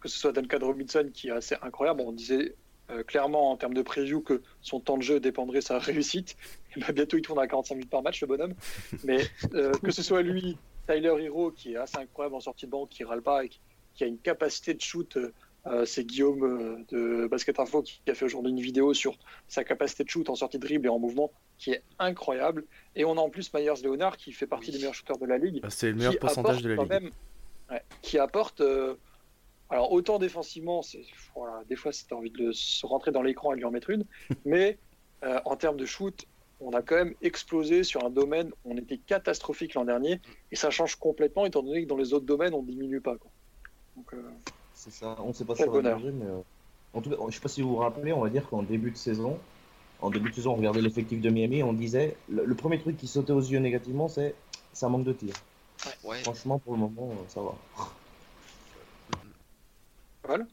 que 0.00 0.08
ce 0.08 0.18
soit 0.18 0.32
Duncan 0.32 0.58
Robinson 0.60 1.08
qui 1.12 1.28
est 1.28 1.32
assez 1.32 1.56
incroyable, 1.62 2.02
on 2.02 2.12
disait 2.12 2.54
euh, 2.90 3.02
clairement 3.02 3.50
en 3.50 3.56
termes 3.56 3.72
de 3.74 3.80
preview 3.82 4.20
que 4.20 4.42
son 4.60 4.78
temps 4.80 4.98
de 4.98 5.02
jeu 5.02 5.18
dépendrait 5.20 5.60
de 5.60 5.64
sa 5.64 5.78
réussite. 5.78 6.36
Et 6.76 6.80
ben, 6.80 6.92
bientôt 6.92 7.16
il 7.16 7.22
tourne 7.22 7.38
à 7.38 7.46
45 7.46 7.74
minutes 7.76 7.90
par 7.90 8.02
match, 8.02 8.20
le 8.20 8.26
bonhomme. 8.26 8.54
Mais 9.04 9.20
euh, 9.54 9.72
que 9.82 9.90
ce 9.90 10.02
soit 10.02 10.22
lui, 10.22 10.58
Tyler 10.86 11.14
Hero, 11.20 11.50
qui 11.50 11.72
est 11.74 11.76
assez 11.76 11.96
incroyable 11.98 12.34
en 12.34 12.40
sortie 12.40 12.66
de 12.66 12.70
banque, 12.70 12.90
qui 12.90 13.04
râle 13.04 13.22
pas 13.22 13.44
et 13.44 13.48
qui, 13.48 13.60
qui 13.94 14.04
a 14.04 14.06
une 14.06 14.18
capacité 14.18 14.74
de 14.74 14.80
shoot. 14.80 15.16
euh, 15.16 15.32
euh, 15.66 15.86
c'est 15.86 16.04
Guillaume 16.04 16.42
euh, 16.44 16.84
de 16.90 17.26
Basket 17.26 17.58
Info 17.58 17.80
qui 17.82 18.02
a 18.08 18.14
fait 18.14 18.26
aujourd'hui 18.26 18.52
une 18.52 18.60
vidéo 18.60 18.92
sur 18.92 19.16
sa 19.48 19.64
capacité 19.64 20.04
de 20.04 20.10
shoot 20.10 20.28
en 20.28 20.34
sortie 20.34 20.58
de 20.58 20.66
dribble 20.66 20.86
et 20.86 20.90
en 20.90 20.98
mouvement 20.98 21.32
qui 21.56 21.70
est 21.70 21.82
incroyable. 21.98 22.66
Et 22.96 23.06
on 23.06 23.12
a 23.16 23.20
en 23.20 23.30
plus 23.30 23.50
Myers 23.54 23.82
Leonard 23.82 24.18
qui 24.18 24.32
fait 24.32 24.46
partie 24.46 24.66
Oui. 24.66 24.72
des 24.72 24.78
meilleurs 24.80 24.94
shooters 24.94 25.16
de 25.16 25.24
la 25.24 25.38
ligue. 25.38 25.62
Bah, 25.62 25.70
c'est 25.70 25.88
le 25.88 25.94
meilleur 25.94 26.18
pourcentage 26.18 26.60
de 26.62 26.68
la 26.70 26.76
quand 26.76 26.82
ligue. 26.82 26.90
même- 26.92 27.10
ouais, 27.70 27.82
qui 28.02 28.18
apporte. 28.18 28.60
euh, 28.60 28.96
alors 29.70 29.90
autant 29.92 30.18
défensivement, 30.18 30.82
c'est 30.82 31.00
voilà, 31.34 31.62
des 31.66 31.76
fois 31.76 31.92
c'est 31.92 32.12
envie 32.12 32.30
de 32.30 32.38
le- 32.38 32.52
se 32.52 32.84
rentrer 32.84 33.10
dans 33.12 33.22
l'écran 33.22 33.54
et 33.54 33.56
lui 33.56 33.64
en 33.64 33.70
mettre 33.70 33.88
une, 33.88 34.04
mais 34.44 34.78
euh, 35.22 35.40
en 35.46 35.56
termes 35.56 35.78
de 35.78 35.86
shoot, 35.86 36.26
on 36.60 36.72
a 36.74 36.82
quand 36.82 36.96
même 36.96 37.14
explosé 37.22 37.82
sur 37.84 38.04
un 38.04 38.10
domaine 38.10 38.50
où 38.64 38.72
on 38.74 38.76
était 38.76 38.98
catastrophique 38.98 39.72
l'an 39.72 39.86
dernier 39.86 40.20
et 40.52 40.56
ça 40.56 40.68
change 40.68 40.96
complètement 40.96 41.46
étant 41.46 41.62
donné 41.62 41.84
que 41.84 41.88
dans 41.88 41.96
les 41.96 42.12
autres 42.12 42.26
domaines 42.26 42.52
on 42.52 42.62
diminue 42.62 43.00
pas. 43.00 43.16
Quoi. 43.16 43.30
Euh, 44.12 44.22
C'est 44.74 44.90
ça, 44.92 45.16
on 45.20 45.28
ne 45.28 45.32
sait 45.32 45.44
pas 45.44 45.54
Quel 45.54 45.66
si 45.66 45.70
ça 45.70 45.76
va 45.76 45.82
bonheur. 45.82 45.98
durer, 45.98 46.12
mais 46.12 46.26
euh, 46.26 46.40
en 46.92 47.00
tout 47.00 47.10
cas, 47.10 47.16
je 47.28 47.34
sais 47.34 47.40
pas 47.40 47.48
si 47.48 47.62
vous 47.62 47.70
vous 47.70 47.76
rappelez, 47.76 48.12
on 48.12 48.20
va 48.20 48.30
dire 48.30 48.48
qu'en 48.48 48.62
début 48.62 48.90
de 48.90 48.96
saison, 48.96 49.38
en 50.00 50.10
début 50.10 50.30
de 50.30 50.34
saison, 50.34 50.52
on 50.52 50.56
regardait 50.56 50.82
l'effectif 50.82 51.20
de 51.20 51.30
Miami, 51.30 51.62
on 51.62 51.72
disait, 51.72 52.16
le, 52.28 52.44
le 52.44 52.54
premier 52.54 52.78
truc 52.78 52.96
qui 52.96 53.06
sautait 53.06 53.32
aux 53.32 53.40
yeux 53.40 53.58
négativement, 53.60 54.08
c'est 54.08 54.34
ça 54.72 54.88
manque 54.88 55.04
de 55.04 55.12
tir. 55.12 55.34
Ouais. 56.02 56.22
Franchement, 56.22 56.58
pour 56.58 56.72
le 56.74 56.80
moment, 56.80 57.10
euh, 57.10 57.24
ça 57.28 57.40
va. 57.40 57.54
voilà. 60.24 60.44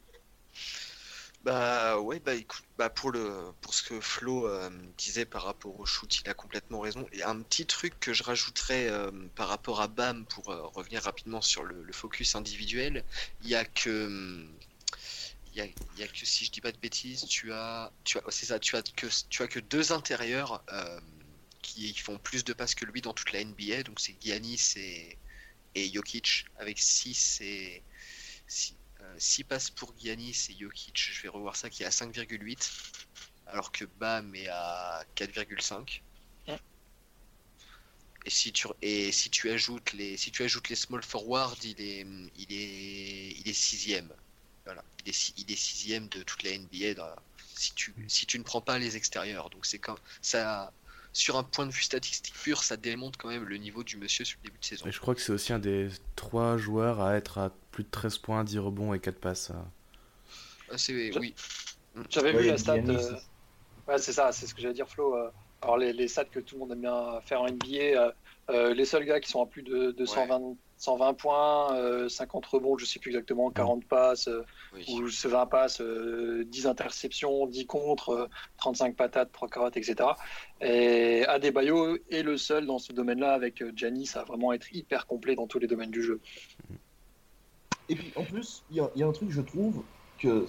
Bah 1.44 2.00
ouais, 2.00 2.20
bah 2.20 2.36
écoute, 2.36 2.64
bah 2.78 2.92
pour 2.92 3.12
le 3.12 3.52
pour 3.62 3.74
ce 3.74 3.82
que 3.82 4.00
Flo 4.00 4.48
euh, 4.48 4.70
disait 4.98 5.26
par 5.26 5.44
rapport 5.44 5.80
au 5.80 5.86
shoot, 5.88 6.22
il 6.22 6.30
a 6.30 6.36
complètement 6.36 6.80
raison. 6.82 7.08
Et 7.14 7.24
un 7.24 7.42
petit 7.42 7.66
truc 7.66 8.00
que 8.00 8.14
je 8.14 8.22
rajouterais 8.22 8.88
euh, 8.90 9.10
par 9.36 9.48
rapport 9.48 9.82
à 9.82 9.88
Bam 9.88 10.24
pour 10.28 10.52
euh, 10.52 10.62
revenir 10.68 11.02
rapidement 11.02 11.42
sur 11.42 11.64
le, 11.64 11.92
focus 11.94 12.36
individuel, 12.36 13.04
il 13.42 13.50
y 13.50 13.56
a 13.56 13.66
que 13.66 14.46
il 15.54 15.64
y 15.64 15.76
y 16.00 16.04
a 16.04 16.08
que 16.08 16.26
si 16.26 16.46
je 16.46 16.52
dis 16.52 16.62
pas 16.62 16.72
de 16.72 16.78
bêtises, 16.78 17.26
tu 17.26 17.52
as 17.52 17.92
tu 18.04 18.20
as 18.20 18.24
c'est 18.30 18.46
ça, 18.46 18.60
tu 18.60 18.76
as 18.76 18.84
que 18.84 19.08
tu 19.30 19.42
as 19.42 19.48
que 19.48 19.60
deux 19.60 19.92
intérieurs 19.92 20.64
qui 21.64 21.94
font 21.96 22.20
plus 22.20 22.44
de 22.44 22.54
passes 22.54 22.76
que 22.76 22.86
lui 22.86 23.02
dans 23.02 23.14
toute 23.14 23.32
la 23.34 23.44
NBA, 23.44 23.84
donc 23.84 24.00
c'est 24.00 24.16
Giannis 24.22 24.74
et 24.78 25.18
et 25.76 25.92
Jokic 25.92 26.46
avec 26.60 26.80
6 26.80 27.42
et 27.42 27.84
6 28.48 28.76
passes 29.48 29.70
pour 29.72 29.96
Giannis 29.98 30.48
et 30.50 30.58
Jokic, 30.58 30.98
je 31.14 31.22
vais 31.22 31.30
revoir 31.30 31.56
ça, 31.56 31.70
qui 31.70 31.84
est 31.84 31.86
à 31.86 31.92
5,8, 31.92 32.78
alors 33.46 33.72
que 33.72 33.86
Bam 33.86 34.36
est 34.36 34.48
à 34.50 35.06
4,5. 35.16 36.06
Ouais. 36.48 36.62
Et 38.26 38.30
si 38.30 38.54
tu 38.54 38.68
et 38.82 39.12
si 39.12 39.30
tu 39.32 39.50
ajoutes 39.50 39.94
les 39.94 40.16
si 40.18 40.32
tu 40.32 40.44
ajoutes 40.44 40.70
les 40.70 40.76
small 40.76 41.04
forward, 41.04 41.64
il 41.64 41.82
est 41.82 42.02
il 42.36 42.54
est 42.54 43.32
il 43.40 43.48
est 43.50 43.54
sixième. 43.54 44.16
Voilà, 44.66 44.86
il 45.04 45.10
est 45.10 45.34
il 45.38 45.52
est 45.52 45.56
sixième 45.56 46.08
de 46.10 46.22
toute 46.24 46.44
la 46.44 46.52
NBA 46.52 46.94
dans- 46.94 47.16
si 47.56 47.74
tu 47.74 47.96
si 48.08 48.28
tu 48.28 48.38
ne 48.38 48.44
prends 48.44 48.62
pas 48.62 48.78
les 48.80 48.96
extérieurs. 48.96 49.50
Donc 49.50 49.66
c'est 49.66 49.80
quand 49.80 50.00
ça 50.22 50.72
sur 51.14 51.38
un 51.38 51.44
point 51.44 51.66
de 51.66 51.72
vue 51.72 51.82
statistique 51.82 52.34
pur, 52.36 52.64
ça 52.64 52.78
démontre 52.78 53.18
quand 53.20 53.28
même 53.30 53.44
le 53.44 53.58
niveau 53.58 53.84
du 53.84 53.98
monsieur 53.98 54.24
sur 54.26 54.38
le 54.42 54.48
début 54.50 54.60
de 54.60 54.66
saison. 54.66 54.86
Et 54.86 54.92
je 54.92 55.00
crois 55.00 55.14
que 55.16 55.22
c'est 55.22 55.32
aussi 55.34 55.52
un 55.54 55.60
des 55.60 55.90
trois 56.16 56.58
joueurs 56.58 57.02
à 57.02 57.16
être 57.16 57.38
à 57.38 57.52
plus 57.72 57.84
de 57.84 57.90
13 57.90 58.18
points, 58.20 58.44
10 58.44 58.60
rebonds 58.60 58.94
et 58.94 59.00
4 59.00 59.20
passes. 59.20 59.52
Ah, 60.70 60.78
c'est 60.78 60.94
oui. 61.18 61.36
J'avais 62.10 62.34
Ouais, 62.34 62.42
vu 62.44 62.48
la 62.50 62.58
stat. 62.58 62.76
Euh, 62.76 63.16
Ouais, 63.88 63.98
c'est 63.98 64.14
ça, 64.14 64.32
c'est 64.32 64.46
ce 64.48 64.54
que 64.54 64.62
j'allais 64.62 64.76
dire, 64.76 64.88
Flo. 64.88 65.18
euh, 65.18 65.30
Alors, 65.62 65.78
les, 65.78 65.92
les 65.92 66.08
stats 66.08 66.26
que 66.26 66.40
tout 66.40 66.56
le 66.56 66.60
monde 66.60 66.72
aime 66.74 66.82
bien 66.82 67.20
faire 67.22 67.42
en 67.42 67.48
NBA, 67.50 67.76
euh, 67.76 68.12
euh, 68.50 68.74
les 68.74 68.86
seuls 68.86 69.06
gars 69.06 69.20
qui 69.20 69.30
sont 69.30 69.42
à 69.42 69.48
plus 69.48 69.64
de, 69.64 69.92
de 69.92 70.06
120, 70.06 70.56
120 70.82 71.14
points, 71.14 71.76
euh, 71.76 72.10
50 72.10 72.46
rebonds, 72.48 72.76
je 72.78 72.86
sais 72.86 73.00
plus 73.00 73.10
exactement, 73.12 73.52
40 73.52 73.86
passes, 73.88 74.28
euh, 74.28 74.42
oui. 74.74 74.84
ou 74.90 75.08
ce 75.10 75.28
20 75.28 75.46
passes, 75.46 75.80
euh, 75.80 76.44
10 76.46 76.66
interceptions, 76.66 77.46
10 77.46 77.68
contre, 77.68 78.10
euh, 78.10 78.28
35 78.58 78.96
patates, 78.96 79.32
3 79.32 79.48
carottes, 79.48 79.78
etc. 79.78 80.18
Et 80.60 81.24
Adebayo 81.28 81.98
est 82.10 82.24
le 82.24 82.36
seul 82.38 82.66
dans 82.66 82.80
ce 82.80 82.94
domaine-là, 82.94 83.34
avec 83.34 83.62
euh, 83.62 83.72
Giannis, 83.76 84.10
à 84.16 84.24
vraiment 84.24 84.54
être 84.54 84.74
hyper 84.74 85.06
complet 85.06 85.36
dans 85.36 85.48
tous 85.48 85.60
les 85.60 85.68
domaines 85.68 85.92
du 85.92 86.02
jeu. 86.02 86.20
Et 87.88 87.96
puis 87.96 88.12
en 88.16 88.24
plus, 88.24 88.64
il 88.70 88.78
y, 88.78 88.80
a- 88.80 88.90
il 88.96 89.00
y 89.00 89.04
a 89.04 89.08
un 89.08 89.12
truc, 89.12 89.30
je 89.30 89.42
trouve, 89.42 89.86
que 90.18 90.46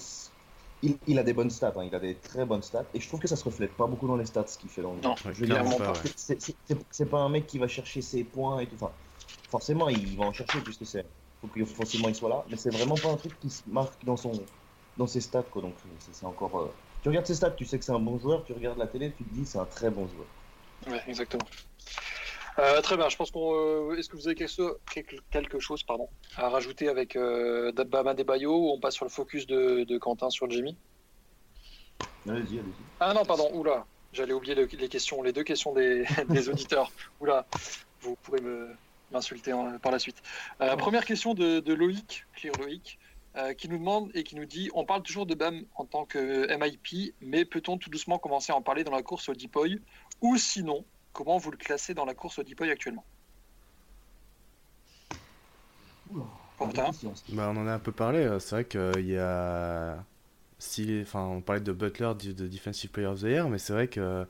il, 0.82 0.98
il 1.06 1.18
a 1.18 1.22
des 1.22 1.32
bonnes 1.32 1.50
stats, 1.50 1.72
hein, 1.76 1.84
il 1.84 1.94
a 1.94 2.00
des 2.00 2.18
très 2.18 2.44
bonnes 2.44 2.62
stats, 2.62 2.88
et 2.94 3.00
je 3.00 3.06
trouve 3.08 3.20
que 3.20 3.28
ça 3.28 3.36
se 3.36 3.44
reflète 3.44 3.76
pas 3.76 3.86
beaucoup 3.86 4.08
dans 4.08 4.16
les 4.16 4.26
stats 4.26 4.46
ce 4.46 4.58
qu'il 4.58 4.70
fait 4.70 4.82
dans 4.82 4.94
le 4.94 5.00
Non, 5.00 5.14
jeu. 5.16 5.28
Ouais, 5.28 5.34
Je 5.34 5.40
veux 5.40 5.46
dire, 5.46 5.64
c'est- 6.16 7.04
pas 7.10 7.20
un 7.20 7.28
mec 7.28 7.46
qui 7.46 7.58
va 7.58 7.68
chercher 7.68 8.02
ses 8.02 8.24
points 8.24 8.60
et 8.60 8.66
tout. 8.68 8.74
Enfin, 8.76 8.92
forcément, 9.52 9.88
il 9.88 10.16
va 10.16 10.24
en 10.24 10.32
chercher 10.32 10.60
puisque 10.62 10.86
c'est. 10.86 11.06
Faut 11.40 11.48
que 11.48 11.64
forcément 11.64 12.08
il 12.08 12.14
soit 12.14 12.28
là, 12.28 12.44
mais 12.50 12.56
c'est 12.56 12.70
vraiment 12.70 12.98
pas 13.04 13.10
un 13.10 13.16
truc 13.16 13.38
qui 13.40 13.50
se 13.50 13.68
marque 13.68 14.04
dans 14.04 14.16
son 14.16 14.32
dans 14.96 15.06
ses 15.08 15.20
stats 15.20 15.42
quoi. 15.52 15.60
Donc 15.62 15.76
c'est 16.00 16.14
c'est 16.14 16.26
encore. 16.26 16.54
euh, 16.60 16.68
Tu 17.02 17.08
regardes 17.08 17.26
ses 17.26 17.34
stats, 17.34 17.52
tu 17.52 17.64
sais 17.64 17.78
que 17.78 17.84
c'est 17.84 17.92
un 17.92 17.98
bon 18.10 18.18
joueur. 18.18 18.44
Tu 18.44 18.52
regardes 18.52 18.78
la 18.78 18.86
télé, 18.86 19.14
tu 19.14 19.24
te 19.24 19.30
dis 19.30 19.44
c'est 19.46 19.58
un 19.58 19.66
très 19.66 19.90
bon 19.90 20.06
joueur. 20.08 20.28
Ouais, 20.86 21.02
exactement. 21.06 21.46
Euh, 22.58 22.80
très 22.82 22.96
bien, 22.96 23.08
je 23.08 23.16
pense 23.16 23.30
qu'on. 23.30 23.54
euh, 23.54 23.96
Est-ce 23.96 24.08
que 24.08 24.16
vous 24.16 24.26
avez 24.28 24.34
quelque, 24.34 24.52
chose- 24.52 24.76
quelque- 24.92 25.16
quelque 25.30 25.58
chose 25.58 25.82
pardon, 25.82 26.08
à 26.36 26.48
rajouter 26.48 26.88
avec 26.88 27.16
euh, 27.16 27.72
Bama 27.72 28.14
Debayo 28.14 28.52
ou 28.54 28.70
on 28.76 28.80
passe 28.80 28.94
sur 28.94 29.04
le 29.04 29.10
focus 29.10 29.46
de, 29.46 29.84
de 29.84 29.98
Quentin 29.98 30.30
sur 30.30 30.48
Jimmy? 30.50 30.76
Allez-y, 32.28 32.58
allez-y. 32.58 32.84
Ah 33.00 33.14
non, 33.14 33.24
pardon, 33.24 33.50
oula, 33.54 33.86
j'allais 34.12 34.32
oublier 34.32 34.54
le- 34.54 34.66
les 34.66 34.88
questions, 34.88 35.22
les 35.22 35.32
deux 35.32 35.44
questions 35.44 35.72
des, 35.72 36.04
des 36.28 36.48
auditeurs. 36.48 36.90
Oula, 37.20 37.46
vous 38.00 38.16
pourrez 38.22 38.40
me 38.40 38.68
m'insulter 39.12 39.52
en- 39.52 39.78
par 39.78 39.92
la 39.92 39.98
suite. 39.98 40.16
Euh, 40.60 40.76
première 40.76 41.04
question 41.04 41.34
de, 41.34 41.60
de 41.60 41.74
Loïc, 41.74 42.24
Clear 42.34 42.54
Loïc, 42.58 42.98
euh, 43.36 43.54
qui 43.54 43.68
nous 43.68 43.78
demande 43.78 44.10
et 44.14 44.24
qui 44.24 44.36
nous 44.36 44.44
dit 44.44 44.70
on 44.74 44.84
parle 44.84 45.02
toujours 45.02 45.26
de 45.26 45.34
BAM 45.34 45.64
en 45.76 45.84
tant 45.86 46.04
que 46.04 46.46
MIP, 46.58 47.14
mais 47.20 47.44
peut-on 47.44 47.78
tout 47.78 47.88
doucement 47.90 48.18
commencer 48.18 48.52
à 48.52 48.56
en 48.56 48.62
parler 48.62 48.84
dans 48.84 48.92
la 48.92 49.02
course 49.02 49.28
au 49.28 49.34
Deepoy 49.34 49.80
Ou 50.20 50.36
sinon, 50.36 50.84
comment 51.12 51.38
vous 51.38 51.50
le 51.50 51.56
classez 51.56 51.94
dans 51.94 52.04
la 52.04 52.14
course 52.14 52.38
au 52.38 52.42
Deepoy 52.42 52.70
actuellement? 52.70 53.04
Question, 56.74 57.14
ça. 57.14 57.22
Bah, 57.30 57.50
on 57.52 57.56
en 57.56 57.66
a 57.66 57.72
un 57.72 57.78
peu 57.78 57.90
parlé. 57.92 58.18
euh, 58.20 58.38
C'est 58.38 58.54
vrai 58.54 58.64
qu'il 58.66 59.06
y 59.08 59.16
a. 59.16 60.04
Si, 60.58 61.00
enfin, 61.02 61.24
on 61.24 61.40
parlait 61.40 61.60
de 61.60 61.72
Butler, 61.72 62.12
de 62.22 62.32
de 62.32 62.46
Defensive 62.46 62.90
Player 62.90 63.08
of 63.08 63.18
the 63.20 63.24
Year, 63.24 63.48
mais 63.48 63.58
c'est 63.58 63.72
vrai 63.72 63.88
que, 63.88 64.24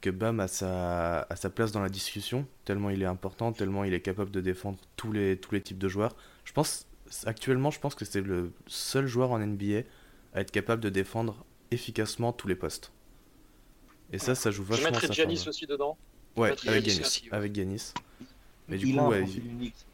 que 0.00 0.10
Bam 0.10 0.40
a 0.40 0.48
sa, 0.48 1.20
a 1.22 1.36
sa 1.36 1.50
place 1.50 1.72
dans 1.72 1.80
la 1.80 1.88
discussion, 1.88 2.46
tellement 2.64 2.90
il 2.90 3.02
est 3.02 3.06
important, 3.06 3.52
tellement 3.52 3.84
il 3.84 3.94
est 3.94 4.00
capable 4.00 4.30
de 4.30 4.40
défendre 4.40 4.78
tous 4.96 5.12
les, 5.12 5.36
tous 5.36 5.52
les 5.54 5.60
types 5.60 5.78
de 5.78 5.88
joueurs. 5.88 6.14
Je 6.44 6.52
pense, 6.52 6.86
actuellement, 7.26 7.70
je 7.70 7.80
pense 7.80 7.94
que 7.94 8.04
c'est 8.04 8.20
le 8.20 8.52
seul 8.66 9.06
joueur 9.06 9.32
en 9.32 9.38
NBA 9.38 9.80
à 10.34 10.40
être 10.40 10.50
capable 10.50 10.82
de 10.82 10.88
défendre 10.88 11.44
efficacement 11.70 12.32
tous 12.32 12.48
les 12.48 12.54
postes. 12.54 12.92
Et 14.12 14.18
ça, 14.18 14.34
ça 14.34 14.50
joue 14.50 14.62
Je 14.64 14.68
vachement 14.68 14.90
mettrais 14.90 15.06
sa 15.08 15.12
Giannis 15.12 15.44
aussi 15.48 15.66
dedans. 15.66 15.98
Ouais, 16.36 16.50
mettrais 16.50 16.70
avec 16.70 16.84
Giannis 16.84 17.00
aussi, 17.00 17.24
ouais. 17.24 17.36
Avec 17.36 17.54
Giannis. 17.54 17.92
Mais 18.68 18.78
du 18.78 18.88
il 18.88 18.96
coup, 18.96 19.08
ouais. 19.08 19.24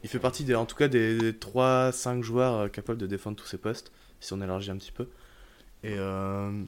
Il 0.02 0.08
fait 0.08 0.18
partie 0.18 0.44
des, 0.44 0.54
en 0.54 0.66
tout 0.66 0.76
cas 0.76 0.88
des 0.88 1.32
3-5 1.32 2.22
joueurs 2.22 2.54
euh, 2.54 2.68
capables 2.68 2.98
de 2.98 3.06
défendre 3.06 3.36
tous 3.36 3.46
ses 3.46 3.58
postes, 3.58 3.92
si 4.20 4.32
on 4.32 4.40
élargit 4.40 4.70
un 4.70 4.76
petit 4.76 4.92
peu. 4.92 5.08
Et 5.82 5.96
euh, 5.96 6.64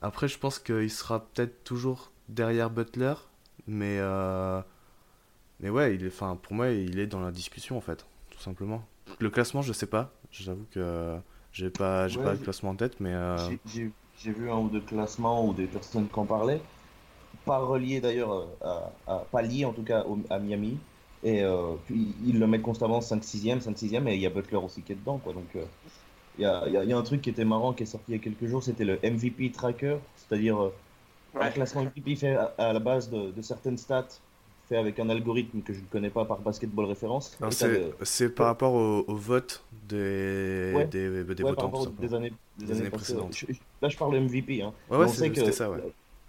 après, 0.00 0.28
je 0.28 0.38
pense 0.38 0.58
qu'il 0.58 0.90
sera 0.90 1.26
peut-être 1.26 1.64
toujours 1.64 2.12
derrière 2.28 2.70
Butler, 2.70 3.14
mais, 3.66 3.98
euh, 4.00 4.60
mais 5.60 5.70
ouais, 5.70 5.94
il 5.94 6.04
est, 6.04 6.08
enfin, 6.08 6.36
pour 6.40 6.54
moi, 6.54 6.70
il 6.70 6.98
est 6.98 7.06
dans 7.06 7.20
la 7.20 7.32
discussion 7.32 7.76
en 7.76 7.80
fait, 7.80 8.06
tout 8.30 8.40
simplement. 8.40 8.82
Le 9.20 9.30
classement, 9.30 9.62
je 9.62 9.72
sais 9.72 9.86
pas. 9.86 10.12
J'avoue 10.30 10.66
que 10.70 11.16
j'ai 11.52 11.70
pas, 11.70 12.08
j'ai 12.08 12.18
Ouais, 12.18 12.24
pas 12.24 12.32
le 12.32 12.38
classement 12.38 12.70
en 12.70 12.76
tête, 12.76 13.00
mais 13.00 13.14
euh, 13.14 13.36
J'ai- 13.64 13.92
vu 14.32 14.50
un 14.50 14.58
ou 14.58 14.68
deux 14.68 14.80
classements 14.80 15.46
ou 15.46 15.54
des 15.54 15.66
personnes 15.66 16.08
qui 16.08 16.18
en 16.18 16.26
parlaient, 16.26 16.60
pas 17.44 17.58
reliés 17.60 18.00
d'ailleurs, 18.00 18.48
à, 18.62 18.92
à- 19.06 19.18
pas 19.30 19.42
liés 19.42 19.64
en 19.64 19.72
tout 19.72 19.84
cas 19.84 20.04
au- 20.04 20.18
à 20.30 20.38
Miami. 20.38 20.78
Et 21.22 21.42
euh, 21.44 21.74
puis 21.86 22.14
ils 22.24 22.38
le 22.38 22.46
mettent 22.46 22.62
constamment 22.62 23.00
5-6e, 23.00 23.60
5-6e, 23.60 24.08
et 24.08 24.14
il 24.16 24.20
y 24.20 24.26
a 24.26 24.30
Butler 24.30 24.58
aussi 24.58 24.82
qui 24.84 24.92
est 24.92 24.96
dedans. 24.96 25.18
Quoi. 25.18 25.34
Donc 25.34 25.56
il 26.38 26.42
y, 26.42 26.44
a, 26.46 26.68
y 26.68 26.76
a- 26.76 26.84
y 26.84 26.92
a 26.92 26.98
un 26.98 27.02
truc 27.02 27.22
qui 27.22 27.30
était 27.30 27.44
marrant 27.44 27.74
qui 27.74 27.82
est 27.84 27.86
sorti 27.86 28.12
il 28.12 28.14
y 28.14 28.18
a 28.18 28.20
quelques 28.20 28.46
jours, 28.46 28.62
c'était 28.62 28.84
le 28.84 28.98
MVP 29.04 29.52
Tracker, 29.52 29.98
c'est-à-dire 30.16 30.72
un 31.34 31.50
classement 31.50 31.82
MVP 31.82 32.16
fait 32.16 32.34
à, 32.34 32.54
à 32.58 32.72
la 32.72 32.78
base 32.80 33.10
de, 33.10 33.30
de 33.30 33.42
certaines 33.42 33.78
stats, 33.78 34.06
fait 34.68 34.76
avec 34.76 34.98
un 34.98 35.08
algorithme 35.08 35.62
que 35.62 35.72
je 35.72 35.80
ne 35.80 35.84
connais 35.86 36.10
pas 36.10 36.24
par 36.24 36.38
basketball 36.40 36.84
référence. 36.86 37.38
c'est, 37.50 38.24
le- 38.24 38.34
par 38.34 38.46
rapport 38.46 38.74
au, 38.74 39.04
au 39.06 39.14
vote 39.16 39.62
des, 39.88 40.72
Ouais. 40.74 40.86
des, 40.86 41.08
des 41.08 41.08
ouais, 41.08 41.22
votants, 41.22 41.54
par 41.54 41.64
rapport 41.64 41.82
tout 41.84 41.88
aux- 41.88 41.90
des 41.92 42.08
simplement. 42.08 42.16
années, 42.18 42.32
des 42.58 42.66
Des 42.66 42.80
années 42.80 42.90
précédentes. 42.90 43.28
ouais. 43.42 43.46
Je- 43.48 43.52
je- 43.54 43.58
là, 43.82 43.88
je 43.88 43.96
parle 43.96 44.12
de 44.12 44.18
MVP. 44.18 44.62
Hein. 44.62 44.72
Ouais, 44.90 44.98
ouais, 44.98 45.04
on 45.06 45.08
sait 45.08 45.30
que 45.30 45.36
c'était 45.36 45.52
ça, 45.52 45.70
ouais. 45.70 45.78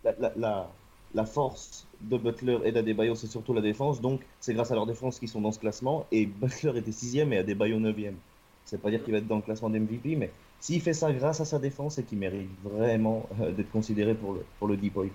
la, 0.06 0.14
la, 0.20 0.32
la, 0.38 0.72
la 1.16 1.26
force 1.26 1.86
de 2.02 2.18
Butler 2.18 2.60
et 2.64 2.72
d'Adebayo, 2.72 3.16
c'est 3.16 3.28
surtout 3.28 3.54
la 3.54 3.62
défense. 3.62 4.00
Donc, 4.00 4.22
c'est 4.40 4.54
grâce 4.54 4.72
à 4.72 4.76
leur 4.76 4.86
défense 4.86 5.20
qu'ils 5.20 5.28
sont 5.28 5.42
dans 5.42 5.52
ce 5.52 5.60
classement. 5.60 6.06
Et 6.12 6.26
Butler 6.26 6.78
était 6.78 6.92
sixième 6.94 7.34
et 7.34 7.40
Adebayo 7.40 7.78
neuvième. 7.80 8.16
C'est 8.64 8.80
pas 8.82 8.90
dire 8.92 9.04
qu'il 9.04 9.12
va 9.12 9.18
être 9.18 9.28
dans 9.28 9.38
le 9.38 9.42
classement 9.42 9.70
d'MVP, 9.70 10.16
mais 10.16 10.32
s'il 10.60 10.82
fait 10.82 10.94
ça 10.94 11.12
grâce 11.14 11.40
à 11.42 11.46
sa 11.46 11.60
défense, 11.60 11.96
c'est 11.96 12.04
qu'il 12.04 12.18
mérite 12.18 12.50
vraiment 12.64 13.28
euh, 13.42 13.52
d'être 13.52 13.72
considéré 13.72 14.14
pour 14.16 14.34
le, 14.34 14.46
pour 14.60 14.68
le 14.68 14.78
deep 14.78 14.94
boy. 14.94 15.12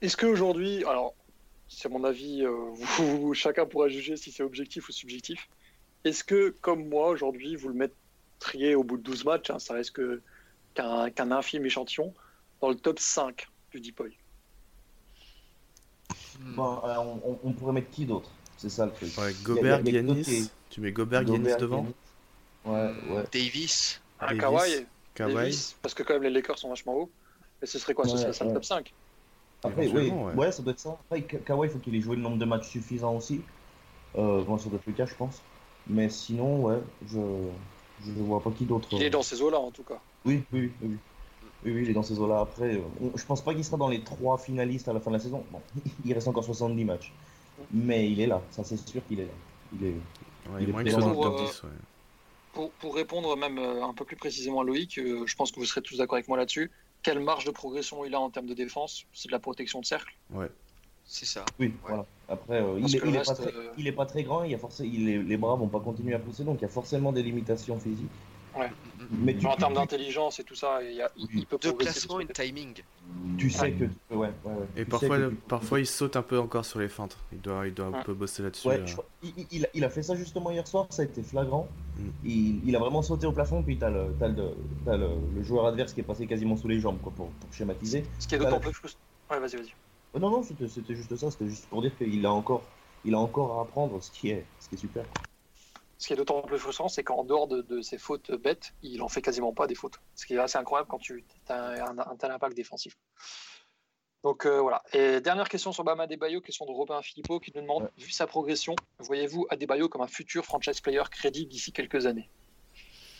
Est-ce 0.00 0.16
qu'aujourd'hui, 0.16 0.84
alors 0.84 1.14
c'est 1.68 1.88
mon 1.88 2.04
avis, 2.04 2.44
euh, 2.44 2.50
vous- 2.74 3.18
vous- 3.20 3.34
chacun 3.34 3.66
pourra 3.66 3.88
juger 3.88 4.16
si 4.16 4.30
c'est 4.30 4.42
objectif 4.42 4.88
ou 4.88 4.92
subjectif. 4.92 5.48
Est-ce 6.04 6.22
que, 6.22 6.50
comme 6.60 6.88
moi, 6.88 7.08
aujourd'hui, 7.08 7.56
vous 7.56 7.68
le 7.68 7.74
mettriez 7.74 8.74
au 8.74 8.84
bout 8.84 8.96
de 8.98 9.02
12 9.02 9.24
matchs, 9.24 9.50
hein, 9.50 9.58
ça 9.58 9.74
reste 9.74 9.90
que- 9.92 10.22
qu'un 10.74 11.10
qu'un 11.10 11.32
infime 11.32 11.64
échantillon, 11.66 12.14
dans 12.60 12.68
le 12.68 12.76
top 12.76 12.98
5 13.00 13.46
du 13.72 13.80
Deep 13.80 13.96
Boy 13.96 14.16
Hmm. 16.38 16.54
Bon, 16.54 16.78
alors, 16.80 17.18
on, 17.24 17.38
on- 17.42 17.52
pourrait 17.52 17.72
mettre 17.72 17.90
qui 17.90 18.04
d'autre? 18.04 18.30
C'est 18.58 18.68
ça 18.68 18.84
le 18.86 18.92
truc. 18.92 19.08
Ouais, 19.18 19.32
Gobert, 19.42 19.84
Giannis, 19.84 20.22
qui- 20.22 20.50
tu 20.68 20.80
mets 20.82 20.92
Gobert, 20.92 21.26
Giannis 21.26 21.38
Gobert, 21.38 21.56
devant, 21.58 21.82
Giannis. 21.82 21.94
Ouais, 22.66 22.90
ouais. 23.14 23.24
Davis, 23.32 24.00
Un 24.20 24.26
Davis, 24.28 24.40
Kawhi, 24.40 24.86
Kawhi. 25.14 25.34
Davis, 25.34 25.74
parce 25.82 25.94
que 25.94 26.02
quand 26.02 26.14
même 26.14 26.22
les 26.24 26.30
Lakers 26.30 26.58
sont 26.58 26.68
vachement 26.68 26.94
hauts. 26.94 27.12
Mais 27.60 27.66
ce 27.66 27.78
serait 27.78 27.94
quoi? 27.94 28.04
Ce 28.06 28.12
Ouais, 28.12 28.22
serait 28.22 28.32
ça 28.32 28.44
le 28.44 28.52
top 28.52 28.64
5 28.64 28.94
Après, 29.62 29.88
oui, 29.88 30.10
ouais. 30.10 30.34
ouais. 30.34 30.52
ça 30.52 30.62
doit 30.62 30.72
être 30.72 30.80
ça. 30.80 30.98
Après, 31.10 31.22
Ka- 31.22 31.38
Kawhi, 31.38 31.68
il 31.68 31.70
faut 31.72 31.78
qu'il 31.78 31.94
ait 31.94 32.00
joué 32.00 32.16
le 32.16 32.22
nombre 32.22 32.38
de 32.38 32.44
matchs 32.44 32.68
suffisant 32.68 33.16
aussi. 33.16 33.40
Euh, 34.16 34.42
bon, 34.44 34.58
ça 34.58 34.68
doit 34.68 34.78
être 34.78 34.86
le 34.86 34.92
cas, 34.92 35.06
je 35.06 35.14
pense. 35.14 35.42
Mais 35.88 36.08
sinon, 36.10 36.62
ouais, 36.64 36.78
je 37.06 37.18
je 38.04 38.12
vois 38.12 38.42
pas 38.42 38.50
qui 38.50 38.66
d'autre. 38.66 38.88
Il 38.92 39.02
est 39.02 39.10
dans 39.10 39.22
ces 39.22 39.40
eaux-là, 39.40 39.58
en 39.58 39.70
tout 39.70 39.84
cas. 39.84 40.00
Oui, 40.24 40.42
oui, 40.52 40.72
oui. 40.82 40.88
Oui, 40.88 40.98
oui, 41.64 41.72
oui, 41.72 41.82
il 41.84 41.90
est 41.90 41.94
dans 41.94 42.02
ces 42.02 42.18
eaux-là. 42.18 42.40
Après, 42.40 42.76
euh, 42.76 42.82
je 43.14 43.24
pense 43.24 43.42
pas 43.42 43.54
qu'il 43.54 43.64
sera 43.64 43.76
dans 43.76 43.88
les 43.88 44.02
trois 44.04 44.38
finalistes 44.38 44.88
à 44.88 44.92
la 44.92 45.00
fin 45.00 45.10
de 45.10 45.16
la 45.16 45.22
saison. 45.22 45.44
Bon, 45.50 45.60
il 46.04 46.12
reste 46.12 46.28
encore 46.28 46.44
70 46.44 46.84
matchs. 46.84 47.12
Mais 47.72 48.10
il 48.10 48.20
est 48.20 48.26
là, 48.26 48.42
ça 48.50 48.64
c'est 48.64 48.76
sûr 48.76 49.04
qu'il 49.06 49.20
est 49.20 49.26
là. 49.26 49.32
Il 49.72 49.84
est... 49.84 49.94
Ouais, 50.46 50.60
Il 50.60 50.62
il 50.62 50.68
est 50.68 50.72
moins 50.72 50.84
que 50.84 50.90
dans 50.90 51.08
le 51.10 51.16
top 51.20 51.34
euh, 51.34 51.36
10, 51.36 51.62
ouais. 51.64 51.70
Pour, 52.56 52.72
pour 52.72 52.94
répondre 52.94 53.36
même 53.36 53.58
euh, 53.58 53.84
un 53.84 53.92
peu 53.92 54.06
plus 54.06 54.16
précisément 54.16 54.60
à 54.62 54.64
Loïc, 54.64 54.96
euh, 54.96 55.26
je 55.26 55.36
pense 55.36 55.52
que 55.52 55.60
vous 55.60 55.66
serez 55.66 55.82
tous 55.82 55.98
d'accord 55.98 56.14
avec 56.14 56.26
moi 56.26 56.38
là-dessus. 56.38 56.72
Quelle 57.02 57.20
marge 57.20 57.44
de 57.44 57.50
progression 57.50 58.02
il 58.06 58.14
a 58.14 58.18
en 58.18 58.30
termes 58.30 58.46
de 58.46 58.54
défense? 58.54 59.04
C'est 59.12 59.28
de 59.28 59.32
la 59.32 59.40
protection 59.40 59.78
de 59.80 59.84
cercle? 59.84 60.14
c'est 61.04 61.26
ça. 61.26 61.44
Oui, 61.58 61.74
voilà. 61.82 62.06
Après, 62.28 62.62
euh, 62.62 62.80
il, 62.80 62.96
est, 62.96 63.00
il, 63.04 63.12
pas 63.12 63.18
reste, 63.18 63.34
très, 63.34 63.54
euh, 63.54 63.70
il 63.76 63.86
est 63.86 63.92
pas 63.92 64.06
très 64.06 64.22
grand, 64.22 64.42
il 64.42 64.52
y 64.52 64.54
a 64.54 64.58
forcément, 64.58 64.90
il 64.90 65.08
est- 65.08 65.22
les 65.22 65.36
bras 65.36 65.54
vont 65.54 65.68
pas 65.68 65.80
continuer 65.80 66.14
à 66.14 66.18
pousser, 66.18 66.44
donc 66.44 66.56
il 66.60 66.62
y 66.62 66.64
a 66.64 66.70
forcément 66.70 67.12
des 67.12 67.22
limitations 67.22 67.78
physiques. 67.78 68.10
Mais 69.10 69.34
tu, 69.34 69.40
Genre, 69.42 69.52
en 69.52 69.56
termes 69.56 69.74
d'intelligence 69.74 70.40
et 70.40 70.44
tout 70.44 70.54
ça, 70.54 70.82
il, 70.82 70.96
y 70.96 71.02
a- 71.02 71.10
il- 71.16 71.46
peut 71.46 71.56
De 71.58 71.68
progresser. 71.68 71.92
classement 72.08 72.20
et 72.20 72.24
de 72.24 72.32
timing. 72.32 72.74
tu 73.38 73.50
sais 73.50 73.70
que 73.72 73.84
ouais, 73.84 73.90
ouais, 74.16 74.28
ouais. 74.44 74.52
Et 74.76 74.84
Tu 74.84 74.90
parfois, 74.90 75.18
que 75.18 75.28
parfois, 75.46 75.80
il 75.80 75.86
saute 75.86 76.16
un 76.16 76.22
peu 76.22 76.38
encore 76.40 76.64
sur 76.64 76.80
les 76.80 76.88
feintes. 76.88 77.16
Il 77.32 77.40
doit, 77.40 77.66
il 77.66 77.74
doit 77.74 77.86
un 77.86 78.02
peu 78.02 78.14
bosser 78.14 78.42
là-dessus. 78.42 78.66
Ouais, 78.66 78.78
là. 78.78 78.86
je 78.86 78.92
crois- 78.94 79.06
il, 79.22 79.32
il- 79.52 79.68
il 79.74 79.84
a, 79.84 79.90
fait 79.90 80.02
ça 80.02 80.14
justement 80.16 80.50
hier 80.50 80.66
soir, 80.66 80.86
ça 80.90 81.02
a 81.02 81.04
été 81.04 81.22
flagrant. 81.22 81.68
Mm. 81.98 82.08
Il, 82.24 82.68
il 82.68 82.74
a 82.76 82.78
vraiment 82.78 83.02
sauté 83.02 83.26
au 83.26 83.32
plafond, 83.32 83.62
puis 83.62 83.78
t'as 83.78 83.90
le, 83.90 84.14
t'as 84.18 84.28
le, 84.28 84.50
t'as 84.84 84.96
le, 84.96 85.08
le 85.34 85.42
joueur 85.42 85.66
adverse 85.66 85.92
qui 85.92 86.00
est 86.00 86.04
passé 86.04 86.26
quasiment 86.26 86.56
sous 86.56 86.68
les 86.68 86.80
jambes, 86.80 86.98
quoi, 87.00 87.12
pour, 87.14 87.28
pour 87.28 87.52
schématiser. 87.52 88.04
Ce 88.18 88.26
qui 88.26 88.34
est 88.34 88.38
d'autant 88.38 88.58
plus 88.60 88.72
frustrant. 88.72 89.00
Ouais, 89.30 89.38
vas-y, 89.38 89.56
vas-y. 89.56 89.72
Oh, 90.14 90.18
non, 90.18 90.30
non, 90.30 90.42
c'était 90.42 90.66
c'était 90.68 90.96
juste 90.96 91.14
ça, 91.16 91.30
c'était 91.30 91.46
juste 91.48 91.66
pour 91.66 91.82
dire 91.82 91.96
qu'il 91.98 92.24
a 92.24 92.32
encore, 92.32 92.62
il 93.04 93.14
a 93.14 93.18
encore 93.18 93.58
à 93.58 93.62
apprendre, 93.62 94.02
ce 94.02 94.10
qui 94.10 94.30
est, 94.30 94.44
ce 94.60 94.68
qui 94.68 94.74
est 94.76 94.78
super. 94.78 95.04
Ce 95.98 96.08
qui 96.08 96.12
est 96.12 96.16
d'autant 96.16 96.42
plus 96.42 96.58
frustrant, 96.58 96.88
c'est 96.88 97.02
qu'en 97.04 97.24
dehors 97.24 97.48
de, 97.48 97.62
de 97.62 97.80
ses 97.80 97.96
fautes 97.98 98.30
bêtes, 98.30 98.74
il 98.82 99.00
en 99.02 99.08
fait 99.08 99.22
quasiment 99.22 99.54
pas 99.54 99.66
des 99.66 99.74
fautes. 99.74 99.98
Ce 100.14 100.26
qui 100.26 100.34
est 100.34 100.38
assez 100.38 100.58
incroyable 100.58 100.88
quand 100.90 100.98
tu 100.98 101.24
as 101.48 101.88
un, 101.88 101.98
un 101.98 102.16
tel 102.16 102.30
impact 102.30 102.54
défensif. 102.54 102.96
Donc 104.22 104.44
euh, 104.44 104.60
voilà. 104.60 104.82
Et 104.92 105.20
dernière 105.20 105.48
question 105.48 105.72
sur 105.72 105.84
Bama 105.84 106.02
Adebayo, 106.04 106.40
question 106.40 106.66
de 106.66 106.72
Robin 106.72 107.00
Philippot 107.00 107.38
qui 107.40 107.52
nous 107.54 107.62
demande 107.62 107.84
Ouais. 107.84 107.90
vu 108.04 108.10
sa 108.10 108.26
progression, 108.26 108.74
voyez-vous 108.98 109.46
Adebayo 109.50 109.88
comme 109.88 110.02
un 110.02 110.08
futur 110.08 110.44
franchise 110.44 110.80
player 110.80 111.02
crédible 111.10 111.50
d'ici 111.50 111.72
quelques 111.72 112.06
années? 112.06 112.28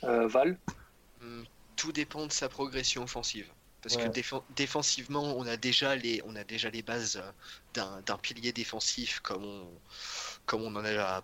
Euh, 0.04 0.26
Val? 0.26 0.58
Hmm, 1.20 1.44
Tout 1.76 1.92
dépend 1.92 2.26
de 2.26 2.32
sa 2.32 2.48
progression 2.48 3.04
offensive. 3.04 3.50
Parce 3.82 3.96
que 3.98 4.08
défensivement, 4.56 5.22
on 5.22 5.46
a 5.46 5.56
déjà 5.56 5.94
les, 5.94 6.20
on 6.24 6.34
a 6.34 6.42
déjà 6.42 6.70
les 6.70 6.82
bases 6.82 7.22
d'un 7.72 8.00
d'un 8.00 8.18
pilier 8.18 8.52
défensif 8.52 9.20
comme 9.20 9.44
on, 9.44 9.68
comme 10.44 10.62
on 10.62 10.74
en 10.74 10.84
a 10.84 11.22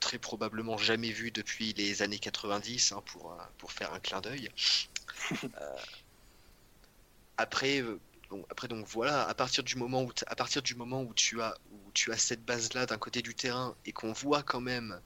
très 0.00 0.18
probablement 0.18 0.76
jamais 0.78 1.10
vu 1.10 1.30
depuis 1.30 1.72
les 1.74 2.02
années 2.02 2.18
90, 2.18 2.92
hein, 2.92 3.02
pour, 3.06 3.32
euh, 3.32 3.36
pour 3.58 3.72
faire 3.72 3.92
un 3.92 4.00
clin 4.00 4.20
d'œil. 4.20 4.50
Euh, 5.60 5.76
après, 7.36 7.80
euh, 7.82 7.98
bon, 8.30 8.44
après 8.50 8.68
donc 8.68 8.86
voilà, 8.86 9.26
à 9.28 9.34
partir 9.34 9.62
du 9.64 9.76
moment 9.76 10.02
où, 10.04 10.12
à 10.26 10.36
partir 10.36 10.62
du 10.62 10.74
moment 10.74 11.02
où 11.02 11.14
tu 11.14 11.42
as, 11.42 11.54
où 11.72 11.92
tu 11.92 12.12
as 12.12 12.16
cette 12.18 12.44
base-là 12.44 12.86
d'un 12.86 12.98
côté 12.98 13.22
du 13.22 13.34
terrain 13.34 13.74
et 13.84 13.92
qu'on 13.92 14.12
voit 14.12 14.42
quand 14.42 14.60
même 14.60 15.00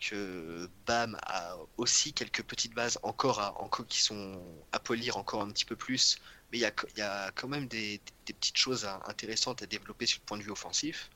que 0.00 0.68
Bam 0.86 1.16
a 1.26 1.56
aussi 1.78 2.12
quelques 2.12 2.42
petites 2.42 2.74
bases 2.74 2.98
encore, 3.02 3.40
à, 3.40 3.60
encore 3.60 3.86
qui 3.86 4.02
sont 4.02 4.40
à 4.72 4.78
polir 4.80 5.16
encore 5.16 5.42
un 5.42 5.50
petit 5.50 5.64
peu 5.64 5.76
plus, 5.76 6.18
mais 6.52 6.58
il 6.58 6.60
y 6.62 6.66
a, 6.66 6.72
y 6.96 7.00
a 7.02 7.30
quand 7.32 7.48
même 7.48 7.66
des, 7.68 8.00
des 8.26 8.32
petites 8.34 8.58
choses 8.58 8.84
à- 8.84 9.00
intéressantes 9.06 9.62
à 9.62 9.66
développer 9.66 10.06
sur 10.06 10.20
le 10.20 10.26
point 10.26 10.38
de 10.38 10.42
vue 10.42 10.50
offensif. 10.50 11.10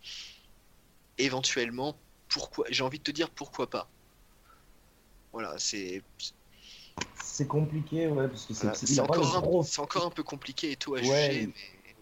Éventuellement, 1.19 1.99
pourquoi 2.29 2.67
J'ai 2.71 2.83
envie 2.83 2.99
de 2.99 3.03
te 3.05 3.11
dire 3.11 3.31
pourquoi 3.31 3.69
pas. 3.69 3.89
Voilà, 5.33 5.55
c'est 5.59 6.03
C'est 7.15 7.47
compliqué, 7.47 8.09
ouais, 8.09 8.29
parce 8.29 8.47
que 8.47 8.55
c'est, 8.55 8.95
voilà, 8.97 9.03
encore, 9.03 9.37
un- 9.37 9.83
encore 9.83 10.07
un 10.07 10.11
peu 10.11 10.23
compliqué 10.23 10.73
et 10.73 10.77
tout 10.77 10.95
à 10.95 10.99
Ouais. 11.01 11.05
juger, 11.05 11.47
mais 11.49 11.95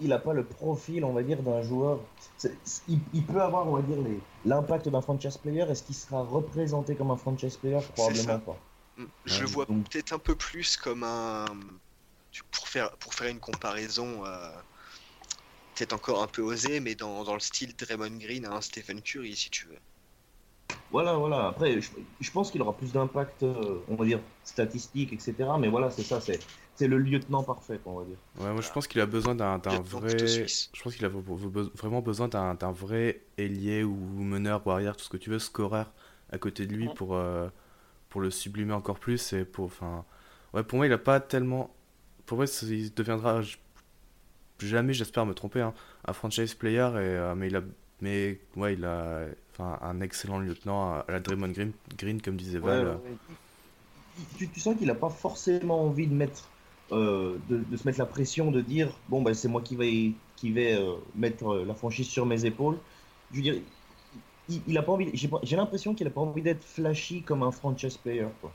il 0.00 0.12
a 0.12 0.18
pas 0.18 0.32
le 0.32 0.46
profil, 0.46 1.04
on 1.04 1.12
va 1.12 1.22
dire, 1.22 1.42
d'un 1.42 1.62
joueur. 1.62 2.00
Il, 2.88 3.00
il 3.12 3.26
peut 3.26 3.40
avoir, 3.42 3.68
on 3.68 3.72
va 3.76 3.82
dire, 3.82 3.98
l'impact 4.44 4.88
d'un 4.88 5.02
franchise 5.02 5.36
player. 5.36 5.62
Est-ce 5.68 5.82
qu'il 5.82 5.94
sera 5.94 6.22
représenté 6.22 6.96
comme 6.96 7.10
un 7.10 7.16
franchise 7.16 7.56
player? 7.56 7.78
Probablement 7.94 8.38
pas. 8.40 8.58
Mm, 8.96 9.04
Je 9.26 9.34
Ouais, 9.34 9.40
le 9.40 9.46
vois 9.46 9.66
donc- 9.66 9.88
peut-être 9.90 10.12
un 10.12 10.18
peu 10.18 10.34
plus 10.34 10.76
comme 10.76 11.04
un. 11.04 11.44
Pour 12.52 12.68
faire, 12.68 12.96
pour 12.98 13.12
faire 13.12 13.28
une 13.28 13.40
comparaison, 13.40 14.24
euh, 14.24 14.52
peut-être 15.80 15.94
encore 15.94 16.22
un 16.22 16.26
peu 16.26 16.42
osé, 16.42 16.80
mais 16.80 16.94
dans, 16.94 17.24
dans 17.24 17.34
le 17.34 17.40
style 17.40 17.74
Draymond 17.74 18.18
Green 18.18 18.44
à 18.44 18.52
un 18.52 18.60
Stephen 18.60 19.00
Curry, 19.00 19.34
si 19.34 19.50
tu 19.50 19.66
veux. 19.66 19.78
Voilà, 20.90 21.14
voilà. 21.14 21.46
Après, 21.48 21.80
je, 21.80 21.90
je 22.20 22.30
pense 22.30 22.50
qu'il 22.50 22.60
aura 22.62 22.76
plus 22.76 22.92
d'impact, 22.92 23.42
euh, 23.44 23.78
on 23.88 23.94
va 23.94 24.04
dire, 24.04 24.20
statistique, 24.44 25.12
etc. 25.12 25.56
Mais 25.58 25.68
voilà, 25.68 25.90
c'est 25.90 26.02
ça, 26.02 26.20
c'est, 26.20 26.40
c'est 26.74 26.88
le 26.88 26.98
lieutenant 26.98 27.42
parfait, 27.44 27.80
on 27.86 27.98
va 27.98 28.04
dire. 28.04 28.18
Ouais, 28.38 28.52
moi 28.52 28.60
je 28.60 28.70
pense 28.70 28.86
qu'il 28.86 29.00
a 29.00 29.06
besoin 29.06 29.34
d'un 29.34 29.58
vrai. 29.80 30.46
Je 30.72 30.82
pense 30.82 30.94
qu'il 30.94 31.04
a 31.04 31.08
vraiment 31.08 32.00
besoin 32.00 32.28
d'un 32.28 32.54
d'un 32.54 32.70
vrai 32.72 33.20
ailier 33.38 33.82
ou 33.82 33.94
meneur 33.94 34.66
ou 34.66 34.70
arrière, 34.70 34.96
tout 34.96 35.04
ce 35.04 35.08
que 35.10 35.16
tu 35.16 35.30
veux, 35.30 35.38
scoreur 35.38 35.92
à 36.32 36.38
côté 36.38 36.66
de 36.66 36.72
lui 36.74 36.88
pour, 36.88 37.16
euh, 37.16 37.48
pour 38.10 38.20
le 38.20 38.30
sublimer 38.30 38.74
encore 38.74 38.98
plus. 39.00 39.32
Et 39.34 39.44
pour, 39.44 39.66
enfin, 39.66 40.04
ouais, 40.54 40.64
pour 40.64 40.78
moi, 40.78 40.86
il 40.86 40.92
a 40.92 40.98
pas 40.98 41.20
tellement. 41.20 41.74
Pour 42.26 42.38
moi, 42.38 42.46
c'est- 42.46 42.66
il 42.68 42.94
deviendra 42.94 43.42
jamais, 44.68 44.92
j'espère 44.92 45.26
me 45.26 45.34
tromper, 45.34 45.60
hein, 45.60 45.74
un 46.06 46.12
franchise 46.12 46.54
player. 46.54 46.88
Et, 46.94 46.96
euh, 46.98 47.34
mais 47.34 47.48
il 47.48 47.56
a, 47.56 47.62
mais 48.00 48.38
ouais, 48.56 48.74
il 48.74 48.84
a, 48.84 49.26
enfin, 49.52 49.78
un 49.82 50.00
excellent 50.00 50.38
lieutenant 50.38 50.94
à 50.94 51.04
la 51.08 51.20
Draymond 51.20 51.48
Green, 51.48 51.72
Green 51.96 52.20
comme 52.20 52.36
disait 52.36 52.58
Val. 52.58 52.86
Ouais, 52.86 52.92
ouais. 52.92 53.16
Tu, 54.36 54.48
tu 54.48 54.60
sens 54.60 54.76
qu'il 54.76 54.86
n'a 54.86 54.94
pas 54.94 55.08
forcément 55.10 55.82
envie 55.82 56.06
de 56.06 56.14
mettre, 56.14 56.50
euh, 56.92 57.38
de, 57.48 57.58
de 57.58 57.76
se 57.76 57.86
mettre 57.86 57.98
la 57.98 58.06
pression 58.06 58.50
de 58.50 58.60
dire 58.60 58.88
bon 59.08 59.22
ben 59.22 59.32
c'est 59.34 59.48
moi 59.48 59.62
qui 59.62 59.76
vais, 59.76 60.12
qui 60.36 60.50
vais 60.50 60.74
euh, 60.74 60.96
mettre 61.14 61.56
la 61.56 61.74
franchise 61.74 62.08
sur 62.08 62.26
mes 62.26 62.44
épaules. 62.44 62.76
Je 63.30 63.36
veux 63.36 63.42
dire, 63.42 63.54
il, 64.48 64.62
il 64.66 64.78
a 64.78 64.82
pas 64.82 64.92
envie. 64.92 65.10
J'ai 65.14 65.56
l'impression 65.56 65.94
qu'il 65.94 66.06
a 66.06 66.10
pas 66.10 66.20
envie 66.20 66.42
d'être 66.42 66.64
flashy 66.64 67.22
comme 67.22 67.42
un 67.42 67.52
franchise 67.52 67.96
player. 67.96 68.26
Quoi. 68.40 68.52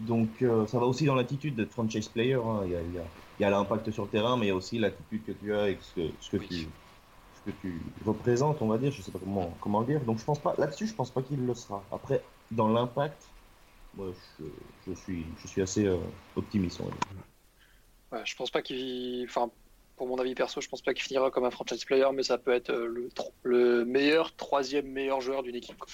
Donc 0.00 0.44
ça 0.68 0.78
va 0.78 0.86
aussi 0.86 1.04
dans 1.04 1.14
l'attitude 1.14 1.56
d'être 1.56 1.72
franchise 1.72 2.08
player. 2.08 2.34
hein. 2.34 2.62
Il 2.64 2.70
y 2.72 2.76
a, 2.76 2.82
il 2.82 2.92
y 2.92 2.98
a- 2.98 3.02
il 3.38 3.42
y 3.42 3.44
a 3.46 3.50
l'impact 3.50 3.90
sur 3.90 4.04
le 4.04 4.10
terrain, 4.10 4.36
mais 4.36 4.46
il 4.46 4.48
y 4.48 4.52
a 4.52 4.56
aussi 4.56 4.78
l'attitude 4.78 5.24
que 5.24 5.32
tu 5.32 5.54
as 5.54 5.70
et 5.70 5.78
ce 5.80 5.94
que, 5.94 6.16
ce 6.20 6.30
que 6.30 6.36
Oui. 6.38 6.48
tu, 6.48 6.74
que 7.44 7.50
tu 7.50 7.94
représentes, 8.04 8.62
on 8.62 8.68
va 8.68 8.78
dire, 8.78 8.92
je 8.92 9.02
sais 9.02 9.12
pas 9.12 9.18
comment, 9.20 9.52
comment 9.60 9.80
le 9.80 9.86
dire. 9.86 10.04
Donc 10.04 10.18
je 10.18 10.24
pense 10.24 10.42
pas, 10.42 10.54
là-dessus, 10.58 10.86
je 10.88 10.94
pense 10.94 11.12
pas 11.12 11.22
qu'il 11.22 11.44
le 11.46 11.54
sera. 11.54 11.88
Après, 11.92 12.32
dans 12.50 12.68
l'impact, 12.68 13.34
moi, 13.94 14.12
je, 14.40 14.44
je 14.86 14.92
suis, 14.94 15.36
je 15.36 15.48
suis 15.48 15.62
assez 15.62 15.86
euh, 15.86 15.98
optimiste. 16.36 16.80
on 16.80 16.86
va 16.86 16.92
dire. 16.92 17.00
Ouais, 18.10 18.24
je 18.26 18.34
pense 18.36 18.50
pas 18.50 18.62
qu'il. 18.62 19.24
Enfin, 19.28 19.50
pour 19.96 20.06
mon 20.06 20.18
avis 20.18 20.34
perso, 20.34 20.60
je 20.60 20.68
pense 20.68 20.82
pas 20.82 20.92
qu'il 20.94 21.02
finira 21.04 21.30
comme 21.30 21.44
un 21.44 21.50
franchise 21.50 21.84
player, 21.84 22.06
mais 22.12 22.22
ça 22.22 22.38
peut 22.38 22.52
être 22.52 22.70
euh, 22.70 22.86
le, 22.86 23.08
le 23.42 23.84
meilleur, 23.84 24.36
troisième 24.36 24.86
meilleur 24.88 25.20
joueur 25.20 25.42
d'une 25.42 25.54
équipe. 25.56 25.78
quoi. 25.78 25.88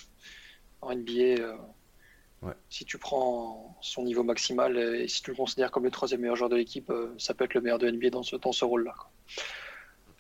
En 0.81 0.93
NBA, 0.93 1.43
euh, 1.43 1.59
Ouais. 2.41 2.55
si 2.71 2.85
tu 2.85 2.99
prends 2.99 3.77
son 3.81 4.05
niveau 4.05 4.23
maximal 4.23 4.79
et 4.79 5.09
si 5.09 5.23
tu 5.23 5.33
le 5.33 5.37
considères 5.37 5.73
comme 5.73 5.83
le 5.83 5.91
troisième 5.91 6.21
meilleur 6.21 6.37
joueur 6.37 6.51
de 6.51 6.55
l'équipe, 6.57 6.89
euh, 6.91 7.13
ça 7.19 7.35
peut 7.35 7.45
être 7.45 7.55
le 7.55 7.61
meilleur 7.61 7.79
de 7.79 7.91
NBA 7.91 8.11
dans 8.11 8.23
ce, 8.23 8.37
dans 8.37 8.53
ce 8.53 8.65
rôle-là. 8.65 8.95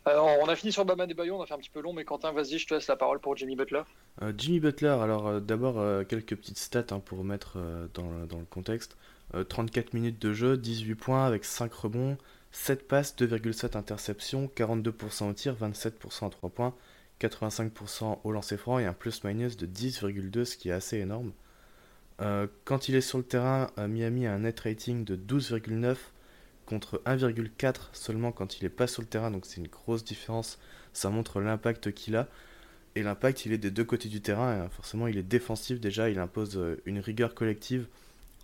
Alors, 0.08 0.38
on 0.40 0.48
a 0.48 0.56
fini 0.56 0.72
sur 0.72 0.86
Bama 0.86 1.06
des 1.06 1.12
Bayons, 1.12 1.38
on 1.38 1.42
a 1.42 1.46
fait 1.46 1.52
un 1.52 1.58
petit 1.58 1.68
peu 1.68 1.80
long, 1.80 1.92
mais 1.92 2.04
Quentin, 2.04 2.32
vas-y, 2.32 2.58
je 2.58 2.66
te 2.66 2.74
laisse 2.74 2.86
la 2.86 2.96
parole 2.96 3.20
pour 3.20 3.36
Jimmy 3.36 3.56
Butler. 3.56 3.82
Euh, 4.22 4.32
Jimmy 4.36 4.58
Butler, 4.58 4.96
alors 5.02 5.26
euh, 5.26 5.40
d'abord 5.40 5.78
euh, 5.78 6.02
quelques 6.02 6.34
petites 6.34 6.58
stats 6.58 6.86
hein, 6.92 7.00
pour 7.00 7.24
mettre 7.24 7.54
euh, 7.56 7.88
dans, 7.92 8.10
le, 8.10 8.26
dans 8.26 8.38
le 8.38 8.46
contexte. 8.46 8.96
Euh, 9.34 9.44
34 9.44 9.92
minutes 9.92 10.18
de 10.18 10.32
jeu, 10.32 10.56
18 10.56 10.94
points 10.94 11.26
avec 11.26 11.44
5 11.44 11.72
rebonds, 11.74 12.16
7 12.52 12.88
passes, 12.88 13.14
2,7 13.18 13.76
interceptions, 13.76 14.50
42% 14.56 15.28
au 15.28 15.32
tir, 15.34 15.54
27% 15.54 16.26
à 16.26 16.30
3 16.30 16.50
points, 16.50 16.74
85% 17.20 18.20
au 18.24 18.32
lancer 18.32 18.56
franc 18.56 18.78
et 18.78 18.86
un 18.86 18.94
plus-minus 18.94 19.58
de 19.58 19.66
10,2, 19.66 20.44
ce 20.44 20.56
qui 20.56 20.70
est 20.70 20.72
assez 20.72 20.96
énorme. 20.98 21.32
Euh, 22.20 22.46
quand 22.64 22.88
il 22.88 22.94
est 22.96 23.00
sur 23.00 23.18
le 23.18 23.24
terrain, 23.24 23.70
euh, 23.78 23.86
Miami 23.86 24.26
a 24.26 24.34
un 24.34 24.40
net 24.40 24.60
rating 24.60 25.04
de 25.04 25.16
12,9 25.16 25.96
contre 26.66 27.00
1,4 27.06 27.90
seulement 27.92 28.32
quand 28.32 28.58
il 28.58 28.64
est 28.64 28.70
pas 28.70 28.86
sur 28.86 29.02
le 29.02 29.08
terrain, 29.08 29.30
donc 29.30 29.46
c'est 29.46 29.58
une 29.58 29.68
grosse 29.68 30.04
différence. 30.04 30.58
Ça 30.92 31.10
montre 31.10 31.40
l'impact 31.40 31.92
qu'il 31.92 32.16
a. 32.16 32.28
Et 32.96 33.02
l'impact, 33.02 33.46
il 33.46 33.52
est 33.52 33.58
des 33.58 33.70
deux 33.70 33.84
côtés 33.84 34.08
du 34.08 34.20
terrain. 34.20 34.48
euh, 34.48 34.68
forcément, 34.68 35.06
il 35.06 35.16
est 35.18 35.22
défensif 35.22 35.80
déjà. 35.80 36.10
Il 36.10 36.18
impose 36.18 36.60
une 36.86 36.98
rigueur 37.00 37.34
collective. 37.34 37.86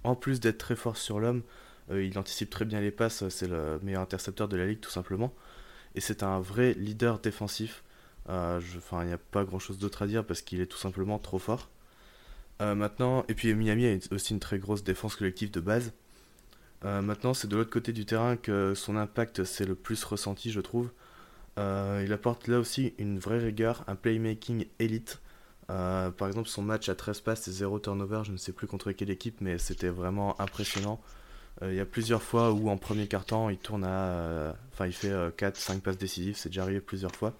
En 0.04 0.14
plus 0.14 0.40
d'être 0.40 0.58
très 0.58 0.76
fort 0.76 0.96
sur 0.96 1.18
l'homme, 1.20 1.42
il 1.90 2.18
anticipe 2.18 2.50
très 2.50 2.64
bien 2.64 2.80
les 2.80 2.90
passes. 2.90 3.28
C'est 3.30 3.48
le 3.48 3.80
meilleur 3.82 4.02
intercepteur 4.02 4.48
de 4.48 4.56
la 4.56 4.66
ligue, 4.66 4.80
tout 4.80 4.90
simplement. 4.90 5.32
Et 5.94 6.00
c'est 6.00 6.22
un 6.22 6.40
vrai 6.40 6.74
leader 6.74 7.18
défensif. 7.20 7.82
Enfin, 8.28 9.02
il 9.02 9.06
n'y 9.08 9.12
a 9.12 9.18
pas 9.18 9.44
grand 9.44 9.58
chose 9.58 9.78
d'autre 9.78 10.02
à 10.02 10.06
dire 10.06 10.24
parce 10.24 10.42
qu'il 10.42 10.60
est 10.60 10.66
tout 10.66 10.78
simplement 10.78 11.18
trop 11.18 11.38
fort. 11.38 11.68
Euh, 12.60 12.74
maintenant, 12.74 13.24
et 13.28 13.34
puis 13.34 13.52
Miami 13.54 13.86
a 13.86 14.14
aussi 14.14 14.32
une 14.32 14.40
très 14.40 14.58
grosse 14.58 14.84
défense 14.84 15.16
collective 15.16 15.50
de 15.50 15.60
base. 15.60 15.92
Euh, 16.84 17.02
maintenant, 17.02 17.34
c'est 17.34 17.48
de 17.48 17.56
l'autre 17.56 17.70
côté 17.70 17.92
du 17.92 18.04
terrain 18.06 18.36
que 18.36 18.74
son 18.74 18.96
impact 18.96 19.44
c'est 19.44 19.64
le 19.64 19.74
plus 19.74 20.04
ressenti, 20.04 20.52
je 20.52 20.60
trouve. 20.60 20.90
Euh, 21.58 22.02
il 22.04 22.12
apporte 22.12 22.48
là 22.48 22.58
aussi 22.58 22.94
une 22.98 23.18
vraie 23.18 23.38
rigueur, 23.38 23.84
un 23.86 23.96
playmaking 23.96 24.66
élite. 24.78 25.20
Par 25.66 26.28
exemple, 26.28 26.48
son 26.48 26.62
match 26.62 26.90
à 26.90 26.94
13 26.94 27.20
passes 27.22 27.48
et 27.48 27.52
0 27.52 27.78
turnover, 27.80 28.22
je 28.24 28.32
ne 28.32 28.36
sais 28.36 28.52
plus 28.52 28.66
contre 28.66 28.92
quelle 28.92 29.10
équipe, 29.10 29.40
mais 29.40 29.56
c'était 29.58 29.88
vraiment 29.88 30.38
impressionnant. 30.40 31.00
Il 31.62 31.74
y 31.74 31.80
a 31.80 31.86
plusieurs 31.86 32.22
fois 32.22 32.52
où 32.52 32.68
en 32.68 32.76
premier 32.76 33.06
quart-temps, 33.08 33.48
il 33.48 33.56
tourne 33.56 33.84
à. 33.84 34.54
Enfin, 34.72 34.86
il 34.86 34.92
fait 34.92 35.10
4-5 35.10 35.80
passes 35.80 35.96
décisives, 35.96 36.36
c'est 36.36 36.50
déjà 36.50 36.62
arrivé 36.62 36.80
plusieurs 36.80 37.16
fois. 37.16 37.32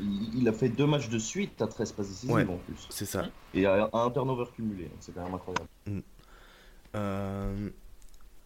Il, 0.00 0.48
a 0.48 0.52
fait 0.52 0.68
deux 0.68 0.86
matchs 0.86 1.08
de 1.08 1.18
suite 1.18 1.60
à 1.60 1.66
13 1.66 1.92
passes 1.92 2.08
décisives 2.08 2.30
Ouais. 2.34 2.46
en 2.48 2.56
plus. 2.56 2.86
C'est 2.90 3.04
ça. 3.04 3.26
Et 3.54 3.66
à 3.66 3.88
un 3.92 4.10
turnover 4.10 4.46
cumulé, 4.54 4.90
c'est 5.00 5.14
quand 5.14 5.22
même 5.24 5.34
incroyable. 5.34 5.66
Euh, 6.94 7.68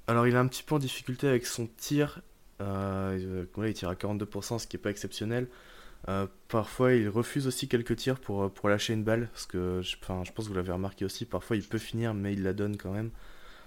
Alors, 0.09 0.27
il 0.27 0.37
a 0.37 0.41
un 0.41 0.47
petit 0.47 0.63
peu 0.63 0.75
en 0.75 0.79
difficulté 0.79 1.29
avec 1.29 1.47
son 1.47 1.69
tir. 1.77 2.21
Euh, 2.61 3.45
euh, 3.59 3.69
il 3.69 3.75
tire 3.75 3.89
à 3.89 3.95
42%, 3.95 4.59
ce 4.59 4.67
qui 4.67 4.77
n'est 4.77 4.83
pas 4.83 4.91
exceptionnel. 4.91 5.49
Euh, 6.09 6.27
parfois, 6.49 6.93
il 6.93 7.09
refuse 7.09 7.47
aussi 7.49 7.67
quelques 7.69 7.97
tirs 7.97 8.21
pour, 8.21 8.51
pour 8.51 8.69
lâcher 8.69 8.93
une 8.93 9.03
balle. 9.03 9.29
Parce 9.33 9.47
que, 9.47 9.81
je, 9.83 9.97
enfin, 10.01 10.23
je 10.25 10.33
pense 10.33 10.45
que 10.47 10.51
vous 10.51 10.57
l'avez 10.57 10.73
remarqué 10.73 11.05
aussi, 11.05 11.25
parfois 11.25 11.57
il 11.57 11.63
peut 11.65 11.79
finir, 11.79 12.15
mais 12.15 12.33
il 12.35 12.43
la 12.45 12.53
donne 12.53 12.77
quand 12.77 12.93
même. 12.93 13.11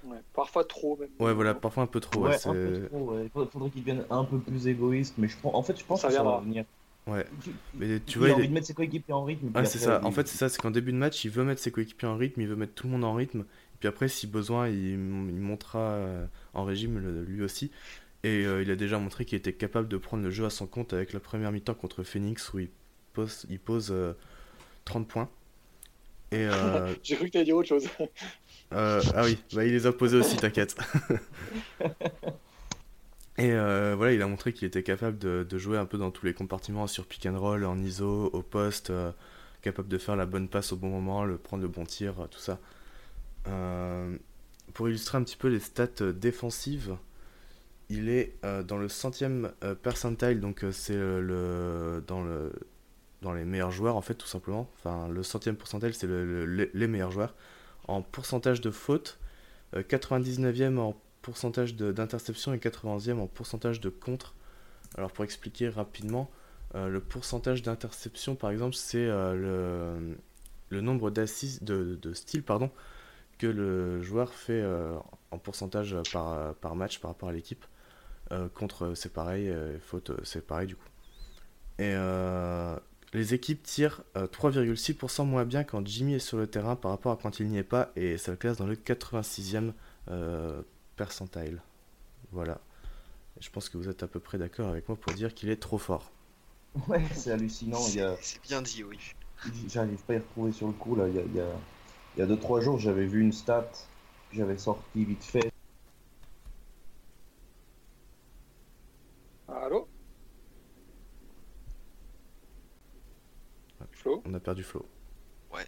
Ouais, 0.05 0.17
parfois 0.33 0.63
trop, 0.63 0.95
même. 0.97 1.09
Ouais, 1.19 1.33
voilà, 1.33 1.53
parfois 1.53 1.83
un 1.83 1.87
peu 1.87 1.99
trop. 1.99 2.21
ouais, 2.21 2.29
Ouais, 2.29 2.37
c'est- 2.37 2.47
un 2.49 2.53
peu 2.53 2.87
trop, 2.87 3.11
ouais. 3.11 3.23
Il 3.25 3.29
faudrait, 3.49 3.69
qu'il 3.69 3.81
devienne 3.83 4.05
un 4.09 4.23
peu 4.23 4.39
plus 4.39 4.67
égoïste, 4.67 5.15
mais 5.17 5.27
je 5.27 5.35
pense, 5.41 5.53
en 5.53 5.61
fait, 5.61 5.77
je 5.77 5.83
pense 5.83 6.01
Ça 6.01 6.07
que 6.07 6.13
ça 6.13 6.23
va 6.23 6.39
venir. 6.39 6.63
Ouais. 7.11 7.25
Mais 7.73 7.99
tu 8.01 8.19
il 8.19 8.19
vois, 8.19 8.29
a 8.29 8.33
envie 8.33 8.47
de 8.47 8.53
mettre 8.53 8.67
ses 8.67 8.73
coéquipiers 8.73 9.13
en 9.13 9.23
rythme. 9.23 9.51
Ouais, 9.55 9.63
puis 9.63 9.67
c'est 9.67 9.79
ça. 9.79 10.01
il- 10.01 10.07
En 10.07 10.11
fait, 10.11 10.27
c'est 10.27 10.37
ça. 10.37 10.49
C'est 10.49 10.59
qu'en 10.61 10.71
début 10.71 10.91
de 10.91 10.97
match, 10.97 11.23
il 11.25 11.31
veut 11.31 11.43
mettre 11.43 11.61
ses 11.61 11.71
coéquipiers 11.71 12.07
en 12.07 12.17
rythme, 12.17 12.41
il 12.41 12.47
veut 12.47 12.55
mettre 12.55 12.73
tout 12.73 12.87
le 12.87 12.93
monde 12.93 13.03
en 13.03 13.13
rythme. 13.13 13.45
Puis 13.79 13.87
après, 13.87 14.07
si 14.07 14.27
besoin, 14.27 14.67
il, 14.67 14.75
il 14.93 14.97
montera 14.97 15.79
euh, 15.79 16.25
en 16.53 16.63
régime 16.65 16.99
lui 17.27 17.41
aussi. 17.43 17.71
Et 18.23 18.45
euh, 18.45 18.61
il 18.61 18.69
a 18.71 18.75
déjà 18.75 18.99
montré 18.99 19.23
qu'il 19.25 19.37
était 19.37 19.53
capable 19.53 19.87
de 19.87 19.97
prendre 19.97 20.23
le 20.23 20.29
jeu 20.31 20.45
à 20.45 20.49
son 20.49 20.67
compte 20.67 20.93
avec 20.93 21.13
la 21.13 21.19
première 21.21 21.51
mi-temps 21.53 21.73
contre 21.75 22.03
Phoenix 22.03 22.53
où 22.53 22.59
il 22.59 22.69
pose, 23.13 23.45
il 23.49 23.59
pose 23.59 23.89
euh, 23.91 24.13
30 24.85 25.07
points. 25.07 25.29
Et 26.31 26.45
euh, 26.45 26.93
J'ai 27.03 27.15
cru 27.15 27.25
que 27.27 27.31
t'allais 27.31 27.45
dire 27.45 27.55
autre 27.57 27.69
chose. 27.69 27.87
euh, 28.73 29.01
ah 29.15 29.23
oui, 29.23 29.37
bah, 29.53 29.65
il 29.65 29.71
les 29.71 29.85
a 29.87 29.93
posés 29.93 30.17
aussi, 30.17 30.35
t'inquiète. 30.37 30.75
Et 33.39 33.53
euh, 33.53 33.95
voilà, 33.95 34.11
il 34.11 34.21
a 34.21 34.27
montré 34.27 34.51
qu'il 34.51 34.67
était 34.67 34.83
capable 34.83 35.17
de, 35.17 35.57
jouer 35.57 35.77
un 35.77 35.85
peu 35.85 35.97
dans 35.97 36.11
tous 36.11 36.25
les 36.25 36.33
compartiments, 36.33 36.87
sur 36.87 37.05
pick 37.05 37.25
and 37.25 37.39
roll, 37.39 37.63
en 37.63 37.79
ISO, 37.79 38.29
au 38.33 38.41
poste, 38.41 38.89
euh, 38.89 39.11
capable 39.61 39.87
de 39.87 39.97
faire 39.97 40.17
la 40.17 40.25
bonne 40.25 40.49
passe 40.49 40.73
au 40.73 40.75
bon 40.75 40.89
moment, 40.89 41.23
le 41.23 41.37
prendre 41.37 41.63
le 41.63 41.69
bon 41.69 41.85
tir, 41.85 42.19
euh, 42.19 42.27
tout 42.27 42.39
ça. 42.39 42.59
Pour 44.73 44.89
illustrer 44.89 45.17
un 45.17 45.23
petit 45.23 45.37
peu 45.37 45.47
les 45.47 45.59
stats 45.59 46.11
défensives, 46.13 46.95
il 47.89 48.09
est 48.09 48.35
dans 48.67 48.77
le 48.77 48.87
centième 48.87 49.51
percentile, 49.81 50.39
donc 50.39 50.63
c'est 50.71 50.93
le 50.95 52.03
dans 52.05 52.21
le 52.21 52.51
dans 53.23 53.33
les 53.33 53.45
meilleurs 53.45 53.71
joueurs 53.71 53.95
en 53.95 54.01
fait 54.01 54.13
tout 54.13 54.27
simplement. 54.27 54.69
Enfin 54.77 55.07
le 55.07 55.23
centième 55.23 55.55
percentile 55.55 55.95
c'est 55.95 56.05
le- 56.05 56.45
le- 56.45 56.69
les- 56.73 56.87
meilleurs 56.87 57.11
joueurs 57.11 57.33
en 57.87 58.03
pourcentage 58.03 58.61
de 58.61 58.69
fautes, 58.69 59.17
euh, 59.75 59.81
99e 59.81 60.77
en 60.77 60.95
pourcentage 61.21 61.75
d'interception 61.75 62.53
et 62.53 62.57
91e 62.57 63.19
en 63.19 63.27
pourcentage 63.27 63.79
de 63.79 63.89
contre. 63.89 64.35
Alors 64.97 65.11
pour 65.11 65.23
expliquer 65.23 65.69
rapidement, 65.69 66.29
euh, 66.75 66.87
le 66.87 66.99
pourcentage 66.99 67.61
d'interception 67.61 68.35
par 68.35 68.51
exemple 68.51 68.75
c'est 68.75 69.05
euh, 69.05 69.35
le, 69.35 70.17
le 70.69 70.81
nombre 70.81 71.11
d'assises 71.11 71.61
de, 71.63 71.97
de 72.01 72.13
styles 72.13 72.43
pardon 72.43 72.71
que 73.37 73.47
le 73.47 74.01
joueur 74.01 74.33
fait 74.33 74.61
euh, 74.61 74.95
en 75.31 75.37
pourcentage 75.37 75.95
par, 76.11 76.53
par 76.55 76.75
match 76.75 76.99
par 76.99 77.11
rapport 77.11 77.29
à 77.29 77.33
l'équipe. 77.33 77.65
Contre 78.53 78.93
c'est 78.93 79.11
pareil, 79.11 79.51
faute 79.81 80.11
c'est 80.23 80.45
pareil 80.45 80.67
du 80.67 80.75
coup. 80.75 80.87
Et 81.79 81.95
les 83.13 83.33
équipes 83.33 83.63
tirent 83.63 84.03
euh, 84.17 84.27
3,6% 84.27 85.25
moins 85.25 85.45
bien 85.45 85.63
quand 85.63 85.85
Jimmy 85.85 86.15
est 86.15 86.19
sur 86.19 86.37
le 86.37 86.47
terrain 86.47 86.75
par 86.75 86.91
rapport 86.91 87.11
à 87.11 87.17
quand 87.17 87.39
il 87.39 87.47
n'y 87.47 87.57
est 87.57 87.63
pas, 87.63 87.91
et 87.95 88.17
ça 88.17 88.31
le 88.31 88.37
classe 88.37 88.57
dans 88.57 88.67
le 88.67 88.75
86e 88.75 89.73
euh, 90.11 90.61
percentile. 90.99 91.61
Voilà. 92.33 92.59
Et 93.37 93.41
je 93.41 93.49
pense 93.49 93.69
que 93.69 93.77
vous 93.77 93.87
êtes 93.87 94.03
à 94.03 94.07
peu 94.07 94.19
près 94.19 94.37
d'accord 94.37 94.67
avec 94.67 94.87
moi 94.89 94.97
pour 94.97 95.13
dire 95.13 95.33
qu'il 95.33 95.49
est 95.49 95.61
trop 95.61 95.77
fort. 95.77 96.11
Ouais, 96.89 97.01
c'est 97.15 97.31
hallucinant. 97.31 97.79
Il 97.87 97.95
y 97.95 98.01
a... 98.01 98.17
C'est 98.21 98.41
bien 98.43 98.61
dit, 98.61 98.83
oui. 98.83 98.99
J'arrive 99.69 100.03
pas 100.03 100.13
à 100.13 100.15
y 100.17 100.19
retrouver 100.19 100.51
sur 100.51 100.67
le 100.67 100.73
coup 100.73 100.95
là. 100.95 101.07
Il 101.07 101.15
y 101.15 101.19
a, 101.19 101.21
il 101.23 101.33
y 101.35 101.39
a, 101.39 101.47
il 102.15 102.19
y 102.19 102.21
a 102.21 102.25
deux 102.25 102.37
trois 102.37 102.59
jours, 102.59 102.77
j'avais 102.77 103.05
vu 103.05 103.21
une 103.21 103.31
stat 103.31 103.71
que 104.29 104.35
j'avais 104.35 104.57
sortie 104.57 105.05
vite 105.05 105.23
fait. 105.23 105.51
Allô 109.47 109.87
Flo 113.93 114.21
On 114.25 114.33
a 114.33 114.39
perdu 114.41 114.63
Flo. 114.63 114.85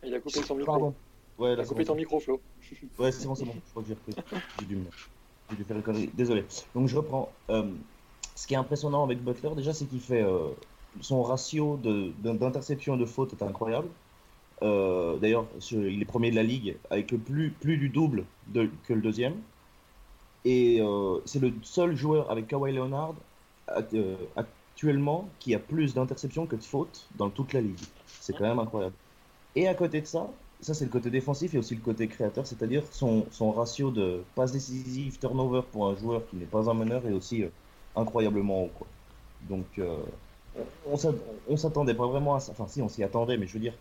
Il 0.03 0.13
a 0.13 0.19
coupé 0.19 0.43
son 0.43 0.55
micro. 0.55 0.71
Pardon. 0.73 0.95
Ouais, 1.37 1.53
Il 1.53 1.59
a 1.59 1.63
c'est 1.63 1.69
coupé 1.69 1.83
bon. 1.83 1.87
ton 1.93 1.95
micro, 1.95 2.19
Flo. 2.19 2.41
Ouais, 2.99 3.11
c'est 3.11 3.25
bon, 3.25 3.35
c'est 3.35 3.45
bon. 3.45 3.55
Je 3.65 3.69
crois 3.71 3.81
que 3.81 3.87
j'ai 3.87 3.93
repris. 3.95 4.15
J'ai 4.59 4.65
dû, 4.65 4.75
me... 4.75 4.85
j'ai 5.51 5.57
dû 5.57 5.63
faire 5.65 5.77
une 5.77 5.83
connerie. 5.83 6.07
Désolé. 6.13 6.45
Donc 6.73 6.87
je 6.87 6.95
reprends. 6.97 7.29
Euh, 7.51 7.75
ce 8.35 8.47
qui 8.47 8.53
est 8.53 8.57
impressionnant 8.57 9.03
avec 9.03 9.23
Butler, 9.23 9.53
déjà, 9.55 9.73
c'est 9.73 9.85
qu'il 9.85 9.99
fait 9.99 10.23
euh, 10.23 10.51
son 11.01 11.21
ratio 11.21 11.77
d'interception 11.77 12.95
et 12.95 12.97
de 12.97 13.05
faute 13.05 13.33
est 13.33 13.43
incroyable. 13.43 13.89
Euh, 14.63 15.17
D'ailleurs, 15.19 15.47
il 15.71 16.01
est 16.01 16.05
premier 16.05 16.31
de 16.31 16.35
la 16.35 16.43
ligue 16.43 16.79
avec 16.89 17.09
plus, 17.23 17.51
plus 17.51 17.77
du 17.77 17.89
double 17.89 18.25
que 18.83 18.93
le 18.93 19.01
deuxième. 19.01 19.43
Et 20.43 20.81
c'est 21.25 21.39
le 21.39 21.53
seul 21.61 21.95
joueur 21.95 22.31
avec 22.31 22.47
Kawhi 22.47 22.73
Leonard 22.73 23.15
act- 23.67 23.95
actuellement 24.35 25.35
qui 25.39 25.53
a 25.53 25.59
plus 25.59 25.93
d'interceptions 25.93 26.47
que 26.47 26.55
de 26.55 26.63
fautes 26.63 27.09
dans 27.15 27.29
toute 27.29 27.53
la 27.53 27.61
ligue. 27.61 27.79
C'est 28.19 28.33
quand 28.33 28.45
même 28.47 28.59
incroyable. 28.59 28.95
Et 29.55 29.67
à 29.67 29.75
côté 29.75 30.01
de 30.01 30.07
ça, 30.07 30.40
ça 30.61 30.73
c'est 30.73 30.85
le 30.85 30.91
côté 30.91 31.09
défensif 31.09 31.53
et 31.55 31.57
aussi 31.57 31.75
le 31.75 31.81
côté 31.81 32.07
créateur, 32.07 32.45
c'est-à-dire 32.45 32.83
son, 32.91 33.25
son 33.31 33.51
ratio 33.51 33.89
de 33.91 34.23
passes 34.35 34.51
décisives, 34.51 35.17
turnover 35.19 35.61
pour 35.71 35.87
un 35.87 35.95
joueur 35.95 36.21
qui 36.29 36.35
n'est 36.35 36.45
pas 36.45 36.69
un 36.69 36.73
meneur 36.73 37.05
est 37.07 37.13
aussi 37.13 37.43
euh, 37.43 37.49
incroyablement 37.95 38.63
haut. 38.65 38.71
Quoi. 38.77 38.87
Donc 39.49 39.65
euh, 39.79 39.97
on 40.85 40.97
s'att- 40.97 41.15
on 41.47 41.57
s'attendait 41.57 41.93
pas 41.95 42.07
vraiment 42.07 42.35
à 42.35 42.39
ça. 42.39 42.51
Enfin 42.51 42.67
si, 42.67 42.81
on 42.81 42.89
s'y 42.89 43.03
attendait, 43.03 43.37
mais 43.37 43.47
je 43.47 43.53
veux 43.53 43.59
dire, 43.59 43.73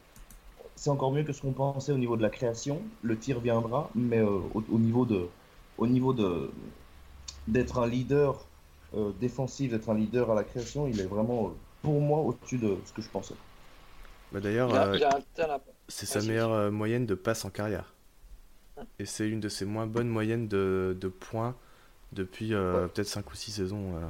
c'est 0.76 0.90
encore 0.90 1.12
mieux 1.12 1.22
que 1.24 1.32
ce 1.34 1.42
qu'on 1.42 1.52
pensait 1.52 1.92
au 1.92 1.98
niveau 1.98 2.16
de 2.16 2.22
la 2.22 2.30
création. 2.30 2.80
Le 3.02 3.18
tir 3.18 3.40
viendra, 3.40 3.90
mais 3.94 4.18
euh, 4.18 4.38
au, 4.54 4.62
au 4.72 4.78
niveau 4.78 5.04
de, 5.04 5.28
au 5.76 5.86
niveau 5.86 6.12
de 6.14 6.50
d'être 7.46 7.78
un 7.78 7.86
leader 7.86 8.46
euh, 8.96 9.10
défensif, 9.20 9.70
d'être 9.72 9.90
un 9.90 9.94
leader 9.94 10.30
à 10.30 10.34
la 10.34 10.44
création, 10.44 10.86
il 10.86 10.98
est 11.00 11.04
vraiment 11.06 11.52
pour 11.82 12.00
moi 12.00 12.18
au-dessus 12.20 12.58
de 12.58 12.76
ce 12.86 12.92
que 12.92 13.02
je 13.02 13.08
pensais. 13.08 13.34
Bah, 14.32 14.40
D'ailleurs, 14.40 14.72
euh, 14.74 14.96
il 14.96 15.04
a 15.04 15.16
un 15.16 15.20
talent. 15.34 15.60
C'est 15.90 16.06
sa 16.06 16.20
meilleure 16.22 16.52
euh, 16.52 16.70
moyenne 16.70 17.04
de 17.06 17.14
passes 17.14 17.44
en 17.44 17.50
carrière. 17.50 17.92
Et 18.98 19.04
c'est 19.04 19.28
une 19.28 19.40
de 19.40 19.48
ses 19.50 19.66
moins 19.66 19.86
bonnes 19.86 20.08
moyennes 20.08 20.48
de, 20.48 20.96
de 20.98 21.08
points 21.08 21.54
depuis 22.12 22.54
euh, 22.54 22.82
Ouais. 22.84 22.88
peut-être 22.88 23.08
5 23.08 23.30
ou 23.30 23.34
6 23.34 23.50
saisons. 23.52 23.94
euh. 23.96 24.08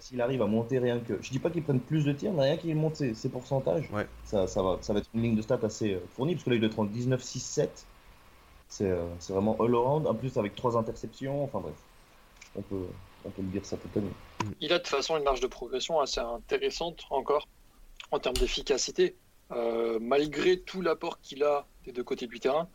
S'il 0.00 0.20
arrive 0.20 0.42
à 0.42 0.46
monter 0.46 0.78
rien 0.78 0.98
que. 1.00 1.18
Je 1.22 1.30
dis 1.30 1.38
pas 1.38 1.50
qu'il 1.50 1.62
prenne 1.62 1.80
plus 1.80 2.04
de 2.04 2.12
tirs, 2.12 2.32
mais 2.32 2.42
rien 2.42 2.56
qu'il 2.56 2.74
monte 2.76 2.96
ses, 2.96 3.14
ses 3.14 3.28
pourcentages, 3.28 3.88
Ouais. 3.92 4.06
ça, 4.24 4.46
ça, 4.46 4.62
va, 4.62 4.78
ça 4.80 4.92
va 4.92 5.00
être 5.00 5.08
une 5.14 5.22
ligne 5.22 5.36
de 5.36 5.42
stats 5.42 5.58
assez 5.62 6.00
fournie, 6.14 6.34
parce 6.34 6.44
que 6.44 6.50
là 6.50 6.56
il 6.56 6.60
doit 6.60 6.68
être 6.70 6.78
en 6.78 6.84
19, 6.84 7.22
6, 7.22 7.40
7. 7.40 7.86
C'est 8.68 8.90
euh, 8.90 9.04
c'est 9.20 9.32
vraiment 9.32 9.56
all 9.60 9.74
around, 9.74 10.06
en 10.06 10.14
plus 10.14 10.36
avec 10.36 10.54
trois 10.56 10.76
interceptions, 10.76 11.44
enfin 11.44 11.60
bref. 11.60 11.74
On 12.56 12.62
peut, 12.62 12.86
on 13.24 13.30
peut 13.30 13.42
le 13.42 13.48
dire 13.48 13.64
ça 13.64 13.76
l'année. 13.94 14.08
Il 14.60 14.72
a 14.72 14.78
de 14.78 14.82
toute 14.82 14.88
façon 14.94 15.16
une 15.16 15.24
marge 15.24 15.40
de 15.40 15.46
progression 15.46 16.00
assez 16.00 16.20
intéressante 16.20 17.04
encore 17.10 17.46
en 18.10 18.18
termes 18.18 18.36
d'efficacité. 18.36 19.14
Euh, 19.52 19.98
malgré 20.00 20.58
tout 20.58 20.82
l'apport 20.82 21.20
qu'il 21.20 21.44
a 21.44 21.66
des 21.84 21.92
deux 21.92 22.02
côtés 22.02 22.26
du 22.26 22.40
terrain, 22.40 22.68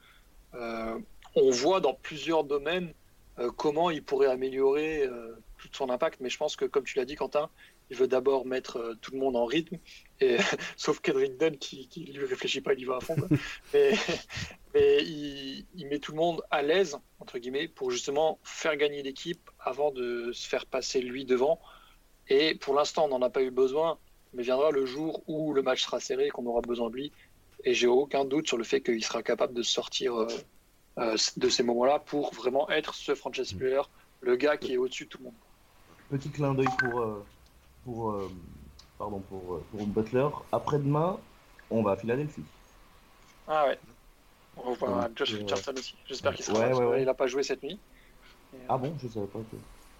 euh, 0.53 0.97
on 1.35 1.49
voit 1.51 1.81
dans 1.81 1.93
plusieurs 1.93 2.43
domaines 2.43 2.93
euh, 3.39 3.51
comment 3.51 3.89
il 3.89 4.03
pourrait 4.03 4.27
améliorer 4.27 5.09
tout 5.57 5.67
son 5.71 5.89
impact. 5.89 6.19
Mais 6.21 6.29
je 6.29 6.37
pense 6.37 6.55
que, 6.55 6.65
comme 6.65 6.83
tu 6.83 6.97
l'as 6.97 7.05
dit, 7.05 7.15
Quentin, 7.15 7.49
il 7.89 7.97
veut 7.97 8.07
d'abord 8.07 8.45
mettre 8.45 8.97
tout 9.01 9.11
le 9.11 9.19
monde 9.19 9.35
en 9.35 9.45
rythme, 9.45 9.77
et, 10.21 10.37
sauf 10.77 11.01
Kendrick 11.01 11.37
Dunn 11.37 11.57
qui, 11.57 11.87
qui 11.89 12.05
lui 12.05 12.25
réfléchit 12.25 12.61
pas, 12.61 12.73
il 12.73 12.79
y 12.79 12.85
va 12.85 12.97
à 12.97 12.99
fond. 13.01 13.15
mais 13.73 15.03
il, 15.03 15.65
il 15.75 15.87
met 15.87 15.99
tout 15.99 16.13
le 16.13 16.17
monde 16.17 16.41
à 16.51 16.61
l'aise, 16.61 16.97
entre 17.19 17.37
guillemets, 17.37 17.67
pour 17.67 17.91
justement 17.91 18.39
faire 18.43 18.77
gagner 18.77 19.03
l'équipe 19.03 19.49
avant 19.59 19.91
de 19.91 20.31
se 20.31 20.47
faire 20.47 20.65
passer 20.65 21.01
lui 21.01 21.25
devant. 21.25 21.59
Et 22.29 22.55
pour 22.55 22.73
l'instant, 22.75 23.05
on 23.05 23.09
n'en 23.09 23.21
a 23.21 23.29
pas 23.29 23.41
eu 23.41 23.51
besoin, 23.51 23.99
mais 24.33 24.43
viendra 24.43 24.71
le 24.71 24.85
jour 24.85 25.21
où 25.27 25.53
le 25.53 25.61
match 25.61 25.83
sera 25.83 25.99
serré 25.99 26.27
et 26.27 26.29
qu'on 26.29 26.45
aura 26.45 26.61
besoin 26.61 26.89
de 26.89 26.95
lui. 26.95 27.11
Et 27.63 27.73
j'ai 27.73 27.87
aucun 27.87 28.25
doute 28.25 28.47
sur 28.47 28.57
le 28.57 28.63
fait 28.63 28.81
qu'il 28.81 29.03
sera 29.03 29.21
capable 29.23 29.53
de 29.53 29.61
sortir 29.63 30.15
euh, 30.19 30.27
euh, 30.97 31.15
de 31.37 31.49
ces 31.49 31.63
moments-là 31.63 31.99
pour 31.99 32.33
vraiment 32.33 32.69
être 32.69 32.93
ce 32.95 33.13
franchise 33.15 33.53
player, 33.53 33.81
le 34.21 34.35
gars 34.35 34.57
qui 34.57 34.73
est 34.73 34.77
au-dessus 34.77 35.05
de 35.05 35.09
tout 35.09 35.17
le 35.19 35.25
monde. 35.25 35.33
Petit 36.09 36.29
clin 36.29 36.53
d'œil 36.53 36.67
pour, 36.79 36.99
euh, 36.99 37.25
pour, 37.85 38.11
euh, 38.11 38.31
pardon, 38.97 39.19
pour, 39.29 39.61
pour 39.71 39.85
Butler. 39.87 40.27
Après-demain, 40.51 41.19
on 41.69 41.83
va 41.83 41.91
à 41.91 41.95
Philadelphie. 41.97 42.43
Ah 43.47 43.67
ouais. 43.67 43.79
On 44.57 44.73
voit 44.73 44.89
Donc, 45.07 45.17
Josh 45.17 45.33
Richardson 45.35 45.73
aussi. 45.77 45.95
J'espère 46.05 46.33
qu'il 46.35 46.43
sera 46.43 46.59
ouais, 46.59 46.69
là, 46.69 46.75
ouais, 46.77 46.85
ouais. 46.85 47.01
Il 47.01 47.05
n'a 47.05 47.13
pas 47.13 47.27
joué 47.27 47.43
cette 47.43 47.63
nuit. 47.63 47.79
Et, 48.53 48.57
euh, 48.57 48.59
Ah 48.67 48.77
bon, 48.77 48.93
je 49.01 49.07
savais 49.07 49.27
pas 49.27 49.39
que. 49.39 49.55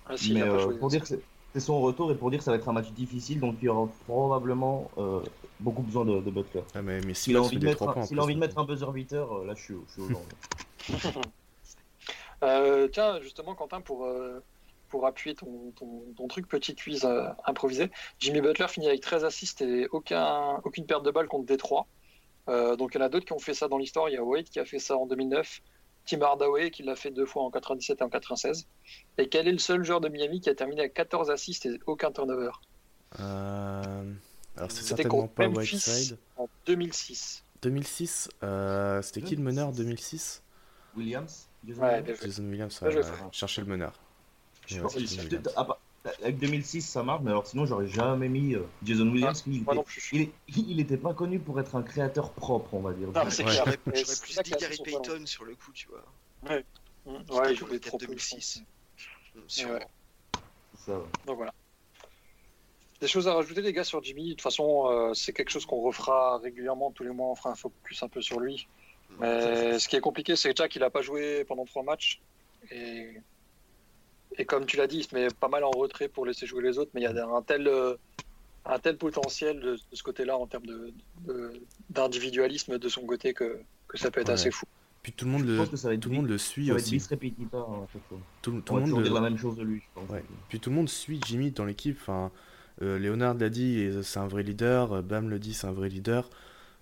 ah 0.08 0.18
si, 0.18 0.34
il 0.34 0.34
Mais 0.34 0.42
a 0.42 0.48
pas 0.48 0.52
euh, 0.52 0.60
joué. 0.60 0.78
pour 0.78 0.90
dire 0.90 1.02
que 1.02 1.08
c'est 1.08 1.22
c'est 1.54 1.60
son 1.60 1.82
retour 1.82 2.12
et 2.12 2.16
pour 2.16 2.30
dire 2.30 2.40
que 2.40 2.46
ça 2.46 2.52
va 2.52 2.58
être 2.58 2.68
un 2.70 2.74
match 2.74 2.90
difficile, 2.92 3.40
donc 3.40 3.56
il 3.62 3.66
y 3.66 3.70
aura 3.70 3.90
probablement 4.08 4.90
euh, 4.98 5.20
beaucoup 5.60 5.82
besoin 5.82 6.06
de, 6.06 6.20
de 6.22 6.32
Butler. 6.32 6.64
Ah, 6.74 6.82
mais, 6.82 7.02
mais 7.02 7.14
S'il 7.14 7.36
a 7.38 7.42
envie 7.42 7.58
de 7.58 7.66
mettre, 7.66 7.78
3 7.86 7.98
un- 7.98 8.18
a 8.18 8.22
envie 8.22 8.36
de 8.36 8.40
mettre 8.40 8.58
un 8.58 8.66
buzzer 8.66 8.92
beater, 8.92 9.32
euh, 9.32 9.46
là 9.46 9.54
je 9.56 9.62
suis, 9.62 9.76
je 9.88 9.92
suis 9.94 10.02
au 10.02 10.10
genre. 10.10 11.22
Euh, 12.44 12.88
tiens, 12.88 13.22
justement, 13.22 13.54
Quentin, 13.54 13.82
pour, 13.82 14.06
euh, 14.06 14.40
pour 14.90 15.06
appuyer 15.06 15.36
ton, 15.36 15.72
ton, 15.76 16.04
ton 16.18 16.28
truc, 16.28 16.48
petit 16.48 16.76
quiz 16.76 17.06
euh, 17.06 17.28
improvisé. 17.46 17.92
Jimmy 18.20 18.42
Butler 18.42 18.68
finit 18.68 18.88
avec 18.88 19.02
13 19.02 19.24
assists 19.26 19.62
et 19.62 19.88
aucun, 19.92 20.60
aucune 20.64 20.86
perte 20.88 21.06
de 21.06 21.12
balle 21.12 21.28
contre 21.28 21.46
Détroit. 21.46 21.86
Euh, 22.50 22.76
donc 22.76 22.96
il 22.96 22.98
y 22.98 23.02
en 23.02 23.06
a 23.06 23.10
d'autres 23.10 23.26
qui 23.28 23.34
ont 23.34 23.40
fait 23.40 23.54
ça 23.54 23.68
dans 23.68 23.78
l'histoire. 23.78 24.10
Il 24.10 24.14
y 24.14 24.18
a 24.18 24.24
Wade 24.24 24.46
qui 24.46 24.60
a 24.60 24.66
fait 24.66 24.80
ça 24.80 24.98
en 24.98 25.06
2009, 25.06 25.62
Tim 26.06 26.22
Hardaway 26.22 26.72
qui 26.72 26.84
l'a 26.84 26.96
fait 26.96 27.12
deux 27.12 27.26
fois 27.26 27.44
en 27.44 27.52
97 27.52 28.00
et 28.02 28.04
en 28.04 28.10
96. 28.10 28.68
Et 29.18 29.30
quel 29.30 29.48
est 29.48 29.52
le 29.52 29.58
seul 29.60 29.84
joueur 29.84 30.02
de 30.02 30.10
Miami 30.10 30.42
qui 30.42 30.50
a 30.50 30.56
terminé 30.56 30.82
avec 30.82 30.94
14 30.94 31.30
assists 31.30 31.66
et 31.66 31.80
aucun 31.86 32.12
turnover? 32.12 32.52
Euh, 33.20 34.14
Alors, 34.58 34.72
c'est 34.72 34.78
C'était 34.78 34.88
certainement 35.04 35.22
contre 35.24 35.34
pas 35.34 35.48
Memphis 35.48 35.76
Whiteside. 35.76 36.18
en 36.38 36.48
2006. 36.66 37.44
2006, 37.62 38.30
euh, 38.44 39.02
c'était 39.02 39.22
qui 39.22 39.36
le 39.36 39.44
meneur 39.44 39.72
2006 39.72 40.42
Williams 40.98 41.48
Jason 41.66 41.82
Ouais, 41.84 42.00
Williams 42.02 42.40
Williams, 42.40 42.82
ouais, 42.82 43.04
frère. 43.04 43.30
chercher 43.32 43.62
le 43.62 43.68
meneur. 43.68 43.94
Je 44.66 44.82
pense- 44.82 44.96
Williams. 46.04 46.24
Avec 46.24 46.40
2006, 46.40 46.82
ça 46.82 47.04
marche, 47.04 47.22
mais 47.24 47.32
alors 47.32 47.48
sinon, 47.48 47.66
j'aurais 47.66 47.88
jamais 47.88 48.30
mis 48.30 48.56
euh, 48.56 48.64
Jason 48.84 49.08
Williams. 49.08 49.42
qui, 49.42 49.64
il, 50.12 50.22
était, 50.22 50.32
il, 50.48 50.80
il 50.80 50.98
pas 50.98 51.14
connu 51.14 51.40
pour 51.40 51.60
être 51.60 51.76
un 51.76 51.84
créateur 51.84 52.32
propre, 52.32 52.74
on 52.74 52.82
va 52.82 52.94
dire. 52.94 53.10
Non, 53.10 53.30
c'est 53.30 53.44
Ouais. 53.44 53.52
J'aurais 53.58 53.78
plus 53.78 54.40
dit 54.44 54.52
Gary. 54.52 54.78
Payton 54.84 55.26
sur 55.26 55.46
le 55.46 55.56
coup, 55.56 55.72
tu 55.74 55.88
vois. 55.88 56.04
Mmh. 56.44 57.12
Ouais, 57.12 57.24
il 57.26 57.26
pour 57.26 57.56
jouait 57.56 57.74
le 57.74 57.80
trop 57.80 57.98
4 57.98 58.08
plus. 58.08 58.08
2006. 58.08 58.64
Mm, 59.36 59.40
Et 59.40 59.42
sûrement. 59.48 59.74
ouais. 59.74 59.88
Ça, 60.86 60.98
ouais. 60.98 61.06
Donc 61.26 61.38
voilà. 61.38 61.54
Des 63.00 63.08
choses 63.08 63.28
à 63.28 63.34
rajouter, 63.34 63.62
les 63.62 63.74
gars, 63.74 63.84
sur 63.84 64.04
Jimmy? 64.04 64.26
De 64.26 64.30
toute 64.32 64.42
façon, 64.42 64.88
euh, 64.88 65.14
c'est 65.14 65.34
quelque 65.34 65.50
chose 65.50 65.66
qu'on 65.66 65.82
refera 65.82 66.38
régulièrement. 66.38 66.92
Tous 66.92 67.04
les 67.04 67.10
mois, 67.10 67.30
on 67.30 67.36
fera 67.36 67.52
un 67.52 67.56
focus 67.56 68.04
un 68.04 68.08
peu 68.08 68.22
sur 68.22 68.40
lui. 68.40 68.68
Mais 69.20 69.78
ce 69.78 69.88
qui 69.88 69.96
est 69.96 70.02
compliqué, 70.02 70.36
c'est 70.36 70.50
déjà 70.50 70.68
qu'il 70.68 70.82
n'a 70.82 70.90
pas 70.90 71.02
joué 71.02 71.44
pendant 71.46 71.66
trois 71.66 71.84
matchs. 71.84 72.22
Et, 72.72 73.18
et 74.38 74.46
comme 74.46 74.66
tu 74.66 74.78
l'as 74.78 74.88
dit, 74.88 74.98
il 75.00 75.04
se 75.04 75.14
met 75.16 75.28
pas 75.40 75.48
mal 75.48 75.64
en 75.64 75.72
retrait 75.72 76.08
pour 76.08 76.26
laisser 76.26 76.46
jouer 76.46 76.64
les 76.64 76.78
autres. 76.78 76.92
Mais 76.94 77.02
il 77.02 77.04
y 77.04 77.08
a 77.08 77.28
un 77.28 77.42
tel, 77.42 77.68
euh, 77.68 77.96
un 78.66 78.80
tel 78.80 78.98
potentiel 78.98 79.60
de, 79.60 79.72
de 79.76 79.80
ce 79.94 80.04
côté-là 80.04 80.38
en 80.38 80.48
termes 80.48 80.66
de- 80.66 80.94
de- 81.28 81.52
d'individualisme 81.90 82.78
de, 82.78 82.90
son 82.90 83.02
côté 83.06 83.34
que, 83.34 83.60
que 83.88 83.98
ça 83.98 84.10
peut 84.12 84.22
être 84.22 84.28
Ouais. 84.28 84.34
assez 84.34 84.52
fou. 84.52 84.66
Puis 85.04 85.12
tout 85.14 85.26
le 85.26 85.32
monde 85.32 85.42
Je 85.42 85.48
le, 85.48 85.56
va 85.58 85.94
être 85.94 86.00
tout 86.00 86.10
le 86.10 86.16
monde 86.16 86.28
le 86.30 86.38
suit 86.38 86.68
Ça 86.68 86.74
va 86.74 86.80
être 86.80 86.86
aussi. 86.86 86.96
bis 86.96 87.08
repetita 87.08 87.58
hein, 87.58 87.84
à 87.84 87.88
chaque 87.92 88.04
fois. 88.08 88.20
Tout, 88.44 88.62
tout 88.62 88.76
le 88.76 88.82
va 88.82 88.88
monde 88.88 89.04
le- 89.06 89.14
la 89.14 89.22
même 89.22 89.38
chose 89.38 89.56
de 89.58 89.64
lui, 89.64 89.80
je 89.80 89.86
pense. 90.00 90.10
Ouais. 90.10 90.24
Puis 90.48 90.60
tout 90.60 90.70
le 90.70 90.76
monde 90.76 90.90
suit 90.90 91.20
Jimmy 91.26 91.50
dans 91.52 91.66
l'équipe. 91.66 91.98
Enfin, 92.00 92.32
euh, 92.84 93.00
Leonard 93.00 93.34
l'a 93.34 93.50
dit, 93.50 93.90
c'est 94.04 94.20
un 94.20 94.28
vrai 94.28 94.44
leader. 94.44 94.94
euh, 94.94 95.02
Bam 95.02 95.30
le 95.30 95.40
dit, 95.40 95.54
c'est 95.56 95.66
un 95.68 95.72
vrai 95.72 95.90
leader. 95.90 96.30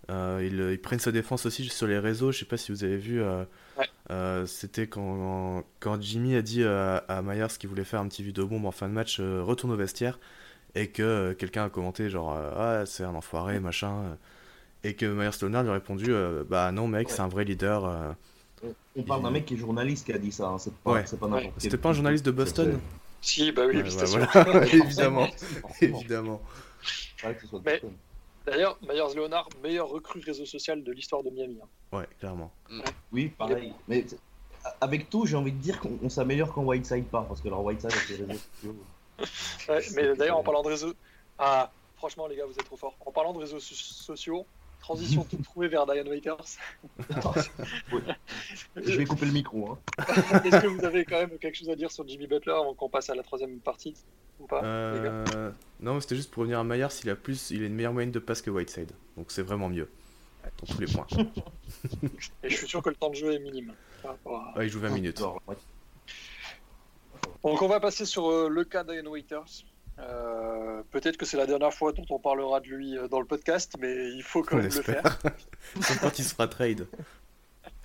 Euh, 0.10 0.40
ils, 0.44 0.60
ils 0.74 0.80
prennent 0.82 1.00
sa 1.00 1.12
défense 1.12 1.46
aussi 1.46 1.66
sur 1.70 1.88
les 1.88 2.00
réseaux. 2.00 2.32
Je 2.32 2.40
sais 2.40 2.46
pas 2.46 2.58
si 2.58 2.72
vous 2.72 2.84
avez 2.84 2.98
vu. 2.98 3.22
euh, 3.22 3.44
Ouais. 3.78 3.86
euh, 4.12 4.46
C'était 4.46 4.88
quand, 4.88 5.64
quand 5.80 6.02
Jimmy 6.02 6.36
a 6.36 6.42
dit 6.42 6.64
à, 6.64 6.98
à 7.08 7.22
Myers 7.22 7.48
qu'il 7.60 7.70
voulait 7.70 7.84
faire 7.86 8.02
un 8.02 8.08
petit 8.08 8.24
vidéo 8.24 8.48
bombe 8.48 8.66
en 8.66 8.72
fin 8.72 8.88
de 8.90 8.94
match, 8.94 9.18
euh, 9.20 9.42
retourne 9.44 9.72
au 9.72 9.76
vestiaire, 9.78 10.20
et 10.76 10.88
que 10.88 11.04
euh, 11.04 11.34
quelqu'un 11.34 11.66
a 11.66 11.70
commenté 11.70 12.10
genre 12.10 12.36
euh, 12.36 12.82
ah 12.82 12.86
c'est 12.86 13.04
un 13.04 13.14
enfoiré 13.16 13.60
machin, 13.60 14.18
et 14.84 14.96
que 14.96 15.06
Myers 15.06 15.30
Leonard 15.42 15.64
lui 15.64 15.70
a 15.70 15.74
répondu 15.74 16.06
euh, 16.10 16.44
bah 16.48 16.72
non 16.72 16.88
mec 16.88 17.08
Ouais. 17.08 17.14
c'est 17.14 17.22
un 17.22 17.28
vrai 17.28 17.44
leader. 17.46 17.86
euh. 17.86 18.12
On, 18.64 18.74
on 18.98 19.04
parle 19.04 19.24
d'un 19.24 19.32
mec 19.32 19.46
qui 19.46 19.54
est 19.54 19.58
journaliste 19.58 20.06
qui 20.06 20.14
a 20.14 20.18
dit 20.18 20.32
ça. 20.32 20.48
hein, 20.50 20.58
C'est 20.58 20.74
pas, 20.74 20.92
Ouais. 20.94 21.04
pas 21.04 21.28
n'importe 21.28 21.34
Ouais. 21.34 21.52
quel 21.54 21.62
C'était 21.64 21.78
pas 21.78 21.90
un 21.90 21.94
journaliste 21.94 22.26
de 22.26 22.32
Boston 22.32 22.80
Si, 23.22 23.52
bah 23.54 23.64
oui, 23.68 23.82
bah 23.84 24.06
voilà, 24.06 24.66
évidemment, 24.68 25.28
évidemment. 25.82 26.42
Ouais, 27.24 27.34
que 27.36 27.42
ce 27.42 27.48
soit 27.48 27.60
de 27.60 27.66
Mais- 27.66 27.72
Boston. 27.74 27.92
D'ailleurs, 28.50 28.78
Myers 28.82 29.16
Leonard, 29.16 29.48
meilleur 29.64 29.90
recrue 29.90 30.22
réseau 30.22 30.46
social 30.46 30.84
de 30.84 30.92
l'histoire 30.92 31.24
de 31.24 31.30
Miami. 31.30 31.60
hein. 31.62 31.98
Ouais, 31.98 32.08
clairement. 32.20 32.52
Oui, 33.12 33.30
pareil. 33.30 33.74
Mais 33.88 34.06
avec 34.82 35.10
tout, 35.10 35.26
j'ai 35.26 35.36
envie 35.36 35.52
de 35.52 35.58
dire 35.58 35.80
qu'on 35.80 35.98
on 36.04 36.10
s'améliore 36.10 36.54
quand 36.54 36.64
Whiteside 36.64 37.06
part, 37.06 37.26
parce 37.28 37.42
que 37.42 37.48
alors 37.48 37.64
Whiteside 37.64 37.92
avec 37.92 38.10
les 38.10 38.16
réseaux 38.26 38.40
sociaux. 38.56 38.76
Ouais, 39.70 39.82
C'est 39.82 39.96
mais 39.96 40.16
d'ailleurs, 40.16 40.38
en 40.38 40.44
parlant 40.44 40.64
de 40.64 40.68
réseaux. 40.70 40.94
Ah, 41.38 41.72
franchement, 41.98 42.28
les 42.28 42.36
gars, 42.36 42.46
vous 42.46 42.54
êtes 42.54 42.66
trop 42.66 42.78
forts. 42.78 42.96
En 43.06 43.12
parlant 43.12 43.34
de 43.34 43.40
réseaux 43.40 43.60
so- 43.60 43.74
sociaux, 43.76 44.46
transition 44.80 45.24
toute 45.24 45.44
trouvée 45.44 45.68
vers 45.68 45.86
Diane 45.86 46.08
Waiters. 46.08 46.38
Je 48.76 48.98
vais 48.98 49.06
couper 49.06 49.26
le 49.26 49.32
micro. 49.32 49.72
Hein. 49.72 49.78
Est-ce 50.46 50.62
que 50.62 50.68
vous 50.68 50.84
avez 50.86 51.06
quand 51.06 51.18
même 51.20 51.38
quelque 51.38 51.56
chose 51.56 51.70
à 51.70 51.76
dire 51.76 51.92
sur 51.92 52.08
Jimmy 52.08 52.28
Butler 52.28 52.54
avant 52.54 52.74
qu'on 52.74 52.90
passe 52.90 53.10
à 53.10 53.16
la 53.16 53.24
troisième 53.24 53.60
partie 53.60 53.94
Ou 54.40 54.48
pas, 54.48 54.62
les 54.62 54.66
gars? 54.66 55.24
Euh, 55.36 55.52
non, 55.80 56.00
c'était 56.00 56.16
juste 56.16 56.32
pour 56.32 56.42
revenir 56.42 56.60
à 56.60 56.64
Myers, 56.64 56.88
il 57.04 57.10
a 57.10 57.16
plus, 57.16 57.52
il 57.52 57.64
a 57.64 57.68
une 57.68 57.76
meilleure 57.76 57.94
moyenne 57.94 58.12
de 58.12 58.20
passes 58.20 58.42
que 58.42 58.50
Whiteside, 58.50 58.92
donc 59.18 59.32
c'est 59.32 59.42
vraiment 59.44 59.70
mieux 59.70 59.90
dans 60.66 60.74
tous 60.74 60.80
les 60.82 60.88
points. 60.88 61.06
Et 62.44 62.50
je 62.50 62.56
suis 62.56 62.68
sûr 62.68 62.82
que 62.82 62.90
le 62.90 62.96
temps 62.96 63.10
de 63.10 63.16
jeu 63.16 63.34
est 63.34 63.40
minime. 63.40 63.74
par 64.02 64.12
rapport 64.12 64.42
à- 64.42 64.58
Ouais, 64.58 64.66
il 64.68 64.70
joue 64.70 64.80
20 64.80 64.90
minutes. 64.90 65.22
Donc, 67.44 67.62
on 67.62 67.68
va 67.68 67.80
passer 67.80 68.06
sur 68.06 68.30
euh, 68.30 68.50
le 68.50 68.64
cas 68.64 68.84
d'Ian 68.84 69.06
Waiters. 69.06 69.66
Euh, 70.00 70.60
Peut-être 70.92 71.18
que 71.18 71.26
c'est 71.26 71.38
la 71.38 71.46
dernière 71.46 71.74
fois 71.74 71.94
dont 71.94 72.06
on 72.10 72.20
parlera 72.20 72.60
de 72.60 72.68
lui 72.68 72.98
euh, 72.98 73.08
dans 73.08 73.20
le 73.20 73.26
podcast, 73.26 73.74
mais 73.80 74.12
il 74.12 74.24
faut 74.24 74.42
quand 74.42 74.58
On 74.58 74.62
même 74.62 74.72
le 74.74 74.82
faire. 74.82 75.20
Quand 76.02 76.18
il 76.18 76.26
se 76.26 76.34
fera 76.34 76.48
trade. 76.48 76.88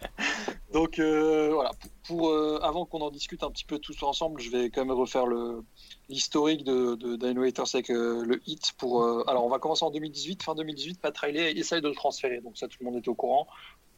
Donc 0.72 0.98
euh, 0.98 1.50
voilà, 1.52 1.70
pour, 1.78 1.90
pour, 2.06 2.30
euh, 2.30 2.58
avant 2.62 2.86
qu'on 2.86 3.00
en 3.00 3.10
discute 3.10 3.42
un 3.42 3.50
petit 3.50 3.64
peu 3.64 3.78
tous 3.78 4.02
ensemble, 4.02 4.40
je 4.40 4.50
vais 4.50 4.70
quand 4.70 4.84
même 4.84 4.96
refaire 4.96 5.26
le 5.26 5.62
l'historique 6.08 6.64
de, 6.64 6.94
de 6.96 7.16
Dino 7.16 7.42
Waiters 7.42 7.74
avec 7.74 7.88
le 7.88 8.40
hit 8.46 8.72
pour. 8.78 9.02
alors 9.28 9.44
on 9.44 9.48
va 9.48 9.58
commencer 9.58 9.84
en 9.84 9.90
2018, 9.90 10.42
fin 10.42 10.54
2018, 10.54 11.00
Pat 11.00 11.16
Riley 11.16 11.52
essaye 11.52 11.80
de 11.80 11.88
le 11.88 11.94
transférer, 11.94 12.40
donc 12.40 12.58
ça 12.58 12.68
tout 12.68 12.76
le 12.80 12.86
monde 12.86 12.96
est 12.96 13.08
au 13.08 13.14
courant. 13.14 13.46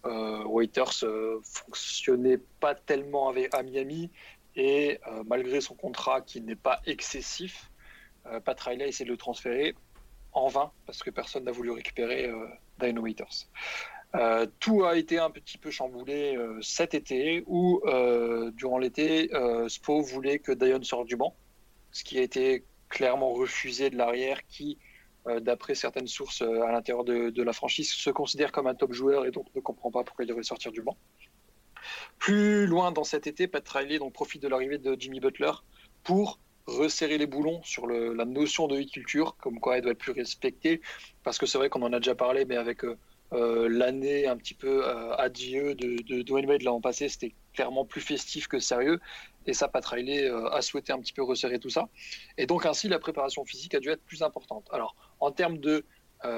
Waiters 0.05 1.05
fonctionnait 1.43 2.39
pas 2.61 2.77
tellement 2.77 3.29
avec, 3.29 3.53
à 3.55 3.65
Miami 3.65 4.11
et 4.55 5.01
malgré 5.25 5.61
son 5.61 5.75
contrat 5.75 6.21
qui 6.21 6.41
n'est 6.41 6.55
pas 6.55 6.81
excessif, 6.87 7.71
Pat 8.45 8.59
Riley 8.61 8.89
essaie 8.89 9.05
de 9.05 9.11
le 9.11 9.17
transférer 9.17 9.75
en 10.33 10.49
vain 10.49 10.71
parce 10.85 11.03
que 11.03 11.11
personne 11.11 11.45
n'a 11.45 11.53
voulu 11.53 11.71
récupérer 11.71 12.27
euh, 12.27 12.47
Dino 12.79 13.03
Waiters. 13.03 13.49
Euh, 14.15 14.47
tout 14.61 14.85
a 14.85 14.97
été 14.97 15.19
un 15.19 15.31
petit 15.31 15.59
peu 15.59 15.71
chamboulé 15.71 16.37
euh, 16.37 16.59
cet 16.63 16.95
été 16.95 17.43
où, 17.47 17.83
euh, 17.87 18.51
durant 18.53 18.79
l'été, 18.79 19.35
euh, 19.35 19.69
Spo 19.69 20.01
voulait 20.01 20.39
que 20.39 20.53
Dion 20.53 20.83
sorte 20.83 21.07
du 21.07 21.17
banc, 21.17 21.35
ce 21.91 22.05
qui 22.05 22.19
a 22.19 22.23
été 22.23 22.65
clairement 22.89 23.33
refusé 23.33 23.91
de 23.91 23.97
l'arrière 23.97 24.47
qui 24.47 24.79
d'après 25.41 25.75
certaines 25.75 26.07
sources 26.07 26.41
à 26.41 26.71
l'intérieur 26.71 27.03
de, 27.03 27.31
de, 27.31 27.43
la 27.43 27.53
franchise, 27.53 27.91
se 27.91 28.11
considère 28.11 28.53
comme 28.53 28.69
un 28.69 28.77
top 28.77 28.93
joueur 28.93 29.27
et 29.27 29.33
donc 29.33 29.47
ne 29.57 29.61
comprend 29.61 29.91
pas 29.91 30.05
pourquoi 30.05 30.25
il 30.25 30.29
devrait 30.29 30.45
sortir 30.45 30.71
du 30.71 30.83
banc. 30.83 30.97
Plus 32.21 32.65
loin 32.69 32.93
dans 32.93 33.03
cet 33.03 33.27
été, 33.27 33.49
Pat 33.49 33.69
Riley 33.69 33.99
donc, 33.99 34.13
profite 34.13 34.41
de 34.41 34.47
l'arrivée 34.47 34.79
de 34.79 34.95
Jimmy 34.97 35.19
Butler 35.19 35.51
pour 36.05 36.39
resserrer 36.67 37.19
les 37.19 37.27
boulons 37.27 37.63
sur 37.63 37.87
la 37.87 38.25
notion 38.25 38.67
de 38.67 38.83
culture, 38.83 39.37
comme 39.37 39.61
quoi 39.61 39.77
elle 39.77 39.83
doit 39.83 39.93
être 39.93 39.99
plus 39.99 40.13
respectée, 40.13 40.81
parce 41.23 41.39
que 41.39 41.47
c'est 41.47 41.59
vrai 41.59 41.69
qu'on 41.69 41.83
en 41.83 41.93
a 41.93 41.99
déjà 41.99 42.15
parlé, 42.15 42.45
mais 42.45 42.57
avec 42.57 42.85
euh, 42.85 42.97
euh 43.33 43.69
l'année 43.69 44.27
un 44.27 44.37
petit 44.37 44.55
peu 44.55 44.87
euh, 44.87 45.15
adieu 45.17 45.75
de, 45.75 46.03
de 46.03 46.23
Dwayne 46.23 46.47
Wade 46.47 46.63
l'an 46.63 46.81
passé, 46.81 47.09
c'était 47.09 47.35
clairement 47.55 47.85
plus 47.85 48.01
festif 48.01 48.49
que 48.49 48.59
sérieux, 48.59 49.01
et 49.47 49.53
ça, 49.53 49.69
Pat 49.69 49.85
Riley 49.85 50.29
a 50.29 50.61
souhaité 50.61 50.93
un 50.93 50.99
petit 50.99 51.13
peu 51.13 51.23
resserrer 51.23 51.61
tout 51.61 51.71
ça, 51.71 51.89
et 52.37 52.47
donc 52.47 52.67
ainsi 52.67 52.89
la 52.89 52.99
préparation 52.99 53.45
physique 53.45 53.75
a 53.75 53.81
dû 53.81 53.91
être 53.91 54.03
plus 54.03 54.23
importante. 54.23 54.67
Alors, 54.73 54.97
en 55.21 55.31
termes 55.31 55.59
de 55.59 55.85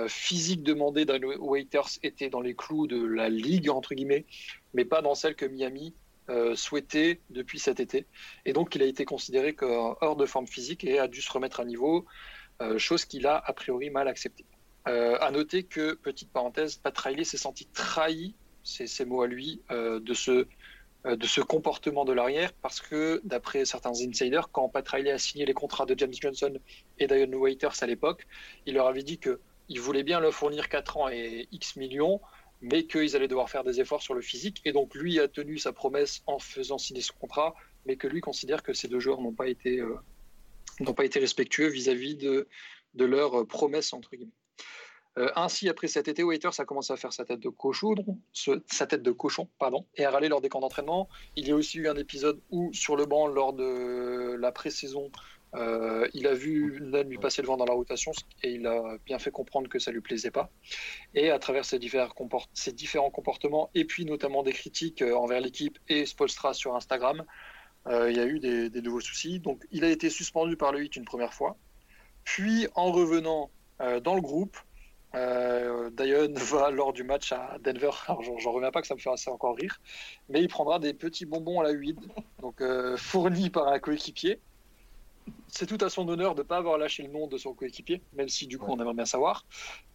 physique 0.09 0.63
demandée 0.63 1.07
d'un 1.07 1.19
Waiters 1.39 1.89
était 2.03 2.29
dans 2.29 2.43
les 2.43 2.55
clous 2.55 2.87
de 2.87 3.03
la 3.03 3.31
ligue, 3.31 3.71
entre 3.71 3.95
guillemets, 3.95 4.27
mais 4.75 4.85
pas 4.85 5.01
dans 5.01 5.15
celle 5.15 5.35
que 5.35 5.47
Miami 5.47 5.95
euh, 6.29 6.55
souhaitait 6.55 7.21
depuis 7.31 7.59
cet 7.59 7.81
été. 7.81 8.07
Et 8.45 8.53
donc, 8.53 8.75
il 8.75 8.83
a 8.83 8.87
été 8.87 9.05
considéré 9.05 9.57
hors 9.61 10.17
de 10.17 10.27
forme 10.27 10.47
physique 10.47 10.85
et 10.85 10.99
a 10.99 11.09
dû 11.09 11.21
se 11.21 11.33
remettre 11.33 11.61
à 11.61 11.65
niveau, 11.65 12.07
euh, 12.61 12.77
chose 12.79 13.05
qu'il 13.05 13.27
a 13.27 13.37
a 13.37 13.53
priori 13.53 13.91
mal 13.91 14.09
acceptée. 14.09 14.45
Euh, 14.89 15.17
à 15.21 15.31
noter 15.31 15.63
que, 15.63 15.95
petite 15.95 16.33
parenthèse, 16.33 16.77
Pat 16.77 16.97
Riley 16.97 17.23
s'est 17.25 17.37
senti 17.37 17.67
trahi, 17.67 18.35
c'est 18.65 18.89
ses 18.89 19.05
mots 19.05 19.23
à 19.23 19.27
lui, 19.27 19.63
euh, 19.71 20.01
de 20.01 20.15
ce 20.15 20.47
de 21.05 21.27
ce 21.27 21.41
comportement 21.41 22.05
de 22.05 22.13
l'arrière 22.13 22.53
parce 22.55 22.81
que 22.81 23.21
d'après 23.25 23.65
certains 23.65 23.93
insiders, 23.93 24.51
quand 24.51 24.69
Pat 24.69 24.87
Riley 24.87 25.13
a 25.13 25.19
signé 25.19 25.47
les 25.47 25.55
contrats 25.55 25.87
de 25.87 25.97
James 25.97 26.13
Johnson 26.13 26.53
et 26.99 27.07
Dion 27.07 27.33
Waiters 27.39 27.83
à 27.83 27.87
l'époque, 27.87 28.27
il 28.67 28.75
leur 28.75 28.89
avait 28.89 29.05
dit 29.05 29.19
que 29.19 29.41
il 29.69 29.81
voulait 29.81 30.03
bien 30.03 30.19
leur 30.19 30.35
fournir 30.35 30.69
4 30.69 30.97
ans 30.97 31.09
et 31.09 31.49
X 31.53 31.77
millions, 31.77 32.21
mais 32.61 32.85
qu'ils 32.85 33.15
allaient 33.17 33.29
devoir 33.29 33.51
faire 33.51 33.65
des 33.65 33.81
efforts 33.81 34.03
sur 34.03 34.15
le 34.15 34.21
physique. 34.21 34.61
Et 34.65 34.73
donc 34.73 34.95
lui 34.95 35.21
a 35.21 35.29
tenu 35.29 35.59
sa 35.59 35.73
promesse 35.73 36.23
en 36.27 36.39
faisant 36.39 36.79
signer 36.79 37.03
ce 37.03 37.13
contrat, 37.13 37.55
mais 37.87 37.97
que 37.97 38.07
lui 38.07 38.21
considère 38.21 38.63
que 38.63 38.73
ces 38.73 38.89
deux 38.89 39.01
joueurs 39.01 39.21
n'ont 39.21 39.33
pas 39.33 39.49
été, 39.49 39.81
euh, 39.81 39.97
n'ont 40.81 40.95
pas 40.95 41.05
été 41.05 41.19
respectueux 41.21 41.69
vis-à-vis 41.69 42.17
de, 42.17 42.49
de 42.95 43.05
leur 43.05 43.47
promesse, 43.47 43.93
entre 43.93 44.11
guillemets. 44.11 44.33
Euh, 45.19 45.31
ainsi, 45.35 45.69
après 45.69 45.89
cet 45.89 46.07
été, 46.07 46.23
Waiters 46.23 46.61
a 46.61 46.65
commencé 46.65 46.93
à 46.93 46.97
faire 46.97 47.13
sa 47.13 47.25
tête 47.25 47.41
de 47.41 47.49
cochon, 47.49 47.95
sa 48.33 48.87
tête 48.87 49.03
de 49.03 49.11
cochon, 49.11 49.49
pardon, 49.59 49.85
et 49.97 50.05
à 50.05 50.11
râler 50.11 50.29
lors 50.29 50.41
des 50.41 50.49
camps 50.49 50.61
d'entraînement. 50.61 51.09
Il 51.35 51.49
y 51.49 51.51
a 51.51 51.57
aussi 51.57 51.79
eu 51.79 51.89
un 51.89 51.97
épisode 51.97 52.41
où, 52.51 52.73
sur 52.73 52.95
le 52.95 53.05
banc, 53.05 53.27
lors 53.27 53.53
de 53.53 54.37
la 54.39 54.53
pré-saison, 54.53 55.11
euh, 55.55 56.07
il 56.15 56.27
a 56.27 56.35
vu 56.35 56.79
Nunn 56.81 57.09
lui 57.09 57.19
passer 57.19 57.43
le 57.43 57.49
vent 57.49 57.57
dans 57.57 57.65
la 57.65 57.73
rotation 57.73 58.13
et 58.43 58.53
il 58.53 58.67
a 58.67 58.99
bien 59.07 59.19
fait 59.19 59.31
comprendre 59.31 59.69
que 59.69 59.79
ça 59.79 59.91
lui 59.91 60.01
plaisait 60.01 60.31
pas. 60.31 60.51
Et 61.15 61.31
à 61.31 61.39
travers 61.39 61.65
ces 61.65 61.79
différents, 61.79 62.09
comport 62.09 62.49
ces 62.53 62.73
différents 62.73 63.11
comportements 63.11 63.71
et 63.75 63.85
puis 63.85 64.05
notamment 64.05 64.43
des 64.43 64.53
critiques 64.53 65.03
euh, 65.03 65.15
envers 65.15 65.41
l'équipe 65.41 65.79
et 65.89 66.07
Spolstra 66.07 66.55
sur 66.55 66.77
Instagram, 66.77 67.25
euh, 67.87 68.11
il 68.11 68.17
y 68.17 68.21
a 68.21 68.27
eu 68.27 68.39
des, 68.39 68.71
des, 68.71 68.83
nouveaux 68.83 69.01
soucis. 69.01 69.41
Donc 69.41 69.65
il 69.71 69.85
a 69.85 69.91
été 69.91 70.11
suspendu 70.11 70.57
par 70.57 70.73
le 70.73 70.81
8 70.81 70.97
une 70.97 71.05
première 71.05 71.33
fois. 71.33 71.57
Puis 72.25 72.69
en 72.75 72.93
revenant 72.93 73.51
euh, 73.81 74.01
dans 74.01 74.15
le 74.15 74.21
groupe, 74.21 74.57
euh, 75.15 75.91
Dion 75.91 76.33
va 76.35 76.71
lors 76.71 76.93
du 76.93 77.05
match 77.05 77.33
à 77.33 77.57
Denver. 77.61 77.91
Alors 78.09 78.23
j'en 78.39 78.53
reviens 78.53 78.71
pas 78.71 78.81
que 78.81 78.87
ça 78.87 78.95
me 78.95 79.01
fait 79.01 79.11
assez 79.11 79.31
encore 79.31 79.57
rire, 79.57 79.81
mais 80.29 80.43
il 80.43 80.49
prendra 80.49 80.79
des 80.79 80.95
petits 80.95 81.27
bonbons 81.27 81.61
à 81.61 81.65
la 81.65 81.71
huile, 81.71 81.97
donc 82.41 82.61
euh, 82.61 82.97
fournis 82.97 83.51
par 83.51 83.69
un 83.69 83.79
coéquipier 83.79 84.41
c'est 85.49 85.67
tout 85.67 85.83
à 85.85 85.91
son 85.91 86.09
honneur 86.09 86.35
de 86.35 86.43
ne 86.43 86.47
pas 86.47 86.57
avoir 86.59 86.79
lâché 86.79 87.03
le 87.03 87.11
nom 87.11 87.27
de 87.27 87.37
son 87.39 87.55
coéquipier, 87.55 88.03
même 88.15 88.29
si 88.29 88.47
du 88.47 88.59
coup 88.59 88.67
ouais. 88.67 88.77
on 88.77 88.81
aimerait 88.81 88.95
bien 88.95 89.07
savoir. 89.07 89.45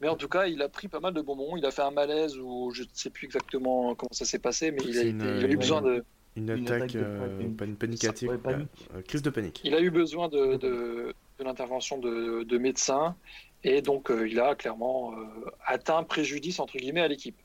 Mais 0.02 0.08
en 0.08 0.16
tout 0.16 0.28
cas, 0.28 0.46
il 0.48 0.62
a 0.62 0.70
pris 0.70 0.88
pas 0.88 1.00
mal 1.00 1.14
de 1.14 1.22
bonbons. 1.22 1.56
Il 1.58 1.66
a 1.66 1.72
fait 1.72 1.82
un 1.82 1.92
malaise 1.92 2.38
ou 2.38 2.72
je 2.74 2.84
ne 2.84 2.88
sais 2.94 3.10
plus 3.10 3.26
exactement 3.26 3.96
comment 3.96 4.12
ça 4.12 4.26
s'est 4.26 4.40
passé, 4.40 4.72
mais 4.72 4.82
il 4.86 4.98
a, 4.98 5.04
une, 5.04 5.22
été, 5.22 5.38
il 5.38 5.46
a, 5.46 5.50
eu 5.50 5.58
besoin 5.58 5.82
de. 5.82 6.04
Une 6.36 6.50
attaque, 6.50 6.66
une 6.66 6.74
attaque 6.74 6.96
euh, 6.96 7.44
de 7.44 7.76
panique, 7.76 8.04
ouais, 8.04 8.38
panique. 8.38 8.70
Euh, 8.96 9.02
crise 9.04 9.22
de 9.22 9.30
panique. 9.30 9.62
Il 9.64 9.76
a 9.76 9.82
eu 9.82 9.92
besoin 9.92 10.30
de, 10.30 10.56
de, 10.56 11.14
de 11.40 11.44
l'intervention 11.44 11.98
de, 11.98 12.44
de, 12.44 12.58
médecins 12.58 13.16
et 13.64 13.82
donc 13.82 14.12
euh, 14.12 14.28
il 14.28 14.40
a 14.40 14.56
clairement 14.56 15.14
euh, 15.14 15.52
atteint 15.66 16.04
préjudice 16.04 16.60
entre 16.60 16.78
guillemets 16.78 17.02
à 17.02 17.08
l'équipe. 17.08 17.38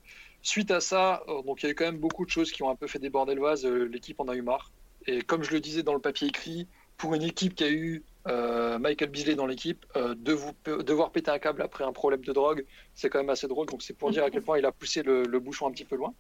Suite 0.43 0.70
à 0.70 0.81
ça, 0.81 1.23
euh, 1.28 1.43
donc 1.43 1.62
il 1.62 1.66
y 1.66 1.69
a 1.69 1.73
eu 1.73 1.74
quand 1.74 1.85
même 1.85 1.98
beaucoup 1.98 2.24
de 2.24 2.31
choses 2.31 2.51
qui 2.52 2.62
ont 2.62 2.70
un 2.70 2.77
peu 2.77 2.86
fait 2.86 2.98
déborder 2.98 3.35
le 3.35 3.43
vase. 3.43 3.65
L'équipe 3.65 4.19
en 4.20 4.28
a 4.28 4.35
eu 4.35 4.43
marre. 4.43 4.73
Et 5.06 5.23
comme 5.23 5.43
je 5.43 5.52
le 5.52 5.60
disais 5.60 5.82
dans 5.82 5.94
le 5.94 6.01
papier 6.01 6.28
écrit, 6.28 6.66
pour 6.99 7.15
une 7.15 7.23
équipe 7.23 7.55
qui 7.55 7.65
a 7.65 7.70
eu 7.70 8.03
euh, 8.27 8.79
Michael 8.79 9.09
Beasley 9.09 9.37
dans 9.37 9.47
l'équipe, 9.47 9.87
euh, 9.97 10.15
de 10.19 10.33
vous, 10.33 10.53
devoir 10.83 11.11
péter 11.11 11.31
un 11.31 11.39
câble 11.39 11.62
après 11.62 11.85
un 11.85 11.93
problème 11.93 12.20
de 12.20 12.33
drogue, 12.33 12.66
c'est 12.95 13.09
quand 13.09 13.20
même 13.20 13.31
assez 13.31 13.49
drôle. 13.49 13.66
Donc 13.66 13.83
c'est 13.83 13.95
pour 13.95 14.11
dire 14.11 14.25
à 14.25 14.31
quel 14.31 14.43
point 14.43 14.59
il 14.59 14.66
a 14.66 14.73
poussé 14.73 15.03
le, 15.03 15.23
le 15.23 15.41
bouchon 15.41 15.66
un 15.66 15.70
petit 15.70 15.85
peu 15.85 15.97
loin. 15.97 16.12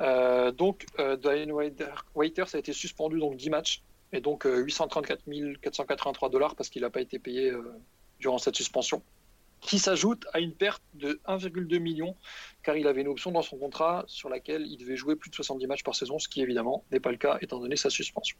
Euh, 0.00 0.50
donc 0.50 0.84
Diane 0.98 1.52
Waiters 2.14 2.54
a 2.54 2.58
été 2.58 2.72
suspendu 2.72 3.18
donc 3.18 3.36
10 3.36 3.48
matchs 3.48 3.82
et 4.12 4.20
donc 4.20 4.44
834 4.44 5.22
483 5.62 6.28
dollars 6.28 6.54
parce 6.54 6.68
qu'il 6.68 6.82
n'a 6.82 6.90
pas 6.90 7.00
été 7.00 7.18
payé 7.18 7.52
durant 8.18 8.38
cette 8.38 8.56
suspension 8.56 9.02
qui 9.62 9.78
s'ajoute 9.78 10.26
à 10.32 10.40
une 10.40 10.52
perte 10.52 10.82
de 10.94 11.20
1,2 11.28 11.78
million, 11.78 12.16
car 12.64 12.76
il 12.76 12.88
avait 12.88 13.00
une 13.00 13.06
option 13.06 13.30
dans 13.30 13.42
son 13.42 13.56
contrat 13.56 14.02
sur 14.08 14.28
laquelle 14.28 14.66
il 14.66 14.76
devait 14.76 14.96
jouer 14.96 15.14
plus 15.14 15.30
de 15.30 15.36
70 15.36 15.68
matchs 15.68 15.84
par 15.84 15.94
saison, 15.94 16.18
ce 16.18 16.28
qui 16.28 16.42
évidemment 16.42 16.84
n'est 16.90 16.98
pas 16.98 17.12
le 17.12 17.16
cas 17.16 17.38
étant 17.40 17.60
donné 17.60 17.76
sa 17.76 17.88
suspension. 17.88 18.36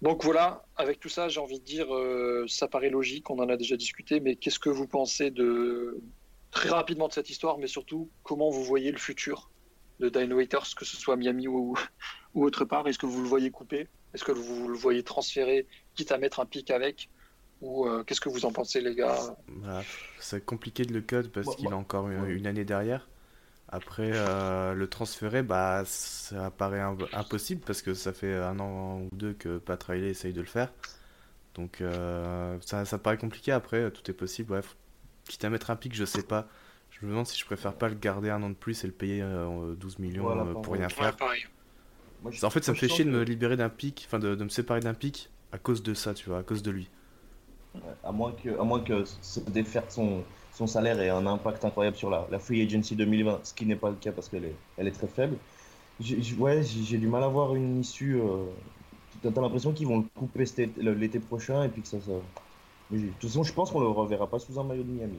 Donc 0.00 0.22
voilà, 0.22 0.64
avec 0.76 1.00
tout 1.00 1.08
ça, 1.08 1.28
j'ai 1.28 1.40
envie 1.40 1.58
de 1.58 1.64
dire, 1.64 1.92
euh, 1.92 2.44
ça 2.46 2.68
paraît 2.68 2.90
logique, 2.90 3.30
on 3.30 3.38
en 3.40 3.48
a 3.48 3.56
déjà 3.56 3.76
discuté, 3.76 4.20
mais 4.20 4.36
qu'est-ce 4.36 4.60
que 4.60 4.70
vous 4.70 4.86
pensez 4.86 5.30
de 5.30 6.00
très 6.52 6.68
rapidement 6.68 7.08
de 7.08 7.12
cette 7.12 7.30
histoire, 7.30 7.58
mais 7.58 7.66
surtout 7.66 8.08
comment 8.22 8.48
vous 8.48 8.62
voyez 8.62 8.92
le 8.92 8.98
futur 8.98 9.50
de 9.98 10.08
Dino 10.08 10.36
Waiters, 10.36 10.74
que 10.76 10.84
ce 10.84 10.96
soit 10.96 11.16
Miami 11.16 11.48
ou, 11.48 11.76
ou 12.34 12.44
autre 12.44 12.64
part? 12.64 12.86
Est-ce 12.86 12.98
que 12.98 13.06
vous 13.06 13.22
le 13.22 13.28
voyez 13.28 13.50
coupé 13.50 13.88
Est-ce 14.14 14.22
que 14.24 14.30
vous 14.32 14.68
le 14.68 14.76
voyez 14.76 15.02
transféré, 15.02 15.66
quitte 15.96 16.12
à 16.12 16.18
mettre 16.18 16.38
un 16.38 16.46
pic 16.46 16.70
avec? 16.70 17.10
Ou 17.60 17.88
euh, 17.88 18.04
qu'est-ce 18.04 18.20
que 18.20 18.28
vous 18.28 18.44
en 18.44 18.52
pensez, 18.52 18.80
les 18.80 18.94
gars? 18.94 19.36
Bah, 19.48 19.82
C'est 20.20 20.44
compliqué 20.44 20.84
de 20.84 20.92
le 20.92 21.00
cut 21.00 21.28
parce 21.28 21.46
bon, 21.46 21.52
qu'il 21.54 21.64
bon, 21.64 21.72
a 21.72 21.76
encore 21.76 22.08
une, 22.08 22.30
une 22.30 22.46
année 22.46 22.64
derrière. 22.64 23.08
Après, 23.70 24.12
euh, 24.14 24.72
le 24.72 24.88
transférer, 24.88 25.42
bah, 25.42 25.82
ça 25.84 26.50
paraît 26.50 26.80
impossible 27.12 27.60
parce 27.66 27.82
que 27.82 27.92
ça 27.92 28.12
fait 28.12 28.34
un 28.34 28.58
an 28.60 29.00
ou 29.00 29.08
deux 29.12 29.34
que 29.34 29.58
Pat 29.58 29.82
Riley 29.82 30.08
essaye 30.08 30.32
de 30.32 30.40
le 30.40 30.46
faire. 30.46 30.72
Donc, 31.54 31.80
euh, 31.80 32.56
ça, 32.62 32.84
ça 32.86 32.98
paraît 32.98 33.18
compliqué. 33.18 33.52
Après, 33.52 33.90
tout 33.90 34.10
est 34.10 34.14
possible. 34.14 34.50
Bref, 34.50 34.76
quitte 35.24 35.44
à 35.44 35.50
mettre 35.50 35.70
un 35.70 35.76
pic, 35.76 35.94
je 35.94 36.06
sais 36.06 36.22
pas. 36.22 36.48
Je 36.90 37.04
me 37.04 37.10
demande 37.10 37.26
si 37.26 37.38
je 37.38 37.44
préfère 37.44 37.74
pas 37.74 37.88
le 37.88 37.94
garder 37.94 38.30
un 38.30 38.42
an 38.42 38.48
de 38.48 38.54
plus 38.54 38.84
et 38.84 38.86
le 38.86 38.92
payer 38.92 39.20
euh, 39.22 39.74
12 39.74 39.98
millions 39.98 40.22
voilà, 40.22 40.44
pour 40.44 40.72
rien 40.72 40.88
faire. 40.88 41.14
Ouais, 41.20 41.44
Moi, 42.22 42.32
en 42.42 42.50
fait, 42.50 42.64
ça 42.64 42.72
me 42.72 42.76
fait 42.76 42.88
chier 42.88 43.04
que... 43.04 43.10
de 43.10 43.14
me 43.14 43.22
libérer 43.22 43.56
d'un 43.56 43.68
pic, 43.68 44.04
enfin 44.08 44.18
de, 44.18 44.34
de, 44.34 44.44
me 44.44 44.48
séparer 44.48 44.80
d'un 44.80 44.94
pic 44.94 45.30
à 45.52 45.58
cause 45.58 45.82
de 45.82 45.92
ça, 45.92 46.14
tu 46.14 46.30
vois, 46.30 46.38
à 46.38 46.42
cause 46.42 46.62
de 46.62 46.70
lui. 46.70 46.88
Ouais, 47.74 47.80
à 48.02 48.12
moins 48.12 48.32
que, 48.32 48.58
à 48.58 48.64
moins 48.64 48.80
que 48.80 49.04
défaire 49.50 49.84
son, 49.90 50.24
son 50.58 50.66
salaire 50.66 51.00
ait 51.00 51.08
un 51.08 51.24
impact 51.26 51.64
incroyable 51.64 51.96
sur 51.96 52.10
la, 52.10 52.26
la 52.32 52.40
free 52.40 52.62
agency 52.62 52.96
2020, 52.96 53.40
ce 53.44 53.54
qui 53.54 53.64
n'est 53.64 53.76
pas 53.76 53.90
le 53.90 53.94
cas 53.94 54.10
parce 54.10 54.28
qu'elle 54.28 54.44
est, 54.44 54.90
très 54.90 55.06
faible. 55.06 55.36
J 56.00 56.34
ouais, 56.36 56.62
j'ai 56.64 56.98
du 56.98 57.06
mal 57.06 57.22
à 57.22 57.28
voir 57.28 57.54
une 57.54 57.80
issue. 57.80 58.16
Euh, 58.16 58.44
T'as 59.22 59.40
l'impression 59.40 59.72
qu'ils 59.72 59.86
vont 59.86 59.98
le 59.98 60.04
couper 60.16 60.44
l'été 60.78 61.18
prochain 61.20 61.64
et 61.64 61.68
puis 61.68 61.82
que 61.82 61.88
ça. 61.88 61.98
ça... 62.00 62.12
De 62.90 62.98
toute 62.98 63.30
façon, 63.30 63.44
je 63.44 63.52
pense 63.52 63.70
qu'on 63.70 63.80
le 63.80 63.88
reverra 63.88 64.26
pas 64.26 64.38
sous 64.38 64.58
un 64.58 64.64
maillot 64.64 64.82
de 64.82 64.90
Miami. 64.90 65.18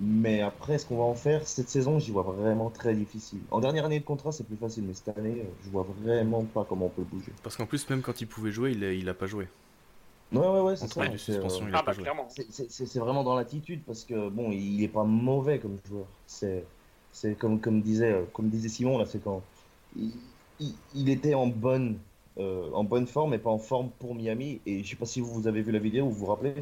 Mais 0.00 0.40
après, 0.40 0.78
ce 0.78 0.86
qu'on 0.86 0.98
va 0.98 1.04
en 1.04 1.14
faire 1.14 1.46
cette 1.46 1.68
saison, 1.68 1.98
j'y 1.98 2.10
vois 2.10 2.22
vraiment 2.22 2.70
très 2.70 2.94
difficile. 2.94 3.40
En 3.50 3.60
dernière 3.60 3.84
année 3.84 4.00
de 4.00 4.04
contrat, 4.04 4.32
c'est 4.32 4.46
plus 4.46 4.56
facile, 4.56 4.84
mais 4.86 4.94
cette 4.94 5.16
année, 5.18 5.44
je 5.64 5.70
vois 5.70 5.86
vraiment 6.02 6.44
pas 6.44 6.64
comment 6.66 6.86
on 6.86 6.90
peut 6.90 7.02
bouger. 7.02 7.32
Parce 7.42 7.56
qu'en 7.56 7.66
plus, 7.66 7.88
même 7.90 8.00
quand 8.00 8.20
il 8.20 8.26
pouvait 8.26 8.52
jouer, 8.52 8.72
il 8.72 8.84
a, 8.84 8.92
il 8.92 9.08
a 9.08 9.14
pas 9.14 9.26
joué. 9.26 9.48
Ouais, 10.32 10.46
ouais, 10.46 10.60
ouais, 10.60 10.76
c'est 10.76 10.92
ça. 10.92 11.02
Euh... 11.02 11.70
Ah, 11.72 11.82
bah, 11.84 11.94
clairement. 11.94 12.28
C'est 12.28 12.98
vraiment 12.98 13.24
dans 13.24 13.34
l'attitude 13.34 13.82
parce 13.86 14.04
que 14.04 14.28
bon, 14.28 14.50
il 14.52 14.82
est 14.82 14.88
pas 14.88 15.04
mauvais 15.04 15.58
comme 15.58 15.78
joueur. 15.86 16.06
C'est 16.26 17.34
comme, 17.38 17.60
comme, 17.60 17.80
disait, 17.80 18.24
comme 18.32 18.48
disait 18.48 18.68
Simon, 18.68 18.98
là, 18.98 19.06
c'est 19.06 19.22
quand 19.22 19.42
il, 19.96 20.12
il, 20.60 20.74
il, 20.94 21.08
était 21.08 21.34
en 21.34 21.46
bonne, 21.46 21.98
euh, 22.38 22.70
en 22.72 22.84
bonne 22.84 23.06
forme 23.06 23.34
et 23.34 23.38
pas 23.38 23.50
en 23.50 23.58
forme 23.58 23.90
pour 23.98 24.14
Miami. 24.14 24.60
Et 24.66 24.84
je 24.84 24.90
sais 24.90 24.96
pas 24.96 25.06
si 25.06 25.20
vous, 25.20 25.32
vous 25.32 25.48
avez 25.48 25.62
vu 25.62 25.72
la 25.72 25.78
vidéo, 25.78 26.06
vous 26.06 26.14
vous 26.14 26.26
rappelez. 26.26 26.54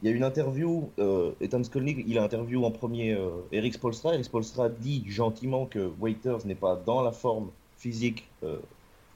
Il 0.00 0.08
y 0.08 0.12
a 0.12 0.16
une 0.16 0.22
interview, 0.22 0.90
euh, 1.00 1.32
Ethan 1.40 1.64
Skolnick, 1.64 2.04
il 2.06 2.18
a 2.18 2.22
interviewé 2.22 2.64
en 2.64 2.70
premier 2.70 3.14
euh, 3.14 3.30
Eric 3.50 3.74
Spolstra. 3.74 4.14
Eric 4.14 4.26
Spolstra 4.26 4.68
dit 4.68 5.04
gentiment 5.08 5.66
que 5.66 5.90
Waiters 5.98 6.46
n'est 6.46 6.54
pas 6.54 6.76
dans 6.76 7.02
la 7.02 7.10
forme 7.10 7.50
physique 7.78 8.28
euh, 8.44 8.58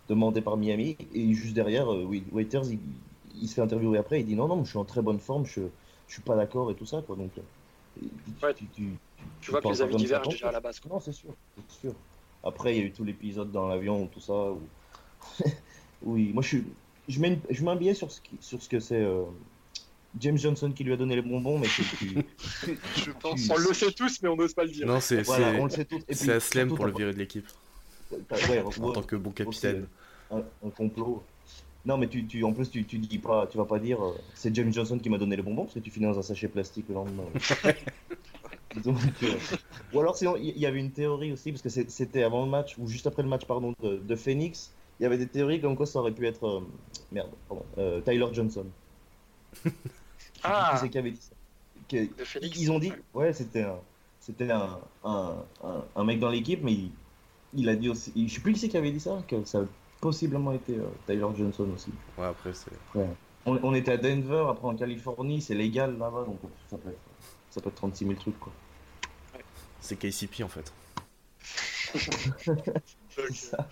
demandée 0.08 0.40
par 0.40 0.56
Miami. 0.56 0.96
Et 1.14 1.32
juste 1.34 1.54
derrière, 1.54 1.92
euh, 1.92 2.04
Waiters, 2.32 2.64
il, 2.72 2.80
il 3.40 3.48
se 3.48 3.54
fait 3.54 3.60
interviewer 3.62 3.98
après, 3.98 4.20
il 4.20 4.26
dit 4.26 4.34
non, 4.34 4.48
non, 4.48 4.64
je 4.64 4.70
suis 4.70 4.78
en 4.78 4.84
très 4.84 5.02
bonne 5.02 5.20
forme, 5.20 5.46
je, 5.46 5.62
je 6.08 6.12
suis 6.12 6.22
pas 6.22 6.36
d'accord 6.36 6.70
et 6.70 6.74
tout 6.74 6.86
ça, 6.86 7.02
quoi. 7.02 7.16
Donc, 7.16 7.30
ouais, 8.42 8.54
tu, 8.54 8.66
tu, 8.66 8.82
tu, 9.16 9.24
tu 9.40 9.50
vois 9.50 9.60
que 9.60 9.68
les 9.68 9.82
avis 9.82 9.96
divergent 9.96 10.28
déjà 10.30 10.48
à 10.48 10.52
la 10.52 10.60
base. 10.60 10.80
Quoi. 10.80 10.90
Non, 10.92 11.00
c'est 11.00 11.12
sûr, 11.12 11.30
c'est 11.68 11.80
sûr. 11.80 11.94
Après, 12.44 12.74
il 12.74 12.78
y 12.78 12.82
a 12.82 12.86
eu 12.86 12.92
tout 12.92 13.04
l'épisode 13.04 13.52
dans 13.52 13.68
l'avion, 13.68 14.06
tout 14.06 14.20
ça. 14.20 14.32
Où... 14.32 14.60
oui, 16.02 16.32
moi, 16.32 16.42
je 16.42 16.48
suis, 16.48 16.64
je 17.08 17.20
mets, 17.20 17.28
une, 17.28 17.40
je 17.50 17.64
mets 17.64 17.70
un 17.70 17.76
billet 17.76 17.94
sur 17.94 18.10
ce, 18.10 18.20
qui, 18.20 18.36
sur 18.40 18.60
ce 18.62 18.68
que 18.68 18.80
c'est 18.80 19.00
euh, 19.00 19.22
James 20.18 20.36
Johnson 20.38 20.72
qui 20.72 20.84
lui 20.84 20.92
a 20.92 20.96
donné 20.96 21.14
les 21.14 21.22
bonbons, 21.22 21.58
mais 21.58 21.68
tu- 21.98 22.24
Je 22.96 23.10
pense. 23.12 23.48
On 23.50 23.56
le 23.56 23.74
sait 23.74 23.92
tous, 23.92 24.20
mais 24.22 24.28
on 24.28 24.36
n'ose 24.36 24.54
pas 24.54 24.64
le 24.64 24.70
dire. 24.70 24.86
Non, 24.86 25.00
c'est 25.00 25.22
voilà, 25.22 25.52
c'est- 25.52 25.60
on 25.60 25.64
le 25.64 25.70
sait 25.70 25.84
tous. 25.84 25.98
Et 25.98 26.04
puis, 26.04 26.14
c'est 26.16 26.32
Aslem 26.32 26.68
pour 26.74 26.86
le 26.86 26.92
virer 26.92 27.12
de 27.12 27.18
l'équipe 27.18 27.46
ouais, 28.12 28.60
en 28.60 28.68
ouais, 28.68 28.92
tant 28.92 29.02
que 29.02 29.16
bon 29.16 29.30
capitaine. 29.30 29.86
un, 30.30 30.42
un 30.64 30.70
complot. 30.70 31.22
Non, 31.84 31.96
mais 31.98 32.06
tu, 32.08 32.26
tu, 32.26 32.44
en 32.44 32.52
plus, 32.52 32.70
tu, 32.70 32.84
tu 32.84 32.98
dis 32.98 33.18
pas, 33.18 33.46
tu 33.48 33.58
vas 33.58 33.64
pas 33.64 33.80
dire 33.80 34.02
euh, 34.02 34.16
c'est 34.34 34.54
James 34.54 34.72
Johnson 34.72 34.98
qui 34.98 35.10
m'a 35.10 35.18
donné 35.18 35.36
les 35.36 35.42
bonbons 35.42 35.64
parce 35.64 35.74
que 35.74 35.80
tu 35.80 35.90
finis 35.90 36.06
dans 36.06 36.18
un 36.18 36.22
sachet 36.22 36.48
plastique 36.48 36.86
le 36.88 36.94
lendemain. 36.94 37.24
Donc, 38.84 38.98
euh, 39.22 39.34
ou 39.92 40.00
alors, 40.00 40.16
sinon, 40.16 40.36
il 40.36 40.56
y, 40.56 40.60
y 40.60 40.66
avait 40.66 40.78
une 40.78 40.92
théorie 40.92 41.32
aussi 41.32 41.52
parce 41.52 41.62
que 41.62 41.68
c'était 41.68 42.22
avant 42.22 42.44
le 42.44 42.50
match 42.50 42.78
ou 42.78 42.86
juste 42.86 43.06
après 43.06 43.22
le 43.22 43.28
match, 43.28 43.44
pardon, 43.44 43.74
de, 43.82 43.96
de 43.96 44.16
Phoenix. 44.16 44.72
Il 45.00 45.02
y 45.02 45.06
avait 45.06 45.18
des 45.18 45.26
théories 45.26 45.60
comme 45.60 45.76
quoi 45.76 45.86
ça 45.86 45.98
aurait 45.98 46.12
pu 46.12 46.26
être 46.26 46.46
euh, 46.46 46.60
merde, 47.10 47.30
pardon, 47.48 47.64
Tyler 48.04 48.28
Johnson. 48.32 48.66
Ah. 50.44 50.76
C'est 50.80 50.88
qui 50.88 50.98
avait 50.98 51.10
dit 51.10 51.20
ça 51.20 51.34
Que-. 51.88 52.08
Ils 52.56 52.70
ont 52.70 52.78
dit, 52.78 52.92
ouais, 53.14 53.32
c'était 53.32 53.62
un, 53.62 53.78
c'était 54.20 54.50
un, 54.50 54.78
un, 55.04 55.44
un, 55.64 55.84
un 55.94 56.04
mec 56.04 56.18
dans 56.20 56.30
l'équipe, 56.30 56.60
mais 56.62 56.72
il, 56.72 56.90
il 57.54 57.68
a 57.68 57.76
dit 57.76 57.88
aussi, 57.88 58.12
je 58.28 58.32
sais 58.34 58.40
plus 58.40 58.52
qui 58.54 58.60
c'est 58.60 58.68
qui 58.68 58.76
avait 58.76 58.92
dit 58.92 59.00
ça, 59.00 59.22
que 59.28 59.44
ça 59.44 59.64
possiblement 60.02 60.52
été 60.52 60.76
euh, 60.76 60.88
Tyler 61.06 61.26
Johnson 61.34 61.68
aussi. 61.74 61.90
Ouais, 62.18 62.26
après, 62.26 62.52
c'est. 62.52 62.72
On, 63.46 63.58
on 63.62 63.72
était 63.74 63.92
à 63.92 63.96
Denver, 63.96 64.44
après 64.50 64.66
en 64.68 64.74
Californie, 64.76 65.40
c'est 65.40 65.54
légal 65.54 65.96
là-bas, 65.96 66.24
donc 66.26 66.38
ça 66.68 66.76
peut, 66.76 66.90
être, 66.90 66.98
ça 67.50 67.60
peut 67.60 67.70
être 67.70 67.76
36 67.76 68.04
000 68.06 68.18
trucs 68.20 68.38
quoi. 68.38 68.52
C'est 69.80 69.96
KCP 69.96 70.42
en 70.44 70.48
fait. 70.48 70.72
C'est 73.08 73.34
ça. 73.34 73.68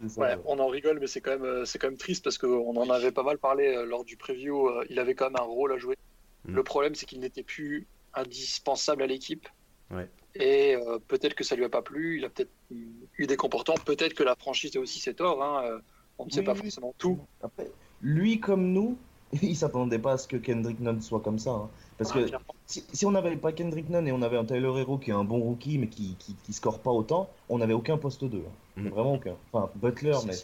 C'est 0.00 0.08
ça, 0.10 0.20
Ouais, 0.20 0.34
ouais. 0.36 0.42
on 0.44 0.58
en 0.60 0.68
rigole, 0.68 1.00
mais 1.00 1.08
c'est 1.08 1.20
quand 1.20 1.32
même, 1.32 1.44
euh, 1.44 1.64
c'est 1.64 1.78
quand 1.80 1.88
même 1.88 1.96
triste 1.96 2.22
parce 2.22 2.38
qu'on 2.38 2.76
en 2.76 2.88
avait 2.90 3.10
pas 3.10 3.24
mal 3.24 3.36
parlé 3.38 3.66
euh, 3.74 3.84
lors 3.84 4.04
du 4.04 4.16
preview. 4.16 4.70
Il 4.90 4.98
avait 5.00 5.14
quand 5.16 5.24
même 5.26 5.40
un 5.40 5.44
rôle 5.44 5.72
à 5.72 5.78
jouer. 5.78 5.96
Mm. 6.44 6.54
Le 6.54 6.62
problème, 6.62 6.94
c'est 6.94 7.06
qu'il 7.06 7.18
n'était 7.18 7.42
plus 7.42 7.88
indispensable 8.14 9.02
à 9.02 9.06
l'équipe. 9.06 9.48
Ouais. 9.90 10.08
Et 10.34 10.76
euh, 10.76 10.98
peut-être 11.08 11.34
que 11.34 11.44
ça 11.44 11.56
lui 11.56 11.64
a 11.64 11.68
pas 11.68 11.82
plu. 11.82 12.18
Il 12.18 12.24
a 12.24 12.28
peut-être 12.30 12.50
mm, 12.70 12.76
eu 13.18 13.26
des 13.26 13.36
comportements. 13.36 13.78
Peut-être 13.84 14.14
que 14.14 14.22
la 14.22 14.34
franchise 14.36 14.76
a 14.76 14.80
aussi 14.80 15.00
ses 15.00 15.14
torts. 15.14 15.42
hein, 15.42 15.64
euh, 15.64 15.80
On 16.18 16.26
ne 16.26 16.30
sait 16.30 16.40
Oui, 16.40 16.46
pas 16.46 16.52
oui. 16.52 16.60
forcément 16.60 16.94
tout. 16.98 17.18
Après, 17.42 17.70
lui 18.02 18.40
comme 18.40 18.72
nous, 18.72 18.96
il 19.42 19.56
s'attendait 19.56 19.98
pas 19.98 20.12
à 20.12 20.18
ce 20.18 20.28
que 20.28 20.36
Kendrick 20.36 20.80
Nunn 20.80 21.00
soit 21.00 21.20
comme 21.20 21.38
ça. 21.38 21.50
hein. 21.52 21.70
Parce 21.96 22.12
Ah, 22.14 22.20
que 22.20 22.26
si, 22.66 22.84
si 22.92 23.06
on 23.06 23.10
n'avait 23.12 23.36
pas 23.36 23.52
Kendrick 23.52 23.88
Nunn 23.88 24.06
et 24.06 24.12
on 24.12 24.22
avait 24.22 24.36
un 24.36 24.44
Tyler 24.44 24.72
Hero 24.80 24.98
qui 24.98 25.10
est 25.10 25.14
un 25.14 25.24
bon 25.24 25.40
rookie 25.40 25.78
mais 25.78 25.88
qui, 25.88 26.14
qui, 26.16 26.34
qui 26.34 26.52
score 26.52 26.78
pas 26.80 26.90
autant, 26.90 27.28
on 27.48 27.58
n'avait 27.58 27.72
aucun 27.74 27.96
poste 27.98 28.24
2. 28.24 28.44
hein. 28.46 28.52
Mhm. 28.76 28.88
Vraiment 28.90 29.14
aucun. 29.14 29.34
Enfin, 29.52 29.70
Butler, 29.76 30.18
mais 30.26 30.34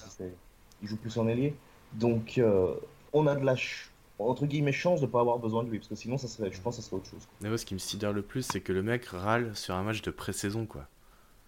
il 0.83 0.89
joue 0.89 0.97
plus 0.97 1.17
en 1.19 1.29
ailier. 1.29 1.55
Donc, 1.93 2.39
euh, 2.39 2.75
on 3.13 3.27
a 3.27 3.37
de 3.37 3.45
la 3.45 3.55
ch- 3.57 3.91
entre 4.19 4.47
guillemets 4.47 4.73
chance 4.73 5.01
de 5.01 5.07
pas 5.07 5.21
avoir 5.21 5.39
besoin 5.39 5.65
de 5.65 5.71
lui 5.71 5.79
parce 5.79 5.89
que 5.89 5.95
sinon, 5.97 6.19
ça 6.19 6.29
serait, 6.29 6.51
je 6.53 6.61
pense 6.61 6.77
que 6.77 6.83
ça 6.83 6.89
serait 6.89 6.97
autre 7.01 7.11
chose. 7.11 7.27
quoi. 7.27 7.35
Mais 7.41 7.49
moi, 7.49 7.59
ce 7.59 7.65
qui 7.67 7.75
me 7.75 7.79
sidère 7.81 8.13
le 8.13 8.23
plus, 8.23 8.43
c'est 8.43 8.61
que 8.61 8.73
le 8.73 8.83
mec 8.83 9.05
râle 9.07 9.55
sur 9.57 9.75
un 9.75 9.83
match 9.83 10.03
de 10.03 10.11
pré-saison, 10.11 10.67
quoi. 10.67 10.87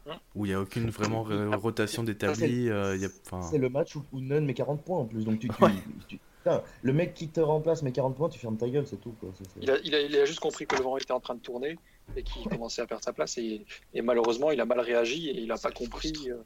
Hein 0.08 0.18
Où 0.34 0.46
il 0.46 0.50
n'y 0.50 0.54
a 0.54 0.60
aucune 0.60 0.88
vraiment 0.90 1.22
rotation 1.58 2.02
d'établi. 2.04 2.68
euh, 2.70 2.96
C'est 3.42 3.58
le 3.58 3.68
match 3.68 3.96
où, 3.96 4.04
où 4.12 4.20
Nunn 4.20 4.44
met 4.44 4.54
40 4.54 4.82
points 4.84 4.98
en 4.98 5.04
plus. 5.04 5.24
Donc, 5.24 5.38
tu, 5.40 5.48
tu- 5.48 5.64
Ouais. 5.64 5.72
tu- 6.08 6.18
putain, 6.38 6.62
le 6.82 6.92
mec 6.92 7.14
qui 7.14 7.28
te 7.28 7.40
remplace 7.40 7.82
met 7.82 7.90
40 7.92 8.16
points, 8.16 8.28
tu 8.28 8.38
fermes 8.38 8.56
ta 8.56 8.68
gueule, 8.68 8.86
c'est 8.86 9.00
tout. 9.00 9.14
Quoi. 9.20 9.30
Il 9.60 9.70
a, 9.70 9.78
il, 9.84 9.94
a, 9.94 10.00
il 10.00 10.14
a 10.16 10.24
juste 10.24 10.38
compris 10.40 10.66
que 10.66 10.76
le 10.76 10.82
vent 10.82 10.96
était 10.96 11.12
en 11.12 11.18
train 11.20 11.34
de 11.34 11.40
tourner 11.40 11.76
et 12.16 12.22
qu'il 12.22 12.42
commençait 12.48 12.82
à 12.82 12.86
perdre 12.86 13.02
sa 13.04 13.12
place. 13.12 13.36
Et, 13.38 13.64
et 13.94 14.02
malheureusement, 14.02 14.50
il 14.52 14.60
a 14.60 14.64
mal 14.64 14.78
réagi 14.80 15.28
et 15.30 15.40
il 15.40 15.48
n'a 15.48 15.58
pas 15.58 15.70
compris. 15.72 16.12
euh, 16.28 16.36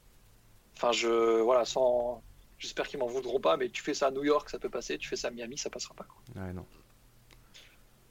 Enfin, 0.76 0.92
je. 0.92 1.40
Voilà, 1.42 1.66
sans. 1.66 2.22
J'espère 2.60 2.86
qu'ils 2.86 2.98
m'en 2.98 3.06
voudront 3.06 3.40
pas, 3.40 3.56
mais 3.56 3.70
tu 3.70 3.82
fais 3.82 3.94
ça 3.94 4.08
à 4.08 4.10
New 4.10 4.22
York, 4.22 4.50
ça 4.50 4.58
peut 4.58 4.68
passer. 4.68 4.98
Tu 4.98 5.08
fais 5.08 5.16
ça 5.16 5.28
à 5.28 5.30
Miami, 5.30 5.56
ça 5.56 5.70
passera 5.70 5.94
pas. 5.94 6.04
quoi. 6.04 6.42
ouais, 6.42 6.52
non. 6.52 6.66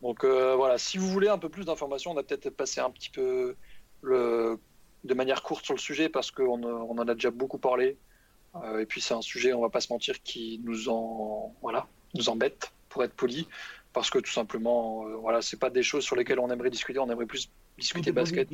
Donc 0.02 0.24
euh, 0.24 0.56
voilà, 0.56 0.78
si 0.78 0.98
vous 0.98 1.08
voulez 1.08 1.30
un 1.30 1.38
peu 1.38 1.50
plus 1.50 1.66
d'informations, 1.66 2.12
on 2.12 2.18
a 2.18 2.24
peut-être 2.24 2.50
passé 2.50 2.82
un 2.82 2.90
petit 2.90 3.10
peu 3.12 3.56
le... 4.02 4.60
de 5.04 5.14
manière 5.14 5.44
courte 5.44 5.66
sur 5.66 5.76
le 5.76 5.80
sujet 5.80 6.10
parce 6.10 6.32
qu'on 6.32 6.64
on 6.64 6.98
en 6.98 7.08
a 7.08 7.14
déjà 7.14 7.32
beaucoup 7.32 7.60
parlé. 7.60 7.98
Euh, 8.56 8.80
et 8.80 8.86
puis 8.88 9.02
c'est 9.02 9.14
un 9.14 9.22
sujet, 9.22 9.54
on 9.54 9.62
va 9.62 9.70
pas 9.70 9.82
se 9.82 9.94
mentir, 9.94 10.24
qui 10.24 10.60
nous 10.64 10.90
en 10.90 11.54
voilà, 11.62 11.88
nous 12.16 12.30
embête 12.30 12.74
pour 12.90 13.04
être 13.04 13.14
poli, 13.14 13.48
parce 13.94 14.10
que 14.10 14.18
tout 14.18 14.32
simplement, 14.32 15.06
euh, 15.06 15.16
voilà, 15.18 15.44
c'est 15.44 15.60
pas 15.60 15.70
des 15.70 15.84
choses 15.84 16.04
sur 16.04 16.16
lesquelles 16.16 16.40
on 16.40 16.50
aimerait 16.50 16.72
discuter. 16.72 16.98
On 16.98 17.10
aimerait 17.10 17.28
plus 17.28 17.52
discuter 17.78 18.12
basket. 18.12 18.50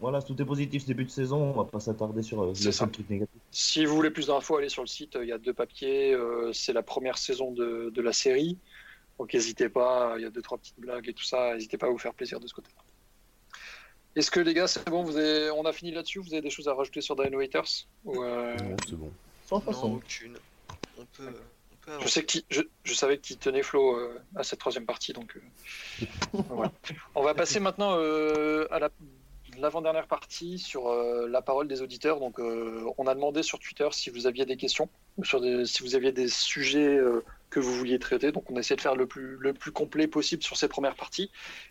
Voilà, 0.00 0.20
tout 0.22 0.40
est 0.40 0.44
positif 0.44 0.82
ce 0.82 0.86
début 0.88 1.04
de 1.04 1.10
saison, 1.10 1.40
on 1.40 1.52
va 1.52 1.64
pas 1.64 1.80
s'attarder 1.80 2.22
sur 2.22 2.42
euh, 2.42 2.52
C'est 2.54 2.64
le 2.66 2.72
ça. 2.72 2.80
seul 2.80 2.90
truc 2.90 3.08
négatif. 3.08 3.40
Si 3.50 3.86
vous 3.86 3.94
voulez 3.94 4.10
plus 4.10 4.26
d'infos, 4.26 4.56
allez 4.58 4.68
sur 4.68 4.82
le 4.82 4.88
site. 4.88 5.16
Il 5.22 5.28
y 5.28 5.32
a 5.32 5.38
deux 5.38 5.54
papiers. 5.54 6.12
euh, 6.12 6.52
c'est 6.52 6.72
la 6.72 6.82
première 6.82 7.16
saison 7.16 7.52
de, 7.52 7.90
de 7.94 8.02
la 8.02 8.12
série. 8.12 8.58
Donc 9.18 9.32
n'hésitez 9.32 9.68
pas. 9.68 10.14
Il 10.18 10.22
y 10.22 10.26
a 10.26 10.30
deux 10.30 10.42
trois 10.42 10.58
petites 10.58 10.78
blagues 10.78 11.08
et 11.08 11.12
tout 11.14 11.22
ça. 11.24 11.54
N'hésitez 11.54 11.78
pas 11.78 11.86
à 11.86 11.90
vous 11.90 11.98
faire 11.98 12.12
plaisir 12.14 12.40
de 12.40 12.46
ce 12.46 12.54
côté-là. 12.54 12.82
Est-ce 14.16 14.30
que 14.30 14.40
les 14.40 14.54
gars, 14.54 14.66
c'est 14.68 14.84
bon 14.88 15.02
vous 15.02 15.16
avez... 15.16 15.50
On 15.50 15.64
a 15.64 15.72
fini 15.72 15.90
là-dessus 15.90 16.20
Vous 16.20 16.32
avez 16.32 16.42
des 16.42 16.50
choses 16.50 16.68
à 16.68 16.74
rajouter 16.74 17.00
sur 17.00 17.16
Dino 17.16 17.40
Haters 17.40 17.86
Ou, 18.04 18.22
euh, 18.22 18.56
Non, 18.56 18.76
c'est 18.88 18.96
bon. 18.96 19.10
Sans 19.46 19.62
Non, 19.64 19.94
aucune. 19.94 20.36
On 20.98 21.04
peut, 21.16 21.24
on 21.28 21.76
peut 21.84 21.92
je, 22.00 22.08
sais 22.08 22.24
qui, 22.24 22.44
je, 22.48 22.62
je 22.84 22.94
savais 22.94 23.18
qui 23.18 23.36
tenait 23.36 23.62
Flo 23.64 23.96
euh, 23.96 24.20
à 24.36 24.44
cette 24.44 24.60
troisième 24.60 24.86
partie. 24.86 25.12
Donc, 25.12 25.36
euh, 25.36 26.06
voilà. 26.48 26.72
On 27.16 27.22
va 27.22 27.34
passer 27.34 27.58
maintenant 27.58 27.96
euh, 27.98 28.66
à 28.70 28.78
la 28.78 28.88
l'avant-dernière 29.58 30.06
partie 30.06 30.58
sur 30.58 30.88
euh, 30.88 31.26
la 31.28 31.42
parole 31.42 31.68
des 31.68 31.82
auditeurs. 31.82 32.20
Donc, 32.20 32.38
euh, 32.38 32.84
on 32.98 33.06
a 33.06 33.14
demandé 33.14 33.42
sur 33.42 33.58
Twitter 33.58 33.88
si 33.92 34.10
vous 34.10 34.26
aviez 34.26 34.44
des 34.46 34.56
questions 34.56 34.88
ou 35.16 35.24
sur 35.24 35.40
des- 35.40 35.64
si 35.66 35.82
vous 35.82 35.94
aviez 35.94 36.12
des 36.12 36.28
sujets 36.28 36.96
euh, 36.96 37.24
que 37.50 37.60
vous 37.60 37.72
vouliez 37.74 37.98
traiter. 37.98 38.32
Donc, 38.32 38.50
on 38.50 38.56
essaie 38.56 38.76
de 38.76 38.80
faire 38.80 38.96
le 38.96 39.06
plus, 39.06 39.36
le 39.38 39.52
plus 39.52 39.70
complet 39.72 40.06
possible 40.06 40.42
sur 40.42 40.56
ces 40.56 40.68
premières 40.68 40.96
parties. 40.96 41.30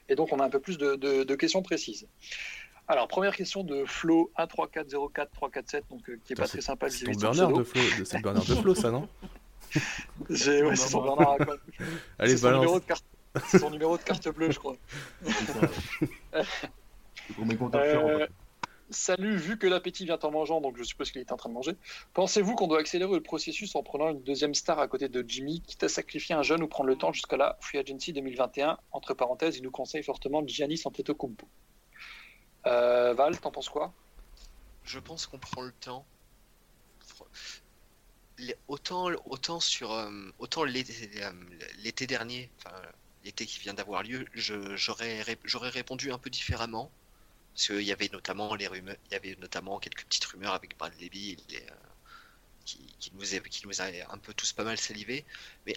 Et 0.09 0.15
donc, 0.15 0.31
on 0.31 0.39
a 0.39 0.45
un 0.45 0.49
peu 0.49 0.59
plus 0.59 0.77
de, 0.77 0.95
de- 0.95 1.23
de 1.23 1.35
questions 1.35 1.61
précises. 1.61 2.07
Alors, 2.87 3.07
première 3.07 3.35
question 3.35 3.63
de 3.63 3.85
Flo 3.85 4.31
13404-347, 4.37 5.83
donc 5.89 6.09
euh, 6.09 6.19
qui 6.25 6.33
est 6.33 6.35
Putain, 6.35 6.43
pas 6.43 6.47
très 6.47 6.61
sympa 6.61 6.89
C'est 6.89 7.05
ton 7.05 7.11
de 7.11 7.15
son 7.15 7.31
burner 7.31 7.57
de 7.59 7.63
Flo, 7.63 7.81
de- 7.99 8.03
c'est 8.03 8.17
le 8.17 8.23
burner 8.23 8.39
de 8.41 8.55
Flo, 8.55 8.75
ça, 8.75 8.91
non? 8.91 9.07
J'ai- 10.29 10.63
ouais, 10.63 10.75
c'est 10.75 10.89
son 10.89 11.01
Bernard 11.01 11.31
à 11.31 11.37
quoi. 11.45 11.55
Allez, 12.19 12.31
C'est 12.31 12.37
son 12.37 12.47
numéro 12.51 12.65
balance. 12.65 12.81
de 12.81 12.85
carte. 12.87 13.05
C'est 13.47 13.57
son 13.59 13.69
numéro 13.71 13.97
de 13.97 14.03
carte 14.03 14.27
bleue, 14.29 14.51
je 14.51 14.59
crois. 14.59 14.75
Euh, 17.75 18.27
salut, 18.89 19.37
vu 19.37 19.57
que 19.57 19.67
l'appétit 19.67 20.05
vient 20.05 20.19
en 20.21 20.31
mangeant, 20.31 20.61
donc 20.61 20.77
je 20.77 20.83
suppose 20.83 21.11
qu'il 21.11 21.21
est 21.21 21.31
en 21.31 21.37
train 21.37 21.49
de 21.49 21.53
manger, 21.55 21.73
pensez-vous 22.13 22.55
qu'on 22.55 22.67
doit 22.67 22.79
accélérer 22.79 23.13
le 23.13 23.23
processus 23.23 23.75
en 23.75 23.83
prenant 23.83 24.09
une 24.09 24.23
deuxième 24.23 24.53
star 24.53 24.79
à 24.79 24.87
côté 24.87 25.09
de 25.09 25.23
Jimmy, 25.27 25.61
quitte 25.61 25.83
à 25.83 25.89
sacrifier 25.89 26.35
un 26.35 26.43
jeune 26.43 26.63
ou 26.63 26.67
prendre 26.67 26.89
le 26.89 26.97
temps 26.97 27.13
jusqu'à 27.13 27.37
la 27.37 27.57
Free 27.61 27.79
Agency 27.79 28.13
2021 28.13 28.77
Entre 28.91 29.13
parenthèses, 29.13 29.57
il 29.57 29.63
nous 29.63 29.71
conseille 29.71 30.03
fortement 30.03 30.45
Giannis 30.45 30.81
Antetokounmpo. 30.85 31.47
Euh, 32.67 33.13
Val, 33.13 33.39
t'en 33.39 33.51
penses 33.51 33.69
quoi? 33.69 33.93
Je 34.83 34.99
pense 34.99 35.25
qu'on 35.27 35.39
prend 35.39 35.61
le 35.61 35.71
temps. 35.71 36.05
Autant, 38.67 39.09
autant 39.25 39.59
sur 39.59 39.91
euh, 39.91 40.09
autant 40.39 40.63
l'été 40.63 41.23
euh, 41.23 41.31
l'été 41.77 42.07
dernier, 42.07 42.51
enfin 42.57 42.75
l'été 43.23 43.45
qui 43.45 43.59
vient 43.59 43.75
d'avoir 43.75 44.01
lieu, 44.03 44.25
je- 44.33 44.75
j'aurais 44.75 45.21
ré- 45.21 45.39
j'aurais 45.43 45.69
répondu 45.69 46.11
un 46.11 46.17
peu 46.17 46.29
différemment. 46.31 46.91
Parce 47.53 47.67
qu'il 47.67 47.81
y 47.81 47.91
avait 47.91 48.09
notamment 48.11 48.55
les 48.55 48.67
rumeurs, 48.67 48.97
il 49.05 49.13
y 49.13 49.15
avait 49.15 49.35
notamment 49.39 49.79
quelques 49.79 50.05
petites 50.05 50.25
rumeurs 50.25 50.53
avec 50.53 50.77
Brad 50.77 50.93
Levy 50.99 51.37
euh, 51.53 51.59
qui, 52.65 53.11
nous 53.13 53.81
a, 53.81 53.85
un 54.11 54.17
peu 54.17 54.33
tous 54.33 54.53
pas 54.53 54.63
mal 54.63 54.77
salivé. 54.77 55.25
Mais 55.65 55.75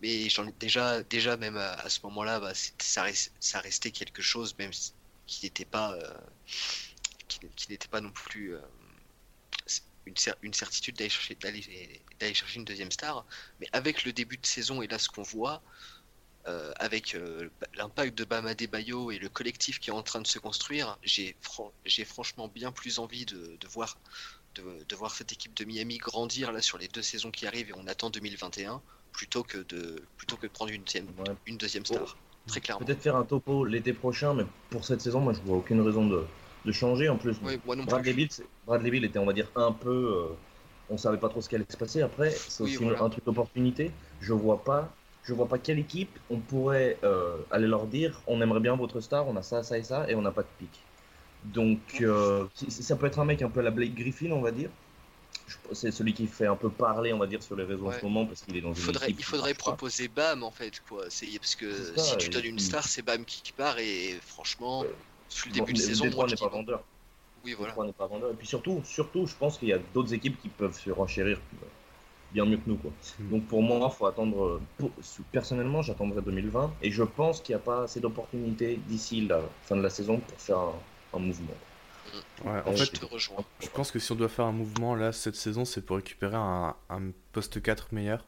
mais 0.00 0.28
j'en 0.28 0.44
déjà 0.60 1.02
déjà 1.02 1.36
même 1.36 1.56
à, 1.56 1.88
ce 1.88 2.00
moment-là, 2.04 2.40
bah, 2.40 2.52
ça, 2.78 3.04
res- 3.06 3.30
ça 3.40 3.60
restait 3.60 3.90
quelque 3.90 4.22
chose 4.22 4.56
même 4.58 4.70
qui 5.26 5.44
n'était 5.46 5.64
pas 5.64 5.92
euh, 5.94 6.14
qui, 7.28 7.78
pas 7.90 8.00
non 8.00 8.10
plus 8.10 8.54
euh, 8.54 8.60
une, 10.06 10.14
une 10.42 10.54
certitude 10.54 10.96
d'aller 10.96 11.10
chercher, 11.10 11.34
d'aller 11.34 12.34
chercher 12.34 12.58
une 12.58 12.64
deuxième 12.64 12.90
star. 12.90 13.26
Mais 13.60 13.68
avec 13.72 14.04
le 14.04 14.12
début 14.12 14.36
de 14.38 14.46
saison 14.46 14.82
et 14.82 14.86
là 14.86 14.98
ce 14.98 15.08
qu'on 15.08 15.22
voit, 15.22 15.62
euh, 16.48 16.72
avec 16.76 17.14
euh, 17.14 17.48
l'impact 17.74 18.16
de 18.16 18.24
Bama 18.24 18.54
Bayo 18.54 19.10
et 19.10 19.18
le 19.18 19.28
collectif 19.28 19.80
qui 19.80 19.90
est 19.90 19.92
en 19.92 20.02
train 20.02 20.20
de 20.20 20.26
se 20.26 20.38
construire, 20.38 20.96
j'ai, 21.02 21.34
fran- 21.40 21.72
j'ai 21.84 22.04
franchement 22.04 22.48
bien 22.48 22.72
plus 22.72 22.98
envie 22.98 23.24
de, 23.26 23.56
de 23.60 23.68
voir, 23.68 23.96
de, 24.54 24.62
de 24.88 24.96
voir 24.96 25.14
cette 25.14 25.32
équipe 25.32 25.54
de 25.54 25.64
Miami 25.64 25.98
grandir 25.98 26.52
là 26.52 26.62
sur 26.62 26.78
les 26.78 26.88
deux 26.88 27.02
saisons 27.02 27.30
qui 27.30 27.46
arrivent 27.46 27.70
et 27.70 27.74
on 27.76 27.86
attend 27.88 28.10
2021 28.10 28.80
plutôt 29.12 29.42
que 29.42 29.58
de, 29.58 30.02
plutôt 30.18 30.36
que 30.36 30.46
de 30.46 30.52
prendre 30.52 30.70
une 30.72 30.82
deuxième, 30.84 31.06
Ouais. 31.18 31.34
une 31.46 31.56
deuxième 31.56 31.84
star. 31.86 32.16
Très 32.46 32.60
clairement. 32.60 32.84
Peut-être 32.86 33.02
faire 33.02 33.16
un 33.16 33.24
topo 33.24 33.64
l'été 33.64 33.92
prochain, 33.92 34.32
mais 34.34 34.44
pour 34.70 34.84
cette 34.84 35.00
saison, 35.00 35.20
moi 35.20 35.32
je 35.32 35.40
vois 35.40 35.56
aucune 35.56 35.80
raison 35.80 36.06
de, 36.06 36.24
de 36.64 36.72
changer. 36.72 37.08
En 37.08 37.16
plus, 37.16 37.34
Oui, 37.42 37.58
Bradley 37.86 38.28
c'est- 38.30 38.44
Bradley 38.66 38.90
Beal 38.90 39.04
était, 39.04 39.18
on 39.18 39.26
va 39.26 39.32
dire, 39.32 39.50
un 39.56 39.72
peu. 39.72 39.90
euh, 40.30 40.34
on 40.88 40.96
savait 40.96 41.18
pas 41.18 41.28
trop 41.28 41.40
ce 41.40 41.48
qui 41.48 41.56
allait 41.56 41.66
se 41.68 41.76
passer. 41.76 42.02
Après, 42.02 42.30
c'est 42.30 42.62
Oui, 42.62 42.74
aussi 42.76 42.84
voilà. 42.84 43.02
un 43.02 43.10
truc 43.10 43.24
d'opportunité. 43.24 43.90
Je 44.20 44.32
vois 44.32 44.62
pas. 44.62 44.94
Je 45.26 45.34
vois 45.34 45.48
pas 45.48 45.58
quelle 45.58 45.78
équipe 45.80 46.18
on 46.30 46.38
pourrait 46.40 46.98
euh, 47.04 47.38
aller 47.50 47.66
leur 47.66 47.86
dire 47.88 48.22
on 48.28 48.40
aimerait 48.42 48.60
bien 48.60 48.76
votre 48.76 49.00
star, 49.00 49.26
on 49.28 49.36
a 49.36 49.42
ça, 49.42 49.62
ça 49.64 49.78
et 49.78 49.82
ça, 49.84 50.08
et 50.10 50.14
on 50.14 50.22
n'a 50.22 50.32
pas 50.32 50.42
de 50.44 50.48
pic. 50.58 50.86
Donc, 51.44 51.98
euh, 52.00 52.46
ça 52.68 52.96
peut 52.96 53.06
être 53.06 53.18
un 53.20 53.24
mec 53.26 53.42
un 53.42 53.50
peu 53.50 53.60
à 53.60 53.64
la 53.64 53.70
Blake 53.72 53.94
Griffin, 53.94 54.32
on 54.32 54.42
va 54.42 54.52
dire. 54.52 54.70
c'est 55.72 55.90
celui 55.92 56.14
qui 56.14 56.26
fait 56.26 56.46
un 56.46 56.56
peu 56.56 56.70
parler, 56.70 57.12
on 57.12 57.18
va 57.18 57.26
dire, 57.26 57.42
sur 57.42 57.56
les 57.56 57.64
réseaux 57.64 57.86
en 57.88 57.92
ce 57.92 58.04
moment 58.04 58.26
parce 58.26 58.42
qu'il 58.42 58.56
est 58.56 58.60
dans 58.60 58.72
Il 58.74 58.78
une 58.80 58.82
faudrait, 58.82 59.08
équipe 59.08 59.16
il 59.18 59.24
faudrait 59.24 59.54
pas. 59.64 59.72
proposer 59.72 60.08
Bam 60.08 60.42
en 60.42 60.50
fait 60.52 60.80
quoi. 60.80 61.04
Parce 61.40 61.54
que 61.56 61.96
ça, 61.96 62.02
si 62.02 62.16
tu 62.16 62.28
donnes 62.30 62.44
une 62.44 62.58
star, 62.58 62.86
c'est 62.88 63.02
Bam 63.02 63.24
qui, 63.24 63.42
qui 63.42 63.52
part 63.52 63.78
et 63.78 64.18
franchement, 64.22 64.84
depuis 64.84 65.50
le 65.50 65.54
Bon, 65.54 65.64
début 65.64 65.72
de 65.72 65.78
le- 65.78 65.86
saison, 65.86 66.04
Détroit 66.08 66.26
n'est 66.28 66.36
pas 66.36 66.48
vendeur. 66.48 66.84
Oui 67.42 67.54
voilà. 67.54 67.74
Détroit 67.74 67.86
n'est 67.86 67.92
pas 67.94 68.06
vendeur. 68.06 68.32
Et 68.32 68.34
puis 68.34 68.46
surtout, 68.46 68.82
surtout, 68.84 69.26
je 69.26 69.36
pense 69.36 69.58
qu'il 69.58 69.68
y 69.68 69.72
a 69.72 69.78
d'autres 69.94 70.14
équipes 70.14 70.40
qui 70.40 70.48
peuvent 70.48 70.78
se 70.78 70.90
renchérir 70.90 71.38
euh, 71.62 71.66
bien 72.36 72.44
mieux 72.44 72.58
que 72.58 72.68
nous. 72.68 72.76
Quoi. 72.76 72.90
Mm. 73.18 73.30
Donc 73.30 73.44
pour 73.46 73.62
moi, 73.62 73.88
il 73.90 73.96
faut 73.96 74.06
attendre. 74.06 74.44
euh, 74.44 74.60
pour- 74.78 74.90
personnellement, 75.32 75.80
j'attendrai 75.82 76.20
2020 76.20 76.70
et 76.82 76.90
je 76.90 77.02
pense 77.02 77.40
qu'il 77.40 77.54
n'y 77.54 77.60
a 77.62 77.64
pas 77.64 77.84
assez 77.84 77.98
d'opportunités 78.00 78.78
d'ici 78.86 79.26
la 79.26 79.40
fin 79.62 79.76
de 79.76 79.80
la 79.82 79.88
saison 79.90 80.18
pour 80.18 80.38
faire 80.38 80.58
un, 80.58 80.72
un 81.14 81.18
mouvement. 81.18 81.54
Ouais, 82.44 82.60
en 82.66 82.76
je 82.76 82.84
fait, 82.84 82.98
te 82.98 83.04
rejoins. 83.06 83.44
je 83.60 83.68
pense 83.68 83.90
que 83.90 83.98
si 83.98 84.12
on 84.12 84.14
doit 84.14 84.28
faire 84.28 84.44
un 84.44 84.52
mouvement 84.52 84.94
là 84.94 85.12
cette 85.12 85.34
saison, 85.36 85.64
c'est 85.64 85.80
pour 85.84 85.96
récupérer 85.96 86.36
un, 86.36 86.74
un 86.90 87.00
poste 87.32 87.60
4 87.60 87.88
meilleur 87.92 88.24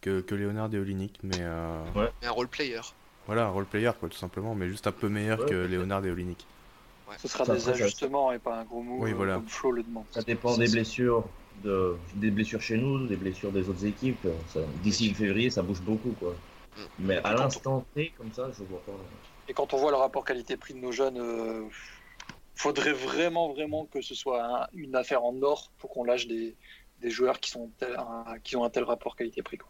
que, 0.00 0.20
que 0.22 0.34
Leonard 0.34 0.72
et 0.74 0.78
Olinik. 0.78 1.18
Mais 1.22 1.36
euh, 1.40 1.84
Mais 2.20 2.26
un 2.26 2.30
role 2.30 2.48
player. 2.48 2.80
voilà, 3.26 3.44
un 3.46 3.50
role 3.50 3.66
player 3.66 3.90
quoi, 4.00 4.08
tout 4.08 4.16
simplement, 4.16 4.54
mais 4.54 4.68
juste 4.68 4.86
un 4.86 4.92
peu 4.92 5.08
meilleur 5.08 5.40
Ouais, 5.40 5.46
que. 5.50 5.54
Léonard 5.66 6.04
et 6.06 6.10
Olinik. 6.10 6.46
Ce 7.18 7.26
sera 7.28 7.44
Ça, 7.44 7.54
des 7.54 7.68
ajustements 7.68 8.30
et 8.32 8.38
pas 8.38 8.56
un 8.60 8.64
gros 8.64 8.82
mot 8.82 8.98
Oui, 9.00 9.10
euh, 9.10 9.14
voilà. 9.14 9.34
comme 9.34 9.48
Flo 9.48 9.72
le 9.72 9.82
demande. 9.82 10.04
Ça 10.10 10.22
dépend 10.22 10.56
des 10.56 10.68
blessures, 10.68 11.24
de, 11.64 11.96
des 12.14 12.30
blessures 12.30 12.60
chez 12.62 12.76
nous, 12.76 13.06
des 13.06 13.16
blessures 13.16 13.52
des 13.52 13.68
autres 13.68 13.84
équipes. 13.84 14.26
D'ici 14.82 15.12
février, 15.14 15.50
ça 15.50 15.62
bouge 15.62 15.80
beaucoup. 15.80 16.12
Quoi. 16.18 16.30
Mm. 16.76 16.80
Mais 17.00 17.16
à 17.24 17.34
l'instant 17.34 17.84
T, 17.94 18.12
comme 18.16 18.32
ça, 18.32 18.50
je 18.58 18.64
vois 18.64 18.80
pas. 18.86 18.92
Et 19.48 19.52
quand 19.54 19.72
on 19.74 19.78
voit 19.78 19.90
le 19.90 19.96
rapport 19.96 20.24
qualité-prix 20.24 20.74
de 20.74 20.78
nos 20.78 20.92
jeunes, 20.92 21.18
euh, 21.18 21.64
faudrait 22.54 22.92
vraiment, 22.92 23.52
vraiment 23.52 23.86
que 23.86 24.00
ce 24.00 24.14
soit 24.14 24.44
un- 24.44 24.66
une 24.74 24.94
affaire 24.94 25.24
en 25.24 25.40
or 25.42 25.70
pour 25.78 25.90
qu'on 25.90 26.04
lâche 26.04 26.26
des, 26.26 26.54
des 27.00 27.10
joueurs 27.10 27.40
qui, 27.40 27.50
sont 27.50 27.70
tel- 27.78 27.96
un- 27.96 28.38
qui 28.44 28.56
ont 28.56 28.64
un 28.64 28.70
tel 28.70 28.84
rapport 28.84 29.16
qualité-prix. 29.16 29.58
quoi. 29.58 29.68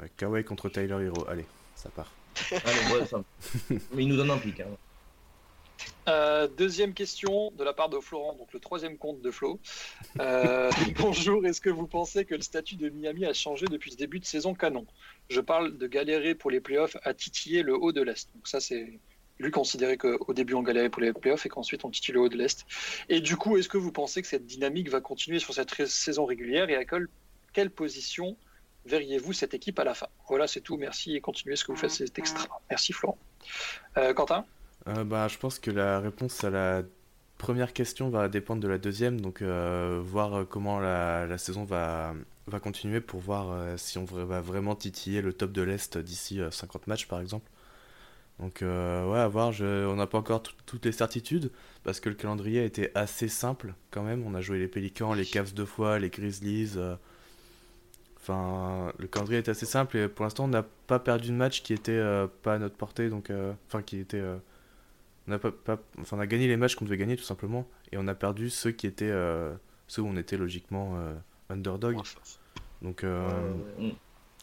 Ouais, 0.00 0.10
Kawhi 0.16 0.44
contre 0.44 0.68
Tyler 0.68 1.04
Hero, 1.04 1.24
allez, 1.28 1.44
ça 1.74 1.88
part. 1.90 2.10
Allez, 2.50 2.94
ouais, 3.00 3.06
ça- 3.06 3.22
Mais 3.92 4.02
il 4.02 4.08
nous 4.08 4.16
donne 4.16 4.30
un 4.30 4.38
pic. 4.38 4.60
Hein. 4.60 4.66
Euh, 6.08 6.48
deuxième 6.48 6.94
question 6.94 7.50
de 7.52 7.64
la 7.64 7.74
part 7.74 7.88
de 7.88 7.98
Florent, 8.00 8.34
donc 8.34 8.52
le 8.52 8.60
troisième 8.60 8.96
compte 8.96 9.20
de 9.20 9.30
Flo. 9.30 9.60
Euh, 10.20 10.70
bonjour, 10.98 11.44
est-ce 11.46 11.60
que 11.60 11.70
vous 11.70 11.86
pensez 11.86 12.24
que 12.24 12.34
le 12.34 12.40
statut 12.40 12.76
de 12.76 12.88
Miami 12.88 13.26
a 13.26 13.34
changé 13.34 13.66
depuis 13.66 13.92
ce 13.92 13.96
début 13.96 14.18
de 14.18 14.24
saison 14.24 14.54
canon? 14.54 14.86
Je 15.28 15.40
parle 15.40 15.76
de 15.76 15.86
galérer 15.86 16.34
pour 16.34 16.50
les 16.50 16.60
playoffs 16.60 16.96
à 17.02 17.12
titiller 17.12 17.62
le 17.62 17.74
haut 17.74 17.92
de 17.92 18.00
l'Est. 18.00 18.30
Donc 18.34 18.48
ça, 18.48 18.60
c'est 18.60 19.00
lui 19.38 19.50
considérer 19.50 19.96
qu'au 19.96 20.32
début 20.32 20.54
on 20.54 20.62
galérait 20.62 20.90
pour 20.90 21.02
les 21.02 21.12
playoffs 21.12 21.46
et 21.46 21.48
qu'ensuite 21.48 21.84
on 21.84 21.90
titille 21.90 22.14
le 22.14 22.20
haut 22.20 22.28
de 22.28 22.36
l'Est. 22.36 22.64
Et 23.08 23.20
du 23.20 23.36
coup, 23.36 23.56
est-ce 23.56 23.68
que 23.68 23.78
vous 23.78 23.92
pensez 23.92 24.22
que 24.22 24.28
cette 24.28 24.46
dynamique 24.46 24.88
va 24.88 25.00
continuer 25.00 25.38
sur 25.38 25.54
cette 25.54 25.72
saison 25.86 26.24
régulière? 26.24 26.70
Et 26.70 26.74
à 26.74 26.84
quelle, 26.84 27.08
quelle 27.52 27.70
position 27.70 28.36
verriez-vous 28.86 29.32
cette 29.32 29.54
équipe 29.54 29.78
à 29.78 29.84
la 29.84 29.94
fin? 29.94 30.08
Voilà, 30.28 30.48
c'est 30.48 30.62
tout. 30.62 30.76
Merci 30.76 31.14
et 31.14 31.20
continuez 31.20 31.56
ce 31.56 31.64
que 31.64 31.72
vous 31.72 31.78
faites, 31.78 31.90
c'est 31.90 32.18
extra. 32.18 32.48
Merci 32.70 32.92
Florent. 32.92 33.18
Euh, 33.96 34.14
Quentin? 34.14 34.44
Euh, 34.86 35.04
bah, 35.04 35.28
je 35.28 35.38
pense 35.38 35.58
que 35.58 35.70
la 35.70 36.00
réponse 36.00 36.44
à 36.44 36.50
la 36.50 36.82
première 37.38 37.72
question 37.72 38.10
va 38.10 38.28
dépendre 38.28 38.62
de 38.62 38.68
la 38.68 38.78
deuxième, 38.78 39.20
donc 39.20 39.42
euh, 39.42 40.00
voir 40.02 40.34
euh, 40.40 40.44
comment 40.44 40.80
la, 40.80 41.38
saison 41.38 41.64
va, 41.64 42.14
continuer 42.62 43.00
pour 43.00 43.20
voir 43.20 43.50
euh, 43.50 43.76
si 43.76 43.98
on 43.98 44.04
va 44.04 44.40
vraiment 44.40 44.74
titiller 44.74 45.20
le 45.22 45.32
top 45.32 45.52
de 45.52 45.62
l'Est 45.62 45.98
d'ici 45.98 46.40
euh, 46.40 46.50
50 46.50 46.86
matchs 46.86 47.06
par 47.06 47.20
exemple. 47.20 47.50
Donc 48.40 48.62
euh, 48.62 49.06
ouais, 49.10 49.18
à 49.18 49.28
voir, 49.28 49.52
je- 49.52 49.86
on 49.86 49.96
n'a 49.96 50.06
pas 50.06 50.18
encore 50.18 50.42
tout- 50.42 50.54
toutes 50.66 50.84
les 50.86 50.92
certitudes, 50.92 51.50
parce 51.84 52.00
que 52.00 52.08
le 52.08 52.14
calendrier 52.16 52.64
été 52.64 52.90
assez 52.96 53.28
simple 53.28 53.74
quand 53.90 54.02
même, 54.02 54.24
on 54.26 54.34
a 54.34 54.40
joué 54.40 54.58
les 54.58 54.68
Pélicans, 54.68 55.14
les 55.14 55.26
Cavs 55.26 55.54
deux 55.54 55.66
fois, 55.66 55.98
les 55.98 56.10
Grizzlies, 56.10 56.76
enfin 58.20 58.92
le 58.98 59.06
calendrier 59.06 59.38
est 59.38 59.48
assez 59.48 59.66
simple 59.66 59.96
et 59.96 60.08
pour 60.08 60.24
l'instant 60.24 60.44
on 60.44 60.48
n'a 60.48 60.62
pas 60.86 60.98
perdu 60.98 61.28
de 61.28 61.34
match 61.34 61.62
qui 61.62 61.72
était 61.72 62.00
pas 62.42 62.54
à 62.54 62.58
notre 62.58 62.76
portée, 62.76 63.08
donc 63.10 63.30
enfin 63.68 63.82
qui 63.82 63.98
était... 63.98 64.22
on 65.28 65.32
a, 65.32 65.38
pas, 65.38 65.50
pas- 65.52 65.78
enfin, 66.00 66.16
on 66.16 66.20
a 66.20 66.26
gagné 66.26 66.46
les 66.48 66.56
matchs 66.56 66.74
qu'on 66.76 66.84
devait 66.84 66.96
gagner 66.96 67.16
tout 67.16 67.22
simplement 67.24 67.66
et 67.92 67.96
on 67.98 68.08
a 68.08 68.14
perdu 68.14 68.50
ceux 68.50 68.70
qui 68.72 68.86
étaient 68.86 69.10
euh, 69.10 69.54
ceux 69.86 70.02
où 70.02 70.06
on 70.06 70.16
était 70.16 70.36
logiquement 70.36 70.94
euh, 70.96 71.14
underdog. 71.50 71.96
Donc 72.82 73.04
euh, 73.04 73.28
Euh, 73.80 73.90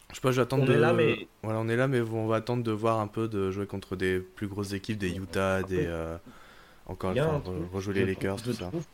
je 0.09 0.15
sais 0.15 0.21
pas, 0.21 0.31
j'attends 0.31 0.59
On 0.59 0.65
de 0.65 0.73
est 0.73 0.77
là, 0.77 0.93
mais- 0.93 1.27
voilà, 1.43 1.59
on 1.59 1.67
est 1.67 1.75
là 1.75 1.87
mais 1.87 2.01
on 2.01 2.27
va 2.27 2.37
attendre 2.37 2.63
de 2.63 2.71
voir 2.71 2.99
un 2.99 3.07
peu 3.07 3.27
de 3.27 3.51
jouer 3.51 3.65
contre 3.65 3.95
des 3.95 4.19
plus 4.19 4.47
grosses 4.47 4.73
équipes, 4.73 4.97
des 4.97 5.15
Utah, 5.17 5.57
Après, 5.57 5.75
des 5.75 5.85
euh, 5.87 6.17
encore 6.85 7.11
enfin, 7.11 7.35
un 7.35 7.39
truc, 7.39 7.55
re- 7.55 7.73
rejouer 7.73 7.93
je 7.95 7.99
les 8.01 8.05
Lakers 8.07 8.37
je 8.39 8.43
tout 8.43 8.53
ça. 8.53 8.67
trouve- 8.67 8.85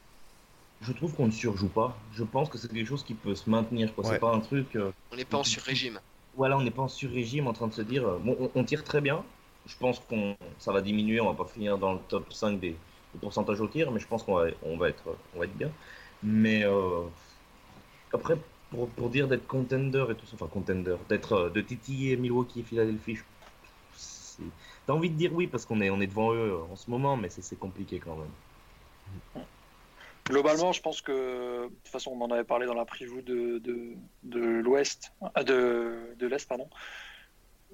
Je 0.82 0.94
trouve 0.94 1.14
qu'on 1.14 1.28
ne 1.28 1.32
surjoue 1.32 1.68
pas. 1.70 1.96
Je 2.14 2.24
pense 2.24 2.50
que 2.50 2.58
c'est 2.58 2.68
quelque 2.72 2.88
chose 2.88 3.04
qui 3.04 3.14
peut 3.14 3.36
se 3.36 3.48
maintenir. 3.50 3.94
quoi. 3.94 4.04
Ouais. 4.06 4.12
C'est 4.14 4.20
pas 4.20 4.34
un 4.34 4.40
truc. 4.40 4.76
euh, 4.76 4.92
On 5.12 5.16
n'est 5.16 5.26
pas 5.26 5.38
en 5.38 5.44
sur-régime. 5.44 6.00
Voilà, 6.36 6.58
on 6.58 6.64
n'est 6.64 6.72
pas 6.72 6.82
en 6.82 6.88
sur-régime 6.88 7.46
en 7.48 7.54
train 7.54 7.68
de 7.68 7.74
se 7.74 7.82
dire. 7.84 8.08
euh, 8.08 8.18
bon, 8.18 8.36
on, 8.40 8.50
on 8.56 8.64
tire 8.64 8.84
très 8.84 9.00
bien. 9.02 9.24
Je 9.72 9.78
pense 9.78 10.00
qu'on 10.00 10.36
ça 10.60 10.72
va 10.72 10.82
diminuer. 10.82 11.22
On 11.22 11.32
va 11.32 11.44
pas 11.44 11.50
finir 11.50 11.78
dans 11.78 11.94
le 11.94 12.00
top 12.10 12.32
5 12.34 12.60
des, 12.60 12.76
pourcentages 13.20 13.60
au 13.62 13.68
tir, 13.68 13.92
mais 13.92 14.00
je 14.00 14.08
pense 14.08 14.24
qu'on 14.24 14.36
va, 14.36 14.48
on 14.64 14.78
va, 14.78 14.90
être, 14.90 15.04
on 15.36 15.40
va 15.40 15.46
être 15.46 15.58
bien. 15.58 15.72
Mais 16.24 16.64
euh, 16.64 17.04
après, 18.14 18.38
pour, 18.70 18.90
pour 18.90 19.10
dire 19.10 19.28
d'être 19.28 19.48
contender 19.48 20.06
et 20.10 20.16
tout 20.16 20.26
ça, 20.26 20.34
enfin 20.36 20.48
contender, 20.48 20.96
d'être 21.10 21.34
euh, 21.34 21.50
de 21.50 21.62
titiller 21.62 22.16
Milwaukee 22.16 22.62
et 22.62 22.64
Philadelphie, 22.64 23.18
t'as 24.88 24.94
envie 24.94 25.10
de 25.10 25.16
dire 25.16 25.34
oui 25.34 25.48
parce 25.48 25.66
qu'on 25.66 25.82
est, 25.82 25.90
on 25.90 26.00
est 26.00 26.08
devant 26.08 26.34
eux 26.34 26.54
euh, 26.54 26.72
en 26.72 26.76
ce 26.76 26.90
moment, 26.90 27.18
mais 27.18 27.30
c'est 27.30 27.60
compliqué 27.60 28.00
quand 28.00 28.16
même. 28.16 29.44
Globalement, 30.26 30.72
je 30.72 30.82
pense 30.82 31.02
que, 31.02 31.64
de 31.64 31.68
toute 31.68 31.88
façon, 31.92 32.12
on 32.12 32.22
en 32.22 32.32
avait 32.32 32.44
parlé 32.44 32.66
dans 32.66 32.76
la 32.76 32.86
preview 32.86 33.22
de, 33.22 33.58
de, 33.58 33.94
de 34.24 34.40
l'Ouest, 34.40 35.12
ah, 35.36 35.44
de, 35.44 36.16
de 36.18 36.28
l'Est, 36.28 36.48
pardon. 36.48 36.70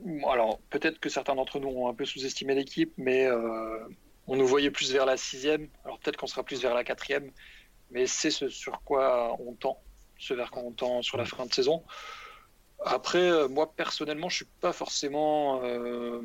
Alors, 0.06 0.60
peut-être 0.70 1.00
que 1.00 1.10
certains 1.10 1.36
d'entre 1.36 1.60
nous 1.60 1.70
ont 1.70 1.90
un 1.90 1.94
peu 1.94 2.06
sous-estimé 2.06 2.54
l'équipe, 2.54 2.94
mais 2.98 3.26
euh, 3.26 3.80
on 4.28 4.36
nous 4.36 4.46
voyait 4.46 4.72
plus 4.72 4.92
vers 4.92 5.06
la 5.06 5.18
sixième. 5.18 5.68
Alors, 5.86 6.00
peut-être 6.00 6.18
qu'on 6.18 6.28
sera 6.28 6.44
plus 6.44 6.62
vers 6.62 6.74
la 6.74 6.84
quatrième, 6.84 7.32
mais 7.92 8.06
c'est 8.06 8.32
ce 8.32 8.50
sur 8.50 8.82
quoi 8.84 9.36
on 9.40 9.54
tend, 9.54 9.82
ce 10.20 10.34
vers 10.34 10.52
quoi 10.52 10.62
on 10.64 10.72
tend 10.72 11.02
sur 11.02 11.18
la 11.18 11.26
fin 11.26 11.46
de 11.46 11.54
saison. 11.54 11.84
Après, 12.86 13.32
euh, 13.32 13.48
moi, 13.48 13.74
personnellement, 13.76 14.30
je 14.30 14.38
suis 14.38 14.48
pas 14.62 14.72
forcément 14.72 15.62
euh, 15.64 16.22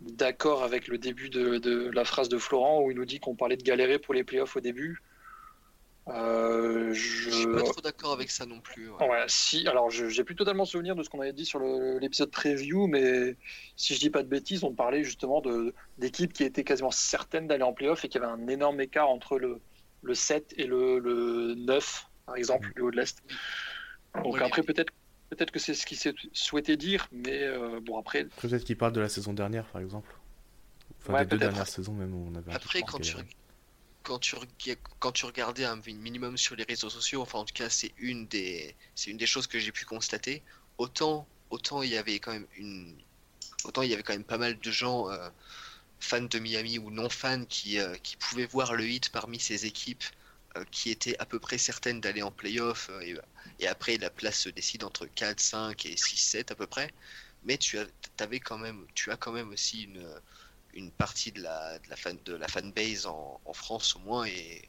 d'accord 0.00 0.62
avec 0.62 0.86
le 0.86 0.96
début 0.96 1.30
de, 1.30 1.58
de 1.58 1.90
la 1.90 2.04
phrase 2.04 2.28
de 2.28 2.38
Florent 2.38 2.80
où 2.80 2.92
il 2.92 2.96
nous 2.96 3.04
dit 3.04 3.18
qu'on 3.18 3.34
parlait 3.34 3.56
de 3.56 3.64
galérer 3.64 3.98
pour 3.98 4.14
les 4.14 4.22
playoffs 4.22 4.56
au 4.56 4.60
début. 4.60 5.02
Euh, 6.10 6.92
Je 6.92 7.30
suis 7.30 7.42
je... 7.42 7.48
pas 7.48 7.62
trop 7.62 7.80
d'accord 7.80 8.12
avec 8.12 8.30
ça 8.30 8.46
non 8.46 8.60
plus. 8.60 8.90
ouais. 8.90 9.08
Ouais, 9.08 9.24
si, 9.28 9.66
alors 9.68 9.90
je 9.90 10.08
j'ai 10.08 10.24
plus 10.24 10.34
totalement 10.34 10.64
souvenir 10.64 10.96
de 10.96 11.02
ce 11.02 11.08
qu'on 11.10 11.20
avait 11.20 11.32
dit 11.32 11.44
sur 11.44 11.60
l'épisode 11.60 12.30
preview, 12.30 12.86
mais 12.86 13.36
si 13.76 13.94
je 13.94 14.00
dis 14.00 14.10
pas 14.10 14.22
de 14.22 14.28
bêtises, 14.28 14.64
on 14.64 14.74
parlait 14.74 15.04
justement 15.04 15.40
de 15.40 15.74
d'équipes 15.98 16.32
qui 16.32 16.44
étaient 16.44 16.64
quasiment 16.64 16.90
certaines 16.90 17.46
d'aller 17.46 17.62
en 17.62 17.72
playoff 17.72 18.04
et 18.04 18.08
qui 18.08 18.18
avait 18.18 18.26
un 18.26 18.48
énorme 18.48 18.80
écart 18.80 19.08
entre 19.08 19.38
le, 19.38 19.60
le 20.02 20.14
7 20.14 20.54
et 20.56 20.66
le, 20.66 20.98
le 20.98 21.54
9, 21.54 22.06
par 22.26 22.36
exemple, 22.36 22.72
le 22.74 22.84
haut 22.84 22.90
de 22.90 22.96
l'Est. 22.96 23.22
Donc 24.24 24.34
Ouais, 24.34 24.42
après, 24.42 24.62
peut-être 24.62 24.92
peut-être 25.30 25.52
que 25.52 25.60
c'est 25.60 25.74
ce 25.74 25.86
qu'il 25.86 25.96
s'est 25.96 26.14
souhaité 26.32 26.76
dire, 26.76 27.06
mais 27.12 27.44
euh, 27.44 27.78
bon, 27.80 27.98
après, 27.98 28.24
Peut-être 28.40 28.64
qu'il 28.64 28.76
parle 28.76 28.92
de 28.92 29.00
la 29.00 29.08
saison 29.08 29.32
dernière 29.32 29.64
par 29.66 29.80
exemple. 29.80 30.12
Enfin 31.00 31.14
Ouais, 31.14 31.20
des 31.20 31.30
deux 31.30 31.38
dernières 31.38 31.68
saisons 31.68 31.92
même 31.92 32.12
où 32.14 32.28
on 32.30 32.34
avait 32.34 32.50
un 32.50 32.56
Après, 32.56 32.82
quand 32.82 32.98
tu. 32.98 33.14
Quand, 34.02 34.18
tu, 34.18 34.36
regardais 35.26 35.64
un 35.64 35.76
minimum 35.76 36.36
sur 36.36 36.56
les 36.56 36.64
réseaux 36.64 36.90
sociaux, 36.90 37.22
enfin 37.22 37.38
en 37.40 37.44
tout 37.44 37.54
cas 37.54 37.68
c'est 37.68 37.92
une 37.98 38.26
des, 38.26 38.74
c'est 38.94 39.10
une 39.10 39.16
des 39.16 39.26
choses 39.26 39.46
que 39.46 39.58
j'ai 39.58 39.72
pu 39.72 39.84
constater, 39.84 40.42
autant, 40.78 41.26
autant 41.50 41.82
il 41.82 41.90
y 41.90 41.96
avait 41.96 42.18
quand 42.18 42.32
même 42.32 42.46
une, 42.56 42.96
autant 43.64 43.82
il 43.82 43.90
y 43.90 43.94
avait 43.94 44.02
quand 44.02 44.12
même 44.12 44.24
pas 44.24 44.38
mal 44.38 44.58
de 44.58 44.70
gens 44.70 45.10
euh, 45.10 45.28
fans 46.00 46.22
de 46.22 46.38
Miami 46.38 46.78
ou 46.78 46.90
non 46.90 47.08
fans 47.08 47.44
qui, 47.44 47.78
euh, 47.78 47.94
qui 48.02 48.16
pouvaient 48.16 48.46
voir 48.46 48.74
le 48.74 48.86
hit 48.88 49.10
parmi 49.10 49.38
ces 49.38 49.66
équipes 49.66 50.04
euh, 50.56 50.64
qui 50.70 50.90
étaient 50.90 51.18
à 51.18 51.26
peu 51.26 51.38
près 51.38 51.58
certaines 51.58 52.00
d'aller 52.00 52.22
en 52.22 52.30
playoff 52.30 52.90
et, 53.02 53.16
après 53.68 53.98
la 53.98 54.10
place 54.10 54.40
se 54.40 54.48
décide 54.48 54.84
entre 54.84 55.06
4, 55.06 55.38
5 55.38 55.86
et 55.86 55.96
6, 55.96 56.16
7 56.16 56.50
à 56.50 56.54
peu 56.54 56.66
près. 56.66 56.92
Mais 57.44 57.58
tu 57.58 57.78
avais 58.18 58.40
quand 58.40 58.58
même, 58.58 58.86
tu 58.94 59.10
as 59.10 59.16
quand 59.16 59.32
même 59.32 59.50
aussi 59.50 59.82
une, 59.84 60.04
une 60.74 60.90
partie 60.90 61.32
de 61.32 61.42
la, 61.42 61.78
de 61.78 61.88
la, 61.88 61.96
fan, 61.96 62.18
de 62.24 62.34
la 62.34 62.48
fanbase 62.48 63.06
en, 63.06 63.40
en 63.44 63.52
France 63.52 63.96
au 63.96 64.00
moins 64.00 64.24
et 64.26 64.68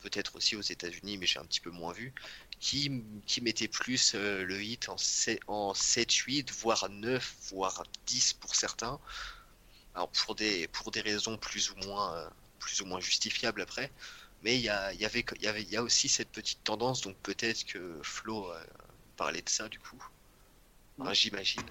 peut-être 0.00 0.36
aussi 0.36 0.56
aux 0.56 0.62
États-Unis, 0.62 1.18
mais 1.18 1.26
j'ai 1.26 1.38
un 1.38 1.44
petit 1.44 1.60
peu 1.60 1.70
moins 1.70 1.92
vu, 1.92 2.12
qui, 2.60 3.02
qui 3.26 3.40
mettait 3.40 3.68
plus 3.68 4.12
euh, 4.14 4.44
le 4.44 4.62
hit 4.62 4.88
en, 4.88 4.96
en 5.46 5.74
7, 5.74 6.12
8, 6.12 6.52
voire 6.52 6.88
9, 6.88 7.36
voire 7.50 7.84
10 8.06 8.34
pour 8.34 8.54
certains. 8.54 8.98
Alors 9.94 10.08
pour 10.10 10.34
des, 10.34 10.68
pour 10.68 10.90
des 10.90 11.00
raisons 11.00 11.36
plus 11.36 11.70
ou 11.70 11.76
moins, 11.86 12.16
euh, 12.16 12.28
plus 12.58 12.80
ou 12.80 12.86
moins 12.86 13.00
justifiables 13.00 13.60
après. 13.60 13.90
Mais 14.42 14.56
il 14.56 14.62
y, 14.62 14.68
a, 14.68 14.92
y, 14.94 15.04
avait, 15.04 15.24
il 15.36 15.42
y, 15.42 15.48
avait, 15.48 15.62
y 15.64 15.76
a 15.76 15.82
aussi 15.82 16.08
cette 16.08 16.30
petite 16.30 16.62
tendance, 16.62 17.00
donc 17.00 17.16
peut-être 17.22 17.64
que 17.64 17.98
Flo 18.02 18.52
euh, 18.52 18.64
parlait 19.16 19.42
de 19.42 19.48
ça 19.48 19.68
du 19.68 19.80
coup. 19.80 20.02
J'imagine. 21.12 21.62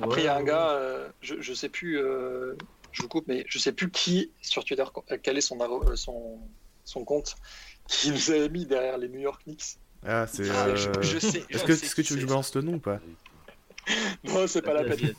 Après, 0.00 0.22
il 0.22 0.24
y 0.24 0.28
a 0.28 0.36
un 0.36 0.40
Ouais, 0.40 0.46
gars, 0.46 0.70
euh, 0.70 1.08
je, 1.20 1.40
je 1.40 1.52
sais 1.52 1.68
plus, 1.68 1.98
euh, 1.98 2.54
je 2.92 3.02
vous 3.02 3.08
coupe, 3.08 3.26
mais 3.26 3.44
je 3.48 3.58
sais 3.58 3.72
plus 3.72 3.90
qui 3.90 4.32
sur 4.40 4.64
Twitter, 4.64 4.84
euh, 5.10 5.18
quel 5.22 5.36
est 5.36 5.40
son, 5.42 5.58
arro- 5.58 5.84
euh, 5.88 5.96
son, 5.96 6.38
son 6.84 7.04
compte, 7.04 7.34
qui 7.88 8.10
nous 8.10 8.30
avait 8.30 8.48
mis 8.48 8.66
derrière 8.66 8.98
les 8.98 9.08
New 9.08 9.20
York 9.20 9.42
Knicks 9.44 9.78
Ah, 10.06 10.26
c'est. 10.26 10.48
Ah, 10.50 10.68
euh, 10.68 10.76
je, 11.02 11.02
je 11.02 11.18
sais. 11.18 11.44
Est-ce 11.50 11.64
que, 11.64 11.74
sais 11.74 12.02
tu 12.02 12.12
veux 12.12 12.16
que 12.16 12.22
je 12.22 12.26
balance 12.26 12.54
le 12.54 12.62
nom 12.62 12.74
ou 12.74 12.78
pas? 12.78 13.00
Non, 14.24 14.46
c'est 14.46 14.62
pas 14.62 14.74
la 14.74 14.84
peine. 14.84 15.14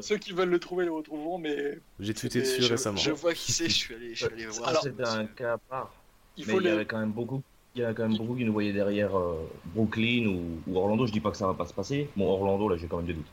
Ceux 0.00 0.16
qui 0.16 0.32
veulent 0.32 0.48
le 0.48 0.58
trouver 0.58 0.84
le 0.84 0.92
retrouveront, 0.92 1.38
mais 1.38 1.78
J'ai 2.00 2.14
tweeté 2.14 2.40
dessus 2.40 2.62
je- 2.62 2.68
récemment. 2.68 2.96
Je 2.96 3.10
vois 3.12 3.34
qui 3.34 3.52
c'est, 3.52 3.68
je 3.68 3.74
suis 3.74 3.94
allé, 3.94 4.14
je 4.14 4.24
suis 4.24 4.32
allé 4.32 4.44
Ça, 4.44 4.58
voir. 4.58 4.68
Alors, 4.70 4.82
c'était 4.82 5.04
un 5.04 5.26
cas 5.26 5.52
à 5.54 5.58
part. 5.58 5.94
il 6.36 6.46
Mais 6.46 6.52
faut 6.54 6.58
il 6.60 6.64
y 6.64 6.66
les. 6.66 6.72
avait 6.72 6.86
quand 6.86 6.98
même 6.98 7.12
beaucoup, 7.12 7.42
il 7.74 7.82
y 7.82 7.84
a 7.84 7.92
quand 7.94 8.08
même 8.08 8.16
beaucoup 8.16 8.34
qui 8.34 8.44
nous 8.44 8.52
voyaient 8.52 8.72
derrière 8.72 9.16
euh, 9.16 9.46
Brooklyn 9.66 10.26
ou, 10.26 10.60
ou 10.66 10.76
Orlando. 10.78 11.06
Je 11.06 11.12
dis 11.12 11.20
pas 11.20 11.30
que 11.30 11.36
ça 11.36 11.46
va 11.46 11.54
pas 11.54 11.66
se 11.66 11.74
passer. 11.74 12.08
Bon, 12.16 12.28
Orlando, 12.28 12.68
là, 12.68 12.76
j'ai 12.76 12.86
quand 12.88 12.96
même 12.96 13.06
des 13.06 13.14
doutes. 13.14 13.26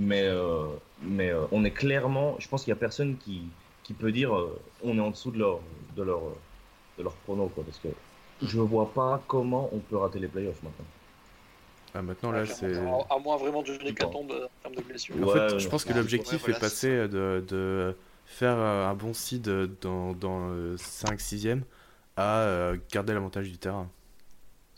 Mais, 0.00 0.22
euh, 0.24 0.64
mais 1.02 1.28
euh, 1.30 1.44
on 1.52 1.62
est 1.64 1.70
clairement, 1.72 2.34
je 2.38 2.48
pense 2.48 2.64
qu'il 2.64 2.70
y 2.70 2.72
a 2.72 2.76
personne 2.76 3.16
qui, 3.18 3.42
qui 3.82 3.92
peut 3.92 4.12
dire 4.12 4.34
euh, 4.34 4.58
on 4.82 4.96
est 4.96 5.00
en 5.00 5.10
dessous 5.10 5.30
de 5.30 5.38
leur, 5.38 5.60
de 5.96 6.02
leur, 6.02 6.20
de 6.98 7.02
leur 7.02 7.14
chrono, 7.22 7.46
quoi. 7.54 7.64
Parce 7.64 7.78
que 7.78 7.88
je 8.42 8.58
vois 8.58 8.90
pas 8.92 9.22
comment 9.28 9.68
on 9.72 9.78
peut 9.78 9.96
rater 9.98 10.18
les 10.18 10.28
playoffs 10.28 10.62
maintenant. 10.62 10.86
Ah, 11.92 12.02
maintenant, 12.02 12.30
là, 12.32 12.46
c'est. 12.46 12.70
clairement, 12.70 13.06
À 13.10 13.18
moins 13.18 13.36
vraiment 13.36 13.62
d'une 13.62 13.84
hécatombe 13.86 14.30
euh, 14.30 14.46
en 14.46 14.62
termes 14.62 14.74
de 14.76 14.82
blessures. 14.82 15.16
En 15.16 15.26
Ouais, 15.26 15.48
fait, 15.48 15.58
je 15.58 15.68
pense 15.68 15.84
que 15.84 15.92
l'objectif 15.92 16.48
est 16.48 16.58
passé 16.58 17.08
de, 17.08 17.44
de 17.46 17.94
faire 18.26 18.56
euh, 18.58 18.88
un 18.88 18.94
bon 18.94 19.12
seed 19.12 19.42
dans, 19.82 20.12
dans 20.12 20.50
5-6ème 20.76 21.62
à 22.16 22.38
euh, 22.40 22.76
garder 22.92 23.12
l'avantage 23.12 23.50
du 23.50 23.58
terrain. 23.58 23.88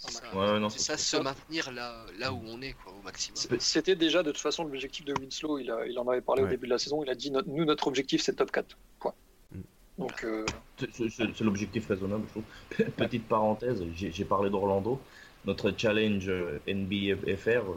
C'est 0.05 0.13
ça, 0.19 0.37
Ouais, 0.37 0.59
non, 0.59 0.69
c'est 0.69 0.79
c'est 0.79 0.97
ça, 0.97 0.99
se 0.99 1.17
maintenir 1.17 1.71
là, 1.71 2.05
là 2.19 2.33
où 2.33 2.41
on 2.45 2.61
est, 2.61 2.73
quoi, 2.73 2.93
au 2.93 3.03
maximum. 3.03 3.39
C'était 3.61 3.95
déjà 3.95 4.23
de 4.23 4.33
toute 4.33 4.41
façon 4.41 4.65
l'objectif 4.65 5.05
de 5.05 5.15
Winslow. 5.15 5.59
Il, 5.59 5.71
a- 5.71 5.87
il 5.87 5.97
en 5.99 6.09
avait 6.09 6.21
parlé 6.21 6.43
au 6.43 6.47
début 6.47 6.67
de 6.67 6.73
la 6.73 6.79
saison. 6.79 7.03
Il 7.05 7.11
a 7.11 7.15
dit 7.15 7.31
no- 7.31 7.43
nous, 7.47 7.65
notre 7.65 7.87
objectif, 7.87 8.21
c'est 8.21 8.35
top 8.35 8.51
4. 8.51 8.77
Point. 8.99 9.15
Mm. 9.53 9.61
Donc, 9.99 10.25
euh, 10.25 10.45
C'est- 10.91 11.41
l'objectif 11.41 11.87
raisonnable, 11.87 12.25
je 12.27 12.31
trouve. 12.31 12.45
Petite 12.97 13.29
parenthèse, 13.29 13.85
j'ai 13.95 14.25
parlé 14.25 14.51
d'Orlando. 14.51 15.01
Notre 15.45 15.73
challenge 15.77 16.29
euh, 16.29 16.59
NBA 16.67 17.37
FR, 17.37 17.71
euh, 17.71 17.77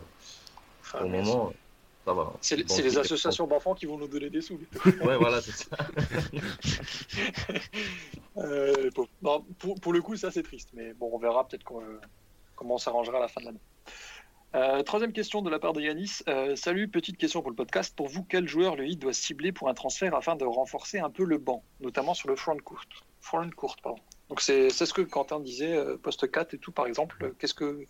enfin, 0.82 1.00
pour 1.00 1.08
le 1.08 1.12
mais 1.12 1.24
moment, 1.24 1.54
ça 2.06 2.14
va. 2.14 2.34
c'est 2.40 2.64
Bon, 2.68 2.78
les 2.78 2.98
associations 3.00 3.48
d'enfants 3.48 3.74
qui 3.74 3.88
vont 3.88 3.98
nous 3.98 4.08
donner 4.08 4.30
des 4.30 4.42
sous. 4.42 4.60
Ouais, 5.04 5.18
voilà, 5.18 5.42
c'est 5.42 5.52
ça. 5.52 5.76
Euh. 8.38 8.90
Non, 9.22 9.46
pour, 9.60 9.80
pour 9.80 9.94
le 9.94 10.02
coup, 10.02 10.18
ça 10.18 10.30
c'est 10.30 10.44
triste, 10.44 10.68
mais 10.74 10.94
bon, 10.94 11.10
on 11.14 11.18
verra 11.18 11.48
peut-être 11.48 11.72
euh, 11.72 12.02
comment 12.58 12.74
on 12.76 12.78
s'arrangera 12.78 13.16
à 13.16 13.22
la 13.22 13.28
fin 13.30 13.40
de 13.40 13.46
l'année. 13.46 13.62
Euh, 14.56 14.84
troisième 14.84 15.14
question 15.14 15.42
de 15.42 15.50
la 15.50 15.58
part 15.58 15.72
de 15.72 15.80
Yanis. 15.80 16.20
Euh, 16.28 16.54
salut, 16.58 16.90
petite 16.90 17.18
question 17.18 17.42
pour 17.42 17.50
le 17.50 17.56
podcast. 17.56 17.96
Pour 17.96 18.10
vous, 18.10 18.24
quel 18.24 18.46
joueur 18.46 18.76
le 18.76 18.86
Heat 18.86 19.00
doit 19.00 19.14
cibler 19.14 19.54
pour 19.54 19.70
un 19.70 19.74
transfert 19.74 20.14
afin 20.16 20.36
de 20.36 20.44
renforcer 20.44 21.00
un 21.00 21.10
peu 21.10 21.24
le 21.24 21.38
banc, 21.38 21.64
notamment 21.80 22.14
sur 22.14 22.28
le 22.28 22.36
front 22.36 22.58
court 22.58 22.84
Front 23.22 23.50
court, 23.52 23.78
pardon. 23.82 24.02
Donc 24.28 24.42
c'est 24.42 24.70
ce 24.70 24.94
que 24.94 25.02
Quentin 25.02 25.40
disait, 25.40 25.82
poste 26.04 26.30
4 26.30 26.56
et 26.56 26.58
tout 26.58 26.74
par 26.74 26.88
exemple. 26.88 27.34
Qu'est-ce 27.40 27.54
que 27.54 27.88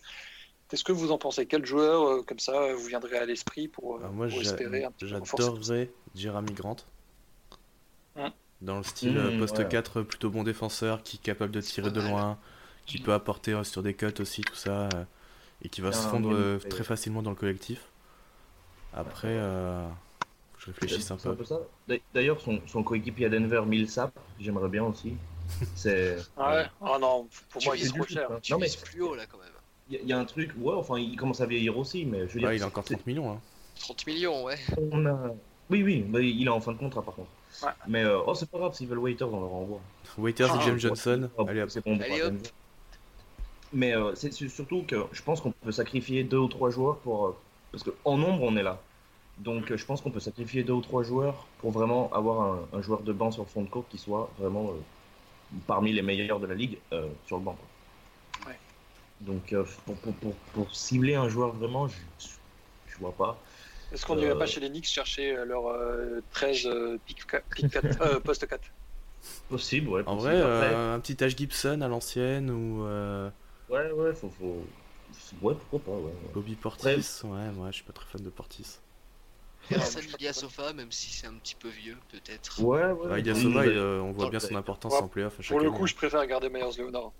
qu'est-ce 0.68 0.84
que 0.84 0.92
vous 0.92 1.12
en 1.12 1.18
pensez? 1.18 1.46
Quel 1.46 1.64
joueur 1.64 2.02
euh, 2.08 2.22
comme 2.22 2.38
ça 2.38 2.52
euh, 2.60 2.74
vous 2.74 2.86
viendrait 2.86 3.18
à 3.18 3.26
l'esprit 3.26 3.68
pour, 3.68 3.96
euh, 3.96 4.08
moi, 4.12 4.28
pour 4.28 4.40
espérer 4.40 4.84
un 4.84 4.90
petit 4.90 5.06
j'adorerais 5.08 5.90
Jeremy 6.14 6.52
Grant. 6.54 6.76
Hein? 8.16 8.32
Dans 8.62 8.78
le 8.78 8.82
style 8.84 9.12
Mmh, 9.12 9.16
euh, 9.18 9.38
poste 9.38 9.58
ouais. 9.58 9.68
4, 9.68 10.02
plutôt 10.02 10.30
bon 10.30 10.42
défenseur, 10.42 11.02
qui 11.02 11.16
est 11.16 11.22
capable 11.22 11.52
de 11.52 11.60
tirer 11.60 11.90
de 11.90 12.00
loin, 12.00 12.38
qui 12.86 12.98
peut 12.98 13.12
apporter 13.12 13.52
euh, 13.52 13.64
sur 13.64 13.82
des 13.82 13.94
cuts 13.94 14.14
aussi, 14.20 14.42
tout 14.42 14.54
ça, 14.54 14.88
euh, 14.94 15.04
et 15.62 15.68
qui 15.68 15.80
va 15.80 15.92
se 15.92 16.06
fondre 16.08 16.32
euh, 16.32 16.58
très 16.58 16.84
facilement 16.84 17.22
dans 17.22 17.30
le 17.30 17.36
collectif. 17.36 17.82
Après, 18.94 19.28
euh, 19.28 19.86
faut 19.86 20.58
que 20.58 20.60
je 20.60 20.66
réfléchisse 20.66 21.10
un 21.10 21.16
peu. 21.16 21.36
D'ailleurs, 22.14 22.40
son, 22.40 22.60
son 22.66 22.82
coéquipier 22.82 23.26
à 23.26 23.28
Denver, 23.28 23.62
Millsap, 23.66 24.18
j'aimerais 24.40 24.68
bien 24.68 24.84
aussi. 24.84 25.14
C'est. 25.74 26.16
Ah 26.36 26.54
ouais? 26.54 26.66
Ah 26.80 26.98
non, 26.98 27.28
pour 27.50 27.60
Tu 27.60 27.68
moi 27.68 27.76
il 27.76 27.84
est 27.84 27.88
trop 27.88 28.04
cher. 28.06 28.30
hein. 28.32 28.38
Tu 28.42 28.52
Non, 28.52 28.58
mais 28.58 28.68
plus 28.84 29.02
haut, 29.02 29.14
là, 29.14 29.26
quand 29.26 29.38
même. 29.38 29.48
Il 29.88 29.94
y, 29.94 29.98
a- 29.98 30.02
il 30.02 30.08
y 30.08 30.12
a 30.12 30.18
un 30.18 30.24
truc, 30.24 30.50
ouais, 30.58 30.74
enfin, 30.74 30.98
il 30.98 31.16
commence 31.16 31.40
à 31.40 31.46
vieillir 31.46 31.76
aussi, 31.78 32.04
mais 32.04 32.26
je 32.28 32.34
veux 32.34 32.40
dire. 32.40 32.48
Ouais, 32.48 32.56
il 32.56 32.62
a 32.62 32.66
encore 32.66 32.84
c'est- 32.86 32.94
30 32.94 33.06
millions. 33.06 33.30
Hein. 33.32 33.40
30 33.80 34.06
millions, 34.06 34.44
ouais. 34.44 34.56
on 34.92 35.06
a- 35.06 35.30
Oui, 35.70 35.82
oui, 35.82 36.04
mais 36.08 36.28
il 36.30 36.46
est 36.46 36.50
en 36.50 36.60
fin 36.60 36.72
de 36.72 36.78
contrat 36.78 37.02
par 37.02 37.14
contre. 37.14 37.28
Ouais. 37.62 37.68
Mais 37.88 38.04
euh, 38.04 38.20
oh, 38.26 38.34
c'est 38.34 38.48
pas 38.48 38.58
grave, 38.58 38.74
s'ils 38.74 38.86
veulent 38.88 38.98
Waiters, 38.98 39.32
on 39.32 39.40
leur 39.40 39.52
envoie. 39.52 39.80
Waiters 40.18 40.48
Ah, 40.52 40.58
et 40.60 40.64
James 40.66 40.78
Johnson. 40.78 41.28
oh, 41.36 41.44
Allez 41.48 41.62
hop. 41.62 41.70
c'est 41.70 41.84
bon, 41.84 41.98
Allez, 42.00 42.18
pour 42.20 42.28
hop. 42.28 42.34
Mais 43.72 43.96
euh, 43.96 44.14
c'est 44.14 44.32
surtout 44.32 44.84
que 44.86 45.06
je 45.12 45.22
pense 45.22 45.40
qu'on 45.40 45.50
peut 45.50 45.72
sacrifier 45.72 46.22
deux 46.24 46.38
ou 46.38 46.48
trois 46.48 46.70
joueurs 46.70 46.98
pour. 46.98 47.26
euh, 47.26 47.36
parce 47.72 47.82
qu'en 47.84 48.16
nombre, 48.16 48.42
on 48.44 48.56
est 48.56 48.62
là. 48.62 48.80
Donc 49.38 49.70
euh, 49.70 49.76
je 49.76 49.84
pense 49.84 50.00
qu'on 50.00 50.10
peut 50.10 50.20
sacrifier 50.20 50.62
deux 50.62 50.72
ou 50.72 50.80
trois 50.80 51.02
joueurs 51.02 51.46
pour 51.58 51.70
vraiment 51.72 52.10
avoir 52.12 52.40
un, 52.42 52.78
un 52.78 52.80
joueur 52.80 53.02
de 53.02 53.12
banc 53.12 53.30
sur 53.32 53.42
le 53.42 53.48
fond 53.48 53.62
de 53.62 53.68
court 53.68 53.84
qui 53.90 53.98
soit 53.98 54.30
vraiment 54.38 54.70
euh, 54.70 55.56
parmi 55.66 55.92
les 55.92 56.00
meilleurs 56.02 56.40
de 56.40 56.46
la 56.46 56.54
ligue 56.54 56.78
euh, 56.92 57.08
sur 57.26 57.36
le 57.38 57.42
banc. 57.42 57.52
quoi. 57.52 57.66
Ouais. 59.20 59.26
Donc 59.26 59.52
euh, 59.52 59.64
pour, 59.84 59.96
pour, 59.98 60.14
pour, 60.14 60.34
pour 60.52 60.74
cibler 60.74 61.14
un 61.14 61.28
joueur 61.28 61.52
vraiment, 61.54 61.88
je, 61.88 61.96
je 62.88 62.96
vois 62.98 63.12
pas. 63.12 63.38
Est-ce 63.92 64.04
qu'on 64.04 64.16
n'irait 64.16 64.30
Euh, 64.32 64.38
pas 64.38 64.46
chez 64.46 64.60
les 64.60 64.68
Knicks 64.68 64.86
chercher 64.86 65.36
euh, 65.36 65.44
leur 65.44 65.66
euh, 65.68 66.20
13 66.32 66.66
euh, 66.66 66.98
pick, 67.06 67.26
qua- 67.26 67.42
pick 67.54 67.70
4, 67.72 68.00
euh, 68.02 68.20
poste 68.20 68.46
4 68.46 68.62
Possible, 69.48 69.88
ouais. 69.88 70.02
En 70.06 70.16
possible. 70.16 70.34
vrai, 70.34 70.42
Après, 70.42 70.74
euh, 70.74 70.94
un 70.94 71.00
petit 71.00 71.22
Ash 71.24 71.36
Gibson 71.36 71.80
à 71.80 71.88
l'ancienne 71.88 72.50
ou 72.50 72.84
euh, 72.84 73.30
Ouais, 73.68 73.90
ouais, 73.92 74.14
faut. 74.14 74.30
faut... 74.30 74.64
Ouais, 75.40 75.54
pourquoi 75.54 75.78
pas, 75.80 75.90
ouais. 75.92 76.12
ouais. 76.12 76.30
Bobby 76.34 76.56
Portis. 76.56 77.22
Ouais, 77.24 77.50
moi 77.52 77.70
je 77.70 77.76
suis 77.76 77.84
pas 77.84 77.92
très 77.92 78.06
fan 78.06 78.22
de 78.22 78.30
Portis. 78.30 78.78
Personne 79.68 80.04
Ilyasova, 80.18 80.72
même 80.72 80.92
si 80.92 81.10
c'est 81.10 81.26
un 81.26 81.34
petit 81.34 81.54
peu 81.56 81.68
vieux, 81.68 81.96
peut-être. 82.08 82.60
Ouais, 82.62 82.84
ouais. 82.92 83.08
Ouais, 83.08 83.08
oui, 83.14 83.20
Ilyasova, 83.20 83.60
oui, 83.62 83.68
euh, 83.68 84.00
on 84.00 84.12
voit 84.12 84.26
bien 84.30 84.38
le- 84.40 84.46
son 84.48 84.54
importance 84.54 84.92
Ouais, 84.94 85.00
en 85.00 85.08
playoff 85.08 85.38
à 85.40 85.42
chaque 85.42 85.48
Pour 85.48 85.60
le 85.60 85.68
année. 85.68 85.76
coup, 85.78 85.86
je 85.86 85.94
préfère 85.94 86.24
garder 86.26 86.48
Myers 86.48 86.76
Leonard. 86.78 87.12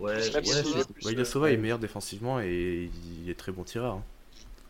Ouais, 0.00 0.14
Même 0.14 0.22
ouais, 0.22 0.42
c'est- 0.42 0.62
plus, 0.62 1.04
Ouais, 1.04 1.10
euh, 1.10 1.12
Ilyasova 1.12 1.50
est 1.52 1.56
meilleur 1.56 1.78
défensivement 1.78 2.40
et 2.40 2.90
il 3.22 3.28
est 3.30 3.34
très 3.38 3.52
bon 3.52 3.64
tireur. 3.64 3.94
hein. 3.96 4.04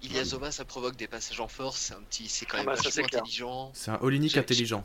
Ilyasova, 0.02 0.50
ça 0.50 0.64
provoque 0.64 0.96
des 0.96 1.06
passages 1.06 1.40
en 1.40 1.48
force, 1.48 1.78
c'est 1.78 1.94
un 1.94 2.00
petit, 2.02 2.28
c'est 2.28 2.46
quand 2.46 2.56
Ah 2.58 2.64
même 2.64 2.74
bah, 2.74 2.76
ça, 2.82 2.90
c'est 2.90 3.02
clair. 3.02 3.20
intelligent. 3.22 3.70
C'est 3.74 3.90
un 3.90 3.98
Olinik 4.00 4.36
intelligent. 4.36 4.84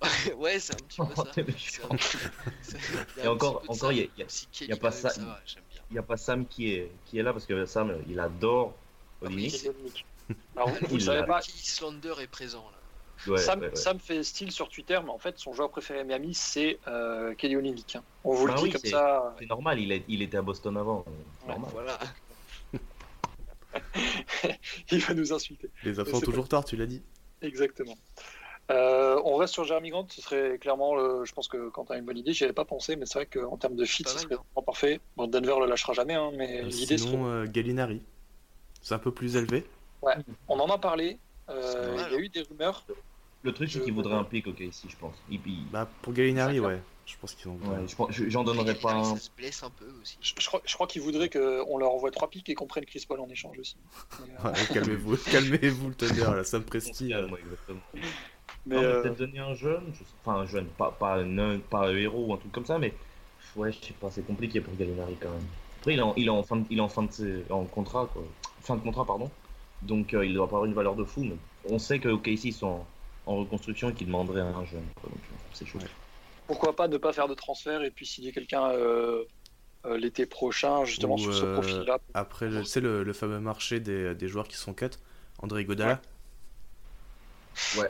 ouais, 0.36 0.58
c'est 0.60 0.74
un 0.74 0.76
petit 0.76 1.42
peu 1.42 1.52
ça. 1.58 1.88
Un- 3.18 3.24
Et 3.24 3.28
encore- 3.28 3.62
encore, 3.68 3.92
il 3.92 3.98
y 3.98 4.02
a- 4.72 4.76
pas 4.76 4.90
même, 4.90 4.98
ça-. 4.98 5.12
Il 5.90 5.92
n'y 5.94 5.98
a 5.98 6.02
pas 6.02 6.16
Sam 6.16 6.46
qui 6.46 6.72
est, 6.72 6.90
qui 7.06 7.18
est 7.18 7.22
là 7.22 7.32
parce 7.32 7.46
que 7.46 7.66
Sam, 7.66 7.96
il 8.08 8.18
adore 8.20 8.74
Ah 9.22 9.26
oui, 9.28 9.34
Olinik. 9.34 9.70
Alors, 10.56 10.70
vous 10.88 10.96
ne 10.96 11.00
savez 11.00 11.26
pas, 11.26 11.40
Qui 11.40 11.52
Islander 11.58 12.14
est 12.20 12.26
présent 12.26 12.64
là. 12.70 12.75
Ouais, 13.26 13.38
Sam, 13.38 13.60
ouais, 13.60 13.68
ouais. 13.68 13.76
Sam 13.76 13.98
fait 13.98 14.22
style 14.22 14.52
sur 14.52 14.68
Twitter, 14.68 14.98
mais 15.04 15.10
en 15.10 15.18
fait, 15.18 15.38
son 15.38 15.52
joueur 15.52 15.70
préféré 15.70 16.00
à 16.00 16.04
Miami, 16.04 16.34
c'est 16.34 16.78
euh, 16.86 17.34
Kelly 17.34 17.56
Olynyk. 17.56 17.96
hein. 17.96 18.02
On 18.24 18.34
vous 18.34 18.46
Bah 18.46 18.52
le 18.52 18.58
dit 18.58 18.64
oui, 18.64 18.70
comme 18.72 18.80
c'est- 18.82 18.90
ça. 18.90 19.34
C'est 19.38 19.46
normal, 19.48 19.80
il, 19.80 19.90
est, 19.92 20.04
il 20.08 20.22
était 20.22 20.36
à 20.36 20.42
Boston 20.42 20.76
avant. 20.76 21.04
Ouais, 21.06 21.48
Normal. 21.48 21.70
Voilà. 21.72 21.98
Il 24.90 25.00
va 25.00 25.14
nous 25.14 25.32
insulter. 25.32 25.70
Les 25.84 26.00
enfants 26.00 26.20
toujours 26.20 26.48
tort, 26.48 26.64
tu 26.64 26.76
l'as 26.76 26.86
dit. 26.86 27.02
Exactement. 27.42 27.96
Euh, 28.70 29.20
on 29.24 29.36
reste 29.36 29.54
sur 29.54 29.64
Jeremy 29.64 29.90
Grant, 29.90 30.06
ce 30.08 30.20
serait 30.22 30.58
clairement, 30.58 30.96
le- 30.96 31.24
je 31.24 31.32
pense 31.32 31.46
que 31.46 31.68
Quentin 31.68 31.94
a 31.94 31.98
une 31.98 32.04
bonne 32.04 32.18
idée, 32.18 32.32
j'y 32.32 32.44
avais 32.44 32.52
pas 32.52 32.64
pensé, 32.64 32.96
mais 32.96 33.06
c'est 33.06 33.18
vrai 33.18 33.26
qu'en 33.26 33.56
termes 33.56 33.76
de 33.76 33.84
fit, 33.84 34.02
ce 34.04 34.18
serait 34.18 34.34
non 34.34 34.40
vraiment 34.54 34.64
parfait. 34.64 35.00
Bon, 35.16 35.26
Denver 35.28 35.54
le 35.60 35.66
lâchera 35.66 35.92
jamais, 35.92 36.14
hein, 36.14 36.32
mais 36.36 36.62
Euh, 36.62 36.64
l'idée 36.64 36.98
serait... 36.98 37.10
Sinon, 37.10 37.26
euh, 37.28 37.44
Gallinari. 37.46 38.02
C'est 38.82 38.94
un 38.94 38.98
peu 38.98 39.12
plus 39.12 39.36
élevé. 39.36 39.64
On 40.48 40.58
en 40.58 40.68
a 40.68 40.78
parlé, 40.78 41.18
euh, 41.48 41.96
il 42.08 42.12
y 42.12 42.16
a 42.16 42.18
eu 42.20 42.28
des 42.28 42.42
rumeurs, 42.42 42.84
Le 43.42 43.52
truc, 43.52 43.70
c'est 43.70 43.78
Je- 43.78 43.84
qu'il 43.84 43.92
voudrait 43.92 44.14
un 44.16 44.24
pic, 44.24 44.46
ok, 44.48 44.58
ici, 44.60 44.88
je 44.90 44.96
pense. 44.96 45.14
Il, 45.30 45.40
il- 45.46 45.68
Bah, 45.70 45.88
pour 46.02 46.12
Gallinari, 46.12 46.56
Ça, 46.58 46.62
ouais. 46.62 46.82
Je 47.04 47.14
pense 47.20 47.34
qu'ils 47.34 47.48
ont. 47.48 47.54
ouais, 47.58 47.86
j'en 48.28 48.42
donnerais 48.42 48.74
pas 48.74 48.94
un. 48.94 49.04
Ça 49.14 49.20
se 49.20 49.30
blesse 49.36 49.62
un 49.62 49.70
peu 49.70 49.88
aussi. 50.00 50.18
je, 50.20 50.32
je 50.40 50.46
crois, 50.48 50.60
je 50.64 50.74
crois 50.74 50.88
qu'ils 50.88 51.02
voudraient 51.02 51.28
qu'on 51.28 51.78
leur 51.78 51.92
envoie 51.92 52.10
trois 52.10 52.28
pics 52.28 52.48
et 52.48 52.54
qu'on 52.54 52.66
prenne 52.66 52.84
Chris 52.84 53.04
Paul 53.08 53.20
en 53.20 53.28
échange 53.28 53.56
aussi. 53.60 53.76
Euh, 54.20 54.24
Ouais, 54.44 54.66
calmez-vous, 54.72 55.16
calmez-vous 55.30 55.88
le 55.90 55.94
Thunder, 55.94 56.20
là, 56.34 56.42
Sam 56.42 56.64
Presti. 56.64 57.14
euh, 57.14 57.28
Ouais, 57.28 57.38
exactement. 57.40 57.80
mais, 58.66 58.76
euh, 58.76 59.02
peut-être 59.02 59.18
donner 59.18 59.38
un 59.38 59.54
jeune, 59.54 59.92
je 59.94 60.02
sais- 60.02 60.10
enfin 60.24 60.40
un 60.40 60.46
jeune, 60.46 60.66
pas, 60.66 60.90
pas, 60.90 61.14
un, 61.20 61.58
pas 61.60 61.86
un 61.88 61.96
héros 61.96 62.26
ou 62.26 62.32
un 62.34 62.38
truc 62.38 62.50
comme 62.50 62.66
ça, 62.66 62.78
mais 62.80 62.92
ouais, 63.54 63.70
je 63.70 63.78
sais 63.86 63.92
pas, 63.92 64.10
c'est 64.10 64.26
compliqué 64.26 64.60
pour 64.60 64.74
Gallinari 64.74 65.14
quand 65.20 65.30
même. 65.30 65.46
Après, 65.78 65.92
il 65.92 66.00
est 66.00 66.02
en, 66.02 66.14
il 66.16 66.26
est 66.26 66.30
en 66.30 66.42
fin 66.42 66.56
de, 66.56 66.64
il 66.70 66.78
est 66.78 66.82
en 66.82 66.88
fin 66.88 67.04
de 67.04 67.12
ses- 67.12 67.44
en 67.50 67.64
contrat, 67.66 68.10
quoi. 68.12 68.24
Fin 68.62 68.74
de 68.74 68.80
contrat, 68.82 69.04
pardon. 69.04 69.30
Donc 69.82 70.14
euh, 70.14 70.24
il 70.26 70.34
doit 70.34 70.46
pas 70.46 70.56
avoir 70.56 70.64
une 70.64 70.74
valeur 70.74 70.94
de 70.96 71.04
fou, 71.04 71.22
mais 71.24 71.36
on 71.68 71.78
sait 71.78 71.98
que 71.98 72.08
OKC 72.08 72.52
sont 72.52 72.66
en, 72.66 72.86
en 73.26 73.36
reconstruction 73.36 73.90
et 73.90 73.92
qu'ils 73.94 74.06
demanderaient 74.06 74.40
un 74.40 74.64
jeune, 74.64 74.86
quoi. 75.00 75.10
Donc 75.10 75.20
euh, 75.20 75.34
c'est 75.52 75.66
chaud. 75.66 75.78
Ouais. 75.78 75.84
pourquoi 76.46 76.74
pas 76.74 76.88
ne 76.88 76.96
pas 76.96 77.12
faire 77.12 77.28
de 77.28 77.34
transfert 77.34 77.82
et 77.82 77.90
puis 77.90 78.06
signer 78.06 78.32
quelqu'un 78.32 78.70
euh, 78.70 79.24
euh, 79.84 79.96
l'été 79.98 80.26
prochain, 80.26 80.84
justement 80.84 81.14
Ou, 81.14 81.18
sur 81.18 81.34
ce 81.34 81.44
euh, 81.44 81.54
profil-là. 81.54 81.98
Après, 82.14 82.48
tu 82.48 82.64
sais, 82.64 82.80
le, 82.80 83.02
le 83.04 83.12
fameux 83.12 83.38
marché 83.40 83.78
des, 83.80 84.14
des 84.14 84.28
joueurs 84.28 84.48
qui 84.48 84.56
sont 84.56 84.72
cut. 84.74 84.90
André 85.42 85.64
Godala 85.64 86.00
Ouais, 87.78 87.88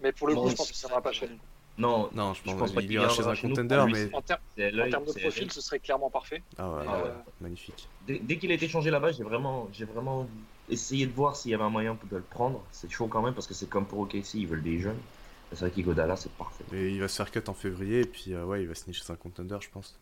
mais 0.00 0.12
pour 0.12 0.28
le 0.28 0.34
coup, 0.34 0.42
Bon, 0.42 0.48
je 0.50 0.56
pense 0.56 0.70
que 0.70 0.76
ça 0.76 0.88
va 0.88 1.00
pas 1.00 1.12
cher. 1.12 1.28
Non, 1.76 2.08
Non, 2.12 2.34
je 2.34 2.40
Je 2.40 2.44
pense, 2.44 2.56
pense 2.56 2.72
pas 2.72 2.80
qu'il 2.82 2.92
ira 2.92 3.08
chez 3.08 3.24
un 3.26 3.34
chez 3.34 3.46
nous. 3.48 3.54
contender, 3.54 3.84
mais. 3.92 4.12
En, 4.12 4.20
termes 4.22 5.04
de 5.06 5.12
profil, 5.20 5.50
ce 5.52 5.60
serait 5.60 5.78
clairement 5.78 6.10
parfait. 6.10 6.42
Ah 6.56 6.70
ouais, 6.70 6.84
euh, 6.88 7.14
magnifique. 7.40 7.88
Dès, 8.06 8.18
dès 8.18 8.36
qu'il 8.36 8.50
a 8.50 8.54
été 8.54 8.68
changé 8.68 8.90
là-bas, 8.90 9.12
j'ai 9.12 9.22
vraiment, 9.22 9.68
j'ai 9.72 9.84
vraiment 9.84 10.26
essayé 10.70 11.06
de 11.06 11.12
voir 11.12 11.36
s'il 11.36 11.50
y 11.50 11.54
avait 11.54 11.64
un 11.64 11.70
moyen 11.70 11.96
de 12.10 12.16
le 12.16 12.22
prendre. 12.22 12.62
C'est 12.70 12.90
chaud 12.90 13.06
quand 13.06 13.22
même 13.22 13.34
parce 13.34 13.46
que 13.46 13.54
c'est 13.54 13.68
comme 13.68 13.86
pour 13.86 14.00
OKC, 14.00 14.34
ils 14.34 14.46
veulent 14.46 14.62
des 14.62 14.78
jeunes. 14.80 14.98
C'est 15.52 15.60
vrai 15.60 15.70
qu'Igodala, 15.70 16.14
c'est 16.16 16.30
parfait. 16.32 16.64
Mais 16.72 16.92
il 16.92 17.00
va 17.00 17.08
se 17.08 17.16
faire 17.16 17.30
cut 17.30 17.40
en 17.48 17.54
février, 17.54 18.00
et 18.00 18.04
puis 18.06 18.34
euh, 18.34 18.44
ouais, 18.44 18.62
il 18.62 18.68
va 18.68 18.74
signer 18.74 18.92
chez 18.92 19.10
un 19.10 19.16
contender, 19.16 19.56
je 19.60 19.70
pense. 19.70 19.98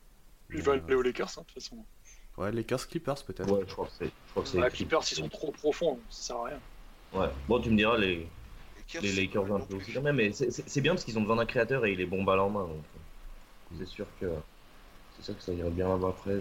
Il 0.52 0.60
va 0.62 0.72
euh, 0.72 0.80
aller 0.84 0.94
aux 0.96 1.02
Lakers, 1.02 1.28
hein, 1.38 1.42
de 1.42 1.46
toute 1.52 1.62
façon. 1.62 1.76
Ouais, 2.36 2.50
Lakers 2.52 2.88
Clippers 2.88 3.24
peut-être. 3.24 3.50
Ouais, 3.50 3.60
je 3.66 3.72
crois 3.72 3.86
que 3.86 3.92
c'est. 4.48 4.60
Les 4.60 4.68
Clippers, 4.70 5.00
ils 5.10 5.14
sont 5.14 5.28
trop 5.28 5.52
profonds, 5.52 5.98
ça 6.10 6.22
sert 6.28 6.36
à 6.36 6.44
rien. 6.46 6.58
Ouais. 7.14 7.28
Bon, 7.48 7.60
tu 7.60 7.70
me 7.70 7.76
diras, 7.76 7.96
les, 7.96 8.26
Lakers, 8.76 9.02
les 9.02 9.12
Lakers 9.12 9.54
un 9.54 9.60
peu 9.60 9.76
aussi 9.76 9.92
quand 9.92 10.02
même, 10.02 10.16
mais 10.16 10.32
c'est- 10.32 10.80
bien 10.80 10.92
parce 10.94 11.04
qu'ils 11.04 11.16
ont 11.16 11.22
besoin 11.22 11.36
d'un 11.36 11.46
créateur 11.46 11.86
et 11.86 11.92
il 11.92 12.00
est 12.00 12.06
bon 12.06 12.24
balle 12.24 12.40
en 12.40 12.50
main. 12.50 12.62
Donc 12.64 12.70
euh, 12.72 13.76
c'est 13.78 13.86
sûr 13.86 14.06
que 14.20 14.26
c'est 15.16 15.24
sûr 15.24 15.36
que 15.36 15.42
ça 15.42 15.52
irait 15.52 15.70
bien 15.70 15.88
là-bas 15.88 16.08
après. 16.08 16.40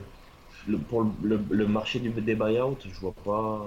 Le- 0.67 0.77
pour 0.79 1.03
le, 1.03 1.11
le- 1.21 1.45
le 1.49 1.67
marché 1.67 1.99
du, 1.99 2.09
des 2.09 2.35
buyouts, 2.35 2.77
je 2.83 2.99
vois 2.99 3.13
pas. 3.23 3.65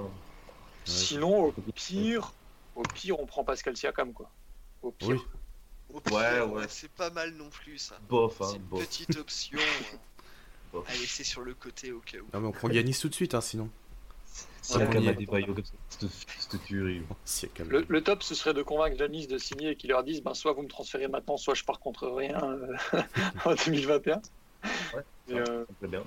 Sinon, 0.89 1.47
au 1.47 1.53
pire, 1.75 2.33
au 2.75 2.83
pire, 2.83 3.19
on 3.21 3.27
prend 3.27 3.45
Pascal 3.45 3.77
Siakam, 3.77 4.13
quoi. 4.13 4.31
Au 4.83 4.91
pire. 4.91 5.09
Oui. 5.09 5.19
Au 5.95 6.01
pire, 6.01 6.17
Ouais, 6.17 6.41
ouais. 6.41 6.67
C'est 6.69 6.91
pas 6.91 7.11
mal 7.11 7.33
non 7.35 7.49
plus 7.51 7.79
ça. 7.79 7.99
Bof, 8.09 8.41
hein, 8.41 8.47
C'est 8.51 8.57
une 8.57 8.63
bof. 8.63 8.81
petite 8.87 9.17
option 9.17 9.59
euh, 10.75 10.81
à 10.87 10.93
laisser 10.93 11.25
sur 11.25 11.43
le 11.43 11.55
côté 11.55 11.93
au 11.93 12.01
cas 12.01 12.19
où. 12.19 12.27
Non 12.35 12.41
mais 12.41 12.49
on 12.49 12.53
prend 12.53 12.69
Yanis 12.71 12.99
tout 13.01 13.09
de 13.09 13.15
suite, 13.15 13.35
hein, 13.35 13.41
sinon. 13.41 13.69
Siakam 14.63 15.03
Ouais. 15.03 15.09
a 15.09 15.13
des 15.15 15.25
buyouts 15.27 15.55
comme 15.55 15.65
ça, 15.65 15.73
cette, 15.89 16.11
cette 16.51 16.65
tuerie. 16.65 17.03
Siakam. 17.25 17.69
Le, 17.71 17.87
le 17.89 18.05
top, 18.05 18.23
ce 18.23 18.35
serait 18.35 18.53
de 18.55 18.63
convaincre 18.63 18.97
Janis 18.99 19.27
de 19.27 19.39
signer 19.39 19.71
et 19.71 19.77
qu'ils 19.77 19.91
leur 19.91 20.05
disent 20.05 20.23
ben, 20.23 20.35
soit 20.35 20.53
vous 20.53 20.63
me 20.63 20.69
transférez 20.69 21.09
maintenant, 21.09 21.37
soit 21.39 21.55
je 21.55 21.65
pars 21.65 21.81
contre 21.81 22.07
rien 22.09 22.39
euh, 22.43 22.77
en 23.47 23.55
2021. 23.55 24.21
Ouais, 24.95 25.03
Et, 25.29 25.35
euh, 25.39 25.65
Et, 25.83 25.87
bien. 25.87 26.03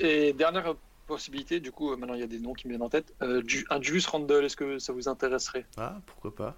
et 0.00 0.32
dernière 0.32 0.74
possibilité, 1.06 1.60
du 1.60 1.72
coup, 1.72 1.92
euh, 1.92 1.96
maintenant 1.96 2.14
il 2.14 2.20
y 2.20 2.24
a 2.24 2.26
des 2.28 2.38
noms 2.38 2.52
qui 2.54 2.66
me 2.66 2.72
viennent 2.72 2.82
en 2.82 2.88
tête. 2.88 3.14
euh, 3.22 3.42
du, 3.42 3.66
un 3.70 3.80
Julius 3.80 4.06
Randle, 4.06 4.44
est-ce 4.44 4.56
que 4.56 4.78
ça 4.78 4.92
vous 4.92 5.08
intéresserait? 5.08 5.66
Ah, 5.76 6.00
pourquoi 6.06 6.34
pas 6.34 6.56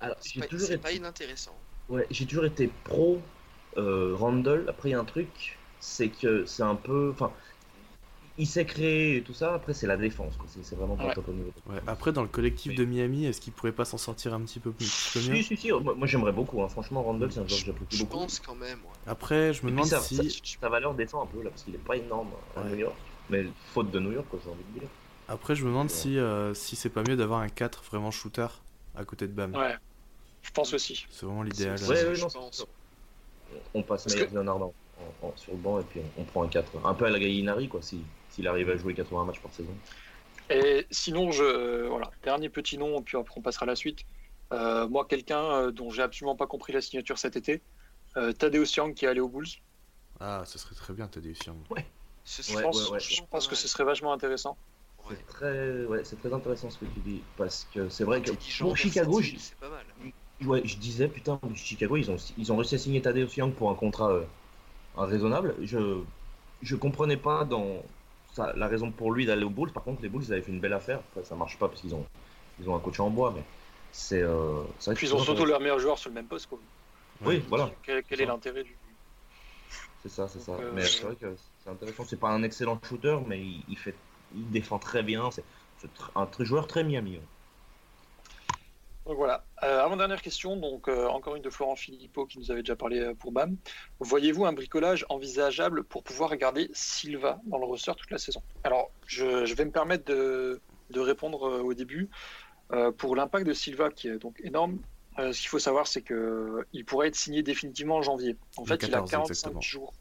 Alors, 0.00 0.16
C'est 0.20 0.40
pas, 0.40 0.46
toujours 0.46 0.66
c'est 0.66 0.74
été- 0.74 0.82
pas 0.82 0.92
inintéressant. 0.92 1.56
Ouais, 1.88 2.06
j'ai 2.10 2.26
toujours 2.26 2.44
été 2.44 2.70
pro 2.84 3.20
euh, 3.76 4.14
Randall. 4.16 4.66
Après, 4.68 4.90
il 4.90 4.92
y 4.92 4.94
a 4.94 5.00
un 5.00 5.04
truc, 5.04 5.58
c'est 5.80 6.08
que 6.08 6.44
c'est 6.46 6.62
un 6.62 6.74
peu. 6.76 7.10
Enfin, 7.12 7.32
il 8.38 8.46
sait 8.46 8.64
créer 8.64 9.16
et 9.18 9.22
tout 9.22 9.34
ça. 9.34 9.54
Après, 9.54 9.74
c'est 9.74 9.86
la 9.86 9.96
défense. 9.96 10.36
quoi. 10.36 10.46
C'est 10.48 10.64
c'est 10.64 10.74
vraiment 10.76 10.96
pas 10.96 11.06
Ouais. 11.08 11.14
top 11.14 11.28
au 11.28 11.32
niveau. 11.32 11.52
Ouais, 11.66 11.80
après, 11.86 12.12
dans 12.12 12.22
le 12.22 12.28
collectif 12.28 12.70
Oui. 12.70 12.76
de 12.76 12.84
Miami, 12.84 13.26
est-ce 13.26 13.40
qu'il 13.40 13.52
pourrait 13.52 13.72
pas 13.72 13.84
s'en 13.84 13.98
sortir 13.98 14.32
un 14.32 14.40
petit 14.42 14.60
peu 14.60 14.70
plus? 14.72 14.86
Si, 14.86 15.42
si, 15.42 15.56
si. 15.56 15.70
Moi, 15.72 15.94
moi, 15.94 16.06
j'aimerais 16.06 16.32
beaucoup. 16.32 16.62
hein. 16.62 16.68
Franchement, 16.68 17.02
Randall, 17.02 17.30
c'est 17.32 17.40
un 17.40 17.46
joueur 17.46 17.60
que 17.60 17.66
j'apprécie 17.66 17.96
Je 17.96 18.04
beaucoup. 18.04 18.18
pense 18.20 18.40
quand 18.40 18.54
même. 18.54 18.78
ouais. 18.78 18.90
Après, 19.06 19.52
je 19.52 19.62
me 19.62 19.68
Et 19.70 19.72
puis 19.72 19.82
demande 19.82 19.86
ça- 19.86 20.00
si. 20.00 20.40
Sa 20.60 20.68
valeur 20.68 20.94
descend 20.94 21.24
un 21.24 21.26
peu 21.26 21.42
là, 21.42 21.50
parce 21.50 21.62
qu'il 21.64 21.74
est 21.74 21.78
pas 21.78 21.96
énorme 21.96 22.30
à 22.56 22.62
Ouais. 22.62 22.70
New 22.70 22.76
York. 22.76 22.96
Mais 23.32 23.46
faute 23.72 23.90
de 23.90 23.98
New 23.98 24.12
York, 24.12 24.26
quoi, 24.30 24.38
j'ai 24.44 24.50
envie 24.50 24.62
de 24.74 24.80
dire. 24.80 24.88
Après, 25.26 25.56
je 25.56 25.64
me 25.64 25.68
demande 25.70 25.86
Ouais. 25.88 25.92
si, 25.94 26.18
euh, 26.18 26.52
si 26.52 26.76
c'est 26.76 26.90
pas 26.90 27.02
mieux 27.02 27.16
d'avoir 27.16 27.40
un 27.40 27.48
4 27.48 27.82
vraiment 27.84 28.10
shooter 28.10 28.46
à 28.94 29.04
côté 29.06 29.26
de 29.26 29.32
Bam. 29.32 29.54
Ouais, 29.56 29.74
je 30.42 30.50
pense 30.50 30.74
aussi. 30.74 31.06
C'est 31.10 31.24
vraiment 31.24 31.42
l'idéal. 31.42 31.78
Ouais, 31.84 32.04
ouais, 32.04 32.14
On 33.74 33.82
passe 33.82 34.04
Parce 34.04 34.16
Myers 34.16 34.26
que- 34.28 34.34
Leonard 34.34 34.56
en- 34.62 34.74
en- 35.22 35.32
sur 35.36 35.52
le 35.52 35.58
banc 35.58 35.80
et 35.80 35.84
puis 35.84 36.00
on, 36.18 36.22
on 36.22 36.24
prend 36.24 36.42
un 36.44 36.48
4. 36.48 36.70
Un 36.84 36.92
peu 36.94 37.06
à 37.06 37.10
la 37.10 37.18
Gallinari, 37.18 37.68
quoi, 37.68 37.80
si- 37.82 38.02
s'il 38.28 38.46
arrive 38.46 38.68
à 38.70 38.76
jouer 38.76 38.92
80 38.94 39.24
matchs 39.24 39.40
par 39.40 39.52
saison. 39.52 39.74
Et 40.50 40.86
sinon, 40.90 41.30
je, 41.32 41.42
euh, 41.42 41.86
voilà, 41.88 42.10
dernier 42.22 42.50
petit 42.50 42.76
nom, 42.76 43.00
puis 43.02 43.16
après 43.16 43.34
on 43.38 43.42
passera 43.42 43.64
à 43.64 43.66
la 43.68 43.76
suite. 43.76 44.00
Euh, 44.52 44.86
moi, 44.88 45.06
quelqu'un 45.06 45.42
euh, 45.42 45.70
dont 45.70 45.88
j'ai 45.90 46.02
absolument 46.02 46.36
pas 46.36 46.46
compris 46.46 46.72
la 46.74 46.82
signature 46.82 47.16
cet 47.16 47.36
été, 47.36 47.62
euh, 48.18 48.32
Tadeusz 48.32 48.74
Young 48.76 48.92
qui 48.92 49.06
est 49.06 49.08
allé 49.08 49.20
aux 49.20 49.28
Bulls. 49.28 49.46
Ah, 50.20 50.42
ce 50.46 50.58
serait 50.58 50.74
très 50.74 50.92
bien, 50.92 51.06
Tadeusz 51.08 51.38
Young. 51.46 51.56
Ce 52.24 52.42
Je 52.42 52.56
Ouais, 52.56 52.62
pense, 52.62 52.88
ouais, 52.88 52.92
ouais. 52.94 53.00
je 53.00 53.22
pense 53.30 53.48
que 53.48 53.54
ce 53.54 53.68
serait 53.68 53.84
vachement 53.84 54.12
intéressant. 54.12 54.56
Ouais. 55.08 55.16
C'est 55.16 55.26
très, 55.26 55.84
ouais, 55.86 56.04
c'est 56.04 56.16
très 56.20 56.32
intéressant 56.32 56.70
ce 56.70 56.78
que 56.78 56.84
tu 56.84 57.00
dis. 57.00 57.22
Parce 57.36 57.66
que 57.74 57.88
c'est 57.88 58.04
vrai 58.04 58.22
que 58.22 58.30
pour 58.60 58.76
Chicago, 58.76 59.20
je, 59.20 59.32
versatile, 59.32 59.40
c'est 59.40 59.58
pas 59.58 59.68
mal. 59.68 59.84
ouais, 60.48 60.62
je 60.64 60.76
disais, 60.76 61.08
putain, 61.08 61.40
Chicago, 61.54 61.96
ils 61.96 62.10
ont, 62.10 62.16
ils 62.38 62.52
ont 62.52 62.56
réussi 62.56 62.76
à 62.76 62.78
signer 62.78 63.02
Tadeusz 63.02 63.36
Young 63.36 63.52
pour 63.52 63.70
un 63.70 63.74
contrat 63.74 64.12
euh, 64.12 64.24
un 64.96 65.06
raisonnable. 65.06 65.56
Je, 65.62 66.00
je 66.62 66.76
comprenais 66.76 67.16
pas 67.16 67.44
dans 67.44 67.82
ça, 68.32 68.52
la 68.56 68.68
raison 68.68 68.90
pour 68.90 69.12
lui 69.12 69.26
d'aller 69.26 69.44
aux 69.44 69.50
Bulls. 69.50 69.72
Par 69.72 69.82
contre, 69.82 70.02
les 70.02 70.08
Bulls, 70.08 70.22
ils 70.24 70.32
avaient 70.32 70.42
fait 70.42 70.52
une 70.52 70.60
belle 70.60 70.72
affaire. 70.72 71.00
Après, 71.10 71.24
ça 71.24 71.34
marche 71.34 71.58
pas 71.58 71.68
parce 71.68 71.80
qu'ils 71.80 71.94
ont, 71.94 72.06
ils 72.60 72.68
ont 72.68 72.76
un 72.76 72.80
coach 72.80 73.00
en 73.00 73.10
bois, 73.10 73.32
mais 73.34 73.42
c'est 73.90 74.22
euh, 74.22 74.62
Puis 74.94 75.06
ils 75.08 75.14
ont 75.14 75.18
surtout 75.18 75.32
intéressant. 75.32 75.44
leurs 75.46 75.60
meilleurs 75.60 75.78
joueurs 75.80 75.98
sur 75.98 76.10
le 76.10 76.14
même 76.14 76.26
poste. 76.26 76.46
Quoi. 76.46 76.58
Oui, 77.24 77.42
voilà. 77.48 77.70
Quel, 77.82 78.02
est 78.08 78.26
l'intérêt 78.26 78.62
du. 78.62 78.76
C'est 80.02 80.08
ça, 80.08 80.28
c'est 80.28 80.40
ça. 80.40 80.52
Euh, 80.52 80.72
Mais 80.74 80.84
c'est 80.84 81.04
vrai 81.04 81.14
que 81.16 81.34
c'est 81.62 81.70
intéressant. 81.70 82.04
C'est 82.04 82.18
pas 82.18 82.30
un 82.30 82.42
excellent 82.42 82.80
shooter, 82.82 83.18
mais 83.26 83.40
il, 83.40 83.62
il 83.68 83.78
fait, 83.78 83.94
il 84.34 84.50
défend 84.50 84.78
très 84.78 85.02
bien. 85.02 85.30
C'est 85.30 85.44
un 86.14 86.26
très 86.26 86.44
joueur 86.44 86.66
très 86.66 86.84
Miami. 86.84 87.16
ouais. 87.16 87.22
Donc 89.06 89.16
voilà. 89.16 89.44
Euh, 89.64 89.80
avant 89.82 89.96
dernière 89.96 90.22
question, 90.22 90.56
donc 90.56 90.86
euh, 90.86 91.08
encore 91.08 91.34
une 91.34 91.42
de 91.42 91.50
Florent 91.50 91.74
Philippot 91.74 92.24
qui 92.26 92.38
nous 92.38 92.52
avait 92.52 92.62
déjà 92.62 92.76
parlé 92.76 93.00
euh, 93.00 93.14
pour 93.14 93.32
BAM. 93.32 93.56
Voyez-vous 93.98 94.44
un 94.44 94.52
bricolage 94.52 95.04
envisageable 95.08 95.82
pour 95.82 96.04
pouvoir 96.04 96.36
garder 96.36 96.70
Silva 96.72 97.40
dans 97.46 97.58
le 97.58 97.64
roster 97.64 97.92
toute 97.96 98.12
la 98.12 98.18
saison? 98.18 98.42
Alors, 98.62 98.92
je, 99.06 99.44
je 99.44 99.54
vais 99.54 99.64
me 99.64 99.72
permettre 99.72 100.04
de, 100.04 100.60
de 100.90 101.00
répondre 101.00 101.48
euh, 101.48 101.62
au 101.62 101.74
début. 101.74 102.10
Euh, 102.72 102.92
pour 102.92 103.16
l'impact 103.16 103.46
de 103.46 103.52
Silva 103.52 103.90
qui 103.90 104.08
est 104.08 104.18
donc 104.18 104.40
énorme, 104.44 104.78
euh, 105.18 105.32
ce 105.32 105.40
qu'il 105.40 105.48
faut 105.48 105.58
savoir, 105.58 105.86
c'est 105.88 106.02
que 106.02 106.64
il 106.72 106.84
pourrait 106.84 107.08
être 107.08 107.16
signé 107.16 107.42
définitivement 107.42 107.96
en 107.96 108.02
janvier. 108.02 108.36
En 108.56 108.62
Le 108.62 108.68
fait, 108.68 108.86
il 108.86 108.94
a 108.94 108.98
14, 109.00 109.10
45 109.10 109.30
exactement. 109.32 109.60
jours. 109.60 109.92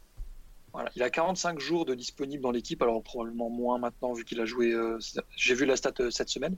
Il 0.95 1.03
a 1.03 1.09
45 1.09 1.59
jours 1.59 1.85
de 1.85 1.93
disponible 1.95 2.41
dans 2.41 2.51
l'équipe, 2.51 2.81
alors 2.81 3.03
probablement 3.03 3.49
moins 3.49 3.77
maintenant 3.77 4.13
vu 4.13 4.23
qu'il 4.23 4.39
a 4.39 4.45
joué. 4.45 4.71
euh, 4.73 4.99
J'ai 5.35 5.53
vu 5.53 5.65
la 5.65 5.75
stat 5.75 5.93
euh, 5.99 6.09
cette 6.11 6.29
semaine 6.29 6.57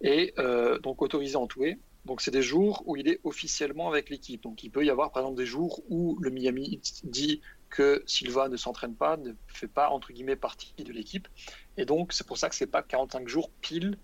et 0.00 0.32
euh, 0.38 0.78
donc 0.80 1.02
autorisé 1.02 1.36
en 1.36 1.46
toué. 1.46 1.78
Donc 2.04 2.20
c'est 2.20 2.30
des 2.30 2.42
jours 2.42 2.82
où 2.86 2.96
il 2.96 3.08
est 3.08 3.20
officiellement 3.24 3.88
avec 3.88 4.10
l'équipe. 4.10 4.42
Donc 4.42 4.62
il 4.62 4.70
peut 4.70 4.84
y 4.84 4.90
avoir 4.90 5.12
par 5.12 5.22
exemple 5.22 5.38
des 5.38 5.46
jours 5.46 5.82
où 5.88 6.18
le 6.20 6.30
Miami 6.30 6.80
dit 7.04 7.40
que 7.70 8.02
Silva 8.06 8.48
ne 8.48 8.56
s'entraîne 8.56 8.94
pas, 8.96 9.16
ne 9.16 9.32
fait 9.46 9.68
pas 9.68 9.90
entre 9.90 10.12
guillemets 10.12 10.36
partie 10.36 10.74
de 10.78 10.92
l'équipe. 10.92 11.28
Et 11.76 11.84
donc 11.86 12.12
c'est 12.12 12.26
pour 12.26 12.38
ça 12.38 12.48
que 12.48 12.54
c'est 12.54 12.66
pas 12.66 12.82
45 12.82 13.28
jours 13.28 13.50
pile 13.60 13.98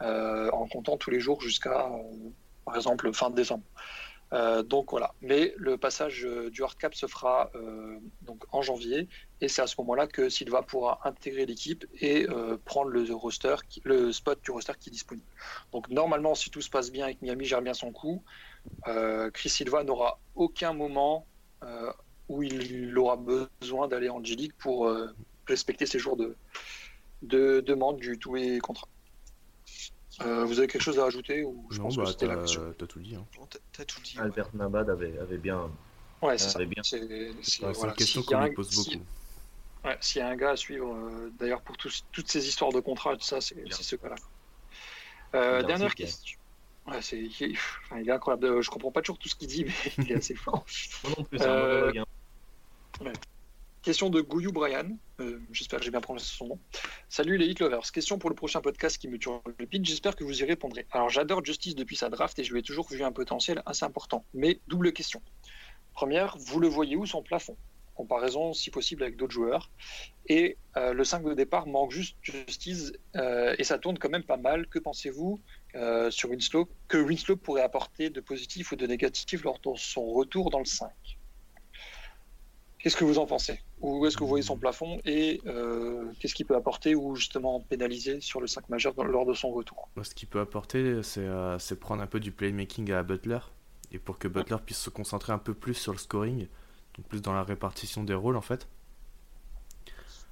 en 0.00 0.66
comptant 0.68 0.98
tous 0.98 1.10
les 1.10 1.20
jours 1.20 1.40
jusqu'à 1.40 1.90
par 2.64 2.76
exemple 2.76 3.12
fin 3.14 3.30
décembre. 3.30 3.64
Euh, 4.34 4.62
donc 4.62 4.90
voilà. 4.90 5.14
Mais 5.20 5.54
le 5.56 5.78
passage 5.78 6.26
euh, 6.26 6.50
du 6.50 6.62
hard 6.62 6.76
cap 6.76 6.94
se 6.94 7.06
fera 7.06 7.50
euh, 7.54 7.98
donc 8.22 8.44
en 8.50 8.62
janvier 8.62 9.08
et 9.40 9.48
c'est 9.48 9.62
à 9.62 9.66
ce 9.66 9.76
moment-là 9.78 10.08
que 10.08 10.28
Silva 10.28 10.62
pourra 10.62 11.00
intégrer 11.04 11.46
l'équipe 11.46 11.86
et 12.00 12.26
prendre 12.64 12.90
le 12.90 13.12
roster, 13.14 13.56
le 13.84 14.10
spot 14.10 14.40
du 14.42 14.50
roster 14.50 14.72
qui 14.80 14.88
est 14.88 14.92
disponible. 14.92 15.26
Donc 15.72 15.88
normalement, 15.88 16.34
si 16.34 16.50
tout 16.50 16.62
se 16.62 16.70
passe 16.70 16.90
bien 16.90 17.08
et 17.08 17.14
que 17.14 17.18
Miami 17.22 17.44
gère 17.44 17.60
bien 17.60 17.74
son 17.74 17.92
coup, 17.92 18.22
Chris 19.34 19.50
Silva 19.50 19.84
n'aura 19.84 20.18
aucun 20.34 20.72
moment 20.72 21.26
où 22.28 22.42
il 22.42 22.96
aura 22.96 23.16
besoin 23.16 23.86
d'aller 23.86 24.08
en 24.08 24.24
G-League 24.24 24.54
pour 24.58 24.90
respecter 25.46 25.84
ses 25.84 25.98
jours 25.98 26.16
de, 26.16 26.36
de 27.20 27.60
demande 27.60 27.98
du 27.98 28.18
tout 28.18 28.36
et 28.36 28.60
contrat. 28.60 28.88
Euh, 30.20 30.44
vous 30.44 30.58
avez 30.58 30.68
quelque 30.68 30.82
chose 30.82 30.98
à 30.98 31.06
ajouter 31.06 31.42
ou 31.44 31.66
je 31.70 31.78
Non, 31.78 31.84
pense 31.84 31.96
bah, 31.96 32.04
que 32.04 32.10
c'était 32.10 32.26
la 32.26 32.36
question. 32.36 32.72
t'as 32.78 32.86
tout 32.86 33.00
dit. 33.00 33.16
Hein. 33.16 33.24
Bon, 33.36 33.46
t'as- 33.46 33.58
T'as 33.72 33.84
tout 33.84 34.00
dit. 34.00 34.16
ouais. 34.16 34.22
Albert 34.24 34.48
Nabad 34.54 34.88
avait, 34.90 35.18
avait 35.18 35.38
bien. 35.38 35.70
Ouais, 36.22 36.38
c'est 36.38 36.50
ça. 36.50 36.56
avait 36.58 36.66
bien. 36.66 36.82
C'est 36.82 37.00
voilà, 37.72 37.90
une 37.92 37.96
question 37.96 38.22
qu'on 38.22 38.36
un- 38.36 38.46
lui 38.48 38.54
pose 38.54 38.70
si- 38.70 38.76
beaucoup. 38.96 39.04
Ouais, 39.84 39.98
s'il 40.00 40.20
y 40.20 40.22
a 40.22 40.28
un 40.28 40.36
gars 40.36 40.50
à 40.50 40.56
suivre, 40.56 40.94
euh, 40.94 41.30
d'ailleurs 41.38 41.60
pour 41.62 41.76
toutes 41.76 42.28
ces 42.28 42.48
histoires 42.48 42.72
de 42.72 42.80
contrats 42.80 43.12
et 43.14 43.16
tout 43.18 43.24
ça, 43.24 43.40
c'est 43.40 43.56
ce 43.70 43.96
gars-là. 43.96 44.14
Euh, 45.34 45.62
dernière 45.62 45.94
question. 45.94 46.38
Ouais, 46.86 47.00
c'est, 47.02 47.18
il, 47.18 47.56
enfin, 47.86 47.98
il 48.00 48.08
est 48.08 48.12
incroyable. 48.12 48.46
Euh, 48.46 48.62
Je 48.62 48.70
comprends 48.70 48.92
pas 48.92 49.00
toujours 49.02 49.18
tout 49.18 49.28
ce 49.28 49.34
qu'il 49.34 49.48
dit, 49.48 49.64
mais 49.64 49.72
il 49.98 50.12
est 50.12 50.16
assez 50.16 50.34
fort. 50.34 50.64
Moi 51.04 51.12
non 51.18 51.24
plus, 51.24 51.38
c'est 51.38 51.44
un 51.46 51.48
Euh, 51.50 51.74
monologue. 51.80 51.98
hein. 51.98 53.12
Question 53.84 54.08
de 54.08 54.22
Gouyou 54.22 54.50
Brian. 54.50 54.96
Euh, 55.20 55.38
J'espère 55.52 55.78
que 55.78 55.84
j'ai 55.84 55.90
bien 55.90 56.00
prononcé 56.00 56.34
son 56.34 56.46
nom. 56.46 56.58
Salut 57.10 57.36
les 57.36 57.44
Hit 57.44 57.60
Lovers. 57.60 57.92
Question 57.92 58.18
pour 58.18 58.30
le 58.30 58.34
prochain 58.34 58.62
podcast 58.62 58.96
qui 58.96 59.08
me 59.08 59.18
tue 59.18 59.28
le 59.58 59.66
pitch. 59.66 59.86
J'espère 59.86 60.16
que 60.16 60.24
vous 60.24 60.40
y 60.40 60.44
répondrez. 60.46 60.86
Alors 60.90 61.10
j'adore 61.10 61.44
Justice 61.44 61.74
depuis 61.74 61.94
sa 61.94 62.08
draft 62.08 62.38
et 62.38 62.44
je 62.44 62.52
lui 62.54 62.60
ai 62.60 62.62
toujours 62.62 62.88
vu 62.88 63.02
un 63.02 63.12
potentiel 63.12 63.62
assez 63.66 63.84
important. 63.84 64.24
Mais 64.32 64.58
double 64.68 64.94
question. 64.94 65.20
Première, 65.92 66.34
vous 66.38 66.60
le 66.60 66.66
voyez 66.66 66.96
où 66.96 67.04
son 67.04 67.22
plafond? 67.22 67.58
Comparaison 67.94 68.54
si 68.54 68.70
possible 68.70 69.02
avec 69.02 69.16
d'autres 69.16 69.34
joueurs. 69.34 69.70
Et 70.28 70.56
euh, 70.78 70.94
le 70.94 71.04
5 71.04 71.22
de 71.22 71.34
départ 71.34 71.66
manque 71.66 71.90
juste 71.90 72.16
Justice 72.22 72.94
euh, 73.16 73.54
et 73.58 73.64
ça 73.64 73.76
tourne 73.76 73.98
quand 73.98 74.08
même 74.08 74.24
pas 74.24 74.38
mal. 74.38 74.66
Que 74.66 74.78
pensez-vous 74.78 75.42
sur 76.08 76.30
Winslow? 76.30 76.70
Que 76.88 76.96
Winslow 76.96 77.36
pourrait 77.36 77.60
apporter 77.60 78.08
de 78.08 78.22
positif 78.22 78.72
ou 78.72 78.76
de 78.76 78.86
négatif 78.86 79.44
lors 79.44 79.58
de 79.58 79.76
son 79.76 80.06
retour 80.06 80.48
dans 80.48 80.60
le 80.60 80.64
5 80.64 80.90
Qu'est-ce 82.84 82.98
que 82.98 83.04
vous 83.04 83.18
en 83.18 83.24
pensez 83.24 83.58
Où 83.80 84.04
est-ce 84.04 84.14
que 84.14 84.24
vous 84.24 84.28
voyez 84.28 84.42
son 84.42 84.58
plafond 84.58 85.00
et 85.06 85.40
euh, 85.46 86.04
qu'est-ce 86.20 86.34
qu'il 86.34 86.44
peut 86.44 86.54
apporter 86.54 86.94
ou 86.94 87.16
justement 87.16 87.60
pénaliser 87.60 88.20
sur 88.20 88.42
le 88.42 88.46
5 88.46 88.68
majeur 88.68 88.92
dans- 88.92 89.04
lors 89.04 89.24
de 89.24 89.32
son 89.32 89.52
retour? 89.52 89.88
Ce 90.02 90.14
qu'il 90.14 90.28
peut 90.28 90.40
apporter, 90.40 91.02
c'est 91.02 91.22
euh, 91.22 91.58
c'est 91.58 91.80
prendre 91.80 92.02
un 92.02 92.06
peu 92.06 92.20
du 92.20 92.30
playmaking 92.30 92.92
à 92.92 93.02
Butler. 93.02 93.38
Et 93.90 93.98
pour 93.98 94.18
que 94.18 94.28
Butler 94.28 94.58
puisse 94.66 94.80
se 94.80 94.90
concentrer 94.90 95.32
un 95.32 95.38
peu 95.38 95.54
plus 95.54 95.72
sur 95.72 95.92
le 95.92 95.98
scoring, 95.98 96.46
donc 96.98 97.06
plus 97.06 97.22
dans 97.22 97.32
la 97.32 97.42
répartition 97.42 98.04
des 98.04 98.12
rôles 98.12 98.36
en 98.36 98.42
fait. 98.42 98.68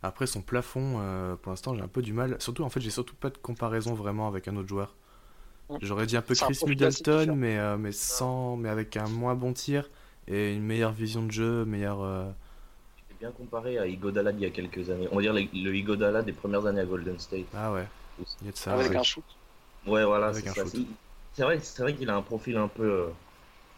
Après 0.02 0.26
son 0.26 0.42
plafond, 0.42 0.96
euh, 1.00 1.36
pour 1.36 1.52
l'instant 1.52 1.74
j'ai 1.74 1.80
un 1.80 1.88
peu 1.88 2.02
du 2.02 2.12
mal. 2.12 2.36
Surtout 2.38 2.64
en 2.64 2.68
fait 2.68 2.80
j'ai 2.80 2.90
surtout 2.90 3.14
pas 3.14 3.30
de 3.30 3.38
comparaison 3.38 3.94
vraiment 3.94 4.28
avec 4.28 4.46
un 4.46 4.56
autre 4.56 4.68
joueur. 4.68 4.94
J'aurais 5.80 6.04
dit 6.04 6.18
un 6.18 6.22
peu 6.22 6.34
un 6.34 6.44
Chris 6.44 6.60
Middleton, 6.66 7.34
mais, 7.34 7.78
mais 7.78 7.92
sans, 7.92 8.58
mais 8.58 8.68
avec 8.68 8.98
un 8.98 9.08
moins 9.08 9.34
bon 9.34 9.54
tir 9.54 9.88
et 10.28 10.52
une 10.54 10.64
meilleure 10.64 10.92
vision 10.92 11.24
de 11.24 11.30
jeu, 11.30 11.64
meilleure. 11.64 12.34
Bien 13.22 13.30
comparé 13.30 13.78
à 13.78 13.86
Igodala 13.86 14.32
d'il 14.32 14.42
y 14.42 14.46
a 14.46 14.50
quelques 14.50 14.90
années. 14.90 15.06
On 15.12 15.16
va 15.16 15.22
dire 15.22 15.32
le, 15.32 15.42
le 15.42 15.76
Igodala 15.76 16.22
des 16.22 16.32
premières 16.32 16.66
années 16.66 16.80
à 16.80 16.84
Golden 16.84 17.18
State. 17.20 17.46
Ah 17.54 17.72
ouais. 17.72 17.86
Il 18.40 18.46
y 18.46 18.48
a 18.48 18.52
de 18.52 18.56
ça. 18.56 18.74
avec 18.74 18.94
un 18.96 19.02
shoot. 19.04 19.24
Ouais, 19.86 20.04
voilà, 20.04 20.32
c'est 20.32 20.48
ça. 20.48 20.64
Il- 20.74 20.86
vrai, 21.44 21.60
c'est 21.60 21.82
vrai 21.82 21.94
qu'il 21.94 22.10
a 22.10 22.16
un 22.16 22.22
profil 22.22 22.56
un 22.56 22.66
peu, 22.68 22.82
euh, 22.82 23.06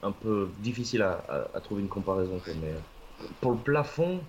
un 0.02 0.12
peu 0.12 0.48
difficile 0.60 1.02
à, 1.02 1.12
à- 1.28 1.56
à 1.56 1.60
trouver 1.60 1.82
une 1.82 1.88
comparaison. 1.88 2.40
mais 2.46 2.72
euh, 2.72 3.26
pour 3.42 3.52
le 3.52 3.58
plafond, 3.58 4.20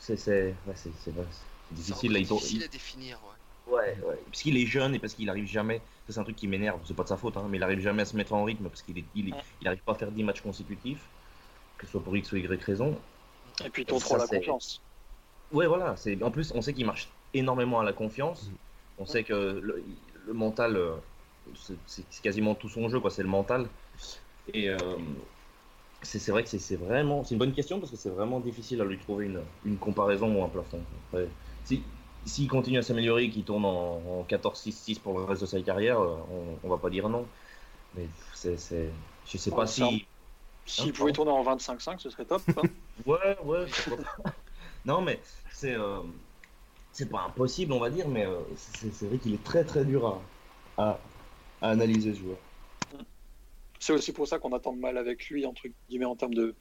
c'est 0.00 0.16
c'est 0.16 0.54
ouais, 0.66 0.74
c'est- 0.76 0.90
c'est 1.04 1.10
vrai, 1.10 1.26
c'est 1.30 1.42
C'est 1.68 1.74
difficile. 1.74 2.12
Là, 2.12 2.18
il, 2.20 2.62
à 2.62 2.68
définir, 2.68 3.18
ouais. 3.24 3.72
Ouais, 3.74 3.98
ouais. 4.08 4.18
Parce 4.30 4.42
qu'il 4.42 4.56
est 4.56 4.66
jeune 4.66 4.94
et 4.94 4.98
parce 4.98 5.14
qu'il 5.14 5.28
arrive 5.28 5.46
jamais. 5.46 5.78
Ça, 6.06 6.14
c'est 6.14 6.20
un 6.20 6.24
truc 6.24 6.36
qui 6.36 6.48
m'énerve. 6.48 6.80
C'est 6.84 6.94
pas 6.96 7.02
de 7.04 7.08
sa 7.08 7.16
faute, 7.16 7.36
hein, 7.36 7.46
mais 7.50 7.58
il 7.58 7.62
arrive 7.62 7.80
jamais 7.80 8.02
à 8.02 8.04
se 8.04 8.16
mettre 8.16 8.32
en 8.32 8.44
rythme 8.44 8.68
parce 8.68 8.82
qu'il 8.82 8.98
est, 8.98 9.04
il, 9.14 9.32
Ouais. 9.32 9.38
il 9.60 9.68
arrive 9.68 9.82
pas 9.84 9.92
à 9.92 9.94
faire 9.96 10.10
10 10.10 10.24
matchs 10.24 10.40
consécutifs, 10.40 11.02
que 11.78 11.86
ce 11.86 11.92
soit 11.92 12.02
pour 12.02 12.16
X 12.16 12.32
ou 12.32 12.36
Y 12.36 12.62
raison. 12.64 12.96
Et 13.64 13.70
puis, 13.70 13.86
ton 13.86 13.98
Ça, 13.98 14.06
trop 14.06 14.16
la 14.16 14.26
confiance. 14.26 14.82
Ouais, 15.52 15.66
voilà. 15.66 15.96
C'est 15.96 16.22
en 16.22 16.30
plus, 16.30 16.52
on 16.54 16.62
sait 16.62 16.74
qu'il 16.74 16.86
marche 16.86 17.08
énormément 17.34 17.80
à 17.80 17.84
la 17.84 17.92
confiance. 17.92 18.50
Mm. 18.50 18.54
On 18.98 19.06
sait 19.06 19.24
que 19.24 19.34
le, 19.34 19.84
le 20.14 20.32
mental, 20.32 20.76
euh, 20.76 20.96
c'est- 21.54 22.22
quasiment 22.22 22.54
tout 22.54 22.68
son 22.68 22.88
jeu, 22.88 23.00
quoi. 23.00 23.10
C'est 23.10 23.22
le 23.22 23.28
mental. 23.28 23.68
Et 24.54 24.70
euh, 24.70 24.78
c'est 26.02 26.18
c'est 26.18 26.32
vrai 26.32 26.42
que 26.42 26.48
c'est- 26.48 26.58
c'est 26.58 26.76
vraiment, 26.76 27.24
c'est 27.24 27.34
une 27.34 27.38
bonne 27.38 27.52
question 27.54 27.78
parce 27.80 27.90
que 27.90 27.96
c'est 27.96 28.10
vraiment 28.10 28.40
difficile 28.40 28.80
à 28.80 28.84
lui 28.84 28.98
trouver 28.98 29.26
une, 29.26 29.42
une 29.64 29.78
comparaison 29.78 30.34
ou 30.34 30.42
un 30.44 30.48
plafond. 30.48 30.84
Après, 31.08 31.28
si 31.64 31.84
s'il 32.24 32.48
continue 32.48 32.78
à 32.78 32.82
s'améliorer, 32.82 33.24
et 33.24 33.30
qu'il 33.30 33.44
tourne 33.46 33.64
en, 33.64 34.20
en 34.20 34.24
14-6-6 34.24 34.98
pour 34.98 35.18
le 35.18 35.24
reste 35.24 35.40
de 35.42 35.46
sa 35.46 35.60
carrière, 35.62 36.00
euh, 36.00 36.18
on, 36.30 36.60
on 36.62 36.68
va 36.68 36.78
pas 36.78 36.90
dire 36.90 37.08
non. 37.08 37.30
Mais 37.94 38.08
c'est, 38.34 38.56
c'est- 38.58 38.92
je 39.24 39.38
sais 39.38 39.52
pas 39.52 39.62
Ouais, 39.62 39.66
ça- 39.66 39.86
si. 39.88 40.08
S'il 40.64 40.92
Hein, 40.92 40.92
pouvait 40.92 41.12
tourner 41.12 41.32
en 41.32 41.42
25-5, 41.42 42.00
ce 42.00 42.10
serait 42.10 42.26
top. 42.26 42.44
hein. 42.56 42.70
Ouais, 43.06 43.38
ouais, 43.44 43.66
non, 44.84 45.00
mais 45.02 45.20
c'est 45.52 45.74
euh, 45.74 46.02
c'est 46.92 47.10
pas 47.10 47.22
impossible, 47.22 47.72
on 47.72 47.80
va 47.80 47.90
dire, 47.90 48.08
mais 48.08 48.26
euh, 48.26 48.42
c'est 48.56 48.92
c'est 48.92 49.06
vrai 49.06 49.18
qu'il 49.18 49.34
est 49.34 49.44
très 49.44 49.64
très 49.64 49.84
dur 49.84 50.06
à, 50.06 50.32
à, 50.76 51.00
à 51.62 51.70
analyser 51.70 52.14
ce 52.14 52.20
joueur. 52.20 52.38
C'est 53.78 53.92
aussi 53.92 54.12
pour 54.12 54.28
ça 54.28 54.38
qu'on 54.38 54.52
attend 54.52 54.74
mal 54.76 54.98
avec 54.98 55.28
lui, 55.30 55.46
entre 55.46 55.62
guillemets, 55.88 56.04
en 56.04 56.16
termes 56.16 56.34
de, 56.34 56.58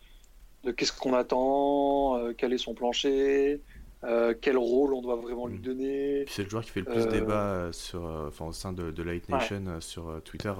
de 0.63 0.71
qu'est-ce 0.71 0.93
qu'on 0.93 1.13
attend, 1.13 2.17
euh, 2.17 2.33
quel 2.33 2.53
est 2.53 2.57
son 2.59 2.75
plancher, 2.75 3.63
euh, 4.03 4.33
quel 4.39 4.57
rôle 4.57 4.93
on 4.93 5.01
doit 5.01 5.15
vraiment 5.17 5.47
lui 5.47 5.57
Mm. 5.59 5.61
donner. 5.61 6.25
C'est 6.29 6.43
le 6.43 6.49
joueur 6.49 6.63
qui 6.63 6.69
fait 6.71 6.79
le 6.81 6.85
plus 6.85 7.01
Euh, 7.01 7.11
débat 7.11 7.33
euh, 7.43 7.71
sur, 7.71 8.05
euh, 8.05 8.27
enfin, 8.29 8.45
au 8.45 8.53
sein 8.53 8.71
de, 8.73 8.91
de 8.91 9.03
Light. 9.03 9.27
Nation 9.29 9.61
sur 9.81 10.21
Twitter. 10.23 10.53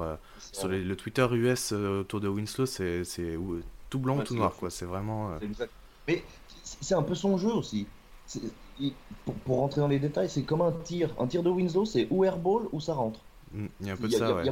sur 0.52 0.68
les- 0.68 0.84
le 0.84 0.96
Twitter 0.96 1.26
US 1.32 1.72
autour 1.72 2.20
de 2.20 2.28
Winslow, 2.28 2.66
c'est 2.66 3.04
c'est 3.04 3.36
ou- 3.38 3.62
tout 3.90 4.00
blanc 4.00 4.16
ou 4.16 4.20
Ouais, 4.20 4.24
tout 4.26 4.36
noir, 4.36 4.56
quoi. 4.56 4.70
C'est 4.70 4.86
vraiment. 4.86 5.32
Mais 6.08 6.24
c'est 6.64 6.96
un 6.96 7.04
peu 7.04 7.16
son 7.16 7.38
jeu 7.38 7.52
aussi. 7.52 7.88
Pour, 9.26 9.34
pour 9.36 9.58
rentrer 9.58 9.82
dans 9.82 9.88
les 9.88 10.00
détails, 10.00 10.30
c'est 10.30 10.44
comme 10.44 10.62
un 10.62 10.72
tir. 10.72 11.10
Un 11.20 11.28
tir 11.28 11.44
de 11.44 11.50
Winslow, 11.50 11.86
c'est 11.86 12.08
ou 12.12 12.24
airball 12.24 12.68
ou 12.72 12.80
ça 12.80 12.94
rentre. 12.94 13.20
mm, 13.54 13.66
Il 13.82 13.88
y 13.88 13.90
a 13.90 13.94
un 13.94 13.98
peu 13.98 14.08
de 14.08 14.14
ça, 14.14 14.28
a- 14.28 14.34
ouais. 14.34 14.44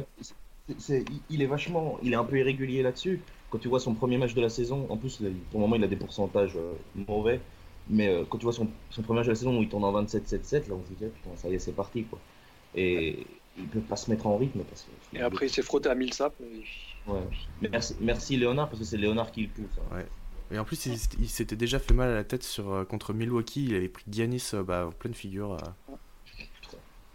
il 1.30 1.42
est 1.42 1.46
vachement, 1.46 1.98
il 2.02 2.12
est 2.12 2.16
un 2.16 2.24
peu 2.24 2.38
irrégulier 2.38 2.82
là-dessus. 2.82 3.20
Quand 3.50 3.58
tu 3.58 3.68
vois 3.68 3.80
son 3.80 3.94
premier 3.94 4.18
match 4.18 4.34
de 4.34 4.40
la 4.42 4.50
saison, 4.50 4.86
en 4.90 4.96
plus, 4.96 5.16
pour 5.50 5.60
le 5.60 5.60
moment, 5.60 5.76
il 5.76 5.84
a 5.84 5.86
des 5.88 5.96
pourcentages 5.96 6.56
euh, 6.56 6.72
mauvais. 7.08 7.40
Mais 7.90 8.08
euh, 8.08 8.24
quand 8.28 8.38
tu 8.38 8.44
vois 8.44 8.52
son, 8.52 8.68
son 8.90 9.02
premier 9.02 9.20
match 9.20 9.26
de 9.26 9.32
la 9.32 9.36
saison 9.36 9.58
où 9.58 9.62
il 9.62 9.68
tourne 9.68 9.84
en 9.84 10.02
27-7-7, 10.02 10.68
là, 10.68 10.74
on 10.74 10.84
se 10.84 10.88
dit, 10.90 10.96
putain, 11.06 11.30
ça 11.36 11.48
y 11.48 11.54
est, 11.54 11.58
c'est 11.58 11.72
parti, 11.72 12.04
quoi. 12.04 12.18
Et 12.74 13.26
il 13.56 13.66
peut 13.66 13.80
pas 13.80 13.96
se 13.96 14.10
mettre 14.10 14.26
en 14.26 14.36
rythme 14.36 14.60
parce 14.64 14.82
que. 14.82 15.16
Et 15.18 15.20
après, 15.22 15.46
il 15.46 15.50
s'est 15.50 15.62
frotté 15.62 15.88
à 15.88 15.94
Millsap. 15.94 16.34
et- 16.40 16.64
Ouais. 17.10 17.20
Merci, 17.72 17.96
merci 18.00 18.36
Léonard 18.36 18.68
parce 18.68 18.80
que 18.80 18.84
c'est 18.84 18.98
Léonard 18.98 19.32
qui 19.32 19.42
le 19.42 19.48
pousse. 19.48 19.64
hein. 19.92 20.02
Et 20.50 20.58
en 20.58 20.64
plus, 20.64 20.84
il, 20.86 20.92
il 21.20 21.28
s'était 21.28 21.56
déjà 21.56 21.78
fait 21.78 21.94
mal 21.94 22.10
à 22.10 22.14
la 22.14 22.24
tête 22.24 22.42
sur, 22.42 22.70
euh, 22.70 22.84
contre 22.84 23.14
Milwaukee. 23.14 23.64
Il 23.64 23.74
avait 23.74 23.88
pris 23.88 24.04
Giannis 24.10 24.50
euh, 24.54 24.62
bah, 24.62 24.86
en 24.88 24.92
pleine 24.92 25.14
figure. 25.14 25.56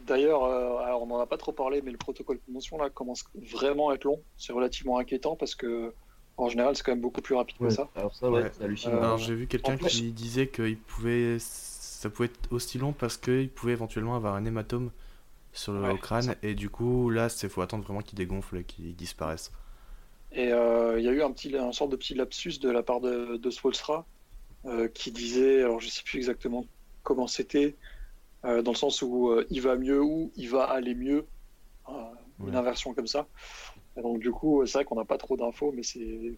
D'ailleurs, 0.06 0.44
euh, 0.44 0.78
alors, 0.80 1.04
on 1.04 1.08
n'en 1.08 1.20
a 1.20 1.26
pas 1.26 1.38
trop 1.38 1.52
parlé, 1.54 1.82
mais 1.82 1.91
le 1.91 1.98
protocole 1.98 2.36
de 2.38 2.41
promotion 2.41 2.78
là 2.78 2.90
commence 2.90 3.24
vraiment 3.54 3.90
à 3.90 3.95
être 3.95 4.04
long. 4.04 4.22
C'est 4.38 4.52
relativement 4.52 4.98
inquiétant 4.98 5.36
parce 5.38 5.56
que, 5.56 5.94
en 6.38 6.49
général, 6.49 6.76
c'est 6.76 6.84
quand 6.84 6.91
même 6.91 7.01
beaucoup 7.01 7.22
plus 7.22 7.35
rapide 7.35 7.57
que 7.60 7.69
ça. 7.69 7.89
Alors 7.95 8.14
ça, 8.15 8.30
ouais, 8.30 8.43
Ouais. 8.43 8.51
c'est 8.53 8.64
hallucinant. 8.64 8.95
Euh, 8.95 9.01
Alors 9.03 9.18
j'ai 9.18 9.35
vu 9.35 9.47
quelqu'un 9.47 9.77
plus- 9.77 9.88
qui 9.88 10.11
disait 10.11 10.47
que 10.47 10.64
il 10.64 10.77
pouvait, 10.77 11.38
ça 11.39 12.10
pouvait 12.10 12.27
être 12.27 12.51
aussi 12.51 12.77
long 12.77 12.91
parce 12.93 13.18
qu'il 13.18 13.49
pouvait 13.49 13.73
éventuellement 13.73 14.15
avoir 14.15 14.35
un 14.35 14.45
hématome 14.45 14.91
sur 15.53 15.73
le 15.73 15.81
Ouais, 15.81 15.97
crâne. 15.99 16.35
Et 16.41 16.55
du 16.55 16.69
coup, 16.69 17.10
là, 17.10 17.27
il 17.41 17.49
faut 17.49 17.61
attendre 17.61 17.84
vraiment 17.84 18.01
qu'il 18.01 18.18
dégonfle 18.18 18.57
et 18.57 18.64
qu'il 18.64 18.95
disparaisse. 18.95 19.51
Et 20.31 20.51
euh, 20.51 20.99
il 20.99 21.05
y 21.05 21.07
a 21.07 21.11
eu 21.11 21.22
un 21.22 21.31
petit, 21.31 21.55
un 21.55 21.72
sorte 21.72 21.91
de 21.91 21.95
petit 21.95 22.15
lapsus 22.15 22.57
de 22.60 22.69
la 22.72 22.81
part 22.81 23.01
de, 23.01 23.38
de 23.38 23.49
euh, 24.65 24.88
qui 24.88 25.11
disait, 25.11 25.61
alors 25.61 25.80
je 25.80 25.89
sais 25.89 26.01
plus 26.03 26.18
exactement 26.18 26.65
comment 27.03 27.27
c'était, 27.27 27.76
euh, 28.45 28.61
dans 28.61 28.72
le 28.72 28.77
sens 28.77 29.01
où 29.01 29.30
euh, 29.30 29.45
il 29.49 29.61
va 29.61 29.76
mieux 29.76 30.01
ou 30.01 30.31
il 30.35 30.49
va 30.49 30.64
aller 30.64 30.95
mieux, 30.95 31.26
euh, 31.89 31.91
une 32.47 32.55
inversion 32.55 32.93
comme 32.93 33.07
ça. 33.07 33.27
Et 33.98 34.02
donc 34.02 34.20
du 34.20 34.32
coup, 34.32 34.65
c'est 34.65 34.80
vrai 34.80 34.86
qu'on 34.86 34.95
n'a 34.95 35.06
pas 35.06 35.18
trop 35.18 35.38
d'infos, 35.38 35.72
mais 35.72 35.84
c'est 35.84 36.36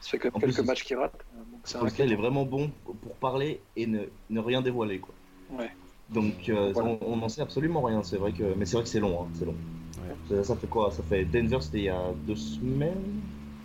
ça 0.00 0.10
fait 0.10 0.18
quand 0.18 0.28
même 0.28 0.36
En 0.36 0.40
plus, 0.40 0.48
quelques 0.52 0.64
il- 0.64 0.66
matchs 0.66 0.84
qui 0.84 0.94
ratent. 0.94 1.24
Donc 1.50 1.60
c'est 1.64 1.78
Parce 1.78 1.92
qu'elle 1.94 2.12
est 2.12 2.16
vraiment 2.16 2.44
bon 2.44 2.70
pour 3.02 3.14
parler 3.16 3.60
et 3.76 3.86
ne, 3.86 4.04
ne 4.30 4.40
rien 4.40 4.62
dévoiler 4.62 4.98
quoi. 5.00 5.14
Ouais. 5.50 5.70
Donc 6.10 6.48
euh, 6.48 6.72
Voilà. 6.72 6.96
on- 7.02 7.16
n'en 7.16 7.28
sait 7.28 7.40
absolument 7.40 7.82
rien. 7.82 8.02
C'est 8.02 8.18
vrai 8.18 8.32
que, 8.32 8.54
mais 8.54 8.66
c'est 8.66 8.76
vrai 8.76 8.84
que 8.84 8.90
c'est 8.90 9.00
long. 9.00 9.22
hein, 9.22 9.28
c'est 9.34 9.44
long. 9.44 9.56
Ouais. 10.02 10.14
Ça, 10.28 10.44
ça 10.44 10.56
fait 10.56 10.66
quoi? 10.66 10.90
Ça 10.90 11.02
fait 11.02 11.24
Denver, 11.24 11.58
c'était 11.60 11.78
il 11.78 11.84
y 11.84 11.88
a 11.88 12.12
deux 12.26 12.36
semaines? 12.36 13.02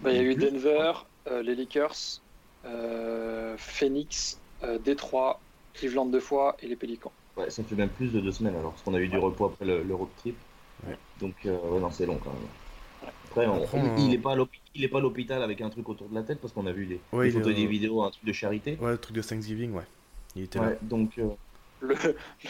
Bah, 0.02 0.12
il 0.12 0.18
y 0.18 0.20
a 0.20 0.24
eu 0.24 0.36
Plus? 0.36 0.50
Denver, 0.52 0.94
euh, 1.28 1.42
les 1.44 1.56
Lakers, 1.56 2.22
euh, 2.66 3.56
Phoenix, 3.58 4.40
euh, 4.64 4.80
Détroit, 4.80 5.42
Cleveland 5.74 6.06
deux 6.06 6.20
fois 6.20 6.56
et 6.60 6.68
les 6.68 6.76
Pélicans. 6.76 7.12
Ouais, 7.38 7.50
ça 7.50 7.64
fait 7.64 7.76
même 7.76 7.90
plus 7.90 8.12
de 8.12 8.20
deux 8.20 8.32
semaines 8.32 8.56
alors, 8.56 8.72
parce 8.72 8.84
qu'on 8.84 8.94
a 8.94 9.00
eu 9.00 9.08
du 9.08 9.18
repos 9.18 9.46
après 9.46 9.66
le, 9.66 9.84
le 9.84 9.96
road 9.96 10.10
trip. 10.18 10.36
Ouais. 10.88 10.98
Donc 11.20 11.36
euh, 11.46 11.58
ouais, 11.58 11.80
non, 11.80 11.92
c'est 11.92 12.06
long 12.06 12.18
quand 12.18 12.32
même. 12.32 12.48
Après, 13.30 13.46
on- 13.48 13.64
Après, 13.64 13.78
il- 13.78 13.84
on- 13.84 14.08
il 14.08 14.14
est 14.14 14.18
pas 14.18 14.36
il 14.76 14.84
est 14.84 14.88
pas 14.88 14.98
à 14.98 15.02
l'hôpital 15.02 15.44
avec 15.44 15.62
un 15.62 15.70
truc 15.70 15.88
autour 15.90 16.10
de 16.10 16.16
la 16.16 16.24
tête 16.24 16.40
parce 16.42 16.54
qu'on 16.54 16.66
a 16.66 16.72
vu 16.72 16.86
des, 16.86 17.00
Ouais, 17.14 17.28
est 17.28 17.32
photos 17.32 17.52
et 17.52 17.56
des 17.56 17.68
vidéos, 17.68 18.02
un 18.04 18.10
truc 18.12 18.26
de 18.26 18.34
charité. 18.34 18.78
Ouais, 18.82 18.92
le 18.92 18.98
truc 18.98 19.16
de 19.16 19.22
Thanksgiving, 19.22 19.72
ouais. 19.74 19.86
Il 20.36 20.44
était 20.44 20.60
Ouais, 20.60 20.72
là. 20.72 20.76
donc 20.82 21.18
euh, 21.18 21.30
Le, 21.82 21.96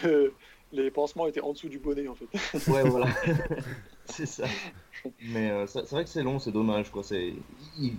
le- 0.03 0.33
les 0.71 0.91
pansements 0.91 1.27
étaient 1.27 1.41
en 1.41 1.53
dessous 1.53 1.69
du 1.69 1.79
bonnet 1.79 2.07
en 2.07 2.15
fait. 2.15 2.27
Ouais, 2.67 2.83
voilà. 2.83 3.07
c'est 4.05 4.25
ça. 4.25 4.45
Mais 5.33 5.49
euh, 5.51 5.65
c'est 5.67 5.89
vrai 5.89 6.03
que 6.03 6.09
c'est 6.09 6.23
long, 6.23 6.39
c'est 6.39 6.51
dommage. 6.51 6.89
quoi. 6.91 7.03
C'est, 7.03 7.33
il- 7.77 7.93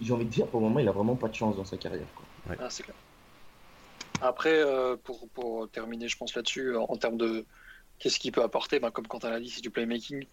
J'ai 0.00 0.12
envie 0.12 0.24
de 0.24 0.30
dire, 0.30 0.46
pour 0.46 0.60
le 0.60 0.66
moment, 0.66 0.80
il 0.80 0.88
a 0.88 0.92
vraiment 0.92 1.16
pas 1.16 1.28
de 1.28 1.34
chance 1.34 1.56
dans 1.56 1.64
sa 1.64 1.76
carrière. 1.76 2.06
Quoi. 2.14 2.56
Ah, 2.60 2.70
c'est 2.70 2.82
clair. 2.84 2.96
Après, 4.20 4.54
euh, 4.54 4.96
pour, 4.96 5.28
pour 5.28 5.68
terminer, 5.70 6.08
je 6.08 6.16
pense 6.16 6.34
là-dessus, 6.34 6.76
en 6.76 6.96
termes 6.96 7.16
de 7.16 7.44
qu'est-ce 7.98 8.18
qu'il 8.18 8.32
peut 8.32 8.42
apporter, 8.42 8.80
ben, 8.80 8.90
comme 8.90 9.06
Quentin 9.06 9.30
l'a 9.30 9.40
dit, 9.40 9.50
c'est 9.50 9.60
du 9.60 9.70
playmaking. 9.70 10.26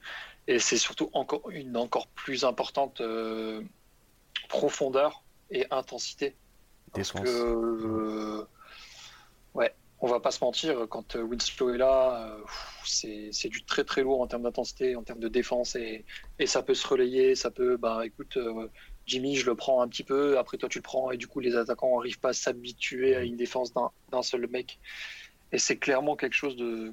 Et 0.47 0.59
c'est 0.59 0.77
surtout 0.77 1.09
encore 1.13 1.49
une 1.49 1.77
encore 1.77 2.07
plus 2.07 2.43
importante 2.45 3.01
euh, 3.01 3.61
profondeur 4.49 5.23
et 5.51 5.65
intensité. 5.71 6.35
Parce 6.93 7.13
Défense. 7.13 7.27
que, 7.27 7.29
euh, 7.29 8.47
ouais, 9.53 9.73
on 9.99 10.07
va 10.07 10.19
pas 10.19 10.31
se 10.31 10.43
mentir, 10.43 10.87
quand 10.89 11.15
euh, 11.15 11.23
Winslow 11.23 11.73
est 11.73 11.77
là, 11.77 12.37
c'est 12.83 13.49
du 13.49 13.63
très 13.63 13.83
très 13.83 14.03
lourd 14.03 14.21
en 14.21 14.27
termes 14.27 14.43
d'intensité, 14.43 14.95
en 14.95 15.03
termes 15.03 15.19
de 15.19 15.27
défense, 15.27 15.75
et, 15.75 16.05
et 16.39 16.45
ça 16.45 16.61
peut 16.61 16.75
se 16.75 16.87
relayer, 16.87 17.35
ça 17.35 17.49
peut, 17.51 17.77
bah 17.77 18.05
écoute, 18.05 18.37
Jimmy, 19.07 19.35
je 19.35 19.45
le 19.45 19.55
prends 19.55 19.81
un 19.81 19.87
petit 19.87 20.03
peu, 20.03 20.37
après 20.37 20.57
toi 20.57 20.69
tu 20.69 20.79
le 20.79 20.83
prends, 20.83 21.11
et 21.11 21.17
du 21.17 21.27
coup 21.27 21.39
les 21.39 21.55
attaquants 21.55 21.95
n'arrivent 21.95 22.19
pas 22.19 22.29
à 22.29 22.33
s'habituer 22.33 23.15
à 23.15 23.23
une 23.23 23.35
défense 23.35 23.73
d'un 23.73 23.91
d'un 24.11 24.21
seul 24.21 24.47
mec. 24.47 24.79
Et 25.51 25.57
c'est 25.57 25.77
clairement 25.77 26.15
quelque 26.15 26.33
chose 26.33 26.55
de, 26.55 26.91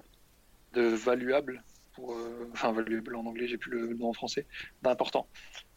de 0.73 0.83
valuable, 0.83 1.63
pour, 1.95 2.13
euh, 2.15 2.49
enfin 2.53 2.73
valuable 2.73 3.17
en 3.17 3.27
anglais, 3.27 3.47
j'ai 3.49 3.59
plus 3.59 3.71
le 3.73 3.95
nom 3.95 4.11
en 4.11 4.13
français, 4.13 4.47
d'important, 4.83 5.27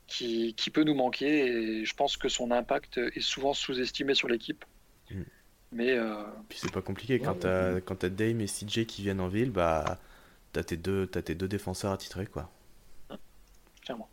qui, 0.07 0.53
qui 0.55 0.69
peut 0.69 0.83
nous 0.83 0.95
manquer, 0.95 1.47
et 1.47 1.85
je 1.85 1.93
pense 1.95 2.17
que 2.17 2.29
son 2.29 2.51
impact 2.51 2.97
est 2.97 3.21
souvent 3.21 3.53
sous-estimé 3.53 4.13
sur 4.15 4.27
l'équipe. 4.27 4.63
Mm. 5.11 5.21
Mais 5.71 5.91
euh, 5.91 6.23
Puis 6.47 6.59
c'est 6.61 6.71
pas 6.71 6.81
compliqué. 6.81 7.19
Quand 7.19 7.33
Ouais, 7.33 7.81
t'as 7.81 7.95
t'as 7.95 8.09
Dame 8.09 8.39
et 8.41 8.45
CJ 8.47 8.85
qui 8.85 9.01
viennent 9.01 9.19
en 9.19 9.27
ville, 9.27 9.51
bah 9.51 9.99
t'as 10.53 10.63
tes 10.63 10.77
deux 10.77 11.05
t'as 11.07 11.21
tes 11.21 11.35
deux 11.35 11.49
défenseurs 11.49 11.91
attitrés 11.91 12.27
quoi. 12.27 12.49
clairement. 13.83 14.07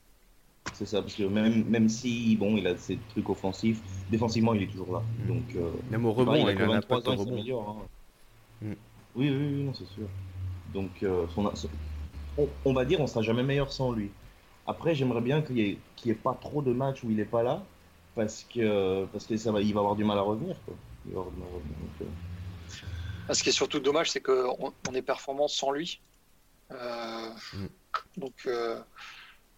C'est 0.74 0.86
ça, 0.86 1.02
parce 1.02 1.14
que 1.14 1.24
même, 1.24 1.64
même 1.64 1.88
si, 1.88 2.36
bon, 2.36 2.56
il 2.56 2.66
a 2.66 2.76
ses 2.76 2.96
trucs 3.10 3.28
offensifs, 3.28 3.80
défensivement, 4.10 4.54
il 4.54 4.62
est 4.62 4.66
toujours 4.68 4.92
là. 4.92 5.02
Mm. 5.24 5.28
Donc, 5.28 5.42
euh, 5.56 5.70
Même 5.90 6.06
au 6.06 6.12
rebond, 6.12 6.34
il, 6.34 6.48
a 6.48 6.54
que 6.54 6.62
un 6.62 6.68
23 6.68 6.98
impact 6.98 7.09
ans, 7.09 7.22
rebond. 7.22 7.80
hein. 8.62 8.66
Mm. 8.66 8.72
Oui, 9.14 9.30
oui, 9.30 9.36
oui, 9.36 9.64
non, 9.64 9.74
c'est 9.74 9.86
sûr. 9.86 10.09
Donc, 10.74 10.90
euh, 11.03 11.27
son- 11.35 11.55
son- 11.55 11.69
on, 12.39 12.49
on 12.65 12.73
va 12.73 12.85
dire, 12.85 13.01
on 13.01 13.07
sera 13.07 13.23
jamais 13.23 13.43
meilleur 13.43 13.73
sans 13.73 13.93
lui. 13.93 14.11
Après, 14.66 14.94
j'aimerais 14.94 15.20
bien 15.20 15.43
qu'il 15.43 15.57
n'y 15.57 15.62
ait, 15.62 15.78
qu'il 15.97 16.09
y 16.09 16.12
ait 16.12 16.16
pas 16.19 16.35
trop 16.40 16.62
de 16.62 16.73
matchs 16.73 17.03
où 17.05 17.11
il 17.11 17.19
est 17.20 17.24
pas 17.24 17.43
là, 17.43 17.62
parce 18.15 18.44
que, 18.53 19.05
parce 19.07 19.27
que 19.27 19.36
ça 19.36 19.53
va, 19.53 19.61
il 19.61 19.74
va 19.74 19.81
avoir 19.81 19.97
du 19.97 20.05
mal 20.05 20.19
à 20.19 20.23
revenir. 20.23 20.57
Quoi. 20.65 20.74
Il 21.07 21.12
va 21.15 21.20
avoir 21.20 21.32
du 21.35 21.40
mal 21.40 21.49
à 21.51 21.55
revenir. 21.55 21.77
Donc, 21.78 22.03
euh, 22.03 22.78
Ah, 23.28 23.35
Ce 23.35 23.43
qui 23.43 23.49
est 23.51 23.53
surtout 23.53 23.81
dommage, 23.81 24.11
c'est 24.11 24.20
qu'on 24.20 24.73
on 24.89 24.94
est 24.94 25.03
performant 25.03 25.49
sans 25.49 25.70
lui. 25.73 26.01
Euh, 26.70 27.28
Mm. 27.55 27.66
Donc 28.20 28.32
euh, 28.47 28.81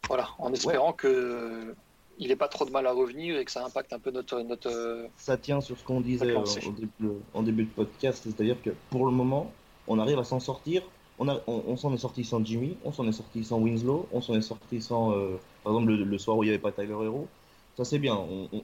voilà, 0.09 0.29
en 0.39 0.53
espérant 0.53 0.93
que 0.93 1.75
il 2.19 2.29
n'est 2.29 2.37
pas 2.37 2.49
trop 2.49 2.65
de 2.65 2.71
mal 2.71 2.87
à 2.87 2.93
revenir 2.93 3.37
et 3.37 3.45
que 3.45 3.51
ça 3.51 3.65
impacte 3.65 3.93
un 3.93 3.99
peu 3.99 4.11
notre. 4.11 4.41
notre 4.43 5.07
Ça 5.17 5.37
tient 5.37 5.61
sur 5.61 5.79
ce 5.79 5.85
qu'on 5.85 6.01
disait 6.01 6.27
début, 6.73 7.13
en 7.33 7.43
début 7.43 7.65
de 7.65 7.71
podcast, 7.71 8.23
c'est-à-dire 8.25 8.61
que 8.63 8.71
pour 8.91 9.07
le 9.07 9.13
moment, 9.13 9.53
on 9.87 9.99
arrive 9.99 10.19
à 10.19 10.25
s'en 10.25 10.41
sortir. 10.41 10.83
On, 11.19 11.29
a- 11.29 11.41
on, 11.47 11.63
on 11.69 11.77
s'en 11.77 11.93
est 11.95 11.99
sorti 11.99 12.25
sans 12.25 12.45
Jimmy, 12.45 12.77
on 12.85 12.93
s'en 12.93 13.07
est 13.07 13.13
sorti 13.13 13.45
sans 13.45 13.59
Winslow, 13.61 14.09
on 14.13 14.21
s'en 14.21 14.35
est 14.35 14.43
sorti 14.43 14.83
sans, 14.83 15.13
euh, 15.13 15.37
par 15.63 15.73
exemple, 15.75 15.93
le, 15.93 16.05
le 16.05 16.19
soir 16.19 16.37
où 16.37 16.43
il 16.43 16.47
n'y 16.47 16.51
avait 16.53 16.59
pas 16.63 16.73
Tyler 16.73 16.89
Hero. 16.93 17.29
Ça 17.77 17.85
c'est 17.85 17.99
bien, 17.99 18.15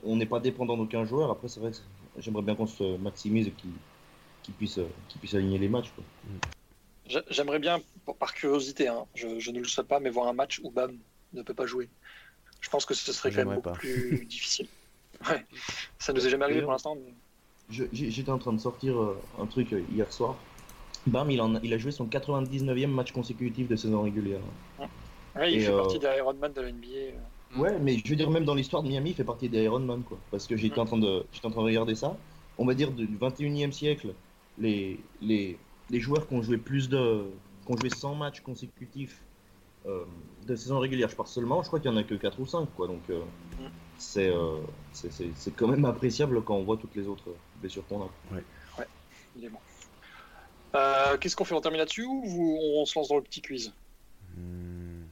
on- 0.05 0.17
n'est 0.17 0.27
pas 0.27 0.41
dépendant 0.41 0.77
d'aucun 0.77 1.05
joueur. 1.05 1.31
Après, 1.31 1.49
c'est 1.49 1.61
vrai 1.61 1.71
que 1.73 1.77
j'aimerais 2.19 2.43
bien 2.43 2.55
qu'on 2.57 2.67
se 2.67 2.97
maximise 2.99 3.49
et 3.49 3.53
qu'il 3.53 4.55
puisse, 4.55 4.79
euh, 4.79 4.89
puisse 5.21 5.35
aligner 5.35 5.59
les 5.59 5.69
matchs. 5.69 5.91
quoi. 5.95 7.23
J'aimerais 7.29 7.59
bien, 7.59 7.81
par 8.19 8.33
curiosité, 8.35 8.87
hein, 8.89 9.07
je, 9.15 9.39
je 9.41 9.51
ne 9.51 9.59
le 9.59 9.65
souhaite 9.65 9.89
pas, 9.89 9.99
mais 10.01 10.11
voir 10.11 10.29
un 10.29 10.33
match 10.33 10.61
où 10.63 10.71
Bam 10.71 10.97
ne 11.33 11.43
peut 11.43 11.55
pas 11.55 11.67
jouer. 11.67 11.89
Je 12.61 12.69
pense 12.69 12.85
que 12.87 12.95
ce 12.95 13.13
serait 13.13 13.31
quand 13.31 13.37
même 13.39 13.45
J'aimerais 13.47 13.57
beaucoup 13.57 13.71
pas. 13.71 13.77
plus 13.77 14.25
difficile. 14.29 14.69
Ouais. 15.29 15.45
Ça 15.99 16.13
nous 16.13 16.25
est 16.25 16.31
jamais 16.31 16.45
arrivé 16.45 16.63
pour 16.63 16.71
l'instant. 16.73 16.97
mais- 16.97 17.15
J'étais 17.93 18.31
en 18.31 18.39
train 18.39 18.53
de 18.53 18.59
sortir 18.61 19.01
euh, 19.01 19.21
un 19.41 19.47
truc 19.47 19.75
hier 19.93 20.13
soir. 20.13 20.37
Bam, 21.07 21.31
il, 21.31 21.41
en 21.41 21.55
a, 21.55 21.61
il 21.63 21.73
a 21.73 21.79
joué 21.79 21.93
son 21.93 22.07
99e 22.07 22.87
match 22.89 23.13
consécutif 23.13 23.69
de 23.69 23.77
saison 23.77 24.03
régulière. 24.03 24.41
Ouais, 25.37 25.53
il 25.53 25.57
Et, 25.57 25.61
fait 25.61 25.73
euh, 25.73 25.77
partie 25.77 25.99
des 25.99 26.07
Ironman 26.19 26.53
de 26.53 26.61
la 26.61 26.71
NBA. 26.73 26.87
euh. 26.89 27.57
Mm. 27.57 27.61
Ouais, 27.61 27.79
mais 27.81 27.97
je 27.99 28.09
veux 28.09 28.17
dire, 28.17 28.31
même 28.31 28.45
dans 28.45 28.55
l'histoire 28.55 28.83
de 28.83 28.89
Miami, 28.89 29.11
il 29.11 29.17
fait 29.17 29.25
partie 29.25 29.49
des 29.49 29.63
Iron 29.65 29.81
Man, 29.81 30.03
quoi. 30.03 30.19
Parce 30.31 30.47
que 30.47 30.57
j'étais 30.57 30.79
en, 30.79 30.85
train 30.85 30.99
de, 30.99 31.25
j'étais 31.33 31.47
en 31.47 31.51
train 31.51 31.63
de 31.63 31.67
regarder 31.67 31.95
ça. 31.95 32.17
On 32.59 32.67
va 32.67 32.75
dire 32.75 32.91
du 32.93 33.07
21e 33.07 33.73
siècle, 33.73 34.15
les, 34.59 35.01
les, 35.21 35.59
les 35.89 36.01
joueurs 36.01 36.29
qui 36.29 36.35
ont 36.35 36.43
joué 36.43 36.59
plus 36.59 36.89
de. 36.89 37.25
qui 37.67 37.73
ont 37.73 37.77
joué 37.77 37.89
100 37.91 38.15
matchs 38.17 38.41
consécutifs 38.41 39.23
euh, 39.87 40.05
de 40.47 40.55
saison 40.55 40.79
régulière, 40.79 41.09
je 41.09 41.17
parle 41.17 41.29
seulement, 41.29 41.63
je 41.63 41.69
crois 41.69 41.81
qu'il 41.81 41.91
y 41.91 41.95
en 41.95 41.97
a 41.97 42.03
que 42.03 42.15
4 42.15 42.39
ou 42.41 42.47
5, 42.47 42.69
quoi. 42.77 42.87
Donc, 42.87 43.01
euh, 43.09 43.21
Mm. 43.59 43.67
c'est, 43.99 44.29
euh, 44.29 44.59
c'est, 44.93 45.13
c'est, 45.13 45.31
c'est 45.35 45.51
quand 45.53 45.69
même 45.69 45.85
appréciable 45.85 46.43
quand 46.43 46.57
on 46.57 46.65
voit 46.65 46.77
toutes 46.77 46.95
les 46.95 47.07
autres 47.07 47.35
blessures 47.61 47.87
qu'on 47.87 48.03
a. 48.03 48.09
Il 49.37 49.45
est 49.45 49.49
bon. 49.49 49.59
Euh, 50.75 51.17
Qu'est-ce 51.19 51.35
qu'on 51.37 51.45
fait 51.45 51.55
On 51.55 51.61
termine 51.61 51.79
là-dessus 51.81 52.05
ou 52.05 52.23
vous- 52.25 52.59
on 52.77 52.85
se 52.85 52.99
lance 52.99 53.09
dans 53.09 53.17
le 53.17 53.23
petit 53.23 53.43
quiz? 53.43 53.73
Hmm. 54.37 55.03